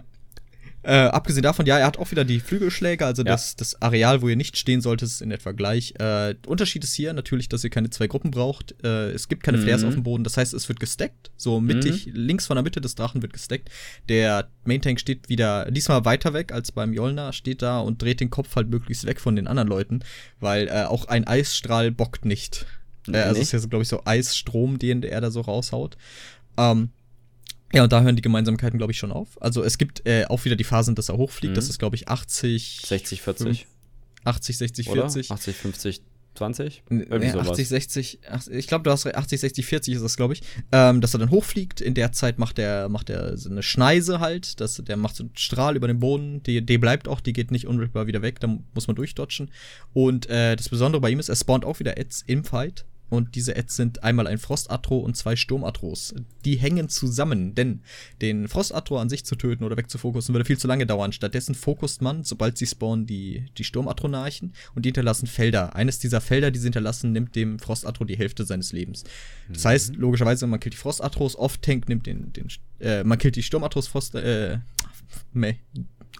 äh, 0.84 1.06
abgesehen 1.06 1.42
davon, 1.42 1.64
ja, 1.64 1.78
er 1.78 1.86
hat 1.86 1.98
auch 1.98 2.10
wieder 2.10 2.24
die 2.24 2.40
Flügelschläge, 2.40 3.06
also 3.06 3.22
ja. 3.22 3.32
das, 3.32 3.56
das 3.56 3.80
Areal, 3.80 4.20
wo 4.20 4.28
ihr 4.28 4.36
nicht 4.36 4.58
stehen 4.58 4.80
solltet, 4.80 5.08
ist 5.08 5.22
in 5.22 5.30
etwa 5.30 5.52
gleich. 5.52 5.94
Äh, 5.98 6.34
Unterschied 6.46 6.84
ist 6.84 6.94
hier 6.94 7.12
natürlich, 7.14 7.48
dass 7.48 7.64
ihr 7.64 7.70
keine 7.70 7.90
zwei 7.90 8.06
Gruppen 8.06 8.30
braucht. 8.30 8.74
Äh, 8.84 9.10
es 9.12 9.28
gibt 9.28 9.42
keine 9.42 9.58
mhm. 9.58 9.62
Flares 9.62 9.84
auf 9.84 9.94
dem 9.94 10.02
Boden, 10.02 10.24
das 10.24 10.36
heißt, 10.36 10.52
es 10.52 10.68
wird 10.68 10.80
gestackt. 10.80 11.30
So 11.36 11.60
mittig, 11.60 12.06
mhm. 12.06 12.12
links 12.14 12.46
von 12.46 12.56
der 12.56 12.62
Mitte 12.62 12.80
des 12.80 12.94
Drachen 12.94 13.22
wird 13.22 13.32
gestackt. 13.32 13.70
Der 14.08 14.48
Main 14.64 14.82
Tank 14.82 15.00
steht 15.00 15.28
wieder, 15.28 15.70
diesmal 15.70 16.04
weiter 16.04 16.34
weg 16.34 16.52
als 16.52 16.70
beim 16.70 16.92
Jolna, 16.92 17.32
steht 17.32 17.62
da 17.62 17.80
und 17.80 18.02
dreht 18.02 18.20
den 18.20 18.30
Kopf 18.30 18.54
halt 18.54 18.68
möglichst 18.68 19.06
weg 19.06 19.20
von 19.20 19.36
den 19.36 19.46
anderen 19.46 19.68
Leuten, 19.68 20.00
weil 20.40 20.68
äh, 20.68 20.84
auch 20.84 21.06
ein 21.06 21.26
Eisstrahl 21.26 21.90
bockt 21.92 22.26
nicht. 22.26 22.66
Äh, 23.08 23.18
also 23.18 23.40
es 23.40 23.48
ist 23.48 23.52
ja, 23.52 23.58
so, 23.58 23.68
glaube 23.68 23.82
ich, 23.82 23.88
so 23.88 24.02
Eisstrom, 24.04 24.78
den 24.78 25.02
er 25.02 25.20
da 25.20 25.30
so 25.30 25.40
raushaut. 25.40 25.96
Ähm, 26.56 26.90
ja, 27.74 27.82
und 27.82 27.92
da 27.92 28.02
hören 28.02 28.16
die 28.16 28.22
Gemeinsamkeiten, 28.22 28.78
glaube 28.78 28.92
ich, 28.92 28.98
schon 28.98 29.12
auf. 29.12 29.40
Also 29.42 29.62
es 29.62 29.78
gibt 29.78 30.06
äh, 30.06 30.24
auch 30.26 30.44
wieder 30.44 30.56
die 30.56 30.64
Phasen, 30.64 30.94
dass 30.94 31.08
er 31.08 31.16
hochfliegt. 31.16 31.52
Mhm. 31.52 31.56
Das 31.56 31.68
ist, 31.68 31.78
glaube 31.78 31.96
ich, 31.96 32.08
80. 32.08 32.82
60, 32.86 33.22
40. 33.22 33.66
80, 34.24 34.58
60, 34.58 34.88
Oder? 34.90 35.02
40. 35.02 35.30
80, 35.30 35.56
50. 35.56 36.02
20? 36.34 36.82
Irgendwie 36.90 37.30
sowas. 37.30 37.48
80, 37.50 37.68
60, 37.68 38.18
ich 38.50 38.66
glaube, 38.66 38.82
du 38.82 38.90
hast 38.90 39.06
80, 39.06 39.40
60, 39.40 39.66
40 39.66 39.94
ist 39.94 40.02
das, 40.02 40.16
glaube 40.16 40.34
ich. 40.34 40.42
Ähm, 40.72 41.00
dass 41.00 41.14
er 41.14 41.20
dann 41.20 41.30
hochfliegt. 41.30 41.80
In 41.80 41.94
der 41.94 42.12
Zeit 42.12 42.38
macht 42.38 42.58
er 42.58 42.88
macht 42.88 43.10
er 43.10 43.36
so 43.36 43.50
eine 43.50 43.62
Schneise 43.62 44.20
halt. 44.20 44.60
Dass, 44.60 44.76
der 44.76 44.96
macht 44.96 45.16
so 45.16 45.24
einen 45.24 45.36
Strahl 45.36 45.76
über 45.76 45.86
den 45.86 46.00
Boden. 46.00 46.42
Die, 46.42 46.64
die 46.64 46.78
bleibt 46.78 47.08
auch, 47.08 47.20
die 47.20 47.32
geht 47.32 47.50
nicht 47.50 47.66
unmittelbar 47.66 48.06
wieder 48.06 48.22
weg. 48.22 48.40
Da 48.40 48.48
muss 48.74 48.86
man 48.86 48.96
durchdodgen. 48.96 49.50
Und 49.92 50.28
äh, 50.28 50.56
das 50.56 50.68
Besondere 50.68 51.00
bei 51.00 51.10
ihm 51.10 51.20
ist, 51.20 51.28
er 51.28 51.36
spawnt 51.36 51.64
auch 51.64 51.78
wieder 51.78 51.98
Ads 51.98 52.24
im 52.26 52.44
Fight. 52.44 52.84
Und 53.14 53.34
diese 53.34 53.56
Ads 53.56 53.76
sind 53.76 54.04
einmal 54.04 54.26
ein 54.26 54.38
Frostatro 54.38 54.98
und 54.98 55.16
zwei 55.16 55.36
Sturmatros. 55.36 56.14
Die 56.44 56.56
hängen 56.56 56.88
zusammen, 56.88 57.54
denn 57.54 57.80
den 58.20 58.48
Frostatro 58.48 58.98
an 58.98 59.08
sich 59.08 59.24
zu 59.24 59.36
töten 59.36 59.64
oder 59.64 59.76
wegzufokussen 59.76 60.34
würde 60.34 60.44
viel 60.44 60.58
zu 60.58 60.66
lange 60.66 60.86
dauern. 60.86 61.12
Stattdessen 61.12 61.54
fokust 61.54 62.02
man, 62.02 62.24
sobald 62.24 62.58
sie 62.58 62.66
spawnen, 62.66 63.06
die, 63.06 63.46
die 63.56 63.64
Sturmatronarchen 63.64 64.52
und 64.74 64.84
die 64.84 64.88
hinterlassen 64.88 65.26
Felder. 65.26 65.74
Eines 65.74 65.98
dieser 65.98 66.20
Felder, 66.20 66.50
die 66.50 66.58
sie 66.58 66.66
hinterlassen, 66.66 67.12
nimmt 67.12 67.34
dem 67.36 67.58
Frostatro 67.58 68.04
die 68.04 68.18
Hälfte 68.18 68.44
seines 68.44 68.72
Lebens. 68.72 69.04
Das 69.48 69.64
mhm. 69.64 69.68
heißt, 69.68 69.96
logischerweise, 69.96 70.46
man 70.46 70.60
killt 70.60 70.74
die 70.74 70.78
Frostatros, 70.78 71.36
Off-Tank 71.36 71.88
nimmt 71.88 72.06
den, 72.06 72.32
den 72.32 72.48
äh, 72.80 73.04
man 73.04 73.18
killt 73.18 73.36
die 73.36 73.42
Sturmatros, 73.42 73.86
Frost, 73.86 74.14
äh, 74.14 74.58
meh, 75.32 75.56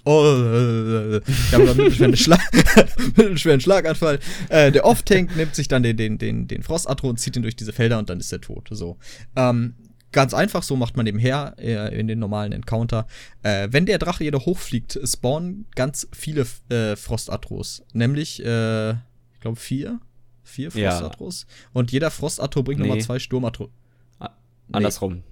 Oh, 0.06 1.20
ich 1.26 1.52
habe 1.52 1.62
einen 1.62 1.76
mittelschweren, 1.76 2.16
Schlag, 2.16 2.40
mittelschweren 3.16 3.60
Schlaganfall. 3.60 4.18
Äh, 4.50 4.70
der 4.70 4.84
Off-Tank 4.84 5.34
nimmt 5.36 5.54
sich 5.54 5.66
dann 5.66 5.82
den, 5.82 5.96
den, 5.96 6.18
den, 6.18 6.46
den 6.46 6.62
Frostatro 6.62 7.08
und 7.08 7.18
zieht 7.18 7.36
ihn 7.36 7.42
durch 7.42 7.56
diese 7.56 7.72
Felder 7.72 7.98
und 7.98 8.10
dann 8.10 8.20
ist 8.20 8.30
er 8.30 8.40
tot. 8.40 8.68
So. 8.70 8.98
Ähm, 9.34 9.74
ganz 10.12 10.34
einfach, 10.34 10.62
so 10.62 10.76
macht 10.76 10.96
man 10.96 11.04
nebenher 11.04 11.54
äh, 11.58 11.98
in 11.98 12.06
den 12.06 12.18
normalen 12.18 12.52
Encounter. 12.52 13.06
Äh, 13.42 13.68
wenn 13.70 13.86
der 13.86 13.98
Drache 13.98 14.24
jedoch 14.24 14.44
hochfliegt, 14.44 14.98
spawnen 15.04 15.66
ganz 15.74 16.06
viele 16.12 16.46
äh, 16.68 16.96
Frostatros. 16.96 17.82
Nämlich, 17.94 18.44
äh, 18.44 18.90
ich 18.90 19.40
glaube, 19.40 19.56
vier. 19.56 20.00
Vier 20.42 20.70
Frostatros. 20.70 21.46
Ja. 21.48 21.70
Und 21.72 21.92
jeder 21.92 22.10
Frostatro 22.10 22.62
bringt 22.62 22.80
nee. 22.80 22.88
nochmal 22.88 23.02
zwei 23.02 23.18
Sturmatros. 23.18 23.70
Andersrum. 24.72 25.14
Nee. 25.14 25.22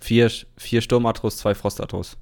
Vier, 0.00 0.30
vier 0.56 0.80
Sturmatros, 0.80 1.36
zwei 1.38 1.54
Frostatros. 1.54 2.16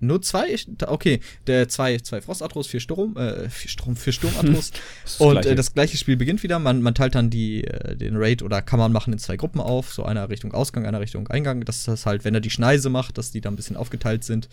Nur 0.00 0.20
zwei? 0.22 0.54
Okay, 0.86 1.20
der 1.46 1.68
zwei, 1.68 1.98
zwei 1.98 2.20
Frostatros, 2.20 2.66
vier 2.66 2.80
Sturm, 2.80 3.16
äh, 3.16 3.48
vier 3.48 3.70
Sturm, 3.70 3.96
vier 3.96 4.12
Sturmatros. 4.12 4.72
und 5.18 5.46
äh, 5.46 5.54
das 5.54 5.72
gleiche 5.72 5.96
Spiel 5.96 6.16
beginnt 6.16 6.42
wieder. 6.42 6.58
Man, 6.58 6.82
man 6.82 6.94
teilt 6.94 7.14
dann 7.14 7.30
die, 7.30 7.64
äh, 7.64 7.96
den 7.96 8.16
Raid 8.16 8.42
oder 8.42 8.60
kann 8.62 8.78
man 8.78 8.92
machen 8.92 9.12
in 9.12 9.18
zwei 9.18 9.36
Gruppen 9.36 9.60
auf. 9.60 9.92
So 9.92 10.04
einer 10.04 10.28
Richtung 10.28 10.52
Ausgang, 10.52 10.86
einer 10.86 11.00
Richtung 11.00 11.28
Eingang. 11.28 11.64
Das 11.64 11.88
ist 11.88 12.06
halt, 12.06 12.24
wenn 12.24 12.34
er 12.34 12.40
die 12.40 12.50
Schneise 12.50 12.90
macht, 12.90 13.18
dass 13.18 13.30
die 13.30 13.40
da 13.40 13.48
ein 13.48 13.56
bisschen 13.56 13.76
aufgeteilt 13.76 14.24
sind. 14.24 14.48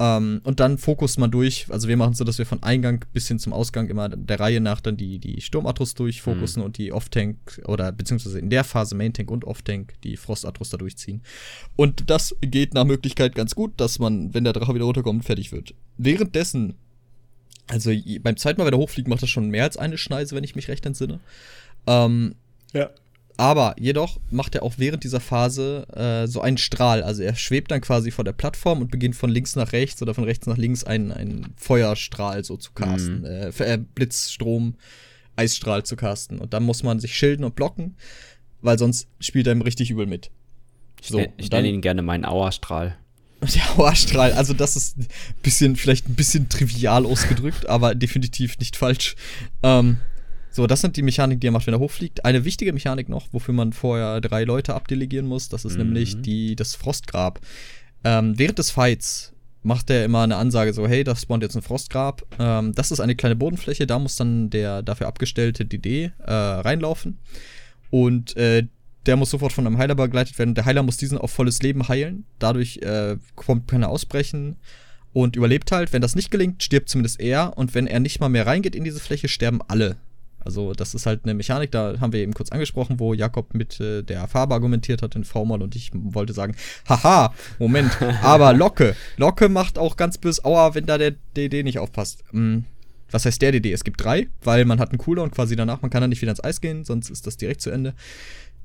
Ähm, 0.00 0.40
und 0.44 0.60
dann 0.60 0.78
fokust 0.78 1.18
man 1.18 1.30
durch. 1.30 1.66
Also 1.70 1.88
wir 1.88 1.96
machen 1.96 2.12
es 2.12 2.18
so, 2.18 2.24
dass 2.24 2.38
wir 2.38 2.46
von 2.46 2.62
Eingang 2.62 3.04
bis 3.12 3.26
hin 3.26 3.38
zum 3.38 3.52
Ausgang 3.52 3.88
immer 3.88 4.08
der 4.08 4.38
Reihe 4.38 4.60
nach 4.60 4.80
dann 4.80 4.96
die, 4.96 5.18
die 5.18 5.40
Sturmatros 5.40 5.94
durchfokussen 5.94 6.60
mhm. 6.60 6.66
und 6.66 6.78
die 6.78 6.92
Off-Tank 6.92 7.60
oder 7.64 7.90
beziehungsweise 7.90 8.38
in 8.38 8.50
der 8.50 8.64
Phase 8.64 8.94
Main-Tank 8.94 9.30
und 9.30 9.44
Off-Tank 9.44 9.94
die 10.04 10.16
Frostatros 10.16 10.70
da 10.70 10.76
durchziehen. 10.76 11.22
Und 11.74 12.10
das 12.10 12.36
geht 12.40 12.74
nach 12.74 12.84
Möglichkeit 12.84 13.34
ganz 13.34 13.54
gut, 13.54 13.72
dass 13.76 13.98
man, 13.98 14.32
wenn 14.34 14.44
der 14.44 14.52
Drache 14.52 14.74
wieder 14.74 14.84
runterkommt, 14.84 15.24
fertig 15.24 15.50
wird. 15.50 15.74
Währenddessen, 15.96 16.74
also 17.66 17.90
beim 18.20 18.36
zweiten 18.36 18.60
Mal, 18.60 18.66
wenn 18.66 18.74
er 18.74 18.78
hochfliegt, 18.78 19.08
macht 19.08 19.22
das 19.22 19.30
schon 19.30 19.50
mehr 19.50 19.64
als 19.64 19.76
eine 19.76 19.98
Schneise, 19.98 20.36
wenn 20.36 20.44
ich 20.44 20.54
mich 20.54 20.68
recht 20.68 20.86
entsinne. 20.86 21.18
Ähm, 21.86 22.36
ja. 22.72 22.90
Aber 23.38 23.76
jedoch 23.78 24.18
macht 24.32 24.56
er 24.56 24.64
auch 24.64 24.74
während 24.78 25.04
dieser 25.04 25.20
Phase 25.20 25.86
äh, 25.94 26.26
so 26.26 26.40
einen 26.40 26.58
Strahl. 26.58 27.04
Also 27.04 27.22
er 27.22 27.36
schwebt 27.36 27.70
dann 27.70 27.80
quasi 27.80 28.10
vor 28.10 28.24
der 28.24 28.32
Plattform 28.32 28.80
und 28.80 28.90
beginnt 28.90 29.14
von 29.14 29.30
links 29.30 29.54
nach 29.54 29.70
rechts 29.70 30.02
oder 30.02 30.12
von 30.12 30.24
rechts 30.24 30.48
nach 30.48 30.56
links 30.56 30.82
einen, 30.82 31.12
einen 31.12 31.54
Feuerstrahl 31.56 32.44
so 32.44 32.56
zu 32.56 32.72
casten. 32.72 33.20
Mhm. 33.20 33.24
Äh, 33.24 33.74
äh, 33.74 33.78
Blitzstrom, 33.94 34.74
Eisstrahl 35.36 35.84
zu 35.84 35.94
casten. 35.94 36.40
Und 36.40 36.52
dann 36.52 36.64
muss 36.64 36.82
man 36.82 36.98
sich 36.98 37.16
schilden 37.16 37.44
und 37.44 37.54
blocken, 37.54 37.96
weil 38.60 38.76
sonst 38.76 39.06
spielt 39.20 39.46
er 39.46 39.52
ihm 39.52 39.62
richtig 39.62 39.92
übel 39.92 40.06
mit. 40.06 40.32
So, 41.00 41.20
ich, 41.20 41.28
ich 41.36 41.50
nenne 41.52 41.68
ihn 41.68 41.80
gerne 41.80 42.02
meinen 42.02 42.24
Auerstrahl. 42.24 42.96
Der 43.40 43.78
Auerstrahl, 43.78 44.32
also 44.32 44.52
das 44.52 44.74
ist 44.74 44.98
ein 44.98 45.06
bisschen, 45.44 45.76
vielleicht 45.76 46.08
ein 46.08 46.16
bisschen 46.16 46.48
trivial 46.48 47.06
ausgedrückt, 47.06 47.68
aber 47.68 47.94
definitiv 47.94 48.58
nicht 48.58 48.74
falsch. 48.74 49.14
Ähm, 49.62 49.98
so, 50.58 50.66
das 50.66 50.80
sind 50.80 50.96
die 50.96 51.02
Mechaniken, 51.02 51.38
die 51.38 51.46
er 51.46 51.52
macht, 51.52 51.68
wenn 51.68 51.74
er 51.74 51.78
hochfliegt. 51.78 52.24
Eine 52.24 52.44
wichtige 52.44 52.72
Mechanik 52.72 53.08
noch, 53.08 53.28
wofür 53.30 53.54
man 53.54 53.72
vorher 53.72 54.20
drei 54.20 54.42
Leute 54.42 54.74
abdelegieren 54.74 55.24
muss, 55.24 55.48
das 55.48 55.64
ist 55.64 55.78
mhm. 55.78 55.84
nämlich 55.84 56.20
die, 56.20 56.56
das 56.56 56.74
Frostgrab. 56.74 57.38
Ähm, 58.02 58.36
während 58.36 58.58
des 58.58 58.72
Fights 58.72 59.32
macht 59.62 59.88
er 59.88 60.04
immer 60.04 60.22
eine 60.22 60.34
Ansage 60.34 60.72
so, 60.72 60.88
hey, 60.88 61.04
da 61.04 61.14
spawnt 61.14 61.44
jetzt 61.44 61.54
ein 61.54 61.62
Frostgrab. 61.62 62.26
Ähm, 62.40 62.74
das 62.74 62.90
ist 62.90 62.98
eine 62.98 63.14
kleine 63.14 63.36
Bodenfläche, 63.36 63.86
da 63.86 64.00
muss 64.00 64.16
dann 64.16 64.50
der 64.50 64.82
dafür 64.82 65.06
abgestellte 65.06 65.64
DD 65.64 66.10
äh, 66.18 66.32
reinlaufen. 66.32 67.18
Und 67.90 68.36
äh, 68.36 68.66
der 69.06 69.16
muss 69.16 69.30
sofort 69.30 69.52
von 69.52 69.64
einem 69.64 69.78
Heiler 69.78 69.94
begleitet 69.94 70.40
werden. 70.40 70.56
Der 70.56 70.64
Heiler 70.64 70.82
muss 70.82 70.96
diesen 70.96 71.18
auf 71.18 71.30
volles 71.30 71.62
Leben 71.62 71.86
heilen. 71.86 72.24
Dadurch 72.40 72.78
äh, 72.78 73.16
kommt 73.36 73.68
keiner 73.68 73.90
ausbrechen 73.90 74.56
und 75.12 75.36
überlebt 75.36 75.70
halt. 75.70 75.92
Wenn 75.92 76.02
das 76.02 76.16
nicht 76.16 76.32
gelingt, 76.32 76.64
stirbt 76.64 76.88
zumindest 76.88 77.20
er. 77.20 77.56
Und 77.56 77.76
wenn 77.76 77.86
er 77.86 78.00
nicht 78.00 78.18
mal 78.18 78.28
mehr 78.28 78.44
reingeht 78.44 78.74
in 78.74 78.82
diese 78.82 78.98
Fläche, 78.98 79.28
sterben 79.28 79.60
alle. 79.68 79.98
Also 80.48 80.72
das 80.72 80.94
ist 80.94 81.04
halt 81.04 81.24
eine 81.24 81.34
Mechanik, 81.34 81.72
da 81.72 82.00
haben 82.00 82.14
wir 82.14 82.20
eben 82.20 82.32
kurz 82.32 82.50
angesprochen, 82.50 82.98
wo 82.98 83.12
Jakob 83.12 83.52
mit 83.52 83.78
äh, 83.80 84.02
der 84.02 84.26
Farbe 84.28 84.54
argumentiert 84.54 85.02
hat 85.02 85.14
in 85.14 85.24
V-Mal 85.24 85.60
und 85.60 85.76
ich 85.76 85.90
wollte 85.92 86.32
sagen, 86.32 86.56
haha, 86.88 87.34
Moment, 87.58 87.90
aber 88.22 88.54
Locke. 88.54 88.96
Locke 89.18 89.50
macht 89.50 89.76
auch 89.76 89.98
ganz 89.98 90.16
böse 90.16 90.42
Aua, 90.46 90.74
wenn 90.74 90.86
da 90.86 90.96
der 90.96 91.16
DD 91.36 91.64
nicht 91.64 91.78
aufpasst. 91.78 92.24
Hm, 92.30 92.64
was 93.10 93.26
heißt 93.26 93.42
der 93.42 93.52
DD? 93.52 93.74
Es 93.74 93.84
gibt 93.84 94.02
drei, 94.02 94.28
weil 94.42 94.64
man 94.64 94.80
hat 94.80 94.88
einen 94.88 94.96
Cooldown 94.96 95.30
quasi 95.32 95.54
danach, 95.54 95.82
man 95.82 95.90
kann 95.90 96.00
dann 96.00 96.08
nicht 96.08 96.22
wieder 96.22 96.32
ins 96.32 96.42
Eis 96.42 96.62
gehen, 96.62 96.82
sonst 96.82 97.10
ist 97.10 97.26
das 97.26 97.36
direkt 97.36 97.60
zu 97.60 97.68
Ende. 97.68 97.92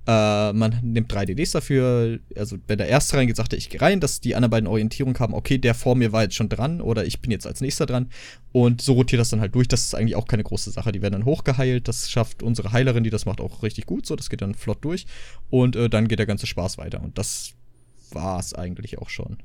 Äh, 0.06 0.52
man 0.54 0.80
nimmt 0.82 1.12
drei 1.12 1.26
DDs 1.26 1.52
dafür. 1.52 2.20
Also, 2.36 2.58
wenn 2.68 2.78
der 2.78 2.88
erste 2.88 3.18
reingeht, 3.18 3.38
sagt 3.38 3.54
er, 3.54 3.58
ich 3.58 3.70
gehe 3.70 3.82
rein, 3.82 4.00
dass 4.00 4.20
die 4.20 4.36
anderen 4.36 4.52
beiden 4.52 4.68
Orientierung 4.68 5.18
haben, 5.20 5.34
okay, 5.34 5.58
der 5.58 5.74
vor 5.74 5.96
mir 5.96 6.12
war 6.12 6.24
jetzt 6.24 6.36
schon 6.36 6.50
dran 6.50 6.82
oder 6.82 7.06
ich 7.06 7.22
bin 7.22 7.32
jetzt 7.32 7.48
als 7.48 7.62
nächster 7.62 7.86
dran. 7.86 8.10
Und 8.52 8.82
so 8.82 8.94
rotiert 8.94 9.20
das 9.20 9.30
dann 9.30 9.40
halt 9.40 9.56
durch. 9.56 9.68
Das 9.68 9.82
ist 9.86 9.96
eigentlich 9.96 10.16
auch 10.16 10.28
keine 10.28 10.44
große 10.44 10.72
Sache. 10.72 10.92
Die 10.92 11.02
werden 11.02 11.14
dann 11.14 11.26
hochgeheilt. 11.26 11.88
Das 11.88 12.10
schafft 12.10 12.44
unsere 12.44 12.72
Heilerin, 12.72 13.04
die 13.04 13.10
das 13.10 13.26
macht, 13.26 13.40
auch 13.40 13.64
richtig 13.64 13.86
gut. 13.86 14.06
So, 14.06 14.16
das 14.16 14.30
geht 14.30 14.42
dann 14.42 14.56
flott 14.56 14.84
durch. 14.84 15.06
Und 15.50 15.76
äh, 15.76 15.90
dann 15.90 16.08
geht 16.08 16.20
der 16.20 16.26
ganze 16.26 16.48
Spaß 16.48 16.78
weiter. 16.78 17.02
Und 17.02 17.18
das 17.18 17.54
war 18.12 18.40
es 18.40 18.54
eigentlich 18.54 19.00
auch 19.00 19.10
schon. 19.10 19.38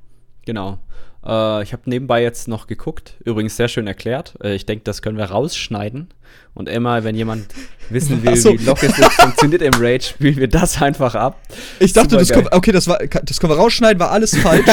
Genau. 0.48 0.78
Äh, 1.26 1.62
ich 1.62 1.74
habe 1.74 1.82
nebenbei 1.84 2.22
jetzt 2.22 2.48
noch 2.48 2.66
geguckt. 2.66 3.18
Übrigens 3.22 3.58
sehr 3.58 3.68
schön 3.68 3.86
erklärt. 3.86 4.32
Äh, 4.42 4.54
ich 4.54 4.64
denke, 4.64 4.82
das 4.82 5.02
können 5.02 5.18
wir 5.18 5.26
rausschneiden. 5.26 6.08
Und 6.54 6.70
immer, 6.70 7.04
wenn 7.04 7.14
jemand 7.14 7.48
wissen 7.90 8.24
will, 8.24 8.34
so. 8.34 8.58
wie 8.58 8.64
Lockes 8.64 8.94
funktioniert 8.94 9.60
im 9.60 9.74
Raid, 9.74 10.04
spielen 10.04 10.36
wir 10.36 10.48
das 10.48 10.80
einfach 10.80 11.14
ab. 11.14 11.38
Ich 11.80 11.92
dachte, 11.92 12.16
das 12.16 12.32
kommt, 12.32 12.50
okay, 12.50 12.72
das, 12.72 12.88
war, 12.88 12.98
das 12.98 13.40
können 13.40 13.52
wir 13.52 13.58
rausschneiden, 13.58 14.00
war 14.00 14.10
alles 14.10 14.38
falsch. 14.38 14.64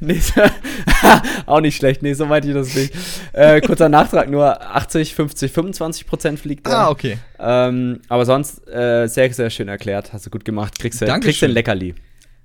nee, 0.00 0.20
auch 1.46 1.60
nicht 1.62 1.76
schlecht. 1.76 2.02
Nee, 2.02 2.12
so 2.12 2.26
meinte 2.26 2.48
ich 2.48 2.54
das 2.54 2.74
nicht. 2.74 2.92
Äh, 3.32 3.62
kurzer 3.62 3.88
Nachtrag, 3.88 4.28
nur 4.28 4.60
80, 4.60 5.14
50, 5.14 5.52
25 5.52 6.06
Prozent 6.06 6.38
fliegt 6.38 6.68
er. 6.68 6.80
Ah, 6.80 6.90
okay. 6.90 7.16
Ähm, 7.38 8.00
aber 8.10 8.26
sonst 8.26 8.68
äh, 8.68 9.06
sehr, 9.06 9.32
sehr 9.32 9.48
schön 9.48 9.68
erklärt. 9.68 10.12
Hast 10.12 10.26
du 10.26 10.30
gut 10.30 10.44
gemacht. 10.44 10.78
Kriegst 10.78 11.00
du 11.00 11.06
ein 11.06 11.52
Leckerli. 11.52 11.94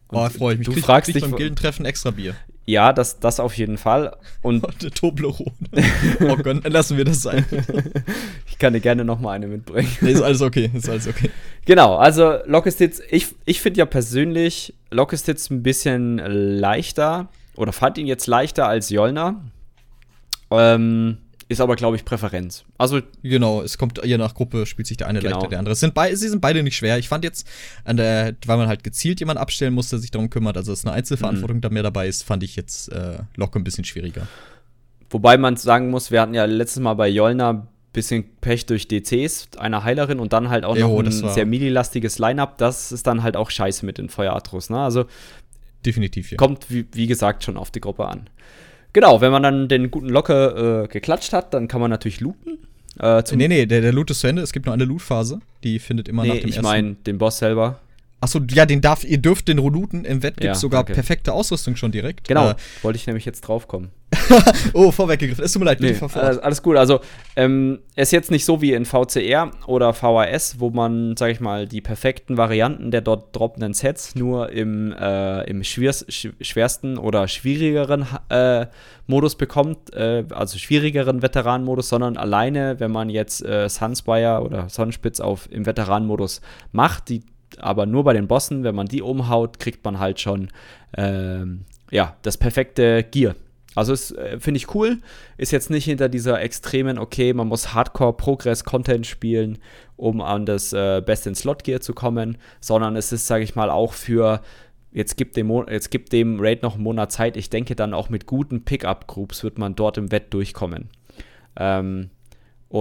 Oh, 0.09 0.29
freue 0.29 0.53
ich 0.53 0.59
mich. 0.59 0.65
Du 0.67 0.73
krieg, 0.73 0.83
fragst 0.83 1.11
krieg 1.11 1.21
dich 1.21 1.29
beim 1.29 1.37
Gildentreffen 1.37 1.85
extra 1.85 2.11
Bier. 2.11 2.35
Ja, 2.67 2.93
das, 2.93 3.19
das 3.19 3.39
auf 3.39 3.55
jeden 3.57 3.77
Fall. 3.77 4.15
Und 4.41 4.65
der 4.81 4.91
Toblerone. 4.91 5.51
oh 6.21 6.37
Gott, 6.37 6.67
lassen 6.67 6.97
wir 6.97 7.05
das 7.05 7.21
sein. 7.21 7.45
ich 8.47 8.57
kann 8.57 8.73
dir 8.73 8.79
gerne 8.79 9.05
noch 9.05 9.19
mal 9.19 9.31
eine 9.31 9.47
mitbringen. 9.47 9.89
Nee, 10.01 10.11
ist 10.11 10.21
alles 10.21 10.41
okay, 10.41 10.71
ist 10.73 10.89
alles 10.89 11.07
okay. 11.07 11.29
Genau, 11.65 11.95
also 11.95 12.39
Lockestitz, 12.45 13.01
ich, 13.09 13.35
ich 13.45 13.61
finde 13.61 13.79
ja 13.79 13.85
persönlich 13.85 14.73
Lockestitz 14.91 15.49
ein 15.49 15.63
bisschen 15.63 16.17
leichter 16.17 17.27
oder 17.55 17.71
fand 17.71 17.97
ihn 17.97 18.07
jetzt 18.07 18.27
leichter 18.27 18.67
als 18.67 18.89
Jolner. 18.89 19.41
Ähm, 20.51 21.17
ist 21.47 21.61
aber, 21.61 21.75
glaube 21.75 21.95
ich, 21.95 22.05
Präferenz. 22.05 22.65
Also 22.77 23.01
genau, 23.21 23.61
es 23.61 23.77
kommt 23.77 24.01
je 24.03 24.17
nach 24.17 24.33
Gruppe 24.33 24.65
spielt 24.65 24.87
sich 24.87 24.97
der 24.97 25.07
eine 25.07 25.19
genau. 25.19 25.35
leichter, 25.35 25.49
der 25.49 25.59
andere. 25.59 25.73
Es 25.73 25.79
sind 25.79 25.93
beide, 25.93 26.17
sie 26.17 26.27
sind 26.27 26.41
beide 26.41 26.63
nicht 26.63 26.75
schwer. 26.75 26.97
Ich 26.97 27.07
fand 27.07 27.23
jetzt, 27.23 27.47
an 27.83 27.97
der, 27.97 28.35
weil 28.45 28.57
man 28.57 28.67
halt 28.67 28.83
gezielt 28.83 29.19
jemanden 29.19 29.41
abstellen 29.41 29.73
musste, 29.73 29.95
der 29.95 30.01
sich 30.01 30.11
darum 30.11 30.29
kümmert, 30.29 30.57
also 30.57 30.71
dass 30.71 30.85
eine 30.85 30.93
Einzelverantwortung 30.93 31.57
mhm. 31.57 31.61
da 31.61 31.69
mehr 31.69 31.83
dabei 31.83 32.07
ist, 32.07 32.23
fand 32.23 32.41
ich 32.43 32.55
jetzt 32.55 32.91
äh, 32.91 33.19
Locke 33.35 33.59
ein 33.59 33.63
bisschen 33.63 33.83
schwieriger. 33.83 34.27
Wobei 35.11 35.37
man 35.37 35.55
sagen 35.55 35.91
muss, 35.91 36.09
wir 36.09 36.21
hatten 36.21 36.33
ja 36.33 36.45
letztes 36.45 36.81
Mal 36.81 36.95
bei 36.95 37.07
Jolna 37.07 37.67
bisschen 37.95 38.25
Pech 38.41 38.65
durch 38.65 38.87
DCs, 38.87 39.49
einer 39.57 39.83
Heilerin 39.83 40.19
und 40.19 40.33
dann 40.33 40.49
halt 40.49 40.65
auch 40.65 40.75
jo, 40.75 41.01
noch 41.01 41.05
ein 41.05 41.29
sehr 41.29 41.45
mini-lastiges 41.45 42.19
Line-Up. 42.19 42.57
Das 42.57 42.91
ist 42.91 43.07
dann 43.07 43.23
halt 43.23 43.37
auch 43.37 43.49
scheiße 43.49 43.85
mit 43.85 43.97
den 43.97 44.09
Feueratros. 44.09 44.69
Ne? 44.69 44.79
Also 44.79 45.05
definitiv, 45.85 46.31
ja. 46.31 46.37
Kommt, 46.37 46.69
wie, 46.69 46.85
wie 46.91 47.07
gesagt, 47.07 47.43
schon 47.43 47.57
auf 47.57 47.71
die 47.71 47.79
Gruppe 47.79 48.05
an. 48.05 48.29
Genau, 48.95 49.19
wenn 49.19 49.29
man 49.29 49.43
dann 49.43 49.67
den 49.67 49.91
guten 49.91 50.07
Locke 50.07 50.85
äh, 50.85 50.87
geklatscht 50.87 51.33
hat, 51.33 51.53
dann 51.53 51.67
kann 51.67 51.81
man 51.81 51.91
natürlich 51.91 52.21
looten. 52.21 52.59
Äh, 52.97 53.21
nee, 53.33 53.49
nee, 53.49 53.65
der, 53.65 53.81
der 53.81 53.91
Loot 53.91 54.09
ist 54.09 54.21
zu 54.21 54.27
Ende. 54.27 54.41
Es 54.41 54.53
gibt 54.53 54.67
nur 54.67 54.73
eine 54.73 54.85
Loot-Phase. 54.85 55.41
Die 55.65 55.79
findet 55.79 56.07
immer 56.07 56.21
nee, 56.21 56.29
nach 56.29 56.35
dem 56.35 56.47
ich 56.47 56.55
ersten. 56.55 56.59
Ich 56.59 56.63
meine 56.63 56.95
den 57.05 57.17
Boss 57.17 57.39
selber. 57.39 57.81
Achso, 58.25 58.39
ja, 58.49 58.65
den 58.65 58.81
darf, 58.81 59.03
ihr 59.03 59.19
dürft 59.19 59.47
den 59.47 59.57
looten. 59.57 60.03
Im 60.03 60.23
Wett 60.23 60.37
gibt 60.37 60.51
es 60.51 60.57
ja, 60.57 60.61
sogar 60.61 60.81
okay. 60.81 60.93
perfekte 60.93 61.31
Ausrüstung 61.31 61.75
schon 61.75 61.91
direkt. 61.91 62.27
Genau, 62.27 62.49
äh, 62.49 62.55
wollte 62.81 62.97
ich 62.97 63.05
nämlich 63.05 63.23
jetzt 63.23 63.41
drauf 63.41 63.67
kommen. 63.67 63.91
oh, 64.73 64.89
vorweggegriffen. 64.89 65.45
Es 65.45 65.53
tut 65.53 65.59
mir 65.59 65.67
leid, 65.67 65.79
nee, 65.79 65.95
alles, 66.15 66.39
alles 66.39 66.63
gut. 66.63 66.75
Also, 66.75 67.01
ähm, 67.35 67.81
es 67.93 68.07
ist 68.07 68.13
jetzt 68.13 68.31
nicht 68.31 68.43
so 68.43 68.63
wie 68.63 68.73
in 68.73 68.85
VCR 68.85 69.51
oder 69.67 69.93
VHS, 69.93 70.59
wo 70.59 70.71
man, 70.71 71.15
sag 71.17 71.29
ich 71.29 71.39
mal, 71.39 71.67
die 71.67 71.81
perfekten 71.81 72.35
Varianten 72.35 72.89
der 72.89 73.01
dort 73.01 73.35
droppenden 73.35 73.75
Sets 73.75 74.15
nur 74.15 74.51
im, 74.51 74.91
äh, 74.91 75.43
im 75.43 75.63
schwersten 75.63 76.97
oder 76.97 77.27
schwierigeren 77.27 78.07
äh, 78.29 78.65
Modus 79.05 79.35
bekommt, 79.35 79.93
äh, 79.93 80.23
also 80.31 80.57
schwierigeren 80.57 81.21
Veteranenmodus, 81.21 81.89
sondern 81.89 82.17
alleine, 82.17 82.79
wenn 82.79 82.89
man 82.89 83.11
jetzt 83.11 83.45
äh, 83.45 83.69
Sunspire 83.69 84.41
oder 84.41 84.67
Sonnenspitz 84.67 85.19
auf 85.19 85.47
im 85.51 85.67
Veteranenmodus 85.67 86.41
macht, 86.71 87.09
die 87.09 87.21
aber 87.59 87.85
nur 87.85 88.03
bei 88.03 88.13
den 88.13 88.27
Bossen, 88.27 88.63
wenn 88.63 88.75
man 88.75 88.87
die 88.87 89.01
umhaut, 89.01 89.59
kriegt 89.59 89.83
man 89.83 89.99
halt 89.99 90.19
schon 90.19 90.49
ähm, 90.97 91.65
ja, 91.91 92.15
das 92.21 92.37
perfekte 92.37 93.03
Gear. 93.03 93.35
Also 93.75 93.93
äh, 94.15 94.39
finde 94.39 94.57
ich 94.57 94.73
cool, 94.73 94.99
ist 95.37 95.51
jetzt 95.51 95.69
nicht 95.69 95.85
hinter 95.85 96.07
dieser 96.07 96.41
extremen, 96.41 96.97
okay, 96.97 97.33
man 97.33 97.47
muss 97.47 97.73
Hardcore-Progress-Content 97.73 99.05
spielen, 99.05 99.57
um 99.97 100.21
an 100.21 100.45
das 100.45 100.71
äh, 100.71 101.01
Best 101.05 101.27
in 101.27 101.35
Slot 101.35 101.63
Gear 101.65 101.81
zu 101.81 101.93
kommen, 101.93 102.37
sondern 102.61 102.95
es 102.95 103.11
ist, 103.11 103.27
sage 103.27 103.43
ich 103.43 103.55
mal, 103.55 103.69
auch 103.69 103.93
für 103.93 104.41
jetzt 104.93 105.17
gibt 105.17 105.35
dem, 105.35 105.51
jetzt 105.69 105.91
gibt 105.91 106.13
dem 106.13 106.39
Raid 106.39 106.63
noch 106.63 106.75
einen 106.75 106.83
Monat 106.83 107.11
Zeit. 107.11 107.35
Ich 107.35 107.49
denke 107.49 107.75
dann 107.75 107.93
auch 107.93 108.09
mit 108.09 108.25
guten 108.25 108.63
Pickup-Groups 108.63 109.43
wird 109.43 109.57
man 109.57 109.75
dort 109.75 109.97
im 109.97 110.09
Wett 110.09 110.33
durchkommen. 110.33 110.89
Ähm, 111.57 112.11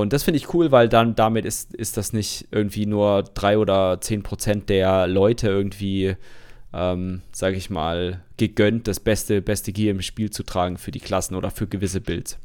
und 0.01 0.13
das 0.13 0.25
finde 0.25 0.39
ich 0.39 0.53
cool, 0.55 0.73
weil 0.73 0.89
dann 0.89 1.15
damit 1.15 1.45
ist, 1.45 1.75
ist 1.75 1.97
das 1.97 2.13
nicht 2.13 2.49
irgendwie 2.51 2.87
nur 2.87 3.23
3 3.23 3.59
oder 3.59 4.01
10 4.01 4.23
Prozent 4.23 4.69
der 4.69 5.07
Leute 5.07 5.49
irgendwie 5.49 6.17
ähm, 6.75 7.23
sage 7.31 7.57
ich 7.57 7.71
mal, 7.71 8.21
gegönnt, 8.37 8.89
das 8.89 8.99
beste, 8.99 9.41
beste 9.41 9.73
Gear 9.73 9.93
im 9.93 10.03
Spiel 10.03 10.31
zu 10.31 10.43
tragen 10.43 10.77
für 10.77 10.91
die 10.91 11.01
Klassen 11.01 11.37
oder 11.37 11.51
für 11.51 11.69
gewisse 11.69 12.01
Builds. 12.01 12.39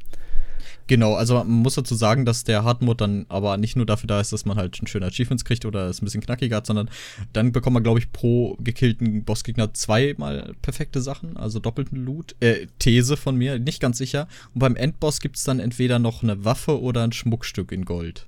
Genau, 0.86 1.14
also 1.14 1.34
man 1.34 1.48
muss 1.48 1.74
dazu 1.74 1.94
sagen, 1.94 2.24
dass 2.24 2.44
der 2.44 2.64
Hardmode 2.64 2.96
dann 2.96 3.26
aber 3.28 3.56
nicht 3.56 3.76
nur 3.76 3.86
dafür 3.86 4.08
da 4.08 4.20
ist, 4.20 4.32
dass 4.32 4.44
man 4.44 4.56
halt 4.56 4.76
schon 4.76 4.86
schöne 4.86 5.06
Achievements 5.06 5.44
kriegt 5.44 5.64
oder 5.64 5.88
es 5.88 6.00
ein 6.00 6.04
bisschen 6.04 6.20
knackiger 6.20 6.56
hat, 6.56 6.66
sondern 6.66 6.90
dann 7.32 7.52
bekommt 7.52 7.74
man, 7.74 7.82
glaube 7.82 7.98
ich, 7.98 8.12
pro 8.12 8.56
gekillten 8.60 9.24
Bossgegner 9.24 9.72
zweimal 9.74 10.54
perfekte 10.62 11.00
Sachen, 11.00 11.36
also 11.36 11.58
doppelten 11.58 12.04
Loot. 12.04 12.34
Äh, 12.40 12.66
These 12.78 13.16
von 13.16 13.36
mir, 13.36 13.58
nicht 13.58 13.80
ganz 13.80 13.98
sicher. 13.98 14.28
Und 14.54 14.60
beim 14.60 14.76
Endboss 14.76 15.20
gibt 15.20 15.36
es 15.36 15.44
dann 15.44 15.60
entweder 15.60 15.98
noch 15.98 16.22
eine 16.22 16.44
Waffe 16.44 16.80
oder 16.80 17.04
ein 17.04 17.12
Schmuckstück 17.12 17.72
in 17.72 17.84
Gold. 17.84 18.26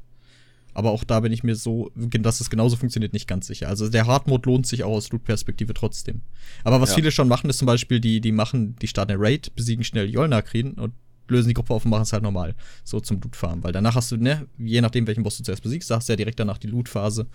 Aber 0.75 0.91
auch 0.91 1.05
da 1.05 1.21
bin 1.21 1.33
ich 1.33 1.43
mir 1.43 1.55
so, 1.55 1.91
dass 1.95 2.41
es 2.41 2.51
genauso 2.51 2.77
funktioniert, 2.77 3.13
nicht 3.13 3.29
ganz 3.29 3.47
sicher. 3.47 3.69
Also 3.69 3.89
der 3.89 4.07
Hard-Mode 4.07 4.49
lohnt 4.49 4.67
sich 4.67 4.85
auch 4.85 4.93
aus 4.93 5.11
Loot-Perspektive 5.11 5.75
trotzdem. 5.75 6.23
Aber 6.65 6.81
was 6.81 6.91
ja. 6.91 6.97
viele 6.97 7.11
schon 7.11 7.29
machen, 7.29 7.51
ist 7.51 7.59
zum 7.59 7.67
Beispiel, 7.67 8.01
die, 8.01 8.21
die 8.21 8.33
machen, 8.33 8.77
die 8.81 8.89
starten 8.89 9.13
eine 9.13 9.21
Raid, 9.21 9.55
besiegen 9.55 9.85
schnell 9.85 10.09
Jolnakrin 10.09 10.75
und 10.75 10.95
lösen 11.33 11.49
die 11.49 11.55
Gruppe 11.55 11.75
auf 11.75 11.85
und 11.85 11.91
machen 11.91 12.03
es 12.03 12.13
halt 12.13 12.23
normal. 12.23 12.55
So 12.85 13.01
zum 13.01 13.21
Loot-Farm. 13.21 13.63
Weil 13.65 13.73
danach 13.73 13.95
hast 13.95 14.13
du, 14.13 14.17
ne, 14.17 14.47
je 14.59 14.81
nachdem, 14.81 15.07
welchen 15.07 15.23
Boss 15.23 15.39
du 15.39 15.43
zuerst 15.43 15.63
besiegst, 15.63 15.89
sagst 15.89 16.09
du 16.09 16.13
ja 16.13 16.17
direkt 16.17 16.39
danach 16.39 16.59
die 16.59 16.69
Loot-Phase. 16.69 17.27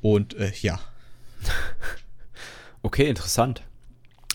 Und 0.00 0.34
äh, 0.34 0.52
ja. 0.60 0.80
okay, 2.82 3.08
interessant. 3.08 3.62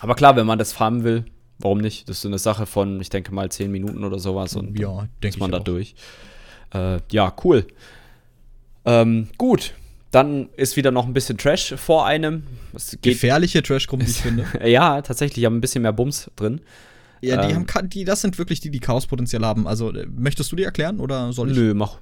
Aber 0.01 0.15
klar, 0.15 0.35
wenn 0.35 0.45
man 0.45 0.59
das 0.59 0.73
farmen 0.73 1.03
will, 1.03 1.25
warum 1.59 1.79
nicht? 1.79 2.09
Das 2.09 2.19
ist 2.19 2.25
eine 2.25 2.39
Sache 2.39 2.65
von, 2.65 2.99
ich 3.01 3.09
denke 3.09 3.33
mal, 3.33 3.49
10 3.49 3.71
Minuten 3.71 4.03
oder 4.03 4.19
sowas 4.19 4.55
und 4.55 4.77
ja, 4.79 5.07
denke 5.21 5.39
man 5.39 5.51
da 5.51 5.59
durch. 5.59 5.95
Äh, 6.73 6.99
ja, 7.11 7.33
cool. 7.43 7.67
Ähm, 8.85 9.27
gut, 9.37 9.73
dann 10.11 10.49
ist 10.55 10.77
wieder 10.77 10.91
noch 10.91 11.05
ein 11.05 11.13
bisschen 11.13 11.37
Trash 11.37 11.75
vor 11.77 12.05
einem. 12.05 12.43
Gefährliche 13.01 13.61
Trash-Gruppen, 13.61 14.07
ich 14.07 14.17
finde. 14.17 14.45
ja, 14.65 15.01
tatsächlich, 15.01 15.45
haben 15.45 15.57
ein 15.57 15.61
bisschen 15.61 15.81
mehr 15.81 15.93
Bums 15.93 16.31
drin. 16.35 16.61
Ja, 17.21 17.45
die 17.45 17.53
ähm, 17.53 17.65
haben 17.73 17.89
die, 17.89 18.05
das 18.05 18.21
sind 18.21 18.37
wirklich 18.37 18.59
die, 18.59 18.69
die 18.69 18.79
Chaospotenzial 18.79 19.45
haben. 19.45 19.67
Also, 19.67 19.93
äh, 19.93 20.05
möchtest 20.07 20.51
du 20.51 20.55
die 20.55 20.63
erklären 20.63 20.99
oder 20.99 21.33
soll 21.33 21.51
ich? 21.51 21.57
Nö, 21.57 21.73
mach. 21.73 21.97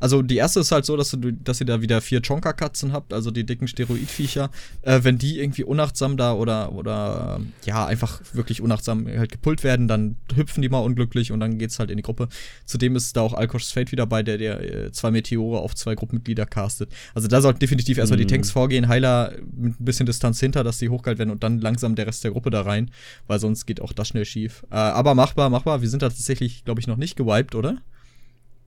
Also 0.00 0.22
die 0.22 0.36
erste 0.36 0.60
ist 0.60 0.70
halt 0.70 0.84
so, 0.84 0.96
dass, 0.96 1.10
du, 1.10 1.32
dass 1.32 1.60
ihr 1.60 1.66
da 1.66 1.82
wieder 1.82 2.00
vier 2.00 2.20
Chonka-Katzen 2.20 2.92
habt, 2.92 3.12
also 3.12 3.30
die 3.30 3.44
dicken 3.44 3.68
Steroidviecher. 3.68 4.50
Äh, 4.82 5.00
wenn 5.02 5.18
die 5.18 5.40
irgendwie 5.40 5.64
unachtsam 5.64 6.16
da 6.16 6.34
oder, 6.34 6.72
oder 6.72 7.40
ja, 7.64 7.86
einfach 7.86 8.20
wirklich 8.32 8.60
unachtsam 8.60 9.06
halt 9.06 9.32
gepult 9.32 9.64
werden, 9.64 9.88
dann 9.88 10.16
hüpfen 10.34 10.62
die 10.62 10.68
mal 10.68 10.78
unglücklich 10.78 11.32
und 11.32 11.40
dann 11.40 11.58
geht's 11.58 11.78
halt 11.78 11.90
in 11.90 11.96
die 11.96 12.02
Gruppe. 12.02 12.28
Zudem 12.64 12.96
ist 12.96 13.16
da 13.16 13.22
auch 13.22 13.34
Alkosh's 13.34 13.72
Fate 13.72 13.92
wieder 13.92 14.06
bei, 14.06 14.22
der, 14.22 14.38
der 14.38 14.60
äh, 14.60 14.92
zwei 14.92 15.10
Meteore 15.10 15.60
auf 15.60 15.74
zwei 15.74 15.94
Gruppenmitglieder 15.94 16.46
castet. 16.46 16.92
Also 17.14 17.28
da 17.28 17.40
sollten 17.40 17.58
definitiv 17.58 17.96
mhm. 17.96 18.00
erstmal 18.00 18.18
die 18.18 18.24
mhm. 18.24 18.28
Tanks 18.28 18.50
vorgehen, 18.50 18.88
Heiler 18.88 19.32
mit 19.56 19.80
ein 19.80 19.84
bisschen 19.84 20.06
Distanz 20.06 20.40
hinter, 20.40 20.64
dass 20.64 20.78
die 20.78 20.88
hochgehalten 20.88 21.18
werden 21.18 21.30
und 21.30 21.42
dann 21.42 21.60
langsam 21.60 21.94
der 21.94 22.06
Rest 22.06 22.24
der 22.24 22.30
Gruppe 22.30 22.50
da 22.50 22.62
rein, 22.62 22.90
weil 23.26 23.40
sonst 23.40 23.66
geht 23.66 23.80
auch 23.80 23.92
das 23.92 24.08
schnell 24.08 24.24
schief. 24.24 24.64
Äh, 24.70 24.76
aber 24.76 25.14
machbar, 25.14 25.50
machbar. 25.50 25.82
Wir 25.82 25.88
sind 25.88 26.02
da 26.02 26.08
tatsächlich, 26.08 26.64
glaube 26.64 26.80
ich, 26.80 26.86
noch 26.86 26.96
nicht 26.96 27.16
gewiped, 27.16 27.54
oder? 27.54 27.78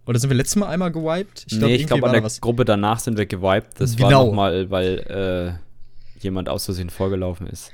Oder 0.06 0.20
sind 0.20 0.30
wir 0.30 0.38
letztes 0.38 0.56
Mal 0.56 0.68
einmal 0.68 0.92
gewiped? 0.92 1.46
Ich 1.48 1.58
glaube, 1.60 1.66
nee, 1.74 1.84
glaub, 1.84 2.04
an 2.04 2.14
der 2.14 2.24
was. 2.24 2.42
Gruppe 2.42 2.66
danach 2.66 3.00
sind 3.00 3.18
wir 3.18 3.26
gewiped. 3.26 3.80
Das 3.80 3.96
genau. 3.96 4.10
war 4.10 4.26
nochmal, 4.26 4.70
weil 4.72 5.60
äh, 6.20 6.24
jemand 6.24 6.50
aus 6.50 6.66
Versehen 6.66 6.90
vorgelaufen 6.90 7.48
ist 7.48 7.72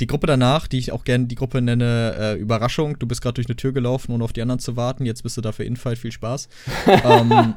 die 0.00 0.06
Gruppe 0.06 0.26
danach, 0.26 0.66
die 0.66 0.78
ich 0.78 0.92
auch 0.92 1.04
gerne 1.04 1.26
die 1.26 1.34
Gruppe 1.34 1.60
nenne, 1.60 2.14
äh, 2.18 2.34
Überraschung. 2.38 2.98
Du 2.98 3.06
bist 3.06 3.20
gerade 3.20 3.34
durch 3.34 3.48
eine 3.48 3.56
Tür 3.56 3.72
gelaufen, 3.72 4.12
ohne 4.12 4.24
auf 4.24 4.32
die 4.32 4.42
anderen 4.42 4.58
zu 4.58 4.76
warten. 4.76 5.04
Jetzt 5.04 5.22
bist 5.22 5.36
du 5.36 5.40
dafür 5.40 5.64
Infight. 5.64 5.98
Viel 5.98 6.12
Spaß. 6.12 6.48
ähm, 6.86 7.54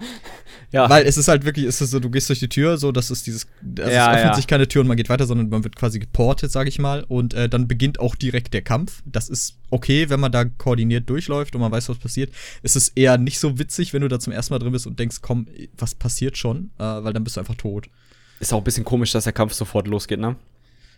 ja. 0.72 0.90
Weil 0.90 1.06
es 1.06 1.18
ist 1.18 1.28
halt 1.28 1.46
wirklich, 1.46 1.66
ist 1.66 1.82
es 1.82 1.92
so, 1.92 2.00
du 2.00 2.10
gehst 2.10 2.30
durch 2.30 2.40
die 2.40 2.50
Tür, 2.50 2.78
so, 2.78 2.92
das 2.92 3.12
ist 3.12 3.28
dieses, 3.28 3.48
also 3.78 3.92
ja, 3.92 4.12
es 4.12 4.18
öffnet 4.18 4.32
ja. 4.32 4.36
sich 4.36 4.48
keine 4.48 4.68
Tür 4.68 4.82
und 4.82 4.88
man 4.88 4.98
geht 4.98 5.10
weiter, 5.10 5.26
sondern 5.26 5.50
man 5.50 5.64
wird 5.64 5.76
quasi 5.76 6.00
geportet, 6.00 6.52
sage 6.52 6.70
ich 6.70 6.80
mal. 6.80 7.04
Und 7.08 7.34
äh, 7.34 7.48
dann 7.48 7.68
beginnt 7.68 8.00
auch 8.00 8.16
direkt 8.16 8.54
der 8.54 8.62
Kampf. 8.62 9.02
Das 9.06 9.30
ist 9.30 9.58
okay, 9.70 10.10
wenn 10.10 10.20
man 10.20 10.32
da 10.32 10.46
koordiniert 10.46 11.10
durchläuft 11.10 11.56
und 11.56 11.62
man 11.62 11.72
weiß, 11.72 11.90
was 11.90 11.98
passiert. 11.98 12.32
Es 12.64 12.76
ist 12.76 12.98
eher 12.98 13.18
nicht 13.18 13.40
so 13.40 13.60
witzig, 13.60 13.94
wenn 13.94 14.02
du 14.02 14.08
da 14.08 14.20
zum 14.20 14.34
ersten 14.34 14.54
Mal 14.54 14.60
drin 14.60 14.72
bist 14.72 14.88
und 14.88 15.00
denkst, 15.00 15.18
komm, 15.22 15.48
was 15.78 15.96
passiert 15.96 16.38
schon? 16.38 16.72
Äh, 16.78 16.84
weil 16.84 17.14
dann 17.14 17.24
bist 17.24 17.38
du 17.38 17.42
einfach 17.42 17.56
tot. 17.56 17.90
Ist 18.40 18.54
auch 18.54 18.58
ein 18.58 18.64
bisschen 18.64 18.86
komisch, 18.86 19.12
dass 19.12 19.26
der 19.26 19.34
Kampf 19.34 19.54
sofort 19.54 19.88
losgeht, 19.88 20.20
ne? 20.20 20.36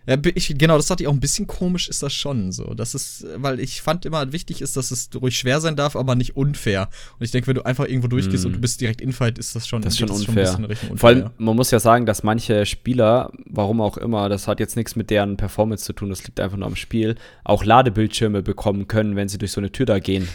Ja, 0.05 0.17
ich, 0.35 0.53
genau, 0.57 0.75
das 0.75 0.87
dachte 0.87 1.03
ich 1.03 1.07
auch 1.07 1.13
ein 1.13 1.19
bisschen 1.21 1.47
komisch 1.47 1.87
ist 1.87 2.03
das 2.03 2.13
schon 2.13 2.51
so. 2.51 2.73
Das 2.73 2.93
ist, 2.93 3.25
weil 3.37 3.59
ich 3.59 3.81
fand 3.81 4.05
immer 4.05 4.33
wichtig 4.33 4.61
ist, 4.61 4.75
dass 4.75 4.91
es 4.91 5.09
ruhig 5.15 5.37
schwer 5.37 5.61
sein 5.61 5.75
darf, 5.75 5.95
aber 5.95 6.15
nicht 6.15 6.35
unfair. 6.35 6.89
Und 7.19 7.23
ich 7.23 7.31
denke, 7.31 7.47
wenn 7.47 7.55
du 7.55 7.65
einfach 7.65 7.85
irgendwo 7.85 8.07
durchgehst 8.07 8.43
mm. 8.43 8.47
und 8.47 8.53
du 8.53 8.59
bist 8.59 8.81
direkt 8.81 8.99
infight, 8.99 9.37
ist 9.37 9.55
das 9.55 9.65
schon, 9.65 9.81
das 9.81 9.93
ist 9.93 9.99
schon 9.99 10.09
unfair. 10.09 10.47
Schon 10.47 10.65
unfair. 10.65 10.97
Vor 10.97 11.09
allem, 11.09 11.29
man 11.37 11.55
muss 11.55 11.71
ja 11.71 11.79
sagen, 11.79 12.05
dass 12.05 12.23
manche 12.23 12.65
Spieler, 12.65 13.31
warum 13.45 13.79
auch 13.79 13.97
immer, 13.97 14.27
das 14.27 14.47
hat 14.47 14.59
jetzt 14.59 14.75
nichts 14.75 14.95
mit 14.95 15.09
deren 15.09 15.37
Performance 15.37 15.85
zu 15.85 15.93
tun, 15.93 16.09
das 16.09 16.23
liegt 16.25 16.39
einfach 16.39 16.57
nur 16.57 16.67
am 16.67 16.75
Spiel, 16.75 17.15
auch 17.45 17.63
Ladebildschirme 17.63 18.43
bekommen 18.43 18.87
können, 18.87 19.15
wenn 19.15 19.29
sie 19.29 19.37
durch 19.37 19.53
so 19.53 19.61
eine 19.61 19.71
Tür 19.71 19.85
da 19.85 19.99
gehen. 19.99 20.27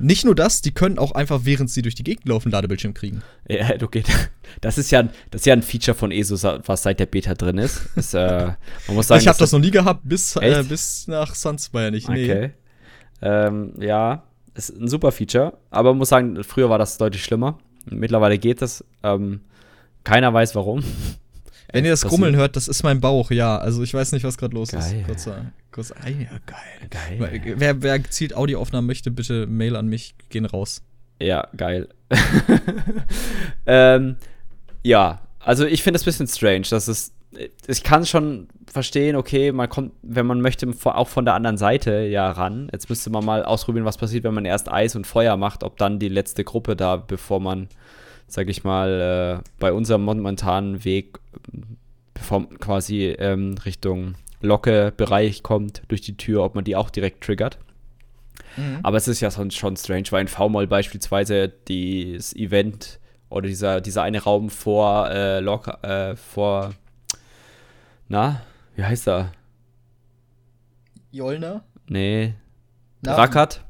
Nicht 0.00 0.24
nur 0.24 0.34
das, 0.34 0.62
die 0.62 0.72
können 0.72 0.98
auch 0.98 1.12
einfach, 1.12 1.40
während 1.44 1.70
sie 1.70 1.82
durch 1.82 1.94
die 1.94 2.04
Gegend 2.04 2.26
laufen, 2.28 2.50
Ladebildschirm 2.50 2.94
kriegen. 2.94 3.22
Ja, 3.48 3.70
okay. 3.82 4.02
Das 4.60 4.78
ist 4.78 4.90
ja, 4.90 5.02
das 5.30 5.42
ist 5.42 5.46
ja 5.46 5.52
ein 5.52 5.62
Feature 5.62 5.94
von 5.94 6.10
ESO, 6.10 6.36
was 6.66 6.82
seit 6.82 6.98
der 7.00 7.06
Beta 7.06 7.34
drin 7.34 7.58
ist. 7.58 7.82
Das, 7.94 8.14
äh, 8.14 8.52
man 8.86 8.96
muss 8.96 9.08
sagen, 9.08 9.20
ich 9.20 9.28
habe 9.28 9.38
das 9.38 9.52
noch 9.52 9.60
nie 9.60 9.70
gehabt, 9.70 10.00
bis, 10.04 10.36
äh, 10.36 10.64
bis 10.68 11.06
nach 11.06 11.34
Sunspire 11.34 11.90
nicht. 11.90 12.08
Nee. 12.08 12.24
Okay. 12.24 12.50
Ähm, 13.22 13.74
ja, 13.78 14.24
ist 14.54 14.70
ein 14.70 14.88
super 14.88 15.12
Feature, 15.12 15.58
aber 15.70 15.90
man 15.90 15.98
muss 15.98 16.08
sagen, 16.08 16.42
früher 16.42 16.70
war 16.70 16.78
das 16.78 16.98
deutlich 16.98 17.22
schlimmer. 17.22 17.58
Mittlerweile 17.84 18.38
geht 18.38 18.62
das. 18.62 18.84
Ähm, 19.02 19.40
keiner 20.04 20.32
weiß 20.32 20.54
warum. 20.54 20.82
Wenn 21.72 21.84
ihr 21.84 21.90
das 21.90 22.02
Grummeln 22.02 22.36
hört, 22.36 22.56
das 22.56 22.68
ist 22.68 22.82
mein 22.82 23.00
Bauch, 23.00 23.30
ja. 23.30 23.58
Also 23.58 23.82
ich 23.82 23.94
weiß 23.94 24.12
nicht, 24.12 24.24
was 24.24 24.38
gerade 24.38 24.54
los 24.54 24.70
geil. 24.72 24.80
ist. 24.80 25.06
Kurzer, 25.06 25.52
kurzer, 25.70 25.94
ah, 26.02 26.08
ja, 26.08 26.28
geil. 26.46 27.18
geil. 27.18 27.54
Wer, 27.56 27.82
wer 27.82 27.98
gezielt 27.98 28.34
Audioaufnahmen 28.34 28.86
möchte, 28.86 29.10
bitte 29.10 29.46
Mail 29.46 29.76
an 29.76 29.88
mich, 29.88 30.14
gehen 30.28 30.46
raus. 30.46 30.82
Ja, 31.20 31.48
geil. 31.56 31.88
ähm, 33.66 34.16
ja, 34.82 35.20
also 35.38 35.66
ich 35.66 35.82
finde 35.82 35.96
es 35.96 36.02
ein 36.02 36.06
bisschen 36.06 36.28
strange, 36.28 36.66
dass 36.70 36.88
es. 36.88 37.12
Ich 37.68 37.84
kann 37.84 38.06
schon 38.06 38.48
verstehen, 38.66 39.14
okay, 39.14 39.52
man 39.52 39.68
kommt, 39.68 39.92
wenn 40.02 40.26
man 40.26 40.40
möchte, 40.40 40.68
auch 40.84 41.08
von 41.08 41.24
der 41.24 41.34
anderen 41.34 41.56
Seite 41.56 42.00
ja 42.02 42.28
ran. 42.30 42.68
Jetzt 42.72 42.88
müsste 42.88 43.10
man 43.10 43.24
mal 43.24 43.44
ausprobieren, 43.44 43.84
was 43.84 43.98
passiert, 43.98 44.24
wenn 44.24 44.34
man 44.34 44.44
erst 44.44 44.70
Eis 44.70 44.96
und 44.96 45.06
Feuer 45.06 45.36
macht, 45.36 45.62
ob 45.62 45.76
dann 45.76 46.00
die 46.00 46.08
letzte 46.08 46.42
Gruppe 46.42 46.74
da, 46.74 46.96
bevor 46.96 47.38
man 47.38 47.68
sag 48.32 48.48
ich 48.48 48.64
mal, 48.64 49.42
äh, 49.42 49.50
bei 49.58 49.72
unserem 49.72 50.04
momentanen 50.04 50.84
Weg 50.84 51.18
bevor 52.20 52.48
quasi 52.58 53.06
ähm, 53.18 53.56
Richtung 53.64 54.14
Locke-Bereich 54.42 55.42
kommt, 55.42 55.82
durch 55.88 56.00
die 56.00 56.16
Tür, 56.16 56.44
ob 56.44 56.54
man 56.54 56.64
die 56.64 56.76
auch 56.76 56.90
direkt 56.90 57.24
triggert. 57.24 57.58
Mhm. 58.56 58.80
Aber 58.82 58.96
es 58.96 59.08
ist 59.08 59.20
ja 59.20 59.30
schon, 59.30 59.50
schon 59.50 59.76
strange, 59.76 60.04
weil 60.10 60.22
in 60.22 60.28
V-Mall 60.28 60.66
beispielsweise 60.66 61.48
das 61.48 62.34
Event 62.34 63.00
oder 63.28 63.48
dieser, 63.48 63.80
dieser 63.80 64.02
eine 64.02 64.22
Raum 64.22 64.50
vor 64.50 65.10
äh, 65.10 65.40
Lock, 65.40 65.68
äh, 65.82 66.16
vor, 66.16 66.74
na, 68.08 68.42
wie 68.76 68.84
heißt 68.84 69.08
er? 69.08 69.32
Jolner? 71.12 71.64
Nee. 71.86 72.34
Rackert. 73.04 73.64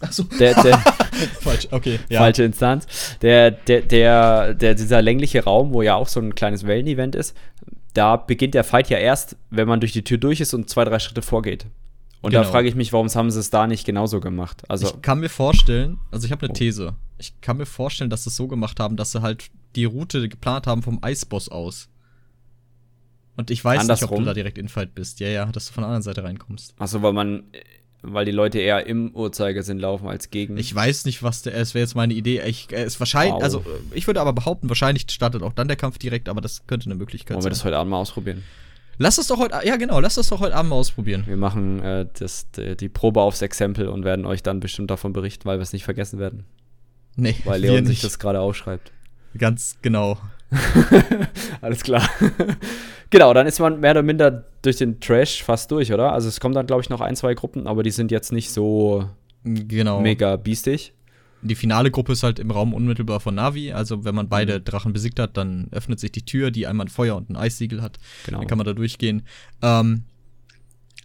Achso. 0.00 0.24
Der, 0.38 0.54
der, 0.62 0.82
Falsch, 1.40 1.68
okay. 1.70 1.98
Ja. 2.08 2.20
Falsche 2.20 2.44
Instanz. 2.44 2.86
Der, 3.22 3.50
der, 3.50 3.82
der, 3.82 4.54
der, 4.54 4.74
dieser 4.74 5.02
längliche 5.02 5.44
Raum, 5.44 5.72
wo 5.72 5.82
ja 5.82 5.94
auch 5.94 6.08
so 6.08 6.20
ein 6.20 6.34
kleines 6.34 6.66
Wellen-Event 6.66 7.14
ist, 7.14 7.36
da 7.94 8.16
beginnt 8.16 8.54
der 8.54 8.64
Fight 8.64 8.90
ja 8.90 8.98
erst, 8.98 9.36
wenn 9.50 9.66
man 9.68 9.80
durch 9.80 9.92
die 9.92 10.04
Tür 10.04 10.18
durch 10.18 10.40
ist 10.40 10.54
und 10.54 10.68
zwei, 10.70 10.84
drei 10.84 10.98
Schritte 10.98 11.22
vorgeht. 11.22 11.66
Und 12.20 12.30
Genau. 12.32 12.42
da 12.42 12.48
frage 12.50 12.68
ich 12.68 12.74
mich, 12.74 12.92
warum 12.92 13.08
haben 13.08 13.30
sie 13.30 13.38
es 13.40 13.50
da 13.50 13.66
nicht 13.66 13.84
genauso 13.84 14.20
gemacht? 14.20 14.62
Also, 14.68 14.88
ich 14.88 15.02
kann 15.02 15.20
mir 15.20 15.28
vorstellen, 15.28 15.98
also 16.10 16.24
ich 16.26 16.32
habe 16.32 16.42
eine 16.42 16.50
Oh. 16.50 16.54
These. 16.54 16.94
Ich 17.18 17.40
kann 17.40 17.56
mir 17.56 17.66
vorstellen, 17.66 18.10
dass 18.10 18.24
sie 18.24 18.30
es 18.30 18.36
so 18.36 18.48
gemacht 18.48 18.80
haben, 18.80 18.96
dass 18.96 19.12
sie 19.12 19.22
halt 19.22 19.46
die 19.76 19.84
Route 19.84 20.28
geplant 20.28 20.66
haben 20.66 20.82
vom 20.82 20.98
Eisboss 21.02 21.48
aus. 21.48 21.88
Und 23.36 23.50
ich 23.52 23.64
weiß 23.64 23.74
nicht, 23.82 23.84
ob 23.84 23.90
Andersrum? 23.90 24.18
du 24.20 24.24
da 24.26 24.34
direkt 24.34 24.58
in 24.58 24.68
Fight 24.68 24.94
bist. 24.94 25.20
Ja, 25.20 25.28
ja, 25.28 25.46
dass 25.46 25.66
du 25.66 25.72
von 25.72 25.82
der 25.82 25.88
anderen 25.88 26.02
Seite 26.02 26.24
reinkommst. 26.24 26.74
also 26.78 27.02
weil 27.02 27.12
man, 27.12 27.44
weil 28.02 28.24
die 28.24 28.32
Leute 28.32 28.58
eher 28.58 28.86
im 28.86 29.10
Uhrzeigersinn 29.14 29.78
laufen 29.78 30.08
als 30.08 30.30
gegen. 30.30 30.56
Ich 30.56 30.74
weiß 30.74 31.04
nicht, 31.04 31.22
was 31.22 31.42
der 31.42 31.54
ist. 31.54 31.74
Wäre 31.74 31.82
jetzt 31.82 31.94
meine 31.94 32.14
Idee. 32.14 32.42
Ich, 32.46 32.72
äh, 32.72 32.84
ist 32.84 33.00
wahrscheinlich, 33.00 33.34
Wow. 33.34 33.42
also 33.42 33.64
ich 33.92 34.06
würde 34.06 34.20
aber 34.20 34.32
behaupten, 34.32 34.68
wahrscheinlich 34.68 35.06
startet 35.10 35.42
auch 35.42 35.52
dann 35.52 35.68
der 35.68 35.76
Kampf 35.76 35.98
direkt, 35.98 36.28
aber 36.28 36.40
das 36.40 36.66
könnte 36.66 36.86
eine 36.86 36.94
Möglichkeit 36.94 37.34
Wollen 37.36 37.40
wir 37.40 37.50
sein. 37.50 37.50
das 37.50 37.64
heute 37.64 37.76
Abend 37.78 37.90
mal 37.90 37.98
ausprobieren? 37.98 38.44
lass 39.00 39.16
das 39.16 39.28
doch 39.28 39.38
heute, 39.38 39.60
ja 39.64 39.76
genau, 39.76 40.00
lass 40.00 40.16
das 40.16 40.28
doch 40.28 40.40
heute 40.40 40.54
Abend 40.56 40.70
mal 40.70 40.76
ausprobieren. 40.76 41.24
Wir 41.26 41.36
machen 41.36 41.80
äh, 41.82 42.06
das, 42.18 42.48
die, 42.50 42.88
Probe 42.88 43.20
aufs 43.20 43.42
Exempel 43.42 43.88
und 43.88 44.04
werden 44.04 44.26
euch 44.26 44.42
dann 44.42 44.60
bestimmt 44.60 44.90
davon 44.90 45.12
berichten, 45.12 45.44
weil 45.44 45.58
wir 45.58 45.62
es 45.62 45.72
nicht 45.72 45.84
vergessen 45.84 46.18
werden. 46.18 46.44
Nee, 47.16 47.34
Weil 47.44 47.62
wir 47.62 47.72
Leon 47.72 47.86
sich 47.86 48.00
das 48.00 48.18
gerade 48.18 48.40
aufschreibt. 48.40 48.92
Ganz 49.36 49.78
genau. 49.82 50.18
Alles 51.60 51.82
klar. 51.82 52.08
genau, 53.10 53.34
dann 53.34 53.46
ist 53.46 53.58
man 53.60 53.80
mehr 53.80 53.92
oder 53.92 54.02
minder 54.02 54.44
durch 54.62 54.76
den 54.76 55.00
Trash 55.00 55.42
fast 55.42 55.70
durch, 55.70 55.92
oder? 55.92 56.12
Also 56.12 56.28
es 56.28 56.40
kommen 56.40 56.54
dann, 56.54 56.66
glaube 56.66 56.82
ich, 56.82 56.88
noch 56.88 57.00
ein, 57.00 57.16
zwei 57.16 57.34
Gruppen, 57.34 57.66
aber 57.66 57.82
die 57.82 57.90
sind 57.90 58.10
jetzt 58.10 58.32
nicht 58.32 58.50
so 58.50 59.08
Genau. 59.44 60.00
mega 60.00 60.36
biestig. 60.36 60.92
Die 61.40 61.54
finale 61.54 61.90
Gruppe 61.92 62.12
ist 62.12 62.24
halt 62.24 62.40
im 62.40 62.50
Raum 62.50 62.74
unmittelbar 62.74 63.20
von 63.20 63.36
Navi. 63.36 63.72
Also, 63.72 64.04
wenn 64.04 64.14
man 64.14 64.26
Mhm. 64.26 64.30
beide 64.30 64.60
Drachen 64.60 64.92
besiegt 64.92 65.20
hat, 65.20 65.36
dann 65.36 65.68
öffnet 65.70 66.00
sich 66.00 66.10
die 66.10 66.24
Tür, 66.24 66.50
die 66.50 66.66
einmal 66.66 66.86
ein 66.86 66.90
Feuer 66.90 67.14
und 67.16 67.30
ein 67.30 67.36
Eissiegel 67.36 67.80
hat. 67.80 67.98
Genau. 68.26 68.38
Dann 68.38 68.48
kann 68.48 68.58
man 68.58 68.66
da 68.66 68.72
durchgehen. 68.72 69.22
Ähm, 69.62 70.02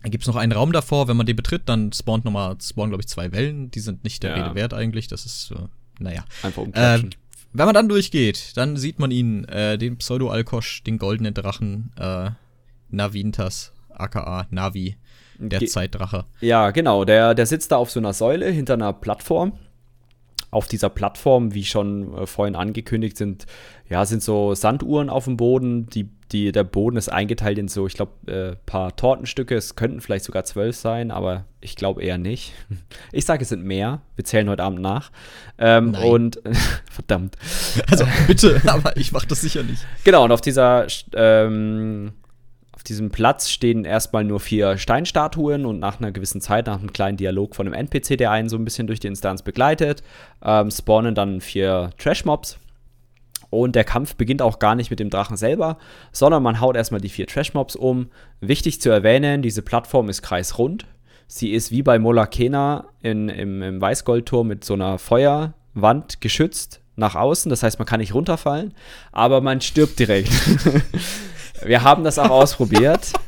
dann 0.02 0.12
gibt 0.12 0.24
es 0.24 0.28
noch 0.28 0.36
einen 0.36 0.52
Raum 0.52 0.72
davor. 0.72 1.08
Wenn 1.08 1.18
man 1.18 1.28
den 1.28 1.36
betritt, 1.36 1.62
dann 1.70 1.94
spawnt 1.94 2.26
nochmal, 2.26 2.56
spawnen, 2.60 2.90
glaube 2.90 3.02
ich, 3.04 3.08
zwei 3.08 3.32
Wellen. 3.32 3.70
Die 3.70 3.80
sind 3.80 4.04
nicht 4.04 4.24
der 4.24 4.36
Ja. 4.36 4.44
Rede 4.44 4.56
wert 4.56 4.74
eigentlich. 4.74 5.08
Das 5.08 5.28
ist, 5.28 5.52
äh, 5.52 5.56
naja. 6.00 6.26
Einfach 6.42 6.64
Äh, 6.64 6.66
umklatschen. 6.66 7.10
Wenn 7.54 7.66
man 7.66 7.74
dann 7.76 7.88
durchgeht, 7.90 8.52
dann 8.58 8.78
sieht 8.78 9.00
man 9.00 9.12
ihn, 9.12 9.46
äh, 9.46 9.78
den 9.78 9.98
Pseudo-Alkosch, 9.98 10.84
den 10.84 10.98
goldenen 10.98 11.34
Drachen, 11.34 11.92
äh, 12.00 12.32
Navintas, 12.90 13.72
aka 13.90 14.48
Navi, 14.50 14.98
der 15.38 15.60
Ge- 15.60 15.68
Zeitdrache. 15.68 16.26
Ja, 16.42 16.72
genau. 16.72 17.06
Der, 17.06 17.34
der 17.36 17.46
sitzt 17.46 17.72
da 17.72 17.78
auf 17.78 17.92
so 17.92 18.00
einer 18.00 18.14
Säule 18.14 18.50
hinter 18.50 18.74
einer 18.76 18.94
Plattform. 18.94 19.54
Auf 20.54 20.68
dieser 20.68 20.90
Plattform, 20.90 21.54
wie 21.54 21.66
schon 21.66 22.14
äh, 22.16 22.26
vorhin 22.28 22.56
angekündigt, 22.56 23.18
sind, 23.18 23.46
ja, 23.90 24.06
sind 24.06 24.22
so 24.22 24.54
Sanduhren 24.54 25.10
auf 25.10 25.26
dem 25.26 25.38
Boden. 25.38 25.88
Die, 25.88 26.10
die, 26.32 26.52
der 26.52 26.64
Boden 26.64 26.98
ist 26.98 27.10
eingeteilt 27.10 27.58
in 27.58 27.68
so, 27.68 27.88
ich 27.88 27.96
glaube, 27.96 28.32
äh, 28.32 28.56
paar 28.66 28.96
Tortenstücke. 28.96 29.56
Es 29.56 29.76
könnten 29.76 30.02
vielleicht 30.02 30.26
sogar 30.26 30.44
zwölf 30.44 30.76
sein, 30.76 31.12
aber 31.12 31.46
ich 31.62 31.76
glaube 31.76 32.04
eher 32.04 32.18
nicht. 32.18 32.54
Ich 33.12 33.26
sage, 33.26 33.44
es 33.44 33.50
sind 33.50 33.64
mehr. 33.64 34.02
Wir 34.16 34.26
zählen 34.26 34.50
heute 34.50 34.64
Abend 34.64 34.82
nach. 34.82 35.12
Ähm, 35.58 35.92
Nein. 35.92 36.04
und 36.10 36.42
verdammt. 36.92 37.38
Also, 37.90 38.06
bitte, 38.28 38.62
aber 38.66 38.98
ich 38.98 39.12
mach 39.12 39.26
das 39.26 39.42
sicher 39.42 39.64
nicht. 39.64 39.86
Genau, 40.04 40.24
und 40.24 40.32
auf 40.32 40.42
dieser 40.42 40.88
ähm, 41.16 42.14
auf 42.84 42.88
diesem 42.90 43.12
Platz 43.12 43.50
stehen 43.50 43.86
erstmal 43.86 44.26
nur 44.26 44.42
vier 44.42 44.78
Steinstatuen 44.78 45.66
und 45.66 45.80
nach 45.80 46.02
einer 46.02 46.12
gewissen 46.12 46.42
Zeit, 46.42 46.68
nach 46.68 46.80
einem 46.80 46.92
kleinen 46.92 47.16
Dialog 47.16 47.56
von 47.56 47.66
einem 47.66 47.74
NPC, 47.76 48.18
der 48.18 48.30
einen 48.30 48.50
so 48.50 48.58
ein 48.58 48.66
bisschen 48.66 48.88
durch 48.88 49.00
die 49.00 49.08
Instanz 49.08 49.42
begleitet, 49.42 50.04
ähm, 50.44 50.70
spawnen 50.70 51.16
dann 51.16 51.40
vier 51.40 51.92
Trash-Mobs. 51.98 52.60
Und 53.50 53.78
der 53.78 53.86
Kampf 53.86 54.16
beginnt 54.16 54.42
auch 54.42 54.60
gar 54.60 54.76
nicht 54.76 54.90
mit 54.90 55.00
dem 55.00 55.10
Drachen 55.10 55.38
selber, 55.38 55.78
sondern 56.12 56.44
man 56.44 56.60
haut 56.60 56.76
erstmal 56.76 57.00
die 57.00 57.08
vier 57.08 57.26
Trash-Mobs 57.26 57.78
um. 57.78 58.10
Wichtig 58.42 58.82
zu 58.82 58.90
erwähnen, 58.90 59.42
diese 59.42 59.62
Plattform 59.62 60.10
ist 60.10 60.22
kreisrund. 60.22 60.86
Sie 61.26 61.54
ist 61.54 61.72
wie 61.72 61.84
bei 61.84 62.00
Molakena 62.00 62.88
in, 63.02 63.30
im, 63.30 63.62
im 63.62 63.80
Weißgoldturm 63.80 64.46
mit 64.46 64.66
so 64.66 64.74
einer 64.74 64.98
Feuerwand 64.98 66.20
geschützt 66.20 66.82
nach 66.98 67.16
außen. 67.16 67.50
Das 67.50 67.64
heißt, 67.64 67.80
man 67.80 67.86
kann 67.86 68.02
nicht 68.02 68.14
runterfallen, 68.14 68.74
aber 69.14 69.40
man 69.40 69.62
stirbt 69.62 70.00
direkt. 70.00 70.34
Wir 71.66 71.84
haben 71.84 72.04
das 72.04 72.20
auch 72.20 72.30
ausprobiert. 72.30 73.14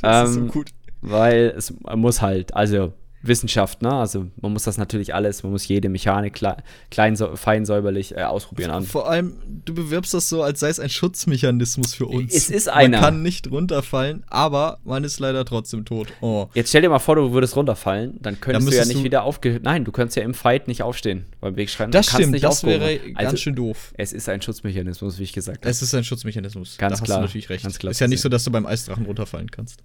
Das 0.00 0.28
ist 0.28 0.34
so 0.34 0.40
Ähm, 0.42 0.48
gut. 0.48 0.70
weil 1.00 1.52
es 1.56 1.74
muss 1.96 2.22
halt, 2.22 2.54
also 2.54 2.92
Wissenschaft, 3.22 3.82
ne? 3.82 3.92
Also 3.92 4.26
man 4.40 4.52
muss 4.52 4.62
das 4.62 4.78
natürlich 4.78 5.14
alles, 5.14 5.42
man 5.42 5.52
muss 5.52 5.66
jede 5.66 5.88
Mechanik 5.88 6.34
kle 6.34 6.56
klein, 6.90 7.16
so, 7.16 7.34
fein 7.36 7.64
säuberlich 7.64 8.16
äh, 8.16 8.22
ausprobieren. 8.22 8.70
An. 8.70 8.84
Vor 8.84 9.10
allem, 9.10 9.36
du 9.64 9.74
bewirbst 9.74 10.14
das 10.14 10.28
so, 10.28 10.42
als 10.42 10.60
sei 10.60 10.68
es 10.68 10.78
ein 10.78 10.88
Schutzmechanismus 10.88 11.94
für 11.94 12.06
uns. 12.06 12.32
Es 12.32 12.48
ist 12.48 12.68
einer. 12.68 13.00
Man 13.00 13.04
kann 13.04 13.22
nicht 13.22 13.50
runterfallen, 13.50 14.22
aber 14.28 14.78
man 14.84 15.04
ist 15.04 15.18
leider 15.18 15.44
trotzdem 15.44 15.84
tot. 15.84 16.08
Oh. 16.20 16.46
Jetzt 16.54 16.68
stell 16.68 16.82
dir 16.82 16.90
mal 16.90 16.98
vor, 16.98 17.16
du 17.16 17.32
würdest 17.32 17.56
runterfallen, 17.56 18.18
dann 18.20 18.40
könntest 18.40 18.70
du 18.70 18.76
ja 18.76 18.84
nicht 18.84 19.00
du- 19.00 19.04
wieder 19.04 19.24
aufge... 19.24 19.60
Nein, 19.62 19.84
du 19.84 19.92
könntest 19.92 20.16
ja 20.16 20.22
im 20.22 20.34
Fight 20.34 20.68
nicht 20.68 20.82
aufstehen 20.82 21.26
beim 21.40 21.56
Wegschreiben. 21.56 21.90
Das 21.90 22.06
stimmt, 22.06 22.32
nicht 22.32 22.44
das 22.44 22.62
aufgehoben 22.62 22.80
wäre 22.80 23.00
werden. 23.00 23.14
ganz 23.14 23.26
also, 23.26 23.36
schön 23.36 23.56
doof. 23.56 23.92
Es 23.96 24.12
ist 24.12 24.28
ein 24.28 24.40
Schutzmechanismus, 24.42 25.18
wie 25.18 25.24
ich 25.24 25.32
gesagt 25.32 25.64
habe. 25.64 25.70
Es 25.70 25.82
ist 25.82 25.94
ein 25.94 26.04
Schutzmechanismus. 26.04 26.78
Ganz 26.78 26.98
da 26.98 27.04
klar, 27.04 27.16
hast 27.16 27.22
du 27.22 27.26
natürlich 27.26 27.50
recht. 27.50 27.64
ganz 27.64 27.78
klar 27.78 27.90
ist 27.90 28.00
ja 28.00 28.06
nicht 28.06 28.20
so, 28.20 28.28
dass 28.28 28.44
du 28.44 28.50
beim 28.50 28.66
Eisdrachen 28.66 29.06
runterfallen 29.06 29.50
kannst. 29.50 29.82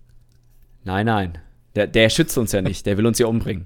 Nein, 0.84 1.05
nein. 1.05 1.39
Der, 1.76 1.88
der 1.88 2.10
schützt 2.10 2.38
uns 2.38 2.52
ja 2.52 2.62
nicht, 2.62 2.86
der 2.86 2.98
will 2.98 3.06
uns 3.06 3.20
ja 3.20 3.28
umbringen. 3.28 3.66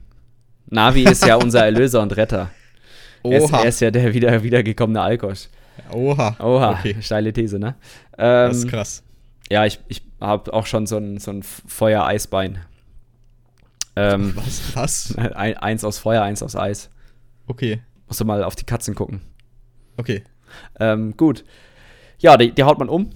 Navi 0.69 1.03
ist 1.03 1.25
ja 1.25 1.35
unser 1.35 1.65
Erlöser 1.65 2.01
und 2.01 2.15
Retter. 2.15 2.49
Er 3.23 3.37
ist, 3.43 3.51
er 3.51 3.65
ist 3.65 3.79
ja 3.81 3.91
der 3.91 4.13
wieder, 4.13 4.43
wiedergekommene 4.43 5.01
Alkosch. 5.01 5.47
Oha. 5.91 6.35
Oha, 6.39 6.71
Okay. 6.79 6.95
steile 7.01 7.33
These, 7.33 7.59
ne? 7.59 7.75
Ähm, 8.17 8.49
Das 8.49 8.57
ist 8.57 8.67
krass. 8.69 9.03
Ja, 9.49 9.65
ich, 9.65 9.79
ich 9.87 10.01
habe 10.19 10.53
auch 10.53 10.65
schon 10.65 10.87
so 10.87 10.97
ein, 10.97 11.19
so 11.19 11.31
ein 11.31 11.43
Feuer-Eisbein. 11.43 12.59
Ähm, 13.95 14.33
Was? 14.35 14.75
Was? 14.75 15.15
ein, 15.35 15.57
eins 15.57 15.83
aus 15.83 15.99
Feuer, 15.99 16.21
eins 16.23 16.43
aus 16.43 16.55
Eis. 16.55 16.89
Okay. 17.47 17.81
Musst 18.07 18.19
du 18.19 18.25
mal 18.25 18.43
auf 18.43 18.55
die 18.55 18.65
Katzen 18.65 18.95
gucken. 18.95 19.21
Okay. 19.97 20.23
Ähm, 20.79 21.15
gut. 21.17 21.43
Ja, 22.19 22.37
die, 22.37 22.51
die 22.51 22.63
haut 22.63 22.79
man 22.79 22.89
um. 22.89 23.09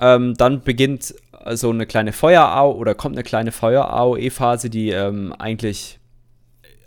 Ähm, 0.00 0.34
dann 0.34 0.62
beginnt 0.62 1.14
so 1.54 1.70
eine 1.70 1.86
kleine 1.86 2.12
Feuerau 2.12 2.74
oder 2.74 2.94
kommt 2.94 3.16
eine 3.16 3.22
kleine 3.22 3.52
Feuerau-E-Phase, 3.52 4.70
die 4.70 4.90
ähm, 4.90 5.32
eigentlich 5.38 6.00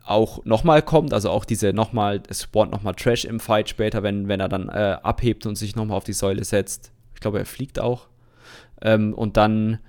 auch 0.06 0.44
nochmal 0.44 0.82
kommt. 0.82 1.14
Also 1.14 1.30
auch 1.30 1.46
diese 1.46 1.72
nochmal, 1.72 2.22
es 2.28 2.44
spawnt 2.44 2.72
nochmal 2.72 2.96
Trash 2.96 3.26
im 3.26 3.40
Fight 3.40 3.70
später, 3.70 4.04
wenn, 4.04 4.28
wenn 4.28 4.40
er 4.40 4.50
dann 4.50 4.70
äh, 4.70 4.98
abhebt 5.04 5.46
und 5.46 5.56
sich 5.56 5.76
nochmal 5.76 5.98
auf 5.98 6.04
die 6.04 6.14
Säule 6.14 6.44
setzt. 6.44 6.92
Ich 7.14 7.22
glaube, 7.22 7.40
er 7.40 7.46
fliegt 7.46 7.80
auch. 7.80 8.08
Ähm, 8.82 9.14
und 9.14 9.38
dann 9.38 9.80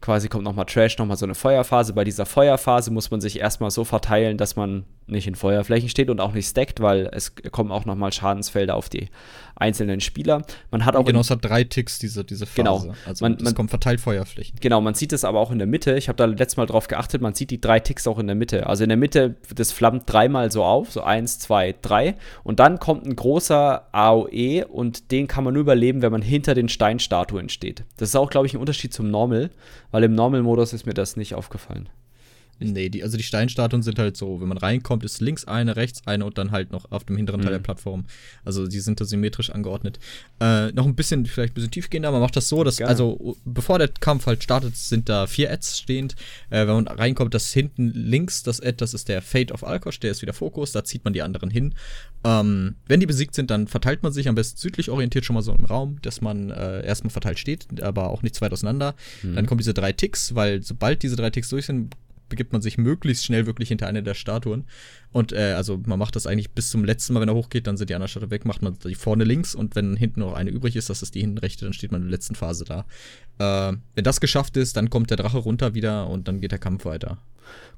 quasi 0.00 0.28
kommt 0.28 0.44
nochmal 0.44 0.66
Trash, 0.66 0.98
nochmal 0.98 1.16
so 1.16 1.24
eine 1.24 1.34
Feuerphase. 1.34 1.94
Bei 1.94 2.04
dieser 2.04 2.26
Feuerphase 2.26 2.90
muss 2.90 3.10
man 3.10 3.22
sich 3.22 3.38
erstmal 3.38 3.70
so 3.70 3.84
verteilen, 3.84 4.36
dass 4.36 4.54
man 4.54 4.84
nicht 5.06 5.26
in 5.26 5.34
Feuerflächen 5.34 5.88
steht 5.88 6.10
und 6.10 6.20
auch 6.20 6.32
nicht 6.32 6.48
stackt, 6.48 6.80
weil 6.80 7.08
es 7.12 7.34
kommen 7.52 7.72
auch 7.72 7.86
nochmal 7.86 8.12
Schadensfelder 8.12 8.74
auf 8.74 8.90
die 8.90 9.08
einzelnen 9.56 10.00
Spieler. 10.00 10.42
Man 10.70 10.84
hat 10.84 10.96
auch 10.96 11.04
genau, 11.04 11.20
es 11.20 11.30
hat 11.30 11.44
drei 11.44 11.64
Ticks, 11.64 11.98
diese, 11.98 12.24
diese 12.24 12.46
Phase. 12.46 12.56
Genau. 12.56 12.94
Also 13.06 13.24
Man- 13.24 13.34
es 13.36 13.42
man- 13.42 13.54
kommt 13.54 13.70
verteilt 13.70 14.00
Feuerflächen. 14.00 14.58
Genau, 14.60 14.80
man 14.80 14.94
sieht 14.94 15.12
es 15.12 15.24
aber 15.24 15.40
auch 15.40 15.50
in 15.50 15.58
der 15.58 15.66
Mitte. 15.66 15.96
Ich 15.96 16.08
habe 16.08 16.16
da 16.16 16.24
letztes 16.24 16.56
Mal 16.56 16.66
drauf 16.66 16.88
geachtet, 16.88 17.20
man 17.22 17.34
sieht 17.34 17.50
die 17.50 17.60
drei 17.60 17.80
Ticks 17.80 18.06
auch 18.06 18.18
in 18.18 18.26
der 18.26 18.36
Mitte. 18.36 18.66
Also 18.66 18.82
in 18.82 18.88
der 18.88 18.96
Mitte, 18.98 19.36
das 19.54 19.72
flammt 19.72 20.04
dreimal 20.06 20.50
so 20.50 20.64
auf, 20.64 20.90
so 20.92 21.02
eins, 21.02 21.38
zwei, 21.38 21.74
drei. 21.82 22.16
Und 22.42 22.58
dann 22.60 22.78
kommt 22.78 23.06
ein 23.06 23.14
großer 23.16 23.88
AOE 23.92 24.66
und 24.66 25.10
den 25.10 25.28
kann 25.28 25.44
man 25.44 25.54
nur 25.54 25.60
überleben, 25.62 26.02
wenn 26.02 26.12
man 26.12 26.22
hinter 26.22 26.54
den 26.54 26.68
Steinstatuen 26.68 27.48
steht. 27.48 27.84
Das 27.96 28.08
ist 28.10 28.16
auch, 28.16 28.30
glaube 28.30 28.46
ich, 28.46 28.54
ein 28.54 28.60
Unterschied 28.60 28.92
zum 28.92 29.10
Normal, 29.10 29.50
weil 29.90 30.04
im 30.04 30.14
Normal-Modus 30.14 30.72
ist 30.72 30.86
mir 30.86 30.94
das 30.94 31.16
nicht 31.16 31.34
aufgefallen. 31.34 31.88
Nee, 32.60 32.88
die, 32.88 33.02
also 33.02 33.16
die 33.16 33.22
Steinstatuen 33.22 33.82
sind 33.82 33.98
halt 33.98 34.16
so, 34.16 34.40
wenn 34.40 34.48
man 34.48 34.58
reinkommt, 34.58 35.04
ist 35.04 35.20
links 35.20 35.44
eine, 35.44 35.76
rechts 35.76 36.06
eine 36.06 36.24
und 36.24 36.38
dann 36.38 36.50
halt 36.50 36.72
noch 36.72 36.90
auf 36.92 37.04
dem 37.04 37.16
hinteren 37.16 37.40
Teil 37.40 37.50
Mhm. 37.50 37.54
der 37.54 37.60
Plattform. 37.62 38.04
Also 38.44 38.66
die 38.66 38.80
sind 38.80 39.00
da 39.00 39.04
symmetrisch 39.04 39.50
angeordnet. 39.50 39.98
Äh, 40.40 40.72
noch 40.72 40.86
ein 40.86 40.94
bisschen, 40.94 41.26
vielleicht 41.26 41.52
ein 41.52 41.54
bisschen 41.54 41.70
tiefgehender, 41.70 42.10
man 42.12 42.20
macht 42.20 42.36
das 42.36 42.48
so, 42.48 42.64
dass, 42.64 42.76
Gerne. 42.78 42.90
also 42.90 43.36
bevor 43.44 43.78
der 43.78 43.88
Kampf 43.88 44.26
halt 44.26 44.42
startet, 44.42 44.76
sind 44.76 45.08
da 45.08 45.26
vier 45.26 45.50
Ads 45.52 45.78
stehend. 45.80 46.14
Äh, 46.50 46.66
wenn 46.66 46.74
man 46.84 46.88
reinkommt, 46.88 47.34
das 47.34 47.52
hinten 47.52 47.90
links, 47.92 48.42
das 48.42 48.60
Ad, 48.60 48.76
das 48.78 48.94
ist 48.94 49.08
der 49.08 49.20
Fate 49.22 49.52
of 49.52 49.64
Alkosch, 49.64 50.00
der 50.00 50.10
ist 50.12 50.22
wieder 50.22 50.32
Fokus, 50.32 50.72
da 50.72 50.84
zieht 50.84 51.04
man 51.04 51.12
die 51.12 51.22
anderen 51.22 51.50
hin. 51.50 51.74
Ähm, 52.24 52.76
wenn 52.86 53.00
die 53.00 53.06
besiegt 53.06 53.34
sind, 53.34 53.50
dann 53.50 53.66
verteilt 53.68 54.02
man 54.02 54.12
sich 54.12 54.28
am 54.28 54.34
besten 54.34 54.56
südlich 54.58 54.90
orientiert 54.90 55.24
schon 55.24 55.34
mal 55.34 55.42
so 55.42 55.52
im 55.52 55.64
Raum, 55.64 55.98
dass 56.02 56.20
man 56.20 56.50
äh, 56.50 56.84
erstmal 56.86 57.10
verteilt 57.10 57.38
steht, 57.38 57.82
aber 57.82 58.08
auch 58.10 58.22
nicht 58.22 58.34
zu 58.34 58.40
weit 58.40 58.52
auseinander. 58.52 58.94
Mhm. 59.22 59.34
Dann 59.34 59.46
kommen 59.46 59.58
diese 59.58 59.74
drei 59.74 59.92
Ticks, 59.92 60.34
weil 60.34 60.62
sobald 60.62 61.02
diese 61.02 61.16
drei 61.16 61.30
Ticks 61.30 61.48
durch 61.50 61.66
sind, 61.66 61.94
begibt 62.28 62.52
man 62.52 62.62
sich 62.62 62.78
möglichst 62.78 63.24
schnell 63.24 63.46
wirklich 63.46 63.68
hinter 63.68 63.86
eine 63.86 64.02
der 64.02 64.14
Statuen. 64.14 64.64
Und 65.12 65.32
äh, 65.32 65.52
also 65.52 65.80
man 65.86 65.98
macht 65.98 66.16
das 66.16 66.26
eigentlich 66.26 66.50
bis 66.52 66.70
zum 66.70 66.84
letzten 66.84 67.14
Mal, 67.14 67.20
wenn 67.20 67.28
er 67.28 67.34
hochgeht, 67.34 67.66
dann 67.66 67.76
sind 67.76 67.90
die 67.90 67.94
anderen 67.94 68.08
Statuen 68.08 68.30
weg, 68.30 68.44
macht 68.44 68.62
man 68.62 68.76
die 68.84 68.94
vorne 68.94 69.24
links 69.24 69.54
und 69.54 69.76
wenn 69.76 69.96
hinten 69.96 70.20
noch 70.20 70.34
eine 70.34 70.50
übrig 70.50 70.76
ist, 70.76 70.90
das 70.90 71.02
ist 71.02 71.14
die 71.14 71.20
hinten 71.20 71.38
rechte, 71.38 71.64
dann 71.64 71.72
steht 71.72 71.92
man 71.92 72.02
in 72.02 72.08
der 72.08 72.12
letzten 72.12 72.34
Phase 72.34 72.64
da. 72.64 72.84
Äh, 73.38 73.76
wenn 73.94 74.04
das 74.04 74.20
geschafft 74.20 74.56
ist, 74.56 74.76
dann 74.76 74.90
kommt 74.90 75.10
der 75.10 75.16
Drache 75.16 75.38
runter 75.38 75.74
wieder 75.74 76.08
und 76.08 76.28
dann 76.28 76.40
geht 76.40 76.52
der 76.52 76.58
Kampf 76.58 76.84
weiter. 76.84 77.18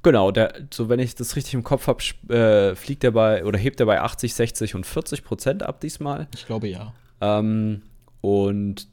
Genau, 0.02 0.30
der, 0.30 0.54
so 0.72 0.88
wenn 0.88 1.00
ich 1.00 1.14
das 1.14 1.36
richtig 1.36 1.54
im 1.54 1.64
Kopf 1.64 1.86
habe, 1.86 2.02
äh, 2.32 2.74
fliegt 2.74 3.04
er 3.04 3.10
bei 3.12 3.44
oder 3.44 3.58
hebt 3.58 3.80
er 3.80 3.86
bei 3.86 4.00
80, 4.00 4.34
60 4.34 4.74
und 4.74 4.86
40 4.86 5.24
Prozent 5.24 5.62
ab 5.62 5.80
diesmal. 5.80 6.28
Ich 6.34 6.46
glaube 6.46 6.68
ja. 6.68 6.92
Ähm, 7.20 7.82
und 8.20 8.86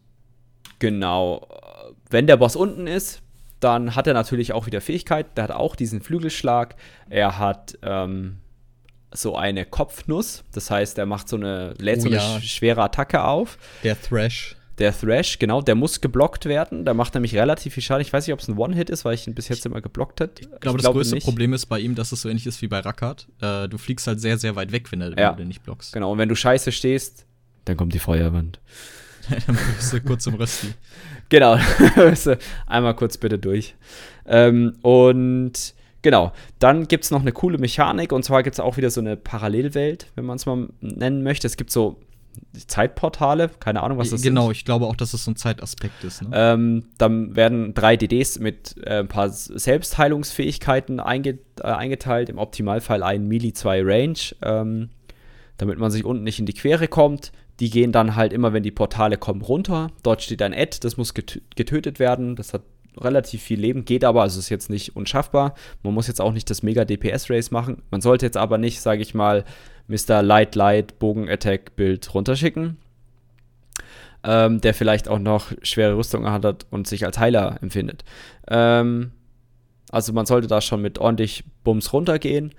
genau, 0.80 1.48
wenn 2.10 2.28
der 2.28 2.38
Boss 2.38 2.56
unten 2.56 2.88
ist, 2.88 3.23
dann 3.64 3.96
hat 3.96 4.08
er 4.08 4.14
natürlich 4.14 4.54
auch 4.54 4.66
wieder 4.66 4.82
Fähigkeit. 4.82 5.26
Der 5.38 5.46
hat 5.46 5.52
auch 5.52 5.76
diesen 5.76 6.02
Flügelschlag. 6.02 6.76
Er 7.10 7.38
hat 7.40 7.78
ähm, 7.82 8.38
so 9.14 9.36
eine 9.36 9.66
Kopfnuss. 9.66 10.44
Das 10.54 10.70
heißt, 10.72 10.98
er 10.98 11.06
macht 11.06 11.30
so 11.30 11.36
eine, 11.36 11.74
lädt 11.78 12.00
Oh 12.00 12.02
so 12.02 12.08
eine 12.08 12.16
ja. 12.18 12.22
sch- 12.38 12.42
schwere 12.42 12.82
Attacke 12.84 13.24
auf. 13.24 13.58
Der 13.84 14.00
Thrash. 14.02 14.56
Der 14.80 14.92
Thrash, 14.92 15.38
genau, 15.38 15.62
der 15.62 15.76
muss 15.76 16.02
geblockt 16.02 16.46
werden. 16.46 16.84
Der 16.84 16.96
macht 16.96 17.14
nämlich 17.14 17.36
relativ 17.36 17.76
viel 17.76 17.84
Schaden. 17.84 18.02
Ich 18.02 18.12
weiß 18.12 18.26
nicht, 18.26 18.34
ob 18.34 18.40
es 18.40 18.48
ein 18.48 18.58
One-Hit 18.58 18.90
ist, 18.90 19.06
weil 19.06 19.14
ich 19.14 19.28
ihn 19.28 19.36
bis 19.36 19.48
jetzt 19.48 19.66
immer 19.68 19.82
geblockt 19.82 20.20
hat. 20.20 20.40
Ich 20.40 20.48
glaube, 20.62 20.80
das 20.82 20.92
größte 20.92 21.18
Problem 21.18 21.54
ist 21.54 21.68
bei 21.68 21.80
ihm, 21.80 21.94
dass 21.94 22.12
es 22.12 22.22
so 22.24 22.30
ähnlich 22.30 22.48
ist 22.48 22.60
wie 22.64 22.68
bei 22.68 22.80
Rackard. 22.80 23.28
Äh, 23.40 23.70
du 23.70 23.78
fliegst 23.78 24.08
halt 24.08 24.20
sehr, 24.20 24.40
sehr 24.40 24.56
weit 24.56 24.72
weg, 24.72 24.92
wenn, 24.92 25.02
er, 25.02 25.16
Ja. 25.18 25.30
du 25.32 25.38
den 25.38 25.48
nicht 25.50 25.62
blockst. 25.64 25.94
Genau, 25.94 26.12
und 26.12 26.18
wenn 26.18 26.28
du 26.30 26.36
scheiße 26.36 26.72
stehst, 26.72 27.28
dann 27.66 27.78
kommt 27.78 27.94
die 27.94 28.00
Feuerwand. 28.00 28.60
Dann 29.48 29.58
bist 29.78 29.94
du 29.94 30.02
kurz 30.02 30.28
im 30.28 30.34
Rösti. 30.34 30.74
Genau. 31.34 31.58
Einmal 32.68 32.96
kurz 32.96 33.18
bitte 33.18 33.40
durch. 33.40 33.74
Ähm, 34.28 34.78
und 34.84 35.74
genau, 36.04 36.32
dann 36.60 36.88
gibt 36.88 37.06
es 37.06 37.10
noch 37.10 37.22
eine 37.22 37.32
coole 37.32 37.58
Mechanik 37.58 38.12
und 38.12 38.24
zwar 38.24 38.44
gibt 38.44 38.54
es 38.54 38.60
auch 38.60 38.78
wieder 38.78 38.92
so 38.92 39.02
eine 39.02 39.18
Parallelwelt, 39.18 40.12
wenn 40.14 40.26
man 40.26 40.36
es 40.36 40.46
mal 40.46 40.70
nennen 40.80 41.24
möchte. 41.24 41.48
Es 41.48 41.58
gibt 41.58 41.72
so 41.72 41.98
Zeitportale, 42.68 43.50
keine 43.60 43.82
Ahnung, 43.82 43.98
was 43.98 44.12
das 44.12 44.22
genau, 44.22 44.44
sind. 44.44 44.58
ich 44.58 44.66
glaube 44.66 44.86
auch, 44.86 44.96
dass 44.96 45.16
es 45.16 45.26
so 45.26 45.32
ein 45.32 45.36
Zeitaspekt 45.36 46.04
ist. 46.04 46.22
Ne? 46.22 46.30
Ähm, 46.34 46.86
dann 47.00 47.36
werden 47.36 47.74
drei 47.74 47.98
DDs 47.98 48.38
mit 48.38 48.76
äh, 48.86 49.00
ein 49.00 49.08
paar 49.08 49.30
Selbstheilungsfähigkeiten 49.30 51.00
einge 51.00 51.40
äh, 51.60 51.64
eingeteilt. 51.64 52.30
Im 52.30 52.38
Optimalfall 52.38 53.02
ein 53.02 53.28
Melee, 53.28 53.54
zwei 53.54 53.82
Range, 53.84 54.20
ähm, 54.44 54.90
damit 55.58 55.80
man 55.80 55.90
sich 55.90 56.06
unten 56.06 56.26
nicht 56.26 56.38
in 56.38 56.46
die 56.46 56.54
Quere 56.54 56.88
kommt. 56.88 57.32
Die 57.64 57.70
gehen 57.70 57.94
dann 57.94 58.18
halt 58.18 58.34
immer, 58.34 58.52
wenn 58.52 58.64
die 58.64 58.72
Portale 58.72 59.18
kommen, 59.18 59.42
runter. 59.42 59.90
Dort 60.04 60.22
steht 60.22 60.42
ein 60.42 60.54
Ad, 60.54 60.80
das 60.82 60.98
muss 60.98 61.14
getö 61.14 61.40
getötet 61.56 61.98
werden. 61.98 62.36
Das 62.36 62.54
hat 62.54 62.64
relativ 62.98 63.42
viel 63.42 63.60
Leben, 63.60 63.86
geht 63.86 64.04
aber, 64.04 64.22
also 64.22 64.38
ist 64.38 64.50
jetzt 64.50 64.70
nicht 64.70 64.98
unschaffbar. 64.98 65.56
Man 65.82 65.94
muss 65.94 66.08
jetzt 66.08 66.20
auch 66.20 66.34
nicht 66.34 66.50
das 66.50 66.62
mega 66.62 66.84
DPS-Race 66.84 67.52
machen. 67.52 67.82
Man 67.90 68.02
sollte 68.02 68.26
jetzt 68.26 68.38
aber 68.38 68.58
nicht, 68.58 68.82
sage 68.82 69.02
ich 69.02 69.14
mal, 69.14 69.46
Mr. 69.88 70.22
Light 70.22 70.56
Light 70.56 71.00
Bogen 71.00 71.30
Attack 71.30 71.78
Bild 71.78 72.14
runterschicken 72.14 72.78
ähm, 74.24 74.62
der 74.62 74.74
vielleicht 74.74 75.08
auch 75.08 75.20
noch 75.20 75.52
schwere 75.62 75.98
Rüstung 75.98 76.30
hat 76.30 76.66
und 76.72 76.88
sich 76.88 77.06
als 77.06 77.20
Heiler 77.20 77.58
empfindet. 77.62 78.04
Ähm, 78.48 79.12
also 79.92 80.14
man 80.14 80.26
sollte 80.26 80.48
da 80.48 80.62
schon 80.62 80.82
mit 80.82 80.98
ordentlich 80.98 81.44
Bums 81.64 81.94
runtergehen. 81.94 82.54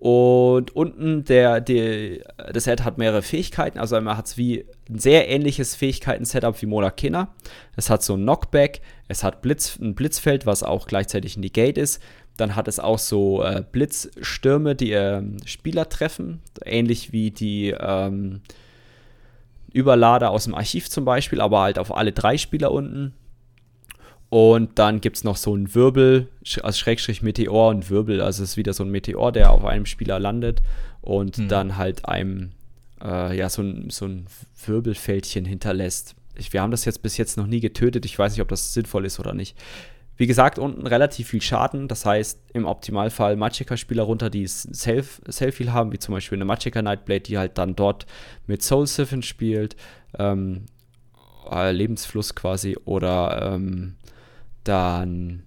Und 0.00 0.74
unten 0.74 1.24
der, 1.24 1.60
der, 1.60 2.20
das 2.54 2.64
Set 2.64 2.84
hat 2.84 2.96
mehrere 2.96 3.20
Fähigkeiten. 3.20 3.78
Also 3.78 4.00
man 4.00 4.16
hat 4.16 4.26
es 4.26 4.38
wie 4.38 4.64
ein 4.88 4.98
sehr 4.98 5.28
ähnliches 5.28 5.74
Fähigkeiten-Setup 5.74 6.60
wie 6.62 6.66
Mona 6.66 6.90
Kinner. 6.90 7.34
Es 7.76 7.90
hat 7.90 8.02
so 8.02 8.14
ein 8.14 8.22
Knockback, 8.22 8.80
es 9.08 9.22
hat 9.22 9.42
Blitz, 9.42 9.78
ein 9.78 9.94
Blitzfeld, 9.94 10.46
was 10.46 10.62
auch 10.62 10.86
gleichzeitig 10.86 11.36
ein 11.36 11.40
Negate 11.40 11.78
ist. 11.78 12.02
Dann 12.38 12.56
hat 12.56 12.66
es 12.66 12.80
auch 12.80 12.98
so 12.98 13.42
äh, 13.42 13.62
Blitzstürme, 13.70 14.74
die 14.74 14.92
ähm, 14.92 15.36
Spieler 15.44 15.90
treffen. 15.90 16.40
Ähnlich 16.64 17.12
wie 17.12 17.30
die 17.30 17.74
ähm, 17.78 18.40
Überlader 19.70 20.30
aus 20.30 20.44
dem 20.44 20.54
Archiv 20.54 20.88
zum 20.88 21.04
Beispiel, 21.04 21.42
aber 21.42 21.60
halt 21.60 21.78
auf 21.78 21.94
alle 21.94 22.12
drei 22.12 22.38
Spieler 22.38 22.72
unten. 22.72 23.12
Und 24.30 24.78
dann 24.78 25.00
gibt 25.00 25.16
es 25.16 25.24
noch 25.24 25.36
so 25.36 25.52
einen 25.54 25.74
Wirbel, 25.74 26.28
also 26.62 26.78
Schrägstrich 26.78 27.20
Meteor 27.20 27.68
und 27.68 27.90
Wirbel. 27.90 28.20
Also 28.20 28.44
es 28.44 28.50
ist 28.50 28.56
wieder 28.56 28.72
so 28.72 28.84
ein 28.84 28.90
Meteor, 28.90 29.32
der 29.32 29.50
auf 29.50 29.64
einem 29.64 29.86
Spieler 29.86 30.18
landet 30.20 30.62
und 31.02 31.36
Hm. 31.36 31.48
dann 31.48 31.76
halt 31.76 32.06
einem, 32.06 32.52
äh, 33.02 33.36
ja, 33.36 33.48
so 33.50 33.62
ein, 33.62 33.90
so 33.90 34.06
ein 34.06 34.26
Wirbelfältchen 34.64 35.44
hinterlässt. 35.44 36.14
Ich, 36.36 36.52
wir 36.52 36.62
haben 36.62 36.70
das 36.70 36.84
jetzt 36.84 37.02
bis 37.02 37.16
jetzt 37.16 37.36
noch 37.38 37.48
nie 37.48 37.58
getötet. 37.58 38.04
Ich 38.06 38.16
weiß 38.16 38.32
nicht, 38.32 38.40
ob 38.40 38.48
das 38.48 38.72
sinnvoll 38.72 39.04
ist 39.04 39.18
oder 39.18 39.34
nicht. 39.34 39.56
Wie 40.16 40.28
gesagt, 40.28 40.58
unten 40.60 40.86
relativ 40.86 41.28
viel 41.30 41.42
Schaden. 41.42 41.88
Das 41.88 42.06
heißt, 42.06 42.38
im 42.52 42.66
Optimalfall 42.66 43.34
Magicka-Spieler 43.36 44.04
runter, 44.04 44.30
die 44.30 44.46
Self- 44.46 45.22
Selfie 45.26 45.70
haben, 45.70 45.92
wie 45.92 45.98
zum 45.98 46.14
Beispiel 46.14 46.36
eine 46.38 46.44
Magicka 46.44 46.82
Nightblade, 46.82 47.22
die 47.22 47.36
halt 47.38 47.58
dann 47.58 47.74
dort 47.74 48.06
mit 48.46 48.62
Soul 48.62 48.86
Siphon 48.86 49.22
spielt. 49.22 49.74
Ähm, 50.18 50.66
äh, 51.50 51.72
Lebensfluss 51.72 52.34
quasi. 52.36 52.76
Oder 52.84 53.54
ähm, 53.54 53.96
dann, 54.70 55.42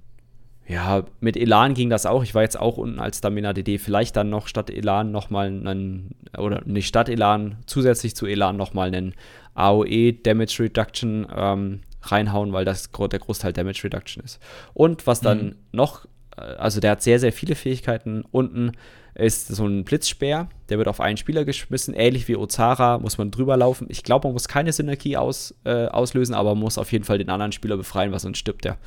ja, 0.67 1.03
mit 1.19 1.37
Elan 1.37 1.73
ging 1.73 1.89
das 1.89 2.05
auch. 2.05 2.23
Ich 2.23 2.35
war 2.35 2.41
jetzt 2.41 2.59
auch 2.59 2.77
unten 2.77 2.99
als 2.99 3.17
Stamina 3.19 3.53
DD. 3.53 3.77
Vielleicht 3.77 4.15
dann 4.15 4.29
noch 4.29 4.47
statt 4.47 4.69
Elan 4.69 5.11
nochmal 5.11 5.47
einen, 5.47 6.15
oder 6.37 6.61
nicht 6.65 6.87
statt 6.87 7.09
Elan, 7.09 7.57
zusätzlich 7.65 8.15
zu 8.15 8.25
Elan 8.25 8.57
nochmal 8.57 8.87
einen 8.87 9.13
AOE 9.55 10.13
Damage 10.13 10.57
Reduction 10.63 11.27
ähm, 11.35 11.81
reinhauen, 12.01 12.53
weil 12.53 12.65
das 12.65 12.89
der 12.91 13.19
Großteil 13.19 13.53
Damage 13.53 13.83
Reduction 13.83 14.23
ist. 14.23 14.39
Und 14.73 15.07
was 15.07 15.21
dann 15.21 15.45
Mhm. 15.45 15.55
noch, 15.71 16.05
äh, 16.37 16.41
also 16.41 16.79
der 16.79 16.91
hat 16.91 17.01
sehr, 17.01 17.19
sehr 17.19 17.33
viele 17.33 17.55
Fähigkeiten. 17.55 18.23
Unten 18.31 18.71
ist 19.15 19.47
so 19.47 19.65
ein 19.65 19.83
Blitzspeer, 19.83 20.49
der 20.69 20.77
wird 20.77 20.87
auf 20.87 20.99
einen 20.99 21.17
Spieler 21.17 21.45
geschmissen, 21.45 21.93
ähnlich 21.93 22.27
wie 22.27 22.35
Ozara, 22.35 22.97
muss 22.97 23.17
man 23.17 23.31
drüber 23.31 23.57
laufen. 23.57 23.87
Ich 23.89 24.03
glaube, 24.03 24.27
man 24.27 24.33
muss 24.33 24.47
keine 24.47 24.73
Synergie 24.73 25.17
aus, 25.17 25.53
äh, 25.65 25.85
auslösen, 25.85 26.33
aber 26.33 26.55
man 26.55 26.63
muss 26.63 26.77
auf 26.77 26.91
jeden 26.91 27.03
Fall 27.03 27.19
den 27.19 27.29
anderen 27.29 27.51
Spieler 27.51 27.77
befreien, 27.77 28.11
weil 28.11 28.19
sonst 28.19 28.39
stirbt 28.39 28.65
der. 28.65 28.77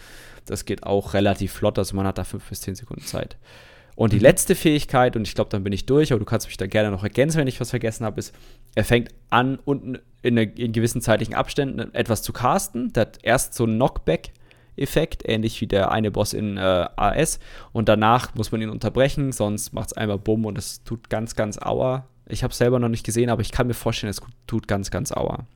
Das 0.44 0.65
geht 0.65 0.82
auch 0.82 1.15
relativ 1.15 1.53
flott, 1.53 1.78
also 1.78 1.94
man 1.97 2.07
hat 2.07 2.19
da 2.19 2.24
5 2.24 2.48
bis 2.48 2.61
10 2.62 2.74
Sekunden 2.74 3.05
Zeit. 3.05 3.36
Und 3.97 4.12
die 4.12 4.19
letzte 4.19 4.55
Fähigkeit, 4.55 5.16
und 5.16 5.27
ich 5.27 5.35
glaube, 5.35 5.48
dann 5.51 5.65
bin 5.65 5.73
ich 5.73 5.86
durch, 5.86 6.12
aber 6.12 6.19
du 6.19 6.27
kannst 6.27 6.47
mich 6.47 6.59
da 6.59 6.66
gerne 6.66 6.90
noch 6.90 7.03
ergänzen, 7.03 7.39
wenn 7.39 7.47
ich 7.47 7.61
was 7.61 7.70
vergessen 7.70 8.05
habe, 8.05 8.19
ist, 8.19 8.35
er 8.74 8.85
fängt 8.85 9.09
an, 9.31 9.59
unten 9.65 9.98
in, 10.20 10.39
eine, 10.39 10.51
in 10.53 10.73
gewissen 10.73 11.01
zeitlichen 11.01 11.35
Abständen 11.35 11.94
etwas 11.94 12.23
zu 12.23 12.35
casten. 12.35 12.93
Der 12.93 13.03
hat 13.03 13.19
erst 13.23 13.55
so 13.55 13.65
einen 13.65 13.78
Knockback-Effekt, 14.77 15.23
ähnlich 15.27 15.61
wie 15.61 15.66
der 15.66 15.90
eine 15.90 16.11
Boss 16.11 16.32
in 16.32 16.57
äh, 16.57 16.86
AS. 16.97 17.39
Und 17.73 17.89
danach 17.89 18.35
muss 18.35 18.53
man 18.53 18.62
ihn 18.62 18.70
unterbrechen, 18.70 19.32
sonst 19.32 19.73
macht 19.73 19.89
es 19.89 19.93
einmal 19.94 20.19
Bumm 20.19 20.44
und 20.44 20.59
es 20.59 20.82
tut 20.85 21.11
ganz, 21.11 21.35
ganz 21.35 21.59
Aua. 21.61 22.07
Ich 22.28 22.43
habe 22.43 22.53
es 22.53 22.59
selber 22.59 22.78
noch 22.78 22.89
nicht 22.89 23.05
gesehen, 23.05 23.31
aber 23.31 23.43
ich 23.43 23.53
kann 23.53 23.66
mir 23.66 23.74
vorstellen, 23.74 24.11
es 24.11 24.20
tut 24.47 24.69
ganz, 24.69 24.90
ganz 24.90 25.12
Aua. 25.12 25.47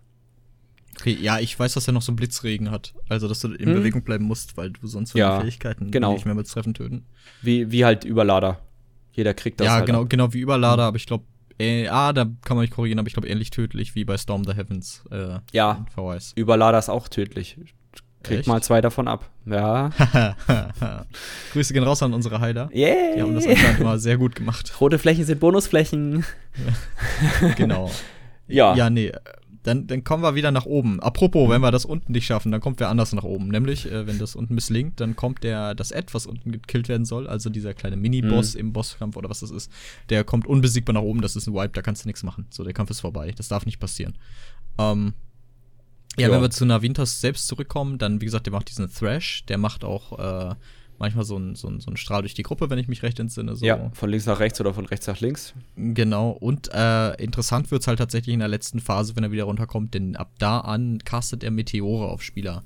Okay, 0.99 1.17
ja, 1.21 1.39
ich 1.39 1.59
weiß, 1.59 1.75
dass 1.75 1.87
er 1.89 1.93
noch 1.93 2.03
so 2.03 2.13
einen 2.13 2.17
Blitzregen 2.17 2.71
hat. 2.71 2.95
Also, 3.09 3.27
dass 3.29 3.41
du 3.41 3.49
in 3.53 3.69
Hm. 3.69 3.75
Bewegung 3.75 4.03
bleiben 4.03 4.25
musst, 4.25 4.57
weil 4.57 4.71
du 4.71 4.87
sonst 4.87 5.15
Ja, 5.15 5.39
den 5.39 5.43
Fähigkeiten 5.43 5.91
genau. 5.91 6.13
nicht 6.13 6.27
mehr 6.27 6.35
mit 6.35 6.49
Treffen 6.49 6.75
töten. 6.75 7.07
Wie, 7.43 7.71
wie 7.71 7.85
halt 7.85 8.05
Überlader. 8.05 8.61
Jeder 9.13 9.35
kriegt 9.35 9.61
das 9.61 9.67
ja, 9.67 9.75
halt 9.75 9.87
genau, 9.87 10.03
ab. 10.03 10.11
genau 10.11 10.33
wie 10.33 10.41
Überlader, 10.41 10.85
aber 10.85 10.97
ich 10.97 11.07
glaube, 11.07 11.25
äh, 11.59 11.89
ah, 11.89 12.13
da 12.13 12.25
kann 12.25 12.57
man 12.57 12.61
mich 12.61 12.71
korrigieren, 12.71 12.99
aber 12.99 13.09
ich 13.09 13.15
glaube 13.15 13.29
ähnlich 13.29 13.51
tödlich 13.51 13.95
wie 13.95 14.05
bei 14.05 14.17
Storm 14.19 14.45
the 14.45 14.53
Heavens. 14.55 15.05
Äh, 15.11 15.39
Ja. 15.53 15.85
VS. 15.95 16.33
Überlader 16.37 16.79
ist 16.79 16.89
auch 16.89 17.09
tödlich. 17.09 17.57
Kriegt 18.23 18.41
Echt? 18.41 18.49
mal 18.49 18.63
zwei 18.63 18.81
davon 18.83 19.09
ab. 19.09 19.31
Ja. 19.47 19.91
Grüße 21.53 21.73
gehen 21.73 21.83
raus 21.85 22.03
an 22.03 22.13
unsere 22.13 22.41
Heiler. 22.41 22.69
Yeah. 22.75 23.15
Die 23.17 23.23
haben 23.23 23.35
das 23.35 23.47
anscheinend 23.47 23.81
immer 23.81 23.99
sehr 23.99 24.19
gut 24.19 24.35
gemacht. 24.35 24.79
Rote 24.81 24.99
Flächen 24.99 25.25
sind 25.25 25.41
Bonusflächen. 25.41 26.25
Genau. 27.57 27.91
Ja. 28.47 28.75
Ja, 28.75 28.91
nee. 28.91 29.13
Dann, 29.63 29.87
dann 29.87 30.05
kommen 30.05 30.23
wir 30.23 30.35
wieder 30.35 30.51
nach 30.51 30.65
oben. 30.65 31.01
Apropos, 31.01 31.49
wenn 31.51 31.61
wir 31.61 31.71
das 31.71 31.85
unten 31.85 32.13
nicht 32.13 32.25
schaffen, 32.27 32.51
dann 32.51 32.63
kommt 32.63 32.81
wer 32.81 32.89
anders 32.89 33.13
nach 33.13 33.25
oben. 33.25 33.49
Nämlich, 33.49 33.91
äh, 33.91 34.07
wenn 34.07 34.19
das 34.19 34.35
unten 34.35 34.55
misslingt, 34.55 35.01
dann 35.01 35.17
kommt 35.17 35.45
der, 35.45 35.75
das 35.75 35.93
Ad, 35.93 36.09
was 36.13 36.27
unten 36.27 36.51
gekillt 36.51 36.89
werden 36.89 37.05
soll, 37.05 37.27
also 37.29 37.51
dieser 37.51 37.75
kleine 37.75 37.97
Mini-Boss 37.97 38.55
Mhm. 38.55 38.61
im 38.61 38.73
Bosskampf 38.73 39.17
oder 39.17 39.29
was 39.29 39.41
das 39.41 39.51
ist, 39.51 39.71
der 40.09 40.25
kommt 40.25 40.47
unbesiegbar 40.47 40.95
nach 40.95 41.03
oben, 41.03 41.21
das 41.21 41.37
ist 41.37 41.47
ein 41.47 41.53
Wipe, 41.55 41.73
da 41.75 41.83
kannst 41.83 42.05
du 42.05 42.09
nichts 42.09 42.23
machen. 42.23 42.47
So, 42.51 42.65
der 42.65 42.73
Kampf 42.73 42.91
ist 42.91 43.01
vorbei. 43.01 43.33
Das 43.37 43.49
darf 43.49 43.67
nicht 43.67 43.79
passieren. 43.81 44.17
Ähm, 44.79 45.13
ja, 46.19 46.29
Ja. 46.29 46.35
wenn 46.35 46.43
wir 46.43 46.51
zu 46.51 46.65
Navintas 46.65 47.21
selbst 47.21 47.47
zurückkommen, 47.47 47.99
dann, 47.99 48.21
wie 48.21 48.25
gesagt, 48.27 48.47
der 48.47 48.53
macht 48.53 48.69
diesen 48.69 48.93
Thrash, 48.93 49.45
der 49.47 49.59
macht 49.59 49.85
auch 49.85 50.19
äh, 50.51 50.55
manchmal 50.99 51.25
so 51.25 51.37
einen 51.37 51.55
so 51.55 51.71
so 51.81 51.87
einen 51.87 51.97
Strahl 51.97 52.21
durch 52.23 52.35
die 52.35 52.43
Gruppe, 52.43 52.69
wenn 52.69 52.79
ich 52.79 52.89
mich 52.89 53.03
recht 53.03 53.19
entsinne. 53.21 53.57
So. 53.57 53.65
Ja, 53.65 53.91
von 53.95 54.11
links 54.11 54.27
nach 54.27 54.39
rechts 54.41 54.61
oder 54.61 54.75
von 54.75 54.85
rechts 54.87 55.07
nach 55.07 55.21
links. 55.21 55.55
Genau, 55.77 56.31
und 56.31 56.69
äh, 56.75 57.15
interessant 57.15 57.71
wird 57.71 57.81
es 57.83 57.89
halt 57.89 57.99
tatsächlich 57.99 58.35
in 58.35 58.41
der 58.41 58.49
letzten 58.49 58.81
Phase, 58.81 59.17
wenn 59.17 59.25
er 59.25 59.31
wieder 59.33 59.45
runterkommt, 59.45 59.95
denn 59.95 60.15
ab 60.17 60.31
da 60.39 60.61
an 60.61 60.99
castet 61.05 61.43
er 61.43 61.51
Meteore 61.53 62.09
auf 62.09 62.23
Spieler. 62.23 62.65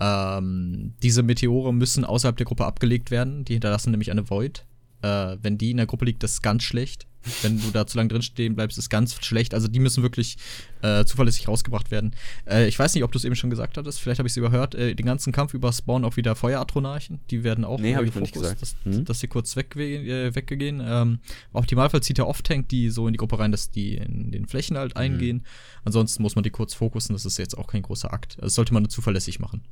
Ähm, 0.00 0.94
diese 1.02 1.22
Meteore 1.22 1.72
müssen 1.72 2.04
außerhalb 2.04 2.36
der 2.36 2.46
Gruppe 2.46 2.64
abgelegt 2.66 3.10
werden, 3.10 3.44
die 3.44 3.54
hinterlassen 3.54 3.90
nämlich 3.92 4.10
eine 4.10 4.28
Void. 4.28 4.66
Äh, 5.02 5.36
wenn 5.40 5.56
die 5.58 5.70
in 5.70 5.76
der 5.76 5.86
Gruppe 5.86 6.04
liegt, 6.04 6.22
das 6.22 6.32
ist 6.32 6.42
ganz 6.42 6.62
schlecht. 6.64 7.06
Wenn 7.42 7.60
du 7.60 7.70
da 7.70 7.86
zu 7.86 7.96
lange 7.96 8.08
drin 8.08 8.22
stehen 8.22 8.54
bleibst, 8.54 8.78
ist 8.78 8.90
ganz 8.90 9.14
schlecht. 9.24 9.54
Also 9.54 9.68
die 9.68 9.80
müssen 9.80 10.02
wirklich 10.02 10.36
äh, 10.82 11.04
zuverlässig 11.04 11.48
rausgebracht 11.48 11.90
werden. 11.90 12.14
Äh, 12.46 12.66
ich 12.68 12.78
weiß 12.78 12.94
nicht, 12.94 13.04
ob 13.04 13.12
du 13.12 13.18
es 13.18 13.24
eben 13.24 13.34
schon 13.36 13.50
gesagt 13.50 13.76
hattest, 13.76 14.00
vielleicht 14.00 14.18
habe 14.18 14.26
ich 14.26 14.32
es 14.32 14.36
überhört. 14.36 14.74
Äh, 14.74 14.94
den 14.94 15.06
ganzen 15.06 15.32
Kampf 15.32 15.54
über 15.54 15.72
spawnen 15.72 16.04
auch 16.04 16.16
wieder 16.16 16.34
Feueratronarchen. 16.36 17.20
Die 17.30 17.44
werden 17.44 17.64
auch 17.64 17.78
Nee, 17.80 17.94
hab 17.94 18.02
äh, 18.02 18.06
ich 18.06 18.14
noch 18.14 18.22
nicht 18.22 18.34
gesagt. 18.34 18.60
Dass, 18.62 18.76
Hm. 18.84 19.04
dass 19.04 19.20
sie 19.20 19.28
kurz 19.28 19.56
weg, 19.56 19.74
äh, 19.76 20.34
weggehen. 20.34 20.82
Ähm, 20.84 21.18
Im 21.52 21.58
Optimalfall 21.58 22.02
zieht 22.02 22.18
er 22.18 22.26
off-tank 22.28 22.68
die 22.68 22.90
so 22.90 23.06
in 23.06 23.12
die 23.12 23.18
Gruppe 23.18 23.38
rein, 23.38 23.52
dass 23.52 23.70
die 23.70 23.94
in 23.96 24.30
den 24.30 24.46
Flächen 24.46 24.76
halt 24.76 24.96
eingehen. 24.96 25.44
Ansonsten 25.84 26.22
muss 26.22 26.34
man 26.34 26.42
die 26.42 26.50
kurz 26.50 26.74
fokussen. 26.74 27.14
Das 27.14 27.24
ist 27.24 27.38
jetzt 27.38 27.56
auch 27.56 27.66
kein 27.66 27.82
großer 27.82 28.12
Akt. 28.12 28.36
Das 28.40 28.54
sollte 28.54 28.72
man 28.74 28.82
nur 28.82 28.90
zuverlässig 28.90 29.40
machen. 29.40 29.62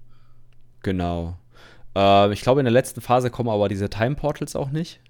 Genau. 0.82 1.38
Äh, 1.94 2.32
ich 2.32 2.40
glaube, 2.40 2.60
in 2.60 2.64
der 2.64 2.72
letzten 2.72 3.00
Phase 3.00 3.30
kommen 3.30 3.48
aber 3.48 3.68
diese 3.68 3.88
Time 3.90 4.14
Portals 4.14 4.56
auch 4.56 4.70
nicht. 4.70 5.00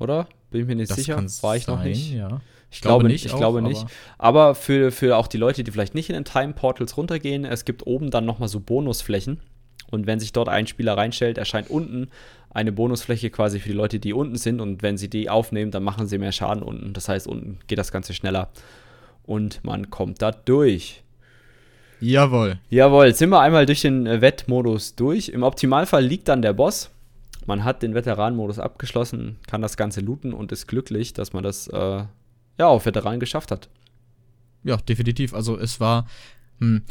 Oder? 0.00 0.26
Bin 0.50 0.62
ich 0.62 0.66
mir 0.66 0.74
nicht 0.74 0.92
sicher. 0.92 1.22
War 1.42 1.56
ich 1.56 1.68
noch 1.68 1.78
sein, 1.78 1.88
nicht. 1.88 2.12
Ja. 2.12 2.40
Ich 2.72 2.80
glaube 2.80 3.04
nicht, 3.04 3.12
nicht 3.12 3.26
ich 3.26 3.32
auch, 3.32 3.38
glaube 3.38 3.58
aber- 3.58 3.68
nicht. 3.68 3.84
Aber 4.18 4.54
für, 4.54 4.90
für 4.90 5.16
auch 5.16 5.28
die 5.28 5.36
Leute, 5.38 5.62
die 5.62 5.70
vielleicht 5.70 5.94
nicht 5.94 6.08
in 6.08 6.14
den 6.14 6.24
Time 6.24 6.52
Portals 6.54 6.96
runtergehen, 6.96 7.44
es 7.44 7.64
gibt 7.64 7.86
oben 7.86 8.10
dann 8.10 8.24
nochmal 8.24 8.48
so 8.48 8.58
Bonusflächen. 8.60 9.40
Und 9.90 10.06
wenn 10.06 10.20
sich 10.20 10.32
dort 10.32 10.48
ein 10.48 10.66
Spieler 10.66 10.96
reinstellt, 10.96 11.36
erscheint 11.36 11.68
unten 11.68 12.08
eine 12.48 12.70
Bonusfläche 12.72 13.30
quasi 13.30 13.58
für 13.58 13.68
die 13.68 13.74
Leute, 13.74 13.98
die 13.98 14.12
unten 14.12 14.36
sind. 14.36 14.60
Und 14.60 14.82
wenn 14.82 14.96
sie 14.96 15.10
die 15.10 15.28
aufnehmen, 15.28 15.70
dann 15.70 15.82
machen 15.82 16.06
sie 16.06 16.18
mehr 16.18 16.32
Schaden 16.32 16.62
unten. 16.62 16.92
Das 16.92 17.08
heißt, 17.08 17.26
unten 17.26 17.58
geht 17.66 17.78
das 17.78 17.92
Ganze 17.92 18.14
schneller. 18.14 18.50
Und 19.24 19.62
man 19.64 19.90
kommt 19.90 20.22
da 20.22 20.30
durch. 20.32 21.02
Jawohl. 22.00 22.58
Jawohl, 22.70 23.14
sind 23.14 23.30
wir 23.30 23.40
einmal 23.40 23.66
durch 23.66 23.82
den 23.82 24.06
äh, 24.06 24.20
Wettmodus 24.20 24.94
durch. 24.94 25.28
Im 25.28 25.42
Optimalfall 25.42 26.04
liegt 26.04 26.28
dann 26.28 26.40
der 26.40 26.52
Boss. 26.52 26.90
Man 27.46 27.64
hat 27.64 27.82
den 27.82 27.94
Veteranenmodus 27.94 28.58
abgeschlossen, 28.58 29.38
kann 29.46 29.62
das 29.62 29.76
Ganze 29.76 30.00
looten 30.00 30.32
und 30.32 30.52
ist 30.52 30.66
glücklich, 30.66 31.12
dass 31.12 31.32
man 31.32 31.42
das 31.42 31.68
äh, 31.68 32.04
ja 32.58 32.66
auf 32.66 32.86
Veteran 32.86 33.20
geschafft 33.20 33.50
hat. 33.50 33.68
Ja, 34.62 34.76
definitiv. 34.76 35.34
Also 35.34 35.58
es 35.58 35.80
war. 35.80 36.06
Hm, 36.58 36.82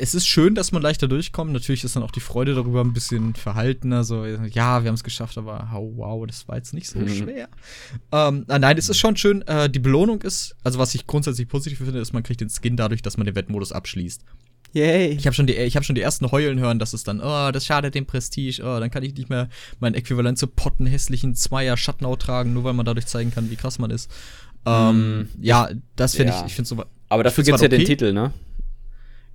es 0.00 0.14
ist 0.14 0.26
schön, 0.26 0.56
dass 0.56 0.72
man 0.72 0.82
leichter 0.82 1.06
durchkommt. 1.06 1.52
Natürlich 1.52 1.84
ist 1.84 1.94
dann 1.94 2.02
auch 2.02 2.10
die 2.10 2.20
Freude 2.20 2.54
darüber 2.54 2.80
ein 2.80 2.92
bisschen 2.92 3.34
verhaltener. 3.34 4.02
So, 4.02 4.24
ja, 4.24 4.82
wir 4.82 4.88
haben 4.88 4.94
es 4.94 5.04
geschafft, 5.04 5.38
aber 5.38 5.70
oh, 5.72 5.92
wow, 5.96 6.26
das 6.26 6.48
war 6.48 6.56
jetzt 6.56 6.74
nicht 6.74 6.88
so 6.88 6.98
mhm. 6.98 7.08
schwer. 7.08 7.48
Ähm, 8.10 8.44
nein, 8.48 8.76
es 8.76 8.88
ist 8.88 8.98
schon 8.98 9.16
schön. 9.16 9.42
Äh, 9.42 9.70
die 9.70 9.78
Belohnung 9.78 10.22
ist, 10.22 10.56
also 10.64 10.80
was 10.80 10.96
ich 10.96 11.06
grundsätzlich 11.06 11.46
positiv 11.46 11.78
finde, 11.78 12.00
ist, 12.00 12.12
man 12.12 12.24
kriegt 12.24 12.40
den 12.40 12.50
Skin 12.50 12.76
dadurch, 12.76 13.02
dass 13.02 13.16
man 13.16 13.26
den 13.26 13.36
Wettmodus 13.36 13.70
abschließt. 13.70 14.24
Yay. 14.72 15.12
Ich 15.12 15.26
habe 15.26 15.34
schon, 15.34 15.46
die, 15.46 15.54
hab 15.54 15.84
schon 15.84 15.94
die 15.94 16.02
ersten 16.02 16.30
Heulen 16.30 16.58
hören, 16.58 16.78
dass 16.78 16.92
es 16.92 17.02
dann, 17.02 17.20
oh, 17.20 17.50
das 17.50 17.64
schadet 17.64 17.94
dem 17.94 18.06
Prestige, 18.06 18.62
oh, 18.62 18.78
dann 18.80 18.90
kann 18.90 19.02
ich 19.02 19.14
nicht 19.14 19.30
mehr 19.30 19.48
mein 19.80 19.94
Äquivalent 19.94 20.38
zu 20.38 20.46
pottenhässlichen 20.46 21.34
Zweier 21.34 21.76
Schattenau 21.76 22.16
tragen, 22.16 22.52
nur 22.52 22.64
weil 22.64 22.74
man 22.74 22.84
dadurch 22.84 23.06
zeigen 23.06 23.30
kann, 23.30 23.50
wie 23.50 23.56
krass 23.56 23.78
man 23.78 23.90
ist. 23.90 24.10
Ähm, 24.66 25.20
mm, 25.20 25.28
ja, 25.40 25.70
das 25.96 26.14
finde 26.14 26.32
ja. 26.32 26.40
ich, 26.40 26.46
ich 26.48 26.54
finde 26.54 26.68
so. 26.68 26.84
Aber 27.08 27.22
dafür 27.22 27.44
gibt 27.44 27.54
es 27.54 27.62
ja 27.62 27.68
okay. 27.68 27.78
den 27.78 27.86
Titel, 27.86 28.12
ne? 28.12 28.32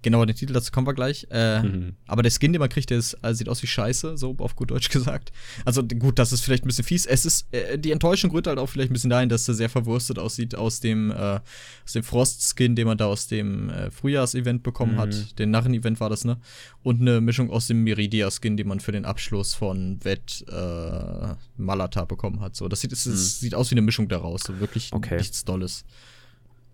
Genau, 0.04 0.24
den 0.26 0.36
Titel, 0.36 0.54
dazu 0.54 0.72
kommen 0.72 0.86
wir 0.86 0.94
gleich. 0.94 1.26
Äh, 1.32 1.64
mhm. 1.64 1.96
Aber 2.08 2.22
der 2.22 2.32
Skin, 2.32 2.52
den 2.52 2.60
man 2.60 2.70
kriegt, 2.70 2.90
der 2.90 2.98
ist, 2.98 3.16
also 3.24 3.38
sieht 3.38 3.50
aus 3.50 3.64
wie 3.64 3.68
Scheiße, 3.68 4.18
so 4.18 4.36
auf 4.38 4.56
gut 4.56 4.70
Deutsch 4.70 4.90
gesagt. 4.90 5.32
Also 5.66 5.82
gut, 5.82 6.20
das 6.20 6.34
ist 6.34 6.42
vielleicht 6.42 6.66
ein 6.66 6.68
bisschen 6.68 6.84
fies. 6.84 7.06
Es 7.06 7.26
ist, 7.26 7.48
äh, 7.54 7.80
die 7.80 7.92
Enttäuschung 7.92 8.30
rührt 8.32 8.46
halt 8.46 8.60
auch 8.60 8.68
vielleicht 8.68 8.92
ein 8.92 8.94
bisschen 8.94 9.10
dahin, 9.10 9.30
dass 9.30 9.48
er 9.48 9.54
sehr 9.54 9.70
verwurstet 9.70 10.20
aussieht 10.20 10.56
aus 10.56 10.82
dem, 10.82 11.10
äh, 11.10 11.40
aus 11.86 11.94
dem 11.94 12.04
Frost-Skin, 12.04 12.76
den 12.76 12.86
man 12.86 12.98
da 12.98 13.06
aus 13.06 13.28
dem 13.28 13.70
äh, 13.70 13.90
Frühjahrsevent 13.90 14.62
bekommen 14.62 14.96
mhm. 14.96 15.00
hat. 15.00 15.40
Den 15.40 15.52
Narren-Event 15.52 16.00
war 16.02 16.10
das, 16.10 16.26
ne? 16.26 16.38
Und 16.84 17.00
eine 17.00 17.22
Mischung 17.22 17.50
aus 17.50 17.68
dem 17.68 17.84
Miridia-Skin, 17.84 18.58
den 18.58 18.68
man 18.68 18.82
für 18.82 18.92
den 18.92 19.06
Abschluss 19.06 19.54
von 19.54 20.04
Wett 20.04 20.46
äh, 20.50 21.36
Malata 21.56 22.04
bekommen 22.04 22.42
hat. 22.42 22.58
So, 22.58 22.68
das 22.68 22.82
sieht, 22.82 22.92
es, 22.92 23.06
mhm. 23.06 23.16
sieht 23.16 23.56
aus 23.56 23.72
wie 23.72 23.76
eine 23.76 23.82
Mischung 23.82 24.10
daraus. 24.10 24.42
So 24.46 24.60
wirklich 24.60 24.92
okay. 24.92 25.18
nichts 25.18 25.46
Dolles. 25.46 25.86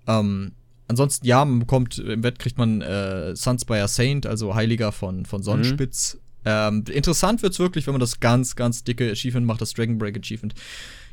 Ähm, 0.07 0.53
Ansonsten, 0.89 1.27
ja, 1.27 1.45
man 1.45 1.59
bekommt, 1.59 1.99
im 1.99 2.21
Bett 2.21 2.39
kriegt 2.39 2.57
man 2.57 2.81
äh, 2.81 3.35
Sunspire 3.35 3.87
Saint, 3.87 4.25
also 4.25 4.55
Heiliger 4.55 4.91
von, 4.91 5.23
von 5.23 5.43
Sonnenspitz. 5.43 6.15
Mhm. 6.15 6.19
Ähm, 6.45 6.83
interessant 6.91 7.43
wird's 7.43 7.59
wirklich, 7.59 7.85
wenn 7.85 7.93
man 7.93 7.99
das 8.01 8.19
ganz, 8.19 8.55
ganz 8.55 8.83
dicke 8.83 9.11
Achievement 9.11 9.45
macht, 9.45 9.61
das 9.61 9.73
Dragon 9.73 9.99
Break 9.99 10.17
Achievement. 10.17 10.55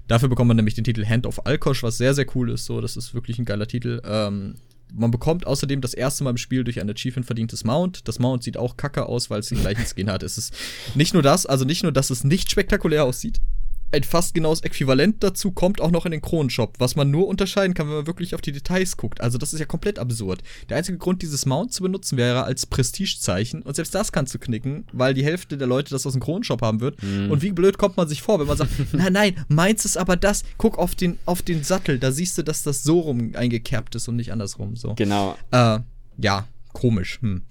Dafür 0.09 0.31
bekommt 0.31 0.49
man 0.49 0.57
nämlich 0.57 0.75
den 0.75 0.85
Titel 0.85 1.05
Hand 1.05 1.27
of 1.27 1.45
Alkosch, 1.45 1.83
was 1.83 1.99
sehr, 1.99 2.15
sehr 2.15 2.25
cool 2.35 2.51
ist. 2.51 2.65
So, 2.65 2.81
das 2.81 2.97
ist 2.97 3.13
wirklich 3.13 3.39
ein 3.39 3.45
geiler 3.45 3.67
Titel. 3.67 4.01
Ähm, 4.07 4.55
man 4.95 5.11
bekommt 5.11 5.47
außerdem 5.47 5.83
das 5.83 5.93
erste 5.93 6.25
Mal 6.25 6.31
im 6.31 6.37
Spiel 6.39 6.65
durch 6.65 6.81
ein 6.81 6.89
Achievement 6.89 7.27
verdientes 7.27 7.65
Mount. 7.65 8.09
Das 8.09 8.19
Mount 8.19 8.45
sieht 8.45 8.57
auch 8.57 8.79
kacke 8.79 9.05
aus, 9.05 9.29
weil 9.29 9.41
es 9.41 9.49
den 9.49 9.61
gleichen 9.61 9.85
Skin 9.85 10.11
hat. 10.11 10.23
Es 10.23 10.39
ist 10.39 10.55
nicht 10.95 11.13
nur 11.13 11.23
das, 11.23 11.45
also 11.45 11.67
nicht 11.67 11.83
nur, 11.83 11.93
dass 11.93 12.09
es 12.09 12.25
nicht 12.25 12.51
spektakulär 12.51 13.05
aussieht, 13.05 13.43
ein 13.93 14.03
fast 14.03 14.35
genaues 14.35 14.61
Äquivalent 14.61 15.23
dazu 15.23 15.53
kommt 15.53 15.81
auch 15.81 15.91
noch 15.91 16.07
in 16.07 16.13
den 16.13 16.21
Kronenshop, 16.21 16.75
was 16.79 16.97
man 16.97 17.11
nur 17.11 17.29
unterscheiden 17.29 17.75
kann, 17.75 17.89
wenn 17.89 17.97
man 17.97 18.07
wirklich 18.07 18.35
auf 18.35 18.41
die 18.41 18.53
Details 18.53 18.97
guckt. 18.97 19.21
Also 19.21 19.39
das 19.39 19.53
ist 19.53 19.61
ja 19.61 19.67
komplett 19.67 19.99
absurd. 19.99 20.43
Der 20.69 20.77
einzige 20.77 20.99
Grund, 20.99 21.23
dieses 21.23 21.47
Mount 21.47 21.73
zu 21.73 21.83
benutzen, 21.83 22.17
wäre 22.17 22.45
als 22.45 22.67
Prestigezeichen. 22.67 23.63
Und 23.63 23.77
selbst 23.77 23.95
das 23.95 24.13
kannst 24.13 24.35
du 24.35 24.39
knicken, 24.39 24.87
weil 24.93 25.15
die 25.15 25.25
Hälfte 25.25 25.57
der 25.57 25.69
Leute 25.69 25.91
das 25.91 26.07
aus 26.07 26.13
dem 26.13 26.23
Kronenshop 26.23 26.63
haben 26.63 26.81
wird. 26.81 27.03
Mhm. 27.03 27.31
Und 27.31 27.43
wie 27.43 27.53
blöd 27.53 27.79
kommt 27.79 27.97
man 27.97 28.09
sich 28.09 28.23
vor, 28.23 28.41
wenn 28.41 28.47
man 28.47 28.57
sagt, 28.57 28.71
nein, 28.93 29.13
nein, 29.13 29.45
meins 29.49 29.85
ist 29.85 29.97
aber 29.97 30.17
das. 30.17 30.43
Guck 30.59 30.79
auf 30.79 30.95
den, 30.95 31.19
auf 31.25 31.43
den 31.43 31.63
Sattel, 31.63 31.99
da 31.99 32.13
siehst 32.13 32.37
du, 32.39 32.43
dass 32.43 32.63
das 32.63 32.83
so 32.83 33.01
rum 33.01 33.33
eingekerbt 33.35 33.95
ist 33.95 34.09
und 34.09 34.17
nicht 34.17 34.33
andersrum. 34.33 34.77
So. 34.77 34.95
Genau. 34.95 35.37
Äh, 35.53 35.79
ja, 36.19 36.47
komisch. 36.73 37.21
Hm. 37.21 37.43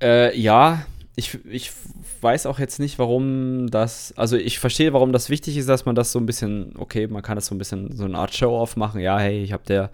Äh, 0.00 0.38
ja, 0.38 0.86
ich, 1.18 1.36
ich 1.50 1.72
weiß 2.20 2.46
auch 2.46 2.60
jetzt 2.60 2.78
nicht, 2.78 3.00
warum 3.00 3.68
das, 3.70 4.14
also 4.16 4.36
ich 4.36 4.60
verstehe, 4.60 4.92
warum 4.92 5.12
das 5.12 5.30
wichtig 5.30 5.56
ist, 5.56 5.68
dass 5.68 5.84
man 5.84 5.96
das 5.96 6.12
so 6.12 6.20
ein 6.20 6.26
bisschen, 6.26 6.74
okay, 6.78 7.08
man 7.08 7.22
kann 7.22 7.34
das 7.34 7.46
so 7.46 7.56
ein 7.56 7.58
bisschen 7.58 7.96
so 7.96 8.04
eine 8.04 8.16
Art 8.16 8.32
Show-Off 8.32 8.76
machen. 8.76 9.00
Ja, 9.00 9.18
hey, 9.18 9.42
ich 9.42 9.52
habe 9.52 9.90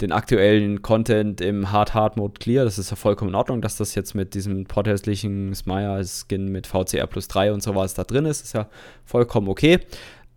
den 0.00 0.12
aktuellen 0.12 0.80
Content 0.80 1.40
im 1.40 1.72
Hard-Hard-Mode 1.72 2.34
clear. 2.38 2.64
Das 2.64 2.78
ist 2.78 2.90
ja 2.90 2.96
vollkommen 2.96 3.30
in 3.30 3.34
Ordnung, 3.34 3.60
dass 3.60 3.76
das 3.76 3.96
jetzt 3.96 4.14
mit 4.14 4.34
diesem 4.34 4.66
porthässlichen 4.66 5.52
Smire-Skin 5.52 6.46
mit 6.46 6.68
VCR 6.68 7.08
plus 7.08 7.26
3 7.26 7.52
und 7.52 7.60
sowas 7.60 7.94
da 7.94 8.04
drin 8.04 8.24
ist. 8.24 8.44
Ist 8.44 8.54
ja 8.54 8.68
vollkommen 9.04 9.48
okay. 9.48 9.80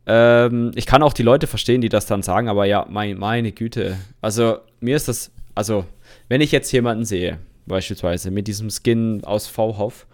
Ähm, 0.08 0.72
ich 0.74 0.88
kann 0.88 1.04
auch 1.04 1.14
die 1.14 1.24
Leute 1.24 1.46
verstehen, 1.46 1.82
die 1.82 1.90
das 1.90 2.08
dann 2.08 2.24
sagen, 2.24 2.50
aber 2.50 2.66
ja, 2.66 2.88
mein, 2.90 3.20
meine 3.20 3.52
Güte. 3.52 3.96
Also 4.22 4.58
mir 4.80 4.96
ist 4.96 5.08
das, 5.08 5.30
also 5.54 5.86
wenn 6.30 6.42
ich 6.42 6.52
jetzt 6.52 6.72
jemanden 6.72 7.06
sehe, 7.06 7.38
beispielsweise 7.68 8.32
mit 8.32 8.48
diesem 8.48 8.72
Skin 8.72 9.24
aus 9.24 9.46
V-Hoff, 9.46 10.08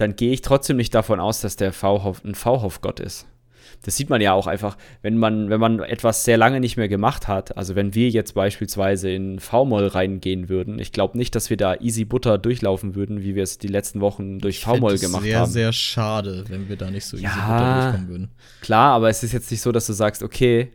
dann 0.00 0.16
gehe 0.16 0.32
ich 0.32 0.42
trotzdem 0.42 0.76
nicht 0.76 0.94
davon 0.94 1.20
aus, 1.20 1.40
dass 1.40 1.56
der 1.56 1.72
V-Hof 1.72 2.24
ein 2.24 2.34
V-Hof-Gott 2.34 3.00
ist. 3.00 3.26
Das 3.82 3.96
sieht 3.96 4.10
man 4.10 4.20
ja 4.20 4.34
auch 4.34 4.46
einfach, 4.46 4.76
wenn 5.00 5.16
man, 5.16 5.48
wenn 5.48 5.60
man 5.60 5.80
etwas 5.80 6.24
sehr 6.24 6.36
lange 6.36 6.60
nicht 6.60 6.76
mehr 6.76 6.88
gemacht 6.88 7.28
hat. 7.28 7.56
Also 7.56 7.76
wenn 7.76 7.94
wir 7.94 8.10
jetzt 8.10 8.34
beispielsweise 8.34 9.10
in 9.10 9.38
V-Moll 9.38 9.86
reingehen 9.86 10.48
würden, 10.48 10.78
ich 10.78 10.92
glaube 10.92 11.16
nicht, 11.16 11.34
dass 11.34 11.48
wir 11.48 11.56
da 11.56 11.76
easy 11.76 12.04
Butter 12.04 12.36
durchlaufen 12.36 12.94
würden, 12.94 13.22
wie 13.22 13.34
wir 13.34 13.42
es 13.42 13.58
die 13.58 13.68
letzten 13.68 14.00
Wochen 14.00 14.38
durch 14.38 14.60
V-Moll 14.60 14.98
gemacht 14.98 15.22
sehr, 15.22 15.38
haben. 15.38 15.50
Sehr, 15.50 15.64
sehr 15.64 15.72
schade, 15.72 16.44
wenn 16.48 16.68
wir 16.68 16.76
da 16.76 16.90
nicht 16.90 17.06
so 17.06 17.16
ja, 17.16 17.30
easy 17.30 17.40
Butter 17.40 17.82
durchkommen 17.82 18.08
würden. 18.08 18.30
Klar, 18.60 18.92
aber 18.92 19.08
es 19.08 19.22
ist 19.22 19.32
jetzt 19.32 19.50
nicht 19.50 19.62
so, 19.62 19.72
dass 19.72 19.86
du 19.86 19.92
sagst, 19.94 20.22
okay, 20.22 20.72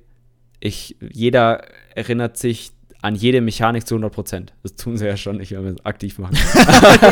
ich, 0.60 0.96
jeder 1.00 1.64
erinnert 1.94 2.38
sich 2.38 2.72
an 3.06 3.14
jede 3.14 3.40
Mechanik 3.40 3.86
zu 3.86 3.94
100 3.94 4.12
Prozent. 4.12 4.54
Das 4.64 4.76
tun 4.76 4.98
sie 4.98 5.06
ja 5.06 5.16
schon 5.16 5.38
nicht, 5.38 5.52
wenn 5.52 5.64
wir 5.64 5.72
es 5.74 5.86
aktiv 5.86 6.18
machen. 6.18 6.36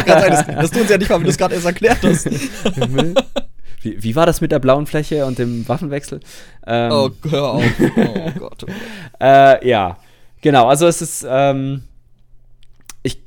das, 0.07 0.47
das, 0.47 0.71
tun 0.71 0.87
sie 0.87 0.91
ja 0.91 0.97
nicht 0.97 1.09
mal, 1.09 1.17
wenn 1.17 1.25
du 1.25 1.29
es 1.29 1.37
gerade 1.37 1.53
erst 1.53 1.67
erklärt 1.67 1.99
hast. 2.01 2.25
wie, 3.81 4.01
wie, 4.01 4.15
war 4.15 4.25
das 4.25 4.41
mit 4.41 4.51
der 4.51 4.57
blauen 4.57 4.87
Fläche 4.87 5.27
und 5.27 5.37
dem 5.37 5.67
Waffenwechsel? 5.69 6.19
Ähm, 6.65 6.91
oh, 6.91 7.11
hör 7.29 7.43
auf. 7.43 7.63
Oh 7.95 8.31
Gott. 8.39 8.63
Oh 8.63 8.71
äh, 9.23 9.69
ja, 9.69 9.99
genau. 10.41 10.67
Also 10.67 10.87
es 10.87 11.03
ist, 11.03 11.27
ähm, 11.29 11.83
ich, 13.03 13.19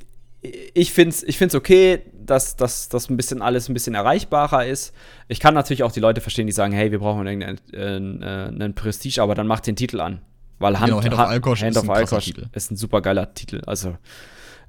ich 0.73 0.91
finde 0.91 1.15
es 1.15 1.23
ich 1.23 1.37
find's 1.37 1.55
okay, 1.55 2.01
dass 2.11 2.57
das 2.57 2.91
ein 3.09 3.15
bisschen 3.15 3.41
alles 3.41 3.69
ein 3.69 3.75
bisschen 3.75 3.95
erreichbarer 3.95 4.65
ist. 4.65 4.93
Ich 5.29 5.39
kann 5.39 5.53
natürlich 5.53 5.83
auch 5.83 5.93
die 5.93 6.01
Leute 6.01 6.19
verstehen, 6.19 6.47
die 6.47 6.53
sagen, 6.53 6.73
hey, 6.73 6.91
wir 6.91 6.99
brauchen 6.99 7.25
irgendeinen 7.25 8.21
äh, 8.21 8.65
äh 8.65 8.69
Prestige, 8.73 9.21
aber 9.21 9.35
dann 9.35 9.47
macht 9.47 9.67
den 9.67 9.77
Titel 9.77 10.01
an. 10.01 10.19
Weil 10.59 10.79
Hand, 10.79 10.87
genau, 10.87 11.03
Hand 11.03 11.13
of 11.13 11.19
Alkosch 11.19 11.61
Hand 11.61 11.75
ist, 11.75 11.83
of 11.83 11.89
Alkosch 11.89 12.33
ist 12.53 12.71
ein 12.71 12.77
super 12.77 13.01
geiler 13.01 13.33
Titel. 13.33 13.61
Also 13.65 13.97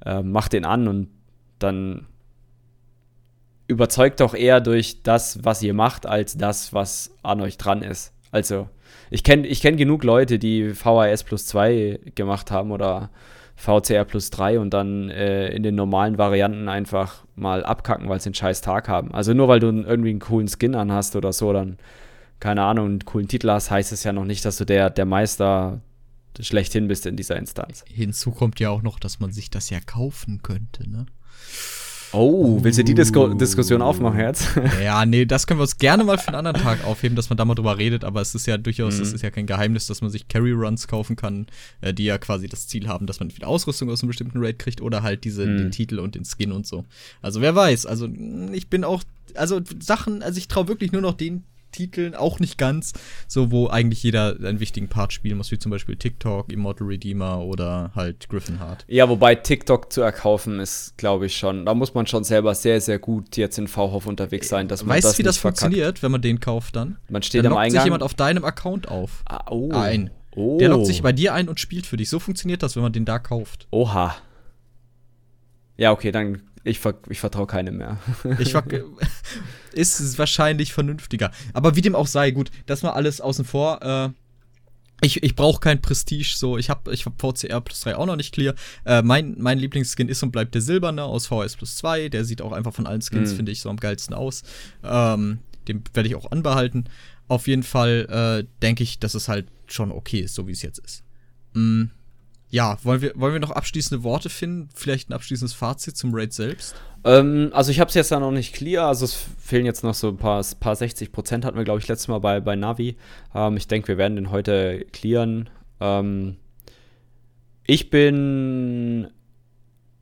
äh, 0.04 0.22
macht 0.22 0.52
den 0.52 0.64
an 0.64 0.88
und 0.88 1.08
dann 1.58 2.06
überzeugt 3.66 4.20
doch 4.20 4.34
eher 4.34 4.60
durch 4.60 5.02
das, 5.02 5.44
was 5.44 5.62
ihr 5.62 5.74
macht, 5.74 6.06
als 6.06 6.36
das, 6.36 6.72
was 6.72 7.14
an 7.22 7.40
euch 7.40 7.58
dran 7.58 7.82
ist. 7.82 8.12
Also, 8.30 8.68
ich 9.10 9.24
kenne 9.24 9.46
ich 9.46 9.60
kenn 9.60 9.76
genug 9.76 10.04
Leute, 10.04 10.38
die 10.38 10.74
VHS 10.74 11.24
plus 11.24 11.46
2 11.46 12.00
gemacht 12.14 12.50
haben 12.50 12.72
oder 12.72 13.10
VCR 13.56 14.04
plus 14.04 14.30
3 14.30 14.60
und 14.60 14.72
dann 14.72 15.10
äh, 15.10 15.48
in 15.48 15.62
den 15.62 15.74
normalen 15.74 16.16
Varianten 16.16 16.68
einfach 16.68 17.24
mal 17.34 17.64
abkacken, 17.64 18.08
weil 18.08 18.20
sie 18.20 18.28
einen 18.28 18.34
scheiß 18.34 18.60
Tag 18.60 18.88
haben. 18.88 19.12
Also 19.12 19.34
nur 19.34 19.48
weil 19.48 19.60
du 19.60 19.68
irgendwie 19.68 20.10
einen 20.10 20.20
coolen 20.20 20.48
Skin 20.48 20.74
anhast 20.74 21.16
oder 21.16 21.32
so, 21.32 21.52
dann 21.52 21.76
keine 22.40 22.62
Ahnung, 22.62 22.86
einen 22.86 23.04
coolen 23.04 23.28
Titel 23.28 23.50
hast, 23.50 23.70
heißt 23.70 23.92
es 23.92 24.04
ja 24.04 24.12
noch 24.12 24.24
nicht, 24.24 24.44
dass 24.44 24.56
du 24.56 24.64
der, 24.64 24.90
der 24.90 25.06
Meister 25.06 25.80
schlechthin 26.40 26.88
bist 26.88 27.06
in 27.06 27.16
dieser 27.16 27.36
Instanz. 27.36 27.84
Hinzu 27.88 28.30
kommt 28.30 28.60
ja 28.60 28.70
auch 28.70 28.82
noch, 28.82 28.98
dass 28.98 29.20
man 29.20 29.32
sich 29.32 29.50
das 29.50 29.70
ja 29.70 29.80
kaufen 29.80 30.42
könnte, 30.42 30.88
ne? 30.88 31.06
Oh, 32.12 32.62
willst 32.62 32.78
du 32.78 32.84
die 32.84 32.94
Disku 32.94 33.34
Diskussion 33.34 33.82
aufmachen 33.82 34.20
jetzt? 34.20 34.46
ja, 34.82 35.04
nee, 35.04 35.26
das 35.26 35.46
können 35.46 35.60
wir 35.60 35.64
uns 35.64 35.76
gerne 35.76 36.04
mal 36.04 36.16
für 36.16 36.28
einen 36.28 36.36
anderen 36.46 36.62
Tag 36.62 36.84
aufheben, 36.84 37.16
dass 37.16 37.28
man 37.28 37.36
da 37.36 37.44
mal 37.44 37.54
drüber 37.54 37.76
redet, 37.76 38.02
aber 38.02 38.22
es 38.22 38.34
ist 38.34 38.46
ja 38.46 38.56
durchaus, 38.56 38.96
mhm. 38.96 39.02
es 39.02 39.12
ist 39.12 39.22
ja 39.22 39.30
kein 39.30 39.46
Geheimnis, 39.46 39.86
dass 39.88 40.00
man 40.00 40.10
sich 40.10 40.26
Carry 40.26 40.52
Runs 40.52 40.88
kaufen 40.88 41.16
kann, 41.16 41.46
äh, 41.82 41.92
die 41.92 42.04
ja 42.04 42.16
quasi 42.16 42.48
das 42.48 42.66
Ziel 42.66 42.88
haben, 42.88 43.06
dass 43.06 43.20
man 43.20 43.28
entweder 43.28 43.48
Ausrüstung 43.48 43.90
aus 43.90 44.02
einem 44.02 44.08
bestimmten 44.08 44.38
Raid 44.42 44.58
kriegt 44.58 44.80
oder 44.80 45.02
halt 45.02 45.24
diese, 45.24 45.44
mhm. 45.44 45.58
den 45.58 45.70
Titel 45.70 45.98
und 45.98 46.14
den 46.14 46.24
Skin 46.24 46.52
und 46.52 46.66
so. 46.66 46.86
Also 47.20 47.42
wer 47.42 47.54
weiß, 47.54 47.84
also 47.84 48.08
ich 48.52 48.68
bin 48.68 48.84
auch, 48.84 49.02
also 49.34 49.60
Sachen, 49.78 50.22
also 50.22 50.38
ich 50.38 50.48
traue 50.48 50.68
wirklich 50.68 50.92
nur 50.92 51.02
noch 51.02 51.14
den 51.14 51.44
Titeln, 51.72 52.14
auch 52.14 52.40
nicht 52.40 52.58
ganz, 52.58 52.92
so 53.26 53.50
wo 53.50 53.68
eigentlich 53.68 54.02
jeder 54.02 54.36
einen 54.36 54.60
wichtigen 54.60 54.88
Part 54.88 55.12
spielen 55.12 55.36
muss, 55.36 55.50
wie 55.50 55.58
zum 55.58 55.70
Beispiel 55.70 55.96
TikTok, 55.96 56.52
Immortal 56.52 56.86
Redeemer 56.86 57.40
oder 57.40 57.92
halt 57.94 58.28
Griffin 58.28 58.58
Heart. 58.58 58.84
Ja, 58.88 59.08
wobei 59.08 59.34
TikTok 59.34 59.92
zu 59.92 60.00
erkaufen 60.00 60.60
ist, 60.60 60.96
glaube 60.96 61.26
ich 61.26 61.36
schon, 61.36 61.66
da 61.66 61.74
muss 61.74 61.94
man 61.94 62.06
schon 62.06 62.24
selber 62.24 62.54
sehr, 62.54 62.80
sehr 62.80 62.98
gut 62.98 63.36
jetzt 63.36 63.58
in 63.58 63.68
V-Hof 63.68 64.06
unterwegs 64.06 64.48
sein, 64.48 64.68
dass 64.68 64.84
man 64.84 64.96
weißt, 64.96 65.06
das 65.06 65.18
wie 65.18 65.22
das 65.22 65.36
verkackt. 65.36 65.60
funktioniert, 65.60 66.02
wenn 66.02 66.10
man 66.10 66.22
den 66.22 66.40
kauft 66.40 66.76
dann? 66.76 66.98
Man 67.08 67.22
steht 67.22 67.44
dann 67.44 67.52
am 67.52 67.58
Eingang. 67.58 67.80
sich 67.80 67.84
jemand 67.84 68.02
auf 68.02 68.14
deinem 68.14 68.44
Account 68.44 68.88
auf. 68.88 69.22
Ah, 69.26 69.44
oh. 69.50 69.70
Ein. 69.72 70.10
Oh. 70.34 70.58
Der 70.58 70.68
lockt 70.68 70.86
sich 70.86 71.02
bei 71.02 71.12
dir 71.12 71.34
ein 71.34 71.48
und 71.48 71.58
spielt 71.58 71.86
für 71.86 71.96
dich. 71.96 72.08
So 72.08 72.20
funktioniert 72.20 72.62
das, 72.62 72.76
wenn 72.76 72.82
man 72.82 72.92
den 72.92 73.04
da 73.04 73.18
kauft. 73.18 73.66
Oha. 73.70 74.16
Ja, 75.76 75.92
okay, 75.92 76.12
dann 76.12 76.42
Ich, 76.68 76.78
ver 76.78 76.94
ich 77.08 77.20
vertraue 77.20 77.46
keinem 77.46 77.78
mehr. 77.78 77.98
ich 78.38 78.52
ver 78.52 78.64
ist 79.72 80.18
wahrscheinlich 80.18 80.72
vernünftiger. 80.72 81.30
Aber 81.52 81.76
wie 81.76 81.82
dem 81.82 81.94
auch 81.94 82.06
sei, 82.06 82.30
gut, 82.30 82.50
das 82.66 82.82
mal 82.82 82.90
alles 82.90 83.20
außen 83.20 83.44
vor. 83.44 83.82
Äh, 83.82 84.10
ich, 85.00 85.22
ich 85.22 85.36
brauche 85.36 85.60
kein 85.60 85.80
Prestige, 85.80 86.34
so. 86.36 86.58
Ich 86.58 86.70
habe 86.70 86.92
ich 86.92 87.06
hab 87.06 87.20
VCR 87.20 87.60
plus 87.60 87.80
3 87.80 87.96
auch 87.96 88.06
noch 88.06 88.16
nicht 88.16 88.34
clear. 88.34 88.54
Äh, 88.84 89.02
mein, 89.02 89.36
mein 89.38 89.58
Lieblingsskin 89.58 90.08
ist 90.08 90.22
und 90.22 90.32
bleibt 90.32 90.54
der 90.54 90.62
silberne 90.62 91.04
aus 91.04 91.26
VS 91.26 91.56
plus 91.56 91.76
2. 91.76 92.08
Der 92.08 92.24
sieht 92.24 92.42
auch 92.42 92.52
einfach 92.52 92.74
von 92.74 92.86
allen 92.86 93.02
Skins, 93.02 93.32
mhm. 93.32 93.36
finde 93.36 93.52
ich, 93.52 93.60
so 93.60 93.70
am 93.70 93.76
geilsten 93.76 94.14
aus. 94.14 94.42
Ähm, 94.82 95.38
den 95.68 95.84
werde 95.94 96.08
ich 96.08 96.16
auch 96.16 96.30
anbehalten. 96.32 96.84
Auf 97.28 97.46
jeden 97.46 97.62
Fall 97.62 98.06
äh, 98.44 98.46
denke 98.62 98.82
ich, 98.82 98.98
dass 98.98 99.14
es 99.14 99.28
halt 99.28 99.46
schon 99.66 99.92
okay 99.92 100.20
ist, 100.20 100.34
so 100.34 100.48
wie 100.48 100.52
es 100.52 100.62
jetzt 100.62 100.78
ist. 100.78 101.04
Mhm. 101.54 101.90
Ja, 102.50 102.78
wollen 102.82 103.02
wir, 103.02 103.12
wollen 103.14 103.34
wir 103.34 103.40
noch 103.40 103.50
abschließende 103.50 104.02
Worte 104.04 104.30
finden? 104.30 104.70
Vielleicht 104.74 105.10
ein 105.10 105.12
abschließendes 105.12 105.54
Fazit 105.54 105.96
zum 105.96 106.14
Raid 106.14 106.32
selbst? 106.32 106.74
Ähm, 107.04 107.50
also 107.52 107.70
ich 107.70 107.78
habe 107.78 107.88
es 107.88 107.94
jetzt 107.94 108.10
ja 108.10 108.18
noch 108.18 108.30
nicht 108.30 108.54
clear, 108.54 108.86
also 108.86 109.04
es 109.04 109.14
fehlen 109.38 109.66
jetzt 109.66 109.84
noch 109.84 109.94
so 109.94 110.08
ein 110.08 110.16
paar, 110.16 110.42
paar 110.58 110.74
60 110.74 111.12
Prozent, 111.12 111.44
hatten 111.44 111.58
wir 111.58 111.64
glaube 111.64 111.80
ich 111.80 111.88
letztes 111.88 112.08
Mal 112.08 112.20
bei, 112.20 112.40
bei 112.40 112.56
Navi. 112.56 112.96
Ähm, 113.34 113.56
ich 113.56 113.68
denke, 113.68 113.88
wir 113.88 113.98
werden 113.98 114.16
den 114.16 114.30
heute 114.30 114.86
clearen. 114.92 115.50
Ähm, 115.80 116.36
ich 117.66 117.90
bin 117.90 119.08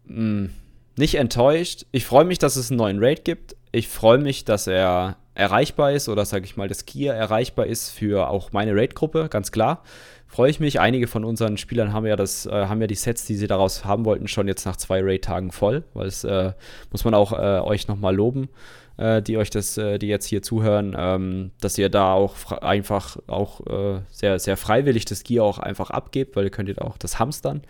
mh, 0.05 0.15
hm, 0.15 0.51
nicht 0.97 1.17
enttäuscht. 1.17 1.87
Ich 1.91 2.07
freue 2.07 2.25
mich, 2.25 2.39
dass 2.39 2.55
es 2.55 2.71
einen 2.71 2.79
neuen 2.79 3.03
Raid 3.03 3.25
gibt. 3.25 3.57
Ich 3.73 3.89
freue 3.89 4.19
mich, 4.19 4.45
dass 4.45 4.69
er 4.69 5.17
erreichbar 5.37 5.93
ist 5.93 6.09
oder 6.09 6.25
sage 6.25 6.45
ich 6.45 6.57
mal, 6.57 6.69
dass 6.69 6.87
Kia 6.87 7.13
erreichbar 7.13 7.67
ist 7.67 7.91
für 7.91 8.29
auch 8.29 8.53
meine 8.53 8.75
Raid-Gruppe, 8.75 9.29
ganz 9.29 9.53
klar 9.53 9.83
freue 10.27 10.51
ich 10.51 10.61
mich. 10.61 10.81
Einige 10.81 11.07
von 11.07 11.25
unseren 11.25 11.57
Spielern 11.57 11.93
haben 11.93 12.07
ja 12.07 12.17
das, 12.17 12.47
äh, 12.47 12.51
haben 12.51 12.81
ja 12.81 12.87
die 12.87 12.95
Sets, 12.95 13.25
die 13.25 13.37
sie 13.37 13.47
daraus 13.47 13.85
haben 13.85 14.05
wollten, 14.05 14.29
schon 14.29 14.49
jetzt 14.49 14.67
nach 14.67 14.77
zwei 14.77 15.01
Raid-Tagen 15.03 15.53
voll, 15.53 15.85
weil 15.95 16.07
es 16.09 16.25
äh, 16.25 16.53
muss 16.91 17.05
man 17.05 17.15
auch 17.15 17.33
äh, 17.33 17.61
euch 17.61 17.89
nochmal 17.89 18.15
loben, 18.15 18.49
äh, 18.97 19.23
die 19.23 19.39
euch 19.39 19.51
das, 19.51 19.79
äh, 19.79 19.99
die 19.99 20.09
jetzt 20.09 20.27
hier 20.27 20.43
zuhören, 20.43 20.95
ähm, 20.99 21.53
dass 21.61 21.79
ihr 21.79 21.89
da 21.89 22.13
auch 22.13 22.53
einfach 22.53 23.17
auch 23.27 23.67
äh, 23.67 24.01
sehr, 24.11 24.39
sehr 24.39 24.57
freiwillig 24.57 25.05
das 25.05 25.25
Gear 25.25 25.45
auch 25.45 25.59
einfach 25.59 25.91
abgebt, 25.91 26.37
weil 26.37 26.45
ihr 26.45 26.51
könnt 26.51 26.69
ihr 26.69 26.83
auch 26.83 26.99
das 26.99 27.19
hamstern. 27.19 27.63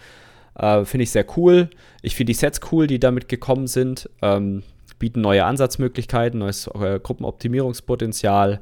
Finde 0.84 1.02
ich 1.02 1.10
sehr 1.10 1.26
cool. 1.36 1.68
Ich 2.00 2.16
finde 2.16 2.32
die 2.32 2.38
Sets 2.38 2.60
cool, 2.72 2.86
die 2.86 2.98
damit 2.98 3.28
gekommen 3.28 3.66
sind. 3.66 4.08
Ähm, 4.22 4.62
bieten 4.98 5.20
neue 5.20 5.44
Ansatzmöglichkeiten, 5.44 6.40
neues 6.40 6.70
Gruppenoptimierungspotenzial 6.72 8.60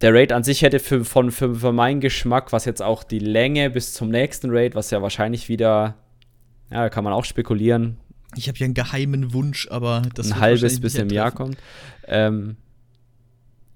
der 0.00 0.12
Raid 0.12 0.32
an 0.32 0.44
sich 0.44 0.62
hätte 0.62 0.78
für, 0.78 1.04
von, 1.04 1.30
für, 1.30 1.54
für 1.54 1.72
meinen 1.72 2.00
Geschmack, 2.00 2.52
was 2.52 2.64
jetzt 2.64 2.82
auch 2.82 3.02
die 3.02 3.18
Länge 3.18 3.70
bis 3.70 3.94
zum 3.94 4.10
nächsten 4.10 4.50
Raid, 4.50 4.74
was 4.74 4.90
ja 4.90 5.00
wahrscheinlich 5.00 5.48
wieder, 5.48 5.94
ja, 6.70 6.82
da 6.82 6.88
kann 6.90 7.04
man 7.04 7.12
auch 7.12 7.24
spekulieren. 7.24 7.96
Ich 8.36 8.48
habe 8.48 8.58
ja 8.58 8.66
einen 8.66 8.74
geheimen 8.74 9.32
Wunsch, 9.32 9.68
aber 9.70 10.02
das 10.14 10.32
ein 10.32 10.40
halbes 10.40 10.80
bis 10.80 10.96
im 10.96 11.08
Jahr 11.08 11.30
kommt. 11.30 11.56
Ähm, 12.06 12.56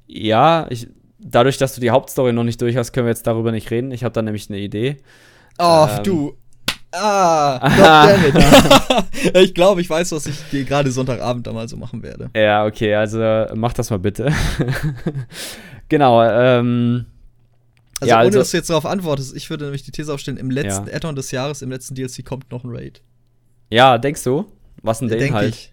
ja, 0.06 0.66
ich, 0.68 0.88
dadurch, 1.18 1.56
dass 1.56 1.74
du 1.74 1.80
die 1.80 1.90
Hauptstory 1.90 2.32
noch 2.32 2.44
nicht 2.44 2.60
durch 2.60 2.76
hast, 2.76 2.92
können 2.92 3.06
wir 3.06 3.12
jetzt 3.12 3.26
darüber 3.26 3.52
nicht 3.52 3.70
reden. 3.70 3.90
Ich 3.90 4.04
habe 4.04 4.12
da 4.12 4.20
nämlich 4.20 4.50
eine 4.50 4.58
Idee. 4.58 4.98
Oh, 5.58 5.86
ähm, 5.88 6.02
du. 6.02 6.36
Ah, 6.92 8.16
ich 9.34 9.54
glaube, 9.54 9.80
ich 9.80 9.88
weiß, 9.88 10.12
was 10.12 10.26
ich 10.26 10.66
gerade 10.66 10.90
Sonntagabend 10.90 11.46
da 11.46 11.52
mal 11.52 11.68
so 11.68 11.76
machen 11.76 12.02
werde. 12.02 12.30
Ja, 12.34 12.64
okay, 12.66 12.94
also 12.94 13.18
mach 13.54 13.72
das 13.72 13.90
mal 13.90 13.98
bitte. 13.98 14.32
Genau, 15.90 16.22
ähm. 16.22 17.04
Also, 18.00 18.08
ja, 18.08 18.16
ohne 18.16 18.26
also, 18.26 18.38
dass 18.38 18.50
du 18.52 18.56
jetzt 18.56 18.70
darauf 18.70 18.86
antwortest, 18.86 19.36
ich 19.36 19.50
würde 19.50 19.64
nämlich 19.64 19.82
die 19.82 19.90
These 19.90 20.14
aufstellen, 20.14 20.38
im 20.38 20.50
letzten 20.50 20.86
ja. 20.86 20.94
Add-on 20.94 21.16
des 21.16 21.32
Jahres, 21.32 21.60
im 21.60 21.70
letzten 21.70 21.94
DLC 21.94 22.24
kommt 22.24 22.50
noch 22.50 22.64
ein 22.64 22.70
Raid. 22.72 23.02
Ja, 23.68 23.98
denkst 23.98 24.24
du? 24.24 24.46
Was 24.82 25.00
denn 25.00 25.08
der 25.08 25.18
Denk 25.18 25.32
Inhalt? 25.32 25.54
Ich. 25.54 25.70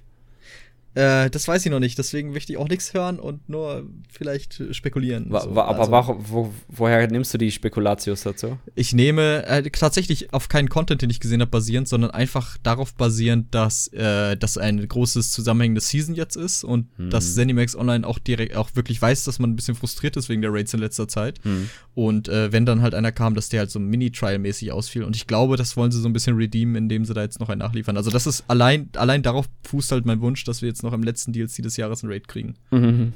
Äh, 0.97 1.29
das 1.29 1.47
weiß 1.47 1.63
ich 1.63 1.71
noch 1.71 1.79
nicht, 1.79 1.95
deswegen 1.99 2.31
möchte 2.31 2.51
ich 2.51 2.57
auch 2.57 2.67
nichts 2.67 2.91
hören 2.95 3.19
und 3.19 3.47
nur 3.47 3.87
vielleicht 4.09 4.63
spekulieren. 4.71 5.27
Wa 5.29 5.41
so. 5.41 5.49
Aber 5.51 5.79
also, 5.79 5.91
warum, 5.91 6.25
wo, 6.27 6.53
woher 6.69 7.07
nimmst 7.07 7.31
du 7.35 7.37
die 7.37 7.51
Spekulatius 7.51 8.23
dazu? 8.23 8.57
Ich 8.73 8.93
nehme 8.93 9.45
äh, 9.45 9.61
tatsächlich 9.69 10.33
auf 10.33 10.49
keinen 10.49 10.69
Content, 10.69 11.03
den 11.03 11.11
ich 11.11 11.19
gesehen 11.19 11.41
habe, 11.41 11.51
basierend, 11.51 11.87
sondern 11.87 12.09
einfach 12.09 12.57
darauf 12.63 12.95
basierend, 12.95 13.53
dass 13.53 13.89
äh, 13.89 14.35
das 14.37 14.57
ein 14.57 14.87
großes 14.87 15.31
zusammenhängendes 15.33 15.87
Season 15.89 16.15
jetzt 16.15 16.35
ist 16.35 16.63
und 16.63 16.87
hm. 16.97 17.11
dass 17.11 17.35
Zenimax 17.35 17.75
Online 17.75 18.05
auch 18.07 18.17
direkt 18.17 18.55
auch 18.55 18.71
wirklich 18.73 18.99
weiß, 18.99 19.23
dass 19.23 19.37
man 19.37 19.51
ein 19.51 19.55
bisschen 19.55 19.75
frustriert 19.75 20.17
ist 20.17 20.29
wegen 20.29 20.41
der 20.41 20.51
Raids 20.51 20.73
in 20.73 20.79
letzter 20.79 21.07
Zeit. 21.07 21.39
Hm. 21.43 21.69
Und 21.93 22.27
äh, 22.27 22.51
wenn 22.51 22.65
dann 22.65 22.81
halt 22.81 22.95
einer 22.95 23.11
kam, 23.11 23.35
dass 23.35 23.49
der 23.49 23.59
halt 23.59 23.71
so 23.71 23.79
Mini-Trial-mäßig 23.79 24.71
ausfiel. 24.71 25.03
Und 25.03 25.15
ich 25.15 25.27
glaube, 25.27 25.57
das 25.57 25.77
wollen 25.77 25.91
sie 25.91 25.99
so 25.99 26.07
ein 26.07 26.13
bisschen 26.13 26.35
redeemen, 26.35 26.75
indem 26.75 27.05
sie 27.05 27.13
da 27.13 27.21
jetzt 27.21 27.39
noch 27.39 27.49
einen 27.49 27.59
nachliefern. 27.59 27.97
Also 27.97 28.09
das 28.09 28.25
ist 28.25 28.43
allein, 28.47 28.89
allein 28.95 29.21
darauf 29.21 29.47
fußt 29.63 29.91
halt 29.91 30.05
mein 30.05 30.21
Wunsch, 30.21 30.43
dass 30.43 30.61
wir 30.61 30.69
jetzt 30.69 30.83
noch 30.83 30.86
im 30.93 31.03
letzten 31.03 31.33
DLC 31.33 31.61
des 31.63 31.77
Jahres 31.77 32.03
ein 32.03 32.09
Raid 32.09 32.27
kriegen. 32.27 32.55
Mhm. 32.71 33.13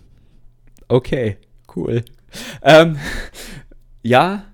Okay, 0.88 1.38
cool. 1.76 2.04
Ähm, 2.62 2.98
ja, 4.04 4.46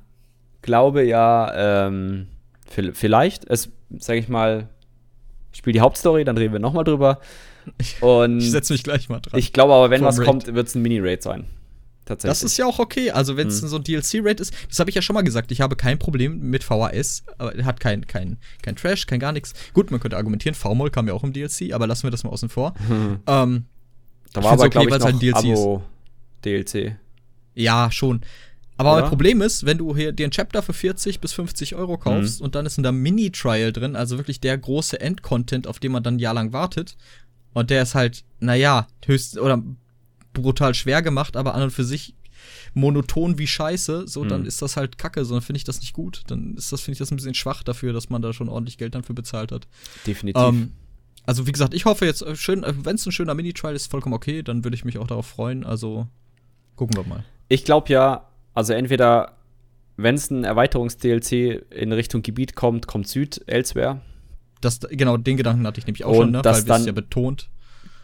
glaube 0.61 1.03
ja, 1.03 1.89
ähm, 1.95 2.27
vielleicht. 2.65 3.45
Es, 3.49 3.71
sage 3.97 4.19
ich 4.19 4.29
mal, 4.29 4.69
ich 5.51 5.59
spiele 5.59 5.73
die 5.73 5.81
Hauptstory, 5.81 6.23
dann 6.23 6.37
reden 6.37 6.53
wir 6.53 6.59
nochmal 6.59 6.83
drüber. 6.83 7.19
Und 8.01 8.39
ich 8.39 8.51
setze 8.51 8.73
mich 8.73 8.83
gleich 8.83 9.09
mal 9.09 9.19
dran. 9.19 9.39
Ich 9.39 9.53
glaube 9.53 9.73
aber, 9.73 9.89
wenn 9.89 10.03
was 10.03 10.19
Raid. 10.19 10.25
kommt, 10.25 10.53
wird 10.53 10.67
es 10.67 10.75
ein 10.75 10.81
Mini-Raid 10.81 11.21
sein. 11.23 11.47
Tatsächlich. 12.07 12.39
Das 12.39 12.43
ist 12.43 12.57
ja 12.57 12.65
auch 12.65 12.79
okay. 12.79 13.11
Also, 13.11 13.35
wenn 13.35 13.49
es 13.49 13.61
hm. 13.61 13.67
so 13.67 13.75
ein 13.75 13.83
DLC-Raid 13.83 14.39
ist, 14.39 14.53
das 14.69 14.79
habe 14.79 14.89
ich 14.89 14.95
ja 14.95 15.01
schon 15.01 15.13
mal 15.13 15.23
gesagt, 15.23 15.51
ich 15.51 15.59
habe 15.59 15.75
kein 15.75 15.99
Problem 15.99 16.39
mit 16.39 16.63
VHS. 16.63 17.23
Aber 17.37 17.53
er 17.53 17.65
hat 17.65 17.81
kein, 17.81 18.07
kein, 18.07 18.37
kein 18.61 18.77
Trash, 18.77 19.07
kein 19.07 19.19
gar 19.19 19.33
nichts. 19.33 19.53
Gut, 19.73 19.91
man 19.91 19.99
könnte 19.99 20.15
argumentieren, 20.15 20.55
V-Moll 20.55 20.89
kam 20.89 21.07
ja 21.07 21.13
auch 21.13 21.25
im 21.25 21.33
DLC, 21.33 21.73
aber 21.73 21.85
lassen 21.85 22.03
wir 22.03 22.11
das 22.11 22.23
mal 22.23 22.29
außen 22.29 22.47
vor. 22.47 22.73
Hm. 22.87 23.19
Ähm, 23.27 23.65
da 24.31 24.41
war 24.41 24.53
aber, 24.53 24.63
okay, 24.63 24.69
glaube 24.69 24.87
ich, 24.87 24.91
halt 24.93 25.21
noch 25.21 25.33
halt 25.33 25.35
Abo 25.35 25.83
DLC. 26.45 26.95
Ja, 27.55 27.91
schon. 27.91 28.21
Aber 28.77 28.93
Oder? 28.93 29.01
mein 29.01 29.09
Problem 29.09 29.41
ist, 29.41 29.65
wenn 29.65 29.77
du 29.77 29.93
hier 29.93 30.13
dir 30.13 30.27
ein 30.27 30.31
Chapter 30.31 30.61
für 30.61 30.73
40 30.73 31.19
bis 31.19 31.33
50 31.33 31.75
Euro 31.75 31.97
kaufst 31.97 32.39
mhm. 32.39 32.45
und 32.45 32.55
dann 32.55 32.65
ist 32.65 32.77
in 32.77 32.83
der 32.83 32.93
Mini-Trial 32.93 33.73
drin, 33.73 33.97
also 33.97 34.17
wirklich 34.17 34.39
der 34.39 34.57
große 34.57 35.01
End-Content, 35.01 35.67
auf 35.67 35.79
den 35.79 35.91
man 35.91 36.03
dann 36.03 36.15
ein 36.15 36.19
Jahr 36.19 36.35
lang 36.35 36.53
wartet, 36.53 36.95
und 37.53 37.69
der 37.69 37.81
ist 37.81 37.95
halt, 37.95 38.23
naja, 38.39 38.87
höchst 39.05 39.39
oder 39.39 39.61
brutal 40.41 40.73
schwer 40.73 41.01
gemacht, 41.01 41.35
aber 41.35 41.55
an 41.55 41.63
und 41.63 41.71
für 41.71 41.83
sich 41.83 42.15
monoton 42.73 43.37
wie 43.37 43.47
Scheiße, 43.47 44.07
so, 44.07 44.23
dann 44.23 44.41
hm. 44.41 44.47
ist 44.47 44.61
das 44.61 44.77
halt 44.77 44.97
Kacke, 44.97 45.25
so, 45.25 45.33
dann 45.33 45.41
finde 45.41 45.57
ich 45.57 45.63
das 45.63 45.79
nicht 45.79 45.93
gut. 45.93 46.23
Dann 46.27 46.55
ist 46.55 46.71
das, 46.71 46.81
finde 46.81 46.93
ich 46.93 46.99
das 46.99 47.11
ein 47.11 47.17
bisschen 47.17 47.33
schwach 47.33 47.63
dafür, 47.63 47.93
dass 47.93 48.09
man 48.09 48.21
da 48.21 48.33
schon 48.33 48.49
ordentlich 48.49 48.77
Geld 48.77 48.95
dafür 48.95 49.15
bezahlt 49.15 49.51
hat. 49.51 49.67
Definitiv. 50.05 50.41
Ähm, 50.41 50.73
also, 51.25 51.45
wie 51.45 51.51
gesagt, 51.51 51.73
ich 51.73 51.85
hoffe 51.85 52.05
jetzt, 52.05 52.21
äh, 52.21 52.35
schön, 52.35 52.63
äh, 52.63 52.73
wenn 52.83 52.95
es 52.95 53.05
ein 53.05 53.11
schöner 53.11 53.33
Mini-Trial 53.33 53.75
ist, 53.75 53.91
vollkommen 53.91 54.15
okay, 54.15 54.43
dann 54.43 54.63
würde 54.63 54.75
ich 54.75 54.85
mich 54.85 54.97
auch 54.97 55.07
darauf 55.07 55.25
freuen. 55.25 55.65
Also, 55.65 56.07
gucken 56.75 56.95
wir 56.95 57.03
mal. 57.03 57.25
Ich 57.49 57.65
glaube 57.65 57.91
ja, 57.91 58.27
also 58.53 58.73
entweder, 58.73 59.37
wenn 59.97 60.15
es 60.15 60.29
ein 60.29 60.43
Erweiterungs-DLC 60.43 61.65
in 61.71 61.91
Richtung 61.91 62.21
Gebiet 62.21 62.55
kommt, 62.55 62.87
kommt 62.87 63.07
Süd, 63.07 63.41
Elsewhere. 63.47 64.01
Das, 64.61 64.79
genau, 64.79 65.17
den 65.17 65.37
Gedanken 65.37 65.67
hatte 65.67 65.79
ich 65.79 65.85
nämlich 65.85 66.05
auch 66.05 66.11
Und 66.11 66.17
schon, 66.17 66.31
ne? 66.31 66.41
weil 66.43 66.65
wir 66.65 66.75
es 66.75 66.85
ja 66.85 66.91
betont. 66.91 67.49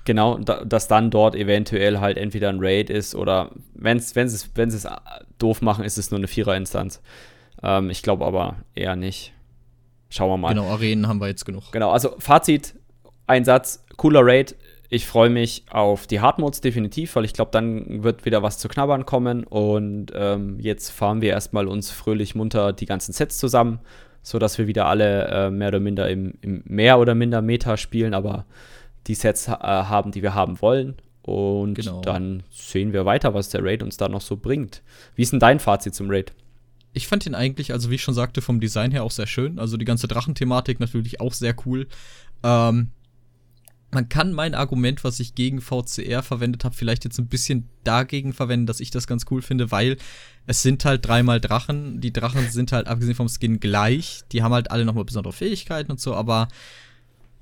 Genau, 0.06 0.38
da, 0.38 0.66
dass 0.66 0.88
dann 0.88 1.12
dort 1.12 1.36
eventuell 1.36 2.00
halt 2.00 2.18
entweder 2.18 2.50
ein 2.50 2.58
Raid 2.60 2.90
ist 2.90 3.16
oder 3.16 3.52
wenn 3.74 4.02
wenn 4.14 4.28
es 4.28 4.50
wenn 4.56 4.70
es 4.70 4.88
doof 5.40 5.62
machen, 5.62 5.86
ist 5.86 5.98
es 5.98 6.12
nur 6.12 6.20
eine 6.20 6.28
Vierer-Instanz. 6.28 7.02
Ähm, 7.62 7.90
ich 7.90 8.02
glaube 8.02 8.26
aber 8.26 8.58
eher 8.76 8.96
nicht. 8.96 9.34
Schauen 10.10 10.30
wir 10.30 10.38
mal. 10.38 10.50
Genau, 10.50 10.70
Arenen 10.70 11.08
haben 11.08 11.20
wir 11.20 11.28
jetzt 11.28 11.46
genug. 11.46 11.72
Genau, 11.72 11.92
also 11.92 12.16
Fazit, 12.20 12.76
ein 13.26 13.46
Satz, 13.46 13.86
cooler 13.98 14.22
Raid. 14.24 14.56
Ich 14.90 15.08
freue 15.08 15.32
mich 15.32 15.66
auf 15.72 16.06
die 16.06 16.20
Hard 16.20 16.38
Modes 16.38 16.62
definitiv, 16.62 17.16
weil 17.16 17.26
ich 17.26 17.34
glaube, 17.34 17.50
dann 17.50 18.04
wird 18.04 18.26
wieder 18.26 18.44
was 18.44 18.60
zu 18.60 18.68
knabbern 18.68 19.08
kommen. 19.08 19.44
Und 19.44 20.12
ähm, 20.14 20.60
jetzt 20.60 20.92
fahren 20.92 21.22
wir 21.22 21.32
erstmal 21.32 21.68
uns 21.68 21.90
fröhlich 21.90 22.36
munter 22.36 22.74
die 22.74 22.86
ganzen 22.86 23.12
Sets 23.12 23.40
zusammen, 23.40 23.80
sodass 24.22 24.60
wir 24.60 24.68
wieder 24.68 24.86
alle 24.86 25.28
äh, 25.30 25.50
mehr 25.50 25.70
oder 25.70 25.80
minder 25.80 26.10
im, 26.10 26.36
im 26.42 26.62
mehr 26.66 27.00
oder 27.00 27.16
minder 27.16 27.42
Meta 27.42 27.76
spielen, 27.78 28.14
aber 28.14 28.46
die 29.08 29.16
Sets 29.16 29.48
äh, 29.48 29.52
haben, 29.52 30.12
die 30.12 30.22
wir 30.22 30.34
haben 30.34 30.62
wollen. 30.62 30.96
Und 31.24 31.76
genau. 31.76 32.02
dann 32.02 32.44
sehen 32.52 32.92
wir 32.92 33.06
weiter, 33.06 33.34
was 33.34 33.50
der 33.50 33.64
Raid 33.64 33.82
uns 33.82 33.98
da 33.98 34.10
noch 34.10 34.22
so 34.22 34.36
bringt. 34.36 34.82
Wie 35.16 35.22
ist 35.22 35.32
denn 35.32 35.40
dein 35.40 35.60
Fazit 35.60 35.96
zum 35.96 36.10
Raid? 36.10 36.34
Ich 36.92 37.08
fand 37.08 37.26
ihn 37.26 37.34
eigentlich, 37.34 37.72
also 37.72 37.90
wie 37.90 37.96
ich 37.96 38.04
schon 38.04 38.14
sagte, 38.14 38.42
vom 38.42 38.60
Design 38.60 38.92
her 38.92 39.04
auch 39.04 39.12
sehr 39.12 39.26
schön. 39.26 39.58
Also 39.58 39.78
die 39.78 39.86
ganze 39.86 40.08
Drachenthematik 40.08 40.80
natürlich 40.80 41.22
auch 41.22 41.34
sehr 41.34 41.56
cool. 41.66 41.88
Ähm, 42.44 42.92
man 43.94 44.10
kann 44.10 44.34
mein 44.34 44.54
Argument, 44.54 45.04
was 45.04 45.20
ich 45.20 45.36
gegen 45.36 45.62
VCR 45.62 46.24
verwendet 46.24 46.66
habe, 46.66 46.76
vielleicht 46.76 47.04
jetzt 47.06 47.20
ein 47.20 47.28
bisschen 47.28 47.70
dagegen 47.84 48.34
verwenden, 48.34 48.66
dass 48.66 48.80
ich 48.80 48.92
das 48.92 49.08
ganz 49.08 49.26
cool 49.32 49.42
finde, 49.42 49.72
weil 49.72 49.98
es 50.46 50.62
sind 50.62 50.84
halt 50.84 51.08
dreimal 51.08 51.40
Drachen. 51.40 52.02
Die 52.02 52.12
Drachen 52.12 52.50
sind 52.50 52.72
halt 52.72 52.88
abgesehen 52.88 53.16
vom 53.16 53.30
Skin 53.30 53.60
gleich. 53.60 54.22
Die 54.32 54.44
haben 54.44 54.54
halt 54.54 54.72
alle 54.72 54.84
nochmal 54.84 55.06
besondere 55.06 55.34
Fähigkeiten 55.34 55.92
und 55.92 56.00
so, 56.00 56.16
aber 56.16 56.48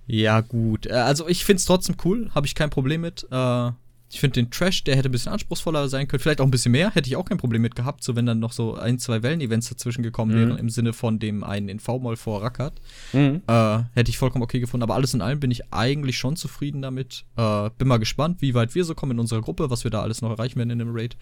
ja, 0.08 0.42
gut. 0.42 0.86
Äh, 0.86 0.94
also 0.94 1.28
ich 1.28 1.46
finde 1.46 1.60
es 1.60 1.66
trotzdem 1.66 1.96
cool, 2.06 2.30
habe 2.34 2.48
ich 2.48 2.56
kein 2.56 2.70
Problem 2.70 3.02
mit. 3.02 3.28
Äh, 3.32 3.72
ich 4.14 4.20
finde 4.20 4.42
den 4.42 4.52
Trash, 4.52 4.84
der 4.84 4.98
hätte 4.98 5.08
ein 5.08 5.14
bisschen 5.14 5.32
anspruchsvoller 5.32 5.88
sein 5.88 6.06
können. 6.08 6.20
Vielleicht 6.20 6.42
auch 6.42 6.46
ein 6.46 6.52
bisschen 6.52 6.74
mehr, 6.74 6.94
hätte 6.94 7.08
ich 7.08 7.16
auch 7.16 7.24
kein 7.24 7.38
Problem 7.38 7.62
mit 7.62 7.78
gehabt, 7.78 8.04
so 8.04 8.14
wenn 8.14 8.26
dann 8.26 8.40
noch 8.40 8.52
so 8.52 8.76
ein, 8.76 9.00
zwei 9.00 9.24
Wellen-Events 9.24 9.70
dazwischen 9.70 10.04
gekommen 10.04 10.36
wären, 10.36 10.58
im 10.58 10.70
Sinne 10.70 10.92
von 10.92 11.18
dem 11.18 11.46
einen 11.46 11.70
in 11.70 11.80
V-Moll 11.80 12.18
vor 12.18 12.44
Rackert. 12.44 12.82
Mhm. 13.14 13.42
Äh, 13.48 13.80
hätte 13.94 14.10
ich 14.10 14.18
vollkommen 14.18 14.44
okay 14.44 14.60
gefunden. 14.60 14.84
Aber 14.84 14.96
alles 14.96 15.14
in 15.14 15.22
allem 15.22 15.40
bin 15.40 15.50
ich 15.50 15.74
eigentlich 15.74 16.18
schon 16.18 16.36
zufrieden 16.36 16.82
damit. 16.82 17.24
Äh, 17.38 17.70
bin 17.78 17.88
mal 17.88 18.00
gespannt, 18.00 18.42
wie 18.42 18.54
weit 18.54 18.76
wir 18.76 18.84
so 18.84 18.96
kommen 18.96 19.14
in 19.14 19.20
unserer 19.20 19.42
Gruppe, 19.42 19.70
was 19.70 19.86
wir 19.86 19.92
da 19.92 20.02
alles 20.02 20.22
noch 20.22 20.32
erreichen 20.32 20.58
werden 20.58 20.72
in 20.72 20.80
dem 20.80 20.94
Raid. 20.94 21.16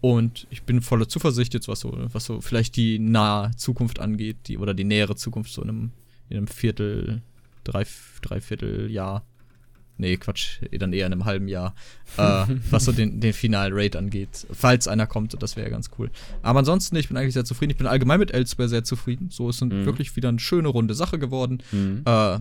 Und 0.00 0.48
ich 0.50 0.64
bin 0.64 0.82
voller 0.82 1.08
Zuversicht 1.08 1.54
jetzt, 1.54 1.68
was 1.68 1.78
so, 1.78 1.96
was 2.12 2.24
so 2.24 2.40
vielleicht 2.40 2.74
die 2.74 2.98
nahe 2.98 3.52
Zukunft 3.56 4.00
angeht, 4.00 4.48
die, 4.48 4.58
oder 4.58 4.74
die 4.74 4.82
nähere 4.82 5.14
Zukunft, 5.14 5.52
so 5.52 5.62
in 5.62 5.68
einem, 5.68 5.90
in 6.28 6.38
einem 6.38 6.48
Viertel, 6.48 7.22
drei, 7.64 7.84
Dreivierteljahr. 8.22 9.24
Nee, 9.98 10.16
Quatsch, 10.16 10.58
dann 10.72 10.92
eher 10.92 11.06
in 11.06 11.12
einem 11.12 11.26
halben 11.26 11.48
Jahr, 11.48 11.74
äh, 12.16 12.44
was 12.70 12.86
so 12.86 12.92
den, 12.92 13.20
den 13.20 13.32
finalen 13.32 13.72
Raid 13.74 13.94
angeht. 13.94 14.46
Falls 14.50 14.88
einer 14.88 15.06
kommt, 15.06 15.40
das 15.40 15.56
wäre 15.56 15.70
ganz 15.70 15.90
cool. 15.98 16.10
Aber 16.42 16.60
ansonsten, 16.60 16.96
ich 16.96 17.08
bin 17.08 17.16
eigentlich 17.16 17.34
sehr 17.34 17.44
zufrieden. 17.44 17.70
Ich 17.72 17.76
bin 17.76 17.86
allgemein 17.86 18.18
mit 18.18 18.32
Elsewhere 18.32 18.68
sehr 18.68 18.84
zufrieden. 18.84 19.28
So 19.30 19.48
ist 19.50 19.60
Mhm. 19.62 19.84
wirklich 19.84 20.16
wieder 20.16 20.30
eine 20.30 20.40
schöne 20.40 20.68
runde 20.68 20.94
Sache 20.94 21.18
geworden. 21.18 21.62
Mhm. 21.70 22.02
Äh, 22.06 22.38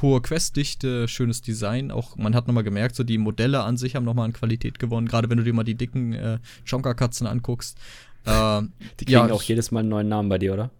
hohe 0.00 0.22
Questdichte, 0.22 1.06
schönes 1.06 1.42
Design. 1.42 1.90
Auch 1.90 2.16
man 2.16 2.34
hat 2.34 2.48
nochmal 2.48 2.64
gemerkt, 2.64 2.96
so 2.96 3.04
die 3.04 3.18
Modelle 3.18 3.62
an 3.62 3.76
sich 3.76 3.94
haben 3.96 4.04
nochmal 4.04 4.24
an 4.24 4.32
Qualität 4.32 4.78
gewonnen. 4.78 5.06
Gerade 5.06 5.28
wenn 5.30 5.36
du 5.38 5.44
dir 5.44 5.52
mal 5.52 5.62
die 5.62 5.74
dicken 5.76 6.14
äh, 6.14 6.38
Chonka-Katzen 6.68 7.26
anguckst. 7.26 7.76
Äh, 8.24 8.62
Die 8.98 9.04
kriegen 9.04 9.30
auch 9.30 9.42
jedes 9.42 9.70
Mal 9.70 9.80
einen 9.80 9.90
neuen 9.90 10.08
Namen 10.08 10.30
bei 10.30 10.38
dir, 10.38 10.54
oder? 10.54 10.70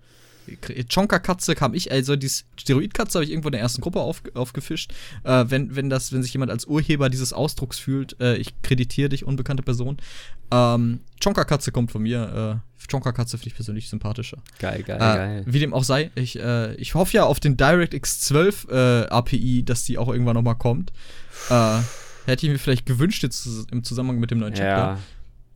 Chonka-Katze 0.89 1.55
kam 1.55 1.75
ich, 1.75 1.91
also 1.91 2.17
die 2.17 2.29
Steroid-Katze 2.29 3.19
habe 3.19 3.25
ich 3.25 3.31
irgendwo 3.31 3.49
in 3.49 3.53
der 3.53 3.61
ersten 3.61 3.81
Gruppe 3.81 4.01
auf, 4.01 4.23
aufgefischt. 4.35 4.93
Äh, 5.25 5.45
wenn, 5.49 5.75
wenn, 5.77 5.91
das, 5.91 6.13
wenn 6.13 6.23
sich 6.23 6.33
jemand 6.33 6.51
als 6.51 6.67
Urheber 6.67 7.09
dieses 7.09 7.33
Ausdrucks 7.33 7.79
fühlt, 7.79 8.21
äh, 8.21 8.37
ich 8.37 8.61
kreditiere 8.63 9.09
dich, 9.09 9.25
unbekannte 9.25 9.63
Person. 9.63 9.97
Ähm, 10.51 11.01
Chonka-Katze 11.23 11.73
kommt 11.73 11.91
von 11.93 12.03
mir. 12.03 12.61
Äh, 12.63 12.87
Chonka-Katze 12.91 13.39
finde 13.39 13.49
ich 13.49 13.55
persönlich 13.55 13.89
sympathischer. 13.89 14.39
Geil, 14.59 14.83
geil, 14.83 14.97
Äh, 14.97 14.99
geil. 14.99 15.43
wie 15.47 15.59
dem 15.59 15.73
auch 15.73 15.85
sei, 15.85 16.11
ich, 16.15 16.39
äh, 16.39 16.75
ich 16.75 16.95
hoffe 16.95 17.17
ja 17.17 17.25
auf 17.25 17.41
den 17.41 17.57
DirectX 17.57 18.21
12 18.21 18.67
äh, 18.71 18.75
API, 19.07 19.63
dass 19.65 19.85
die 19.85 19.97
auch 19.99 20.09
irgendwann 20.09 20.35
noch 20.35 20.43
mal 20.43 20.55
kommt. 20.55 20.93
Äh, 21.49 21.79
hätte 22.27 22.47
ich 22.47 22.53
mir 22.53 22.59
vielleicht 22.59 22.87
gewünscht 22.87 23.23
jetzt 23.23 23.47
im 23.71 23.85
Zusammenhang 23.85 24.19
mit 24.19 24.31
dem 24.31 24.39
neuen 24.39 24.53
Chapter. 24.55 24.67
Ja, 24.67 24.99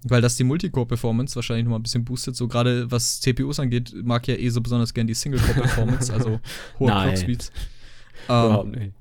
Weil 0.04 0.20
das 0.20 0.36
die 0.36 0.44
Multicore-Performance 0.44 1.34
wahrscheinlich 1.34 1.64
noch 1.64 1.70
mal 1.72 1.78
ein 1.78 1.82
bisschen 1.82 2.04
boostet. 2.04 2.36
So 2.36 2.46
gerade 2.46 2.90
was 2.90 3.20
CPUs 3.20 3.58
angeht, 3.58 3.92
mag 4.04 4.26
ja 4.28 4.34
eh 4.36 4.48
so 4.48 4.60
besonders 4.60 4.94
gern 4.94 5.06
die 5.06 5.14
Single-Core-Performance, 5.14 6.12
also 6.12 6.40
hohe. 6.78 6.88
Clock-Speeds. 6.88 7.50
überhaupt 8.26 8.76
Ähm, 8.76 8.82
nicht. 8.82 8.92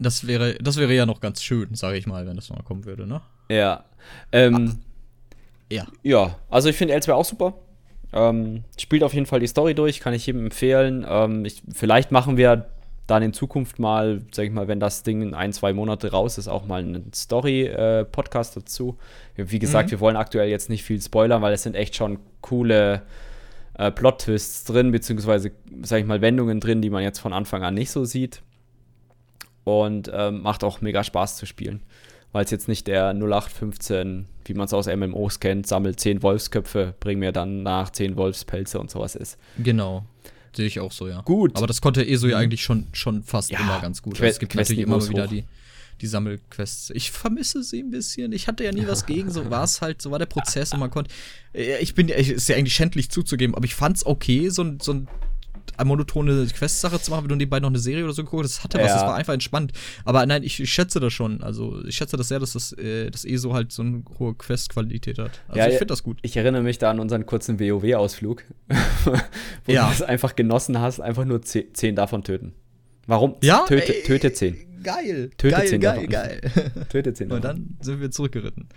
das, 0.00 0.26
wäre, 0.26 0.54
das 0.54 0.76
wäre 0.78 0.92
ja 0.94 1.06
noch 1.06 1.20
ganz 1.20 1.42
schön, 1.42 1.74
sage 1.74 1.96
ich 1.96 2.06
mal, 2.06 2.26
wenn 2.26 2.34
das 2.36 2.48
noch 2.48 2.56
mal 2.56 2.62
kommen 2.64 2.84
würde, 2.84 3.06
ne? 3.06 3.20
Ja. 3.48 3.84
Ähm, 4.32 4.80
Ja. 5.70 5.86
Ja, 6.02 6.36
also 6.50 6.68
ich 6.68 6.76
finde 6.76 6.94
Elsewhere 6.94 7.16
auch 7.16 7.24
super. 7.24 7.54
Ähm, 8.12 8.64
spielt 8.78 9.04
auf 9.04 9.14
jeden 9.14 9.24
Fall 9.26 9.40
die 9.40 9.46
Story 9.46 9.74
durch, 9.74 10.00
kann 10.00 10.12
ich 10.12 10.26
jedem 10.26 10.44
empfehlen. 10.46 11.06
Ähm, 11.08 11.44
ich, 11.44 11.62
vielleicht 11.72 12.10
machen 12.10 12.36
wir 12.36 12.66
dann 13.06 13.22
in 13.22 13.32
Zukunft 13.32 13.78
mal, 13.78 14.22
sag 14.32 14.44
ich 14.46 14.52
mal, 14.52 14.68
wenn 14.68 14.78
das 14.80 15.02
Ding 15.02 15.22
in 15.22 15.34
ein, 15.34 15.52
zwei 15.52 15.72
Monate 15.72 16.10
raus 16.12 16.38
ist, 16.38 16.48
auch 16.48 16.66
mal 16.66 16.80
einen 16.82 17.12
Story-Podcast 17.12 18.56
dazu. 18.56 18.96
Wie 19.36 19.58
gesagt, 19.58 19.88
Mhm. 19.88 19.90
wir 19.92 20.00
wollen 20.00 20.16
aktuell 20.16 20.48
jetzt 20.48 20.70
nicht 20.70 20.84
viel 20.84 21.00
spoilern, 21.00 21.42
weil 21.42 21.52
es 21.52 21.62
sind 21.64 21.74
echt 21.74 21.96
schon 21.96 22.18
coole 22.40 23.02
äh, 23.78 23.90
Plot-Twists 23.90 24.64
drin, 24.64 24.92
beziehungsweise, 24.92 25.50
sag 25.82 25.98
ich 26.00 26.06
mal, 26.06 26.20
Wendungen 26.20 26.60
drin, 26.60 26.82
die 26.82 26.90
man 26.90 27.02
jetzt 27.02 27.18
von 27.20 27.32
Anfang 27.32 27.62
an 27.64 27.74
nicht 27.74 27.90
so 27.90 28.04
sieht. 28.04 28.42
Und 29.64 30.10
ähm, 30.12 30.42
macht 30.42 30.64
auch 30.64 30.80
mega 30.80 31.04
Spaß 31.04 31.36
zu 31.36 31.46
spielen. 31.46 31.82
Weil 32.32 32.44
es 32.44 32.50
jetzt 32.50 32.66
nicht 32.68 32.86
der 32.86 33.12
0815, 33.14 34.26
wie 34.46 34.54
man 34.54 34.64
es 34.64 34.72
aus 34.72 34.86
MMOs 34.86 35.38
kennt, 35.40 35.66
sammelt 35.66 36.00
10 36.00 36.22
Wolfsköpfe, 36.22 36.94
bring 36.98 37.18
mir 37.18 37.30
dann 37.32 37.62
nach 37.62 37.90
10 37.90 38.16
Wolfspelze 38.16 38.78
und 38.80 38.90
sowas 38.90 39.14
ist. 39.14 39.38
Genau. 39.58 40.04
Sehe 40.54 40.66
ich 40.66 40.80
auch 40.80 40.92
so, 40.92 41.08
ja. 41.08 41.20
Gut. 41.22 41.56
Aber 41.56 41.66
das 41.66 41.80
konnte 41.80 42.06
ESO 42.06 42.26
ja 42.28 42.38
eigentlich 42.38 42.62
schon, 42.62 42.86
schon 42.92 43.22
fast 43.22 43.50
Ja, 43.50 43.60
immer 43.60 43.80
ganz 43.80 44.02
gut. 44.02 44.16
Que- 44.16 44.26
es 44.28 44.38
gibt 44.38 44.54
natürlich 44.54 44.82
immer 44.82 45.06
wieder 45.08 45.24
hoch. 45.24 45.30
die, 45.30 45.44
die 46.00 46.06
Sammelquests. 46.06 46.90
Ich 46.90 47.10
vermisse 47.10 47.62
sie 47.62 47.80
ein 47.80 47.90
bisschen. 47.90 48.32
Ich 48.32 48.48
hatte 48.48 48.64
ja 48.64 48.72
nie 48.72 48.86
was 48.86 49.06
gegen, 49.06 49.30
so 49.30 49.48
war 49.50 49.64
es 49.64 49.80
halt, 49.80 50.02
so 50.02 50.10
war 50.10 50.18
der 50.18 50.26
Prozess 50.26 50.72
und 50.72 50.80
man 50.80 50.90
konnte. 50.90 51.10
Äh, 51.54 51.78
Ich 51.78 51.94
bin, 51.94 52.08
ich- 52.08 52.30
ist 52.30 52.48
ja 52.48 52.56
eigentlich 52.56 52.74
schändlich 52.74 53.10
zuzugeben, 53.10 53.54
aber 53.54 53.64
ich 53.64 53.74
fand's 53.74 54.04
okay, 54.04 54.48
so, 54.50 54.62
ein- 54.62 54.78
so 54.80 54.92
ein 54.92 55.08
monotone 55.84 56.46
Quest-Sache 56.46 57.00
zu 57.00 57.10
machen, 57.10 57.24
wenn 57.24 57.28
du 57.30 57.36
nebenbei 57.36 57.60
noch 57.60 57.68
eine 57.68 57.78
Serie 57.78 58.04
oder 58.04 58.12
so 58.12 58.22
geguckt 58.24 58.44
hast. 58.44 58.56
Das 58.58 58.64
hatte 58.64 58.78
was, 58.78 58.86
Ja. 58.88 58.94
das 58.94 59.02
war 59.04 59.14
einfach 59.14 59.32
entspannt. 59.34 59.72
Aber 60.04 60.24
nein, 60.26 60.42
ich, 60.42 60.60
ich 60.60 60.70
schätze 60.70 61.00
das 61.00 61.12
schon. 61.12 61.42
Also, 61.42 61.82
ich 61.86 61.96
schätze 61.96 62.16
das 62.16 62.28
sehr, 62.28 62.38
dass 62.38 62.52
das, 62.52 62.72
äh, 62.74 63.10
das 63.10 63.24
ESO 63.24 63.52
halt 63.54 63.72
so 63.72 63.82
eine 63.82 64.02
hohe 64.18 64.34
Quest-Qualität 64.34 65.18
hat. 65.18 65.40
Also, 65.48 65.58
Ja, 65.58 65.66
ich 65.66 65.72
finde 65.74 65.86
das 65.86 66.02
gut. 66.02 66.18
Ich 66.22 66.36
erinnere 66.36 66.62
mich 66.62 66.78
da 66.78 66.90
an 66.90 67.00
unseren 67.00 67.26
kurzen 67.26 67.58
WoW-Ausflug, 67.58 68.44
wo 69.64 69.72
Ja. 69.72 69.84
du 69.86 69.90
das 69.90 70.02
einfach 70.02 70.36
genossen 70.36 70.80
hast, 70.80 71.00
einfach 71.00 71.24
nur 71.24 71.42
10 71.42 71.96
davon 71.96 72.22
töten. 72.22 72.52
Warum? 73.06 73.34
Ja, 73.42 73.64
töte, 73.66 73.94
ey, 73.96 74.02
töte 74.04 74.32
10. 74.32 74.56
Geil. 74.82 75.30
Töte 75.36 75.56
geil, 75.56 75.66
zehn 75.68 75.80
geil, 75.80 75.94
davon. 75.94 76.08
geil. 76.10 76.40
Töte 76.88 77.12
10 77.14 77.30
Und 77.32 77.44
davon. 77.44 77.56
dann 77.56 77.76
sind 77.80 78.00
wir 78.00 78.10
zurückgeritten. 78.10 78.68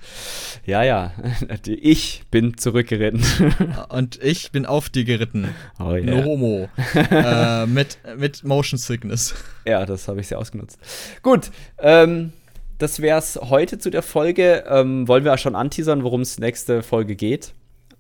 Ja, 0.65 0.84
ja. 0.84 1.11
Ich 1.68 2.23
bin 2.32 2.57
zurückgeritten. 2.57 3.23
Und 3.90 4.22
ich 4.23 4.52
bin 4.52 4.65
auf 4.65 4.90
dir 4.90 5.03
geritten. 5.03 5.49
Oh 5.80 5.84
No 5.84 5.95
yeah. 5.98 6.23
homo. 6.26 6.69
äh, 7.11 7.65
mit, 7.65 7.98
mit 8.18 8.44
Motion 8.44 8.77
Sickness. 8.77 9.34
Ja, 9.65 9.86
das 9.86 10.07
habe 10.07 10.19
ich 10.22 10.27
sehr 10.27 10.40
ausgenutzt. 10.40 10.80
Gut, 11.23 11.52
ähm, 11.80 12.34
das 12.77 12.99
wäre 13.02 13.18
es 13.19 13.36
heute 13.41 13.77
zu 13.80 13.90
der 13.90 14.02
Folge. 14.03 14.64
Ähm, 14.68 15.07
wollen 15.07 15.23
wir 15.23 15.34
auch 15.34 15.38
schon 15.40 15.56
anteasern, 15.56 16.03
worum 16.03 16.22
es 16.22 16.40
nächste 16.40 16.84
Folge 16.84 17.15
geht? 17.15 17.53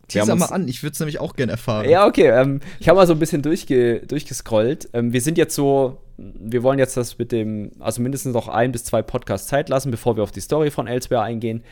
Teaser 0.07 0.35
mal 0.35 0.45
an, 0.47 0.67
ich 0.67 0.83
würde 0.83 0.93
es 0.93 0.99
nämlich 0.99 1.19
auch 1.19 1.35
gerne 1.35 1.53
erfahren. 1.53 1.89
Ja, 1.89 2.05
okay. 2.05 2.27
Ähm, 2.27 2.59
ich 2.79 2.87
habe 2.87 2.97
mal 2.97 3.07
so 3.07 3.13
ein 3.13 3.19
bisschen 3.19 3.41
durchge 3.41 4.01
durchgescrollt. 4.07 4.89
Ähm, 4.93 5.13
wir 5.13 5.21
sind 5.21 5.37
jetzt 5.37 5.55
so, 5.55 5.97
wir 6.17 6.63
wollen 6.63 6.79
jetzt 6.79 6.97
das 6.97 7.17
mit 7.17 7.31
dem, 7.31 7.71
also 7.79 8.01
mindestens 8.01 8.33
noch 8.33 8.47
ein 8.47 8.71
bis 8.71 8.83
zwei 8.85 9.01
Podcasts 9.01 9.47
Zeit 9.47 9.69
lassen, 9.69 9.91
bevor 9.91 10.15
wir 10.15 10.23
auf 10.23 10.31
die 10.31 10.39
Story 10.41 10.71
von 10.71 10.87
Elsewhere 10.87 11.21
eingehen. 11.21 11.63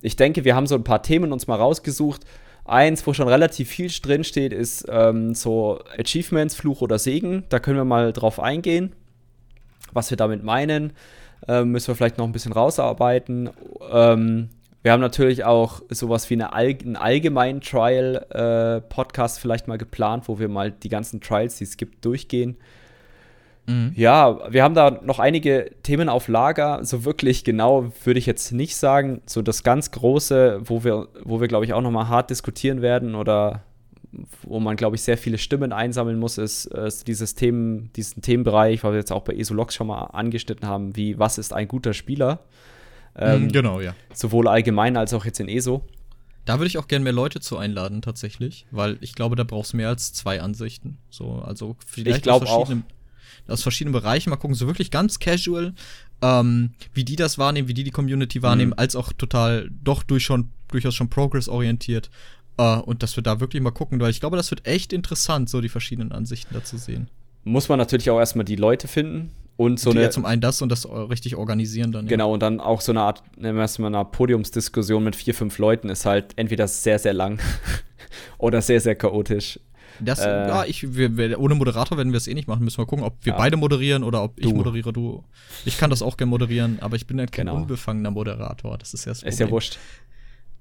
Ich 0.00 0.16
denke, 0.16 0.44
wir 0.44 0.54
haben 0.54 0.66
so 0.66 0.76
ein 0.76 0.84
paar 0.84 1.02
Themen 1.02 1.32
uns 1.32 1.46
mal 1.46 1.56
rausgesucht. 1.56 2.24
Eins, 2.64 3.06
wo 3.06 3.14
schon 3.14 3.28
relativ 3.28 3.68
viel 3.68 3.88
drin 3.88 4.24
steht, 4.24 4.52
ist 4.52 4.86
ähm, 4.88 5.34
so 5.34 5.80
Achievements, 5.98 6.54
Fluch 6.54 6.82
oder 6.82 6.98
Segen. 6.98 7.44
Da 7.48 7.58
können 7.58 7.78
wir 7.78 7.84
mal 7.84 8.12
drauf 8.12 8.38
eingehen, 8.38 8.94
was 9.92 10.10
wir 10.10 10.16
damit 10.16 10.44
meinen. 10.44 10.92
Ähm, 11.46 11.70
müssen 11.70 11.88
wir 11.88 11.94
vielleicht 11.94 12.18
noch 12.18 12.26
ein 12.26 12.32
bisschen 12.32 12.52
rausarbeiten. 12.52 13.50
Ähm, 13.90 14.50
wir 14.82 14.92
haben 14.92 15.00
natürlich 15.00 15.44
auch 15.44 15.82
sowas 15.90 16.30
wie 16.30 16.34
eine 16.34 16.52
All 16.52 16.68
einen 16.68 16.96
allgemeinen 16.96 17.60
Trial-Podcast 17.60 19.40
vielleicht 19.40 19.66
mal 19.66 19.78
geplant, 19.78 20.28
wo 20.28 20.38
wir 20.38 20.48
mal 20.48 20.70
die 20.70 20.88
ganzen 20.88 21.20
Trials, 21.20 21.56
die 21.56 21.64
es 21.64 21.76
gibt, 21.76 22.04
durchgehen. 22.04 22.56
Mhm. 23.68 23.92
Ja, 23.94 24.50
wir 24.50 24.62
haben 24.62 24.74
da 24.74 24.98
noch 25.02 25.18
einige 25.18 25.70
Themen 25.82 26.08
auf 26.08 26.26
Lager. 26.28 26.84
So 26.84 27.04
wirklich 27.04 27.44
genau 27.44 27.92
würde 28.04 28.18
ich 28.18 28.26
jetzt 28.26 28.50
nicht 28.52 28.76
sagen. 28.76 29.20
So 29.26 29.42
das 29.42 29.62
ganz 29.62 29.90
Große, 29.90 30.62
wo 30.64 30.84
wir, 30.84 31.08
wo 31.22 31.40
wir 31.40 31.48
glaube 31.48 31.64
ich, 31.66 31.74
auch 31.74 31.82
noch 31.82 31.90
mal 31.90 32.08
hart 32.08 32.30
diskutieren 32.30 32.80
werden 32.82 33.14
oder 33.14 33.62
wo 34.42 34.58
man, 34.58 34.76
glaube 34.76 34.96
ich, 34.96 35.02
sehr 35.02 35.18
viele 35.18 35.36
Stimmen 35.36 35.72
einsammeln 35.72 36.18
muss, 36.18 36.38
ist, 36.38 36.64
ist 36.64 37.06
dieses 37.08 37.34
Themen, 37.34 37.92
diesen 37.94 38.22
Themenbereich, 38.22 38.82
weil 38.82 38.92
wir 38.92 38.98
jetzt 38.98 39.12
auch 39.12 39.22
bei 39.22 39.34
ESOLOX 39.34 39.74
schon 39.74 39.88
mal 39.88 40.04
angeschnitten 40.04 40.66
haben, 40.66 40.96
wie 40.96 41.18
was 41.18 41.36
ist 41.36 41.52
ein 41.52 41.68
guter 41.68 41.92
Spieler? 41.92 42.40
Ähm, 43.16 43.44
Mhm, 43.44 43.52
genau, 43.52 43.80
ja. 43.80 43.94
Sowohl 44.14 44.48
allgemein 44.48 44.96
als 44.96 45.12
auch 45.12 45.26
jetzt 45.26 45.40
in 45.40 45.48
ESO. 45.48 45.82
Da 46.46 46.58
würde 46.58 46.68
ich 46.68 46.78
auch 46.78 46.88
gerne 46.88 47.04
mehr 47.04 47.12
Leute 47.12 47.40
zu 47.40 47.58
einladen, 47.58 48.00
tatsächlich. 48.00 48.64
Weil 48.70 48.96
ich 49.02 49.14
glaube, 49.14 49.36
da 49.36 49.44
brauchst 49.44 49.74
du 49.74 49.76
mehr 49.76 49.90
als 49.90 50.14
zwei 50.14 50.40
Ansichten. 50.40 50.96
So, 51.10 51.42
also 51.44 51.76
vielleicht 51.86 52.22
glaub 52.22 52.42
aus 52.42 52.48
auch. 52.48 52.72
Aus 53.48 53.62
verschiedenen 53.62 53.92
Bereichen. 53.92 54.30
Mal 54.30 54.36
gucken, 54.36 54.54
so 54.54 54.66
wirklich 54.66 54.90
ganz 54.90 55.18
casual, 55.18 55.74
ähm, 56.22 56.70
wie 56.94 57.04
die 57.04 57.16
das 57.16 57.38
wahrnehmen, 57.38 57.68
wie 57.68 57.74
die 57.74 57.84
die 57.84 57.90
Community 57.90 58.42
wahrnehmen, 58.42 58.70
Mhm. 58.72 58.78
als 58.78 58.96
auch 58.96 59.12
total 59.12 59.68
doch 59.84 60.02
durch 60.02 60.24
schon, 60.24 60.50
durchaus 60.68 60.94
schon 60.94 61.08
progress-orientiert. 61.10 62.10
Äh, 62.58 62.76
und 62.78 63.02
dass 63.02 63.16
wir 63.16 63.22
da 63.22 63.40
wirklich 63.40 63.62
mal 63.62 63.70
gucken, 63.70 64.00
weil 64.00 64.10
ich 64.10 64.20
glaube, 64.20 64.36
das 64.36 64.50
wird 64.50 64.66
echt 64.66 64.92
interessant, 64.92 65.48
so 65.48 65.60
die 65.60 65.68
verschiedenen 65.68 66.12
Ansichten 66.12 66.52
dazu 66.54 66.76
sehen. 66.76 67.08
Muss 67.44 67.68
man 67.68 67.78
natürlich 67.78 68.10
auch 68.10 68.18
erstmal 68.18 68.44
die 68.44 68.56
Leute 68.56 68.88
finden 68.88 69.30
und 69.56 69.78
so 69.80 69.90
die 69.92 69.98
eine. 69.98 70.06
ja 70.06 70.10
zum 70.10 70.24
einen 70.24 70.40
das 70.40 70.60
und 70.60 70.68
das 70.70 70.84
äh, 70.84 70.88
richtig 70.88 71.36
organisieren 71.36 71.92
dann. 71.92 72.06
ja. 72.06 72.08
Genau, 72.10 72.32
und 72.34 72.40
dann 72.40 72.60
auch 72.60 72.80
so 72.80 72.92
eine 72.92 73.00
Art, 73.02 73.22
nennen 73.36 73.56
wir 73.56 73.64
es 73.64 73.78
mal 73.78 73.86
eine 73.94 74.04
Podiumsdiskussion 74.04 75.02
mit 75.04 75.14
vier, 75.16 75.34
fünf 75.34 75.58
Leuten 75.58 75.88
ist 75.88 76.04
halt 76.04 76.32
entweder 76.36 76.66
sehr, 76.68 76.98
sehr 76.98 77.14
lang 77.14 77.38
oder 78.38 78.60
sehr, 78.60 78.80
sehr 78.80 78.96
chaotisch. 78.96 79.60
Das, 80.00 80.20
Äh, 80.20 80.28
ja, 80.48 80.64
ich, 80.64 80.94
wir, 80.96 81.38
ohne 81.40 81.54
Moderator 81.54 81.96
werden 81.98 82.12
wir 82.12 82.16
es 82.18 82.26
eh 82.28 82.34
nicht 82.34 82.48
machen. 82.48 82.64
Müssen 82.64 82.78
wir 82.78 82.86
gucken, 82.86 83.04
ob 83.04 83.16
wir 83.24 83.32
Ja. 83.32 83.38
beide 83.38 83.56
moderieren 83.56 84.04
oder 84.04 84.22
ob 84.22 84.38
ich 84.38 84.46
Du. 84.46 84.54
moderiere, 84.54 84.92
du. 84.92 85.24
Ich 85.64 85.78
kann 85.78 85.90
das 85.90 86.02
auch 86.02 86.16
gerne 86.16 86.30
moderieren, 86.30 86.78
aber 86.80 86.96
ich 86.96 87.06
bin 87.06 87.18
halt 87.18 87.32
kein 87.32 87.46
Genau. 87.46 87.58
unbefangener 87.58 88.10
Moderator. 88.10 88.78
Das 88.78 88.94
ist 88.94 89.04
ja 89.04 89.12
das 89.12 89.22
Ist 89.22 89.38
ja 89.40 89.50
wurscht. 89.50 89.78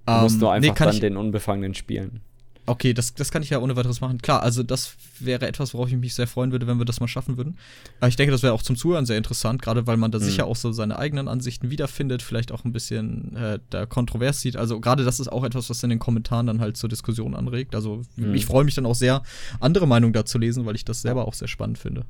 Du 0.06 0.14
Ähm, 0.14 0.22
musst 0.22 0.40
nur 0.42 0.50
nee, 0.52 0.56
einfach 0.68 0.76
kann 0.76 0.88
dann 0.88 0.96
ich, 0.96 1.02
den 1.02 1.18
Unbefangenen 1.18 1.74
spielen. 1.74 2.22
Okay, 2.70 2.94
das, 2.94 3.14
das 3.14 3.32
kann 3.32 3.42
ich 3.42 3.50
ja 3.50 3.60
ohne 3.60 3.78
weiteres 3.78 4.02
machen. 4.02 4.22
Klar, 4.22 4.44
also 4.44 4.62
das 4.62 4.96
wäre 5.22 5.48
etwas, 5.48 5.74
worauf 5.74 5.88
ich 5.88 5.96
mich 5.96 6.14
sehr 6.14 6.28
freuen 6.28 6.52
würde, 6.52 6.68
wenn 6.68 6.78
wir 6.78 6.84
das 6.86 7.00
mal 7.00 7.08
schaffen 7.08 7.38
würden. 7.38 7.58
Aber 8.02 8.10
ich 8.10 8.18
denke, 8.18 8.32
das 8.34 8.44
wäre 8.44 8.52
auch 8.52 8.62
zum 8.62 8.76
Zuhören 8.76 9.06
sehr 9.06 9.18
interessant, 9.18 9.62
gerade 9.62 9.88
weil 9.88 9.96
man 9.96 10.12
da 10.12 10.20
mhm. 10.20 10.24
sicher 10.24 10.46
auch 10.46 10.58
so 10.58 10.74
seine 10.74 11.00
eigenen 11.00 11.30
Ansichten 11.30 11.70
wiederfindet, 11.70 12.22
vielleicht 12.22 12.52
auch 12.52 12.66
ein 12.66 12.74
bisschen 12.74 13.38
äh, 13.38 13.60
da 13.70 13.86
kontrovers 13.86 14.42
sieht. 14.42 14.58
Also 14.58 14.82
gerade 14.82 15.06
das 15.06 15.22
ist 15.22 15.30
auch 15.30 15.46
etwas, 15.46 15.70
was 15.70 15.82
in 15.82 15.90
den 15.90 16.00
Kommentaren 16.00 16.46
dann 16.46 16.60
halt 16.60 16.76
zur 16.76 16.90
Diskussion 16.90 17.36
anregt. 17.36 17.74
Also 17.74 18.02
mhm. 18.18 18.36
ich 18.36 18.46
freue 18.46 18.66
mich 18.66 18.76
dann 18.76 18.86
auch 18.86 18.96
sehr, 18.96 19.24
andere 19.62 19.88
Meinungen 19.88 20.14
dazu 20.14 20.38
lesen, 20.38 20.66
weil 20.66 20.76
ich 20.76 20.84
das 20.84 21.02
selber 21.02 21.26
auch 21.26 21.34
sehr 21.34 21.48
spannend 21.48 21.78
finde. 21.78 22.04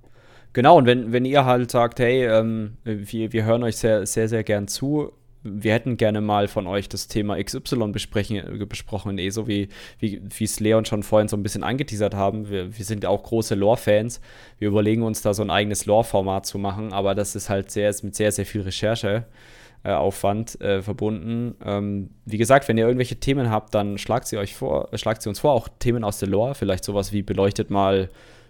Genau, 0.53 0.77
und 0.77 0.87
wenn, 0.87 1.11
wenn 1.11 1.25
ihr 1.25 1.45
halt 1.45 1.69
sagt, 1.69 1.99
hey, 1.99 2.25
ähm, 2.25 2.77
wir, 2.83 3.31
wir 3.31 3.45
hören 3.45 3.61
euch 3.61 3.77
sehr, 3.77 4.07
sehr, 4.07 4.27
sehr 4.27 4.43
gern 4.43 4.67
zu, 4.67 5.11
wir 5.49 5.73
hätten 5.73 5.97
gerne 5.97 6.21
mal 6.21 6.47
von 6.47 6.67
euch 6.67 6.89
das 6.89 7.07
Thema 7.07 7.41
XY 7.41 7.91
besprechen, 7.91 8.67
besprochen, 8.67 9.17
eh 9.17 9.29
so 9.29 9.47
wie, 9.47 9.69
es 10.39 10.59
Leon 10.59 10.85
schon 10.85 11.03
vorhin 11.03 11.27
so 11.27 11.37
ein 11.37 11.43
bisschen 11.43 11.63
angeteasert 11.63 12.13
haben. 12.13 12.49
Wir, 12.49 12.77
wir 12.77 12.85
sind 12.85 13.05
auch 13.05 13.23
große 13.23 13.55
Lore-Fans. 13.55 14.21
Wir 14.59 14.67
überlegen 14.67 15.03
uns 15.03 15.21
da 15.21 15.33
so 15.33 15.43
ein 15.43 15.49
eigenes 15.49 15.85
Lore-Format 15.85 16.45
zu 16.45 16.57
machen, 16.57 16.93
aber 16.93 17.15
das 17.15 17.35
ist 17.35 17.49
halt 17.49 17.71
sehr, 17.71 17.93
mit 18.03 18.15
sehr, 18.15 18.31
sehr 18.31 18.45
viel 18.45 18.61
Rechercheaufwand 18.61 20.61
äh, 20.61 20.77
äh, 20.77 20.81
verbunden. 20.81 21.55
Ähm, 21.63 22.09
wie 22.25 22.37
gesagt, 22.37 22.67
wenn 22.67 22.77
ihr 22.77 22.85
irgendwelche 22.85 23.17
Themen 23.17 23.49
habt, 23.49 23.73
dann 23.73 23.97
schlagt 23.97 24.27
sie 24.27 24.37
euch 24.37 24.55
vor, 24.55 24.89
schlagt 24.93 25.21
sie 25.21 25.29
uns 25.29 25.39
vor, 25.39 25.53
auch 25.53 25.67
Themen 25.79 26.03
aus 26.03 26.19
der 26.19 26.29
Lore, 26.29 26.55
vielleicht 26.55 26.83
sowas 26.83 27.13
wie 27.13 27.21
beleuchtet 27.21 27.69
mal 27.69 28.09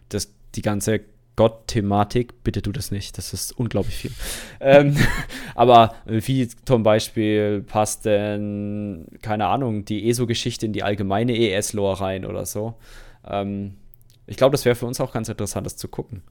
das, 0.09 0.33
die 0.55 0.61
ganze 0.61 1.01
Gott-Thematik, 1.37 2.43
bitte 2.43 2.61
tu 2.61 2.73
das 2.73 2.91
nicht, 2.91 3.17
das 3.17 3.31
ist 3.31 3.57
unglaublich 3.57 3.95
viel. 3.95 4.11
ähm, 4.59 4.97
aber 5.55 5.95
wie 6.05 6.47
zum 6.47 6.83
Beispiel 6.83 7.61
passt 7.61 8.05
denn, 8.05 9.05
keine 9.21 9.45
Ahnung, 9.45 9.85
die 9.85 10.09
ESO-Geschichte 10.09 10.65
in 10.65 10.73
die 10.73 10.83
allgemeine 10.83 11.37
ES-Lore 11.37 12.01
rein 12.01 12.25
oder 12.25 12.45
so. 12.45 12.75
Ähm, 13.25 13.75
ich 14.25 14.35
glaube, 14.35 14.51
das 14.51 14.65
wäre 14.65 14.75
für 14.75 14.87
uns 14.87 14.99
auch 14.99 15.13
ganz 15.13 15.29
interessant, 15.29 15.65
das 15.65 15.77
zu 15.77 15.87
gucken. 15.87 16.23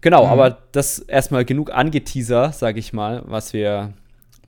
Genau, 0.00 0.24
mhm. 0.24 0.32
aber 0.32 0.58
das 0.72 0.98
erstmal 0.98 1.44
genug 1.44 1.70
angeteaser, 1.70 2.52
sage 2.52 2.80
ich 2.80 2.94
mal, 2.94 3.22
was 3.26 3.52
wir, 3.52 3.92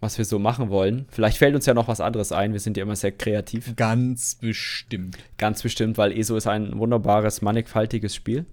was 0.00 0.16
wir 0.16 0.24
so 0.24 0.38
machen 0.38 0.70
wollen. 0.70 1.06
Vielleicht 1.10 1.36
fällt 1.36 1.54
uns 1.54 1.66
ja 1.66 1.74
noch 1.74 1.88
was 1.88 2.00
anderes 2.00 2.32
ein. 2.32 2.54
Wir 2.54 2.60
sind 2.60 2.78
ja 2.78 2.82
immer 2.82 2.96
sehr 2.96 3.12
kreativ. 3.12 3.76
Ganz 3.76 4.34
bestimmt. 4.36 5.18
Ganz 5.36 5.62
bestimmt, 5.62 5.98
weil 5.98 6.10
ESO 6.18 6.36
ist 6.36 6.46
ein 6.46 6.76
wunderbares, 6.78 7.42
mannigfaltiges 7.42 8.14
Spiel. 8.14 8.46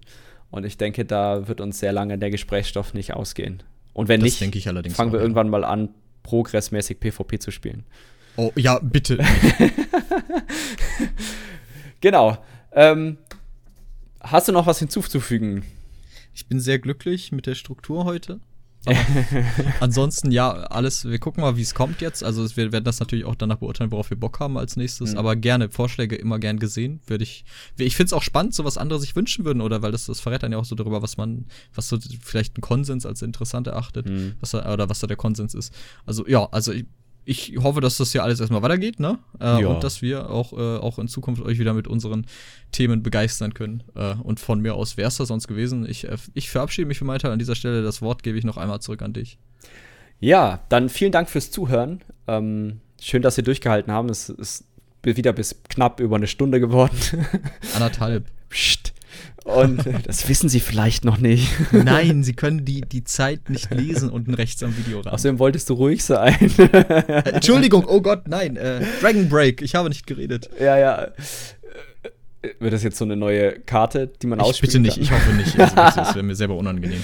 Und 0.52 0.66
ich 0.66 0.76
denke, 0.76 1.06
da 1.06 1.48
wird 1.48 1.62
uns 1.62 1.78
sehr 1.78 1.92
lange 1.92 2.18
der 2.18 2.30
Gesprächsstoff 2.30 2.92
nicht 2.92 3.14
ausgehen. 3.14 3.62
Und 3.94 4.08
wenn 4.08 4.20
das 4.20 4.38
nicht, 4.38 4.64
fangen 4.94 5.12
wir 5.12 5.18
auch, 5.18 5.22
irgendwann 5.22 5.48
mal 5.48 5.64
an, 5.64 5.88
progressmäßig 6.22 7.00
PvP 7.00 7.38
zu 7.38 7.50
spielen. 7.50 7.84
Oh, 8.36 8.52
ja, 8.54 8.78
bitte. 8.78 9.18
genau. 12.00 12.36
Ähm, 12.72 13.16
hast 14.20 14.48
du 14.48 14.52
noch 14.52 14.66
was 14.66 14.78
hinzuzufügen? 14.78 15.64
Ich 16.34 16.46
bin 16.46 16.60
sehr 16.60 16.78
glücklich 16.78 17.32
mit 17.32 17.46
der 17.46 17.54
Struktur 17.54 18.04
heute. 18.04 18.38
ansonsten, 19.80 20.32
ja, 20.32 20.52
alles, 20.52 21.04
wir 21.04 21.18
gucken 21.18 21.42
mal, 21.42 21.56
wie 21.56 21.62
es 21.62 21.74
kommt 21.74 22.00
jetzt. 22.00 22.24
Also 22.24 22.44
wir 22.56 22.72
werden 22.72 22.84
das 22.84 23.00
natürlich 23.00 23.24
auch 23.24 23.34
danach 23.34 23.58
beurteilen, 23.58 23.92
worauf 23.92 24.10
wir 24.10 24.18
Bock 24.18 24.40
haben 24.40 24.58
als 24.58 24.76
nächstes. 24.76 25.12
Mhm. 25.12 25.18
Aber 25.18 25.36
gerne, 25.36 25.68
Vorschläge 25.68 26.16
immer 26.16 26.38
gern 26.38 26.58
gesehen. 26.58 27.00
Würde 27.06 27.24
ich. 27.24 27.44
Ich 27.76 27.96
finde 27.96 28.06
es 28.06 28.12
auch 28.12 28.22
spannend, 28.22 28.54
so 28.54 28.64
was 28.64 28.78
andere 28.78 28.98
sich 29.00 29.14
wünschen 29.14 29.44
würden, 29.44 29.60
oder 29.60 29.82
weil 29.82 29.92
das, 29.92 30.06
das 30.06 30.20
verrät 30.20 30.42
dann 30.42 30.52
ja 30.52 30.58
auch 30.58 30.64
so 30.64 30.74
darüber, 30.74 31.02
was 31.02 31.16
man, 31.16 31.46
was 31.74 31.88
so 31.88 31.98
vielleicht 32.20 32.58
ein 32.58 32.60
Konsens 32.60 33.06
als 33.06 33.22
interessant 33.22 33.66
erachtet, 33.66 34.08
mhm. 34.08 34.34
was 34.40 34.50
da, 34.50 34.72
oder 34.72 34.88
was 34.88 35.00
da 35.00 35.06
der 35.06 35.16
Konsens 35.16 35.54
ist. 35.54 35.72
Also 36.04 36.26
ja, 36.26 36.48
also 36.50 36.72
ich 36.72 36.86
ich 37.24 37.54
hoffe, 37.58 37.80
dass 37.80 37.96
das 37.96 38.12
hier 38.12 38.24
alles 38.24 38.40
erstmal 38.40 38.62
weitergeht, 38.62 38.98
ne? 38.98 39.18
Äh, 39.40 39.62
ja. 39.62 39.68
Und 39.68 39.84
dass 39.84 40.02
wir 40.02 40.30
auch, 40.30 40.52
äh, 40.52 40.78
auch 40.78 40.98
in 40.98 41.08
Zukunft 41.08 41.42
euch 41.42 41.58
wieder 41.58 41.72
mit 41.72 41.86
unseren 41.86 42.26
Themen 42.72 43.02
begeistern 43.02 43.54
können. 43.54 43.82
Äh, 43.94 44.14
und 44.22 44.40
von 44.40 44.60
mir 44.60 44.74
aus 44.74 44.96
wäre 44.96 45.08
es 45.08 45.16
das 45.16 45.28
sonst 45.28 45.46
gewesen. 45.46 45.88
Ich, 45.88 46.08
äh, 46.08 46.16
ich 46.34 46.50
verabschiede 46.50 46.86
mich 46.86 46.98
für 46.98 47.04
meinen 47.04 47.20
Teil 47.20 47.30
an 47.30 47.38
dieser 47.38 47.54
Stelle. 47.54 47.82
Das 47.82 48.02
Wort 48.02 48.22
gebe 48.22 48.38
ich 48.38 48.44
noch 48.44 48.56
einmal 48.56 48.80
zurück 48.80 49.02
an 49.02 49.12
dich. 49.12 49.38
Ja, 50.18 50.60
dann 50.68 50.88
vielen 50.88 51.12
Dank 51.12 51.30
fürs 51.30 51.50
Zuhören. 51.50 52.02
Ähm, 52.26 52.80
schön, 53.00 53.22
dass 53.22 53.38
ihr 53.38 53.44
durchgehalten 53.44 53.92
haben. 53.92 54.08
Es 54.08 54.28
ist 54.28 54.64
wieder 55.02 55.32
bis 55.32 55.62
knapp 55.68 56.00
über 56.00 56.16
eine 56.16 56.28
Stunde 56.28 56.60
geworden. 56.60 56.96
Anderthalb. 57.74 58.26
Psst. 58.48 58.91
Und 59.44 59.84
das 60.06 60.28
wissen 60.28 60.48
Sie 60.48 60.60
vielleicht 60.60 61.04
noch 61.04 61.18
nicht. 61.18 61.48
Nein, 61.72 62.22
Sie 62.22 62.34
können 62.34 62.64
die, 62.64 62.82
die 62.82 63.04
Zeit 63.04 63.50
nicht 63.50 63.70
lesen 63.70 64.10
unten 64.10 64.34
rechts 64.34 64.62
am 64.62 64.76
Video 64.76 65.00
ran. 65.00 65.12
Außerdem 65.12 65.38
wolltest 65.38 65.68
du 65.70 65.74
ruhig 65.74 66.04
sein. 66.04 66.34
Entschuldigung, 67.24 67.84
oh 67.86 68.00
Gott, 68.00 68.28
nein. 68.28 68.56
Äh, 68.56 68.84
Dragon 69.00 69.28
Break, 69.28 69.62
ich 69.62 69.74
habe 69.74 69.88
nicht 69.88 70.06
geredet. 70.06 70.48
Ja, 70.60 70.78
ja. 70.78 71.08
Wird 72.58 72.72
das 72.72 72.82
jetzt 72.82 72.98
so 72.98 73.04
eine 73.04 73.16
neue 73.16 73.60
Karte, 73.60 74.10
die 74.20 74.26
man 74.26 74.40
ausspielt? 74.40 74.72
Bitte 74.72 74.82
nicht, 74.82 74.94
kann? 74.94 75.02
ich 75.02 75.12
hoffe 75.12 75.32
nicht. 75.32 75.58
Also, 75.58 75.74
das, 75.76 75.94
das 75.94 76.14
wäre 76.14 76.24
mir 76.24 76.34
selber 76.34 76.56
unangenehm. 76.56 77.02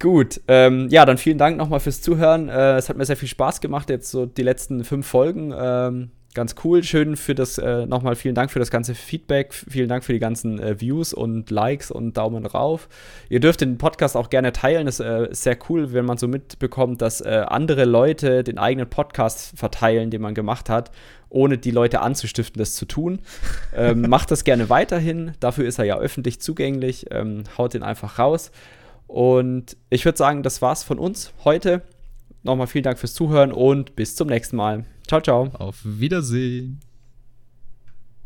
Gut, 0.00 0.40
ähm, 0.48 0.88
ja, 0.90 1.06
dann 1.06 1.18
vielen 1.18 1.38
Dank 1.38 1.56
nochmal 1.56 1.80
fürs 1.80 2.02
Zuhören. 2.02 2.48
Äh, 2.48 2.76
es 2.76 2.88
hat 2.88 2.96
mir 2.96 3.04
sehr 3.04 3.16
viel 3.16 3.28
Spaß 3.28 3.60
gemacht, 3.60 3.88
jetzt 3.90 4.10
so 4.10 4.26
die 4.26 4.42
letzten 4.42 4.84
fünf 4.84 5.06
Folgen. 5.06 5.54
Ähm, 5.56 6.10
ganz 6.34 6.56
cool. 6.64 6.82
Schön 6.82 7.16
für 7.16 7.34
das, 7.34 7.58
äh, 7.58 7.86
nochmal 7.86 8.16
vielen 8.16 8.34
Dank 8.34 8.50
für 8.50 8.58
das 8.58 8.70
ganze 8.70 8.94
Feedback. 8.94 9.54
Vielen 9.54 9.88
Dank 9.88 10.04
für 10.04 10.12
die 10.12 10.18
ganzen 10.18 10.58
äh, 10.58 10.80
Views 10.80 11.14
und 11.14 11.50
Likes 11.50 11.90
und 11.90 12.16
Daumen 12.16 12.44
rauf. 12.44 12.88
Ihr 13.28 13.40
dürft 13.40 13.60
den 13.60 13.78
Podcast 13.78 14.16
auch 14.16 14.30
gerne 14.30 14.52
teilen. 14.52 14.86
Das 14.86 15.00
äh, 15.00 15.28
ist 15.30 15.44
sehr 15.44 15.56
cool, 15.68 15.92
wenn 15.92 16.04
man 16.04 16.18
so 16.18 16.28
mitbekommt, 16.28 17.00
dass 17.00 17.20
äh, 17.20 17.44
andere 17.46 17.84
Leute 17.84 18.44
den 18.44 18.58
eigenen 18.58 18.90
Podcast 18.90 19.56
verteilen, 19.56 20.10
den 20.10 20.20
man 20.20 20.34
gemacht 20.34 20.68
hat, 20.68 20.90
ohne 21.30 21.56
die 21.56 21.70
Leute 21.70 22.00
anzustiften, 22.00 22.58
das 22.58 22.74
zu 22.74 22.84
tun. 22.86 23.20
Ähm, 23.76 24.02
macht 24.02 24.30
das 24.30 24.44
gerne 24.44 24.70
weiterhin. 24.70 25.32
Dafür 25.40 25.66
ist 25.66 25.80
er 25.80 25.84
ja 25.84 25.98
öffentlich 25.98 26.40
zugänglich. 26.40 27.06
Ähm, 27.10 27.42
haut 27.58 27.74
den 27.74 27.82
einfach 27.82 28.20
raus. 28.20 28.52
Und 29.08 29.76
ich 29.90 30.04
würde 30.04 30.16
sagen, 30.16 30.44
das 30.44 30.62
war's 30.62 30.84
von 30.84 31.00
uns 31.00 31.32
heute. 31.44 31.82
Nochmal 32.44 32.68
vielen 32.68 32.84
Dank 32.84 33.00
fürs 33.00 33.14
Zuhören 33.14 33.50
und 33.50 33.96
bis 33.96 34.14
zum 34.14 34.28
nächsten 34.28 34.54
Mal. 34.54 34.84
Ciao, 35.06 35.20
ciao. 35.20 35.50
Auf 35.54 35.80
Wiedersehen. 35.84 36.80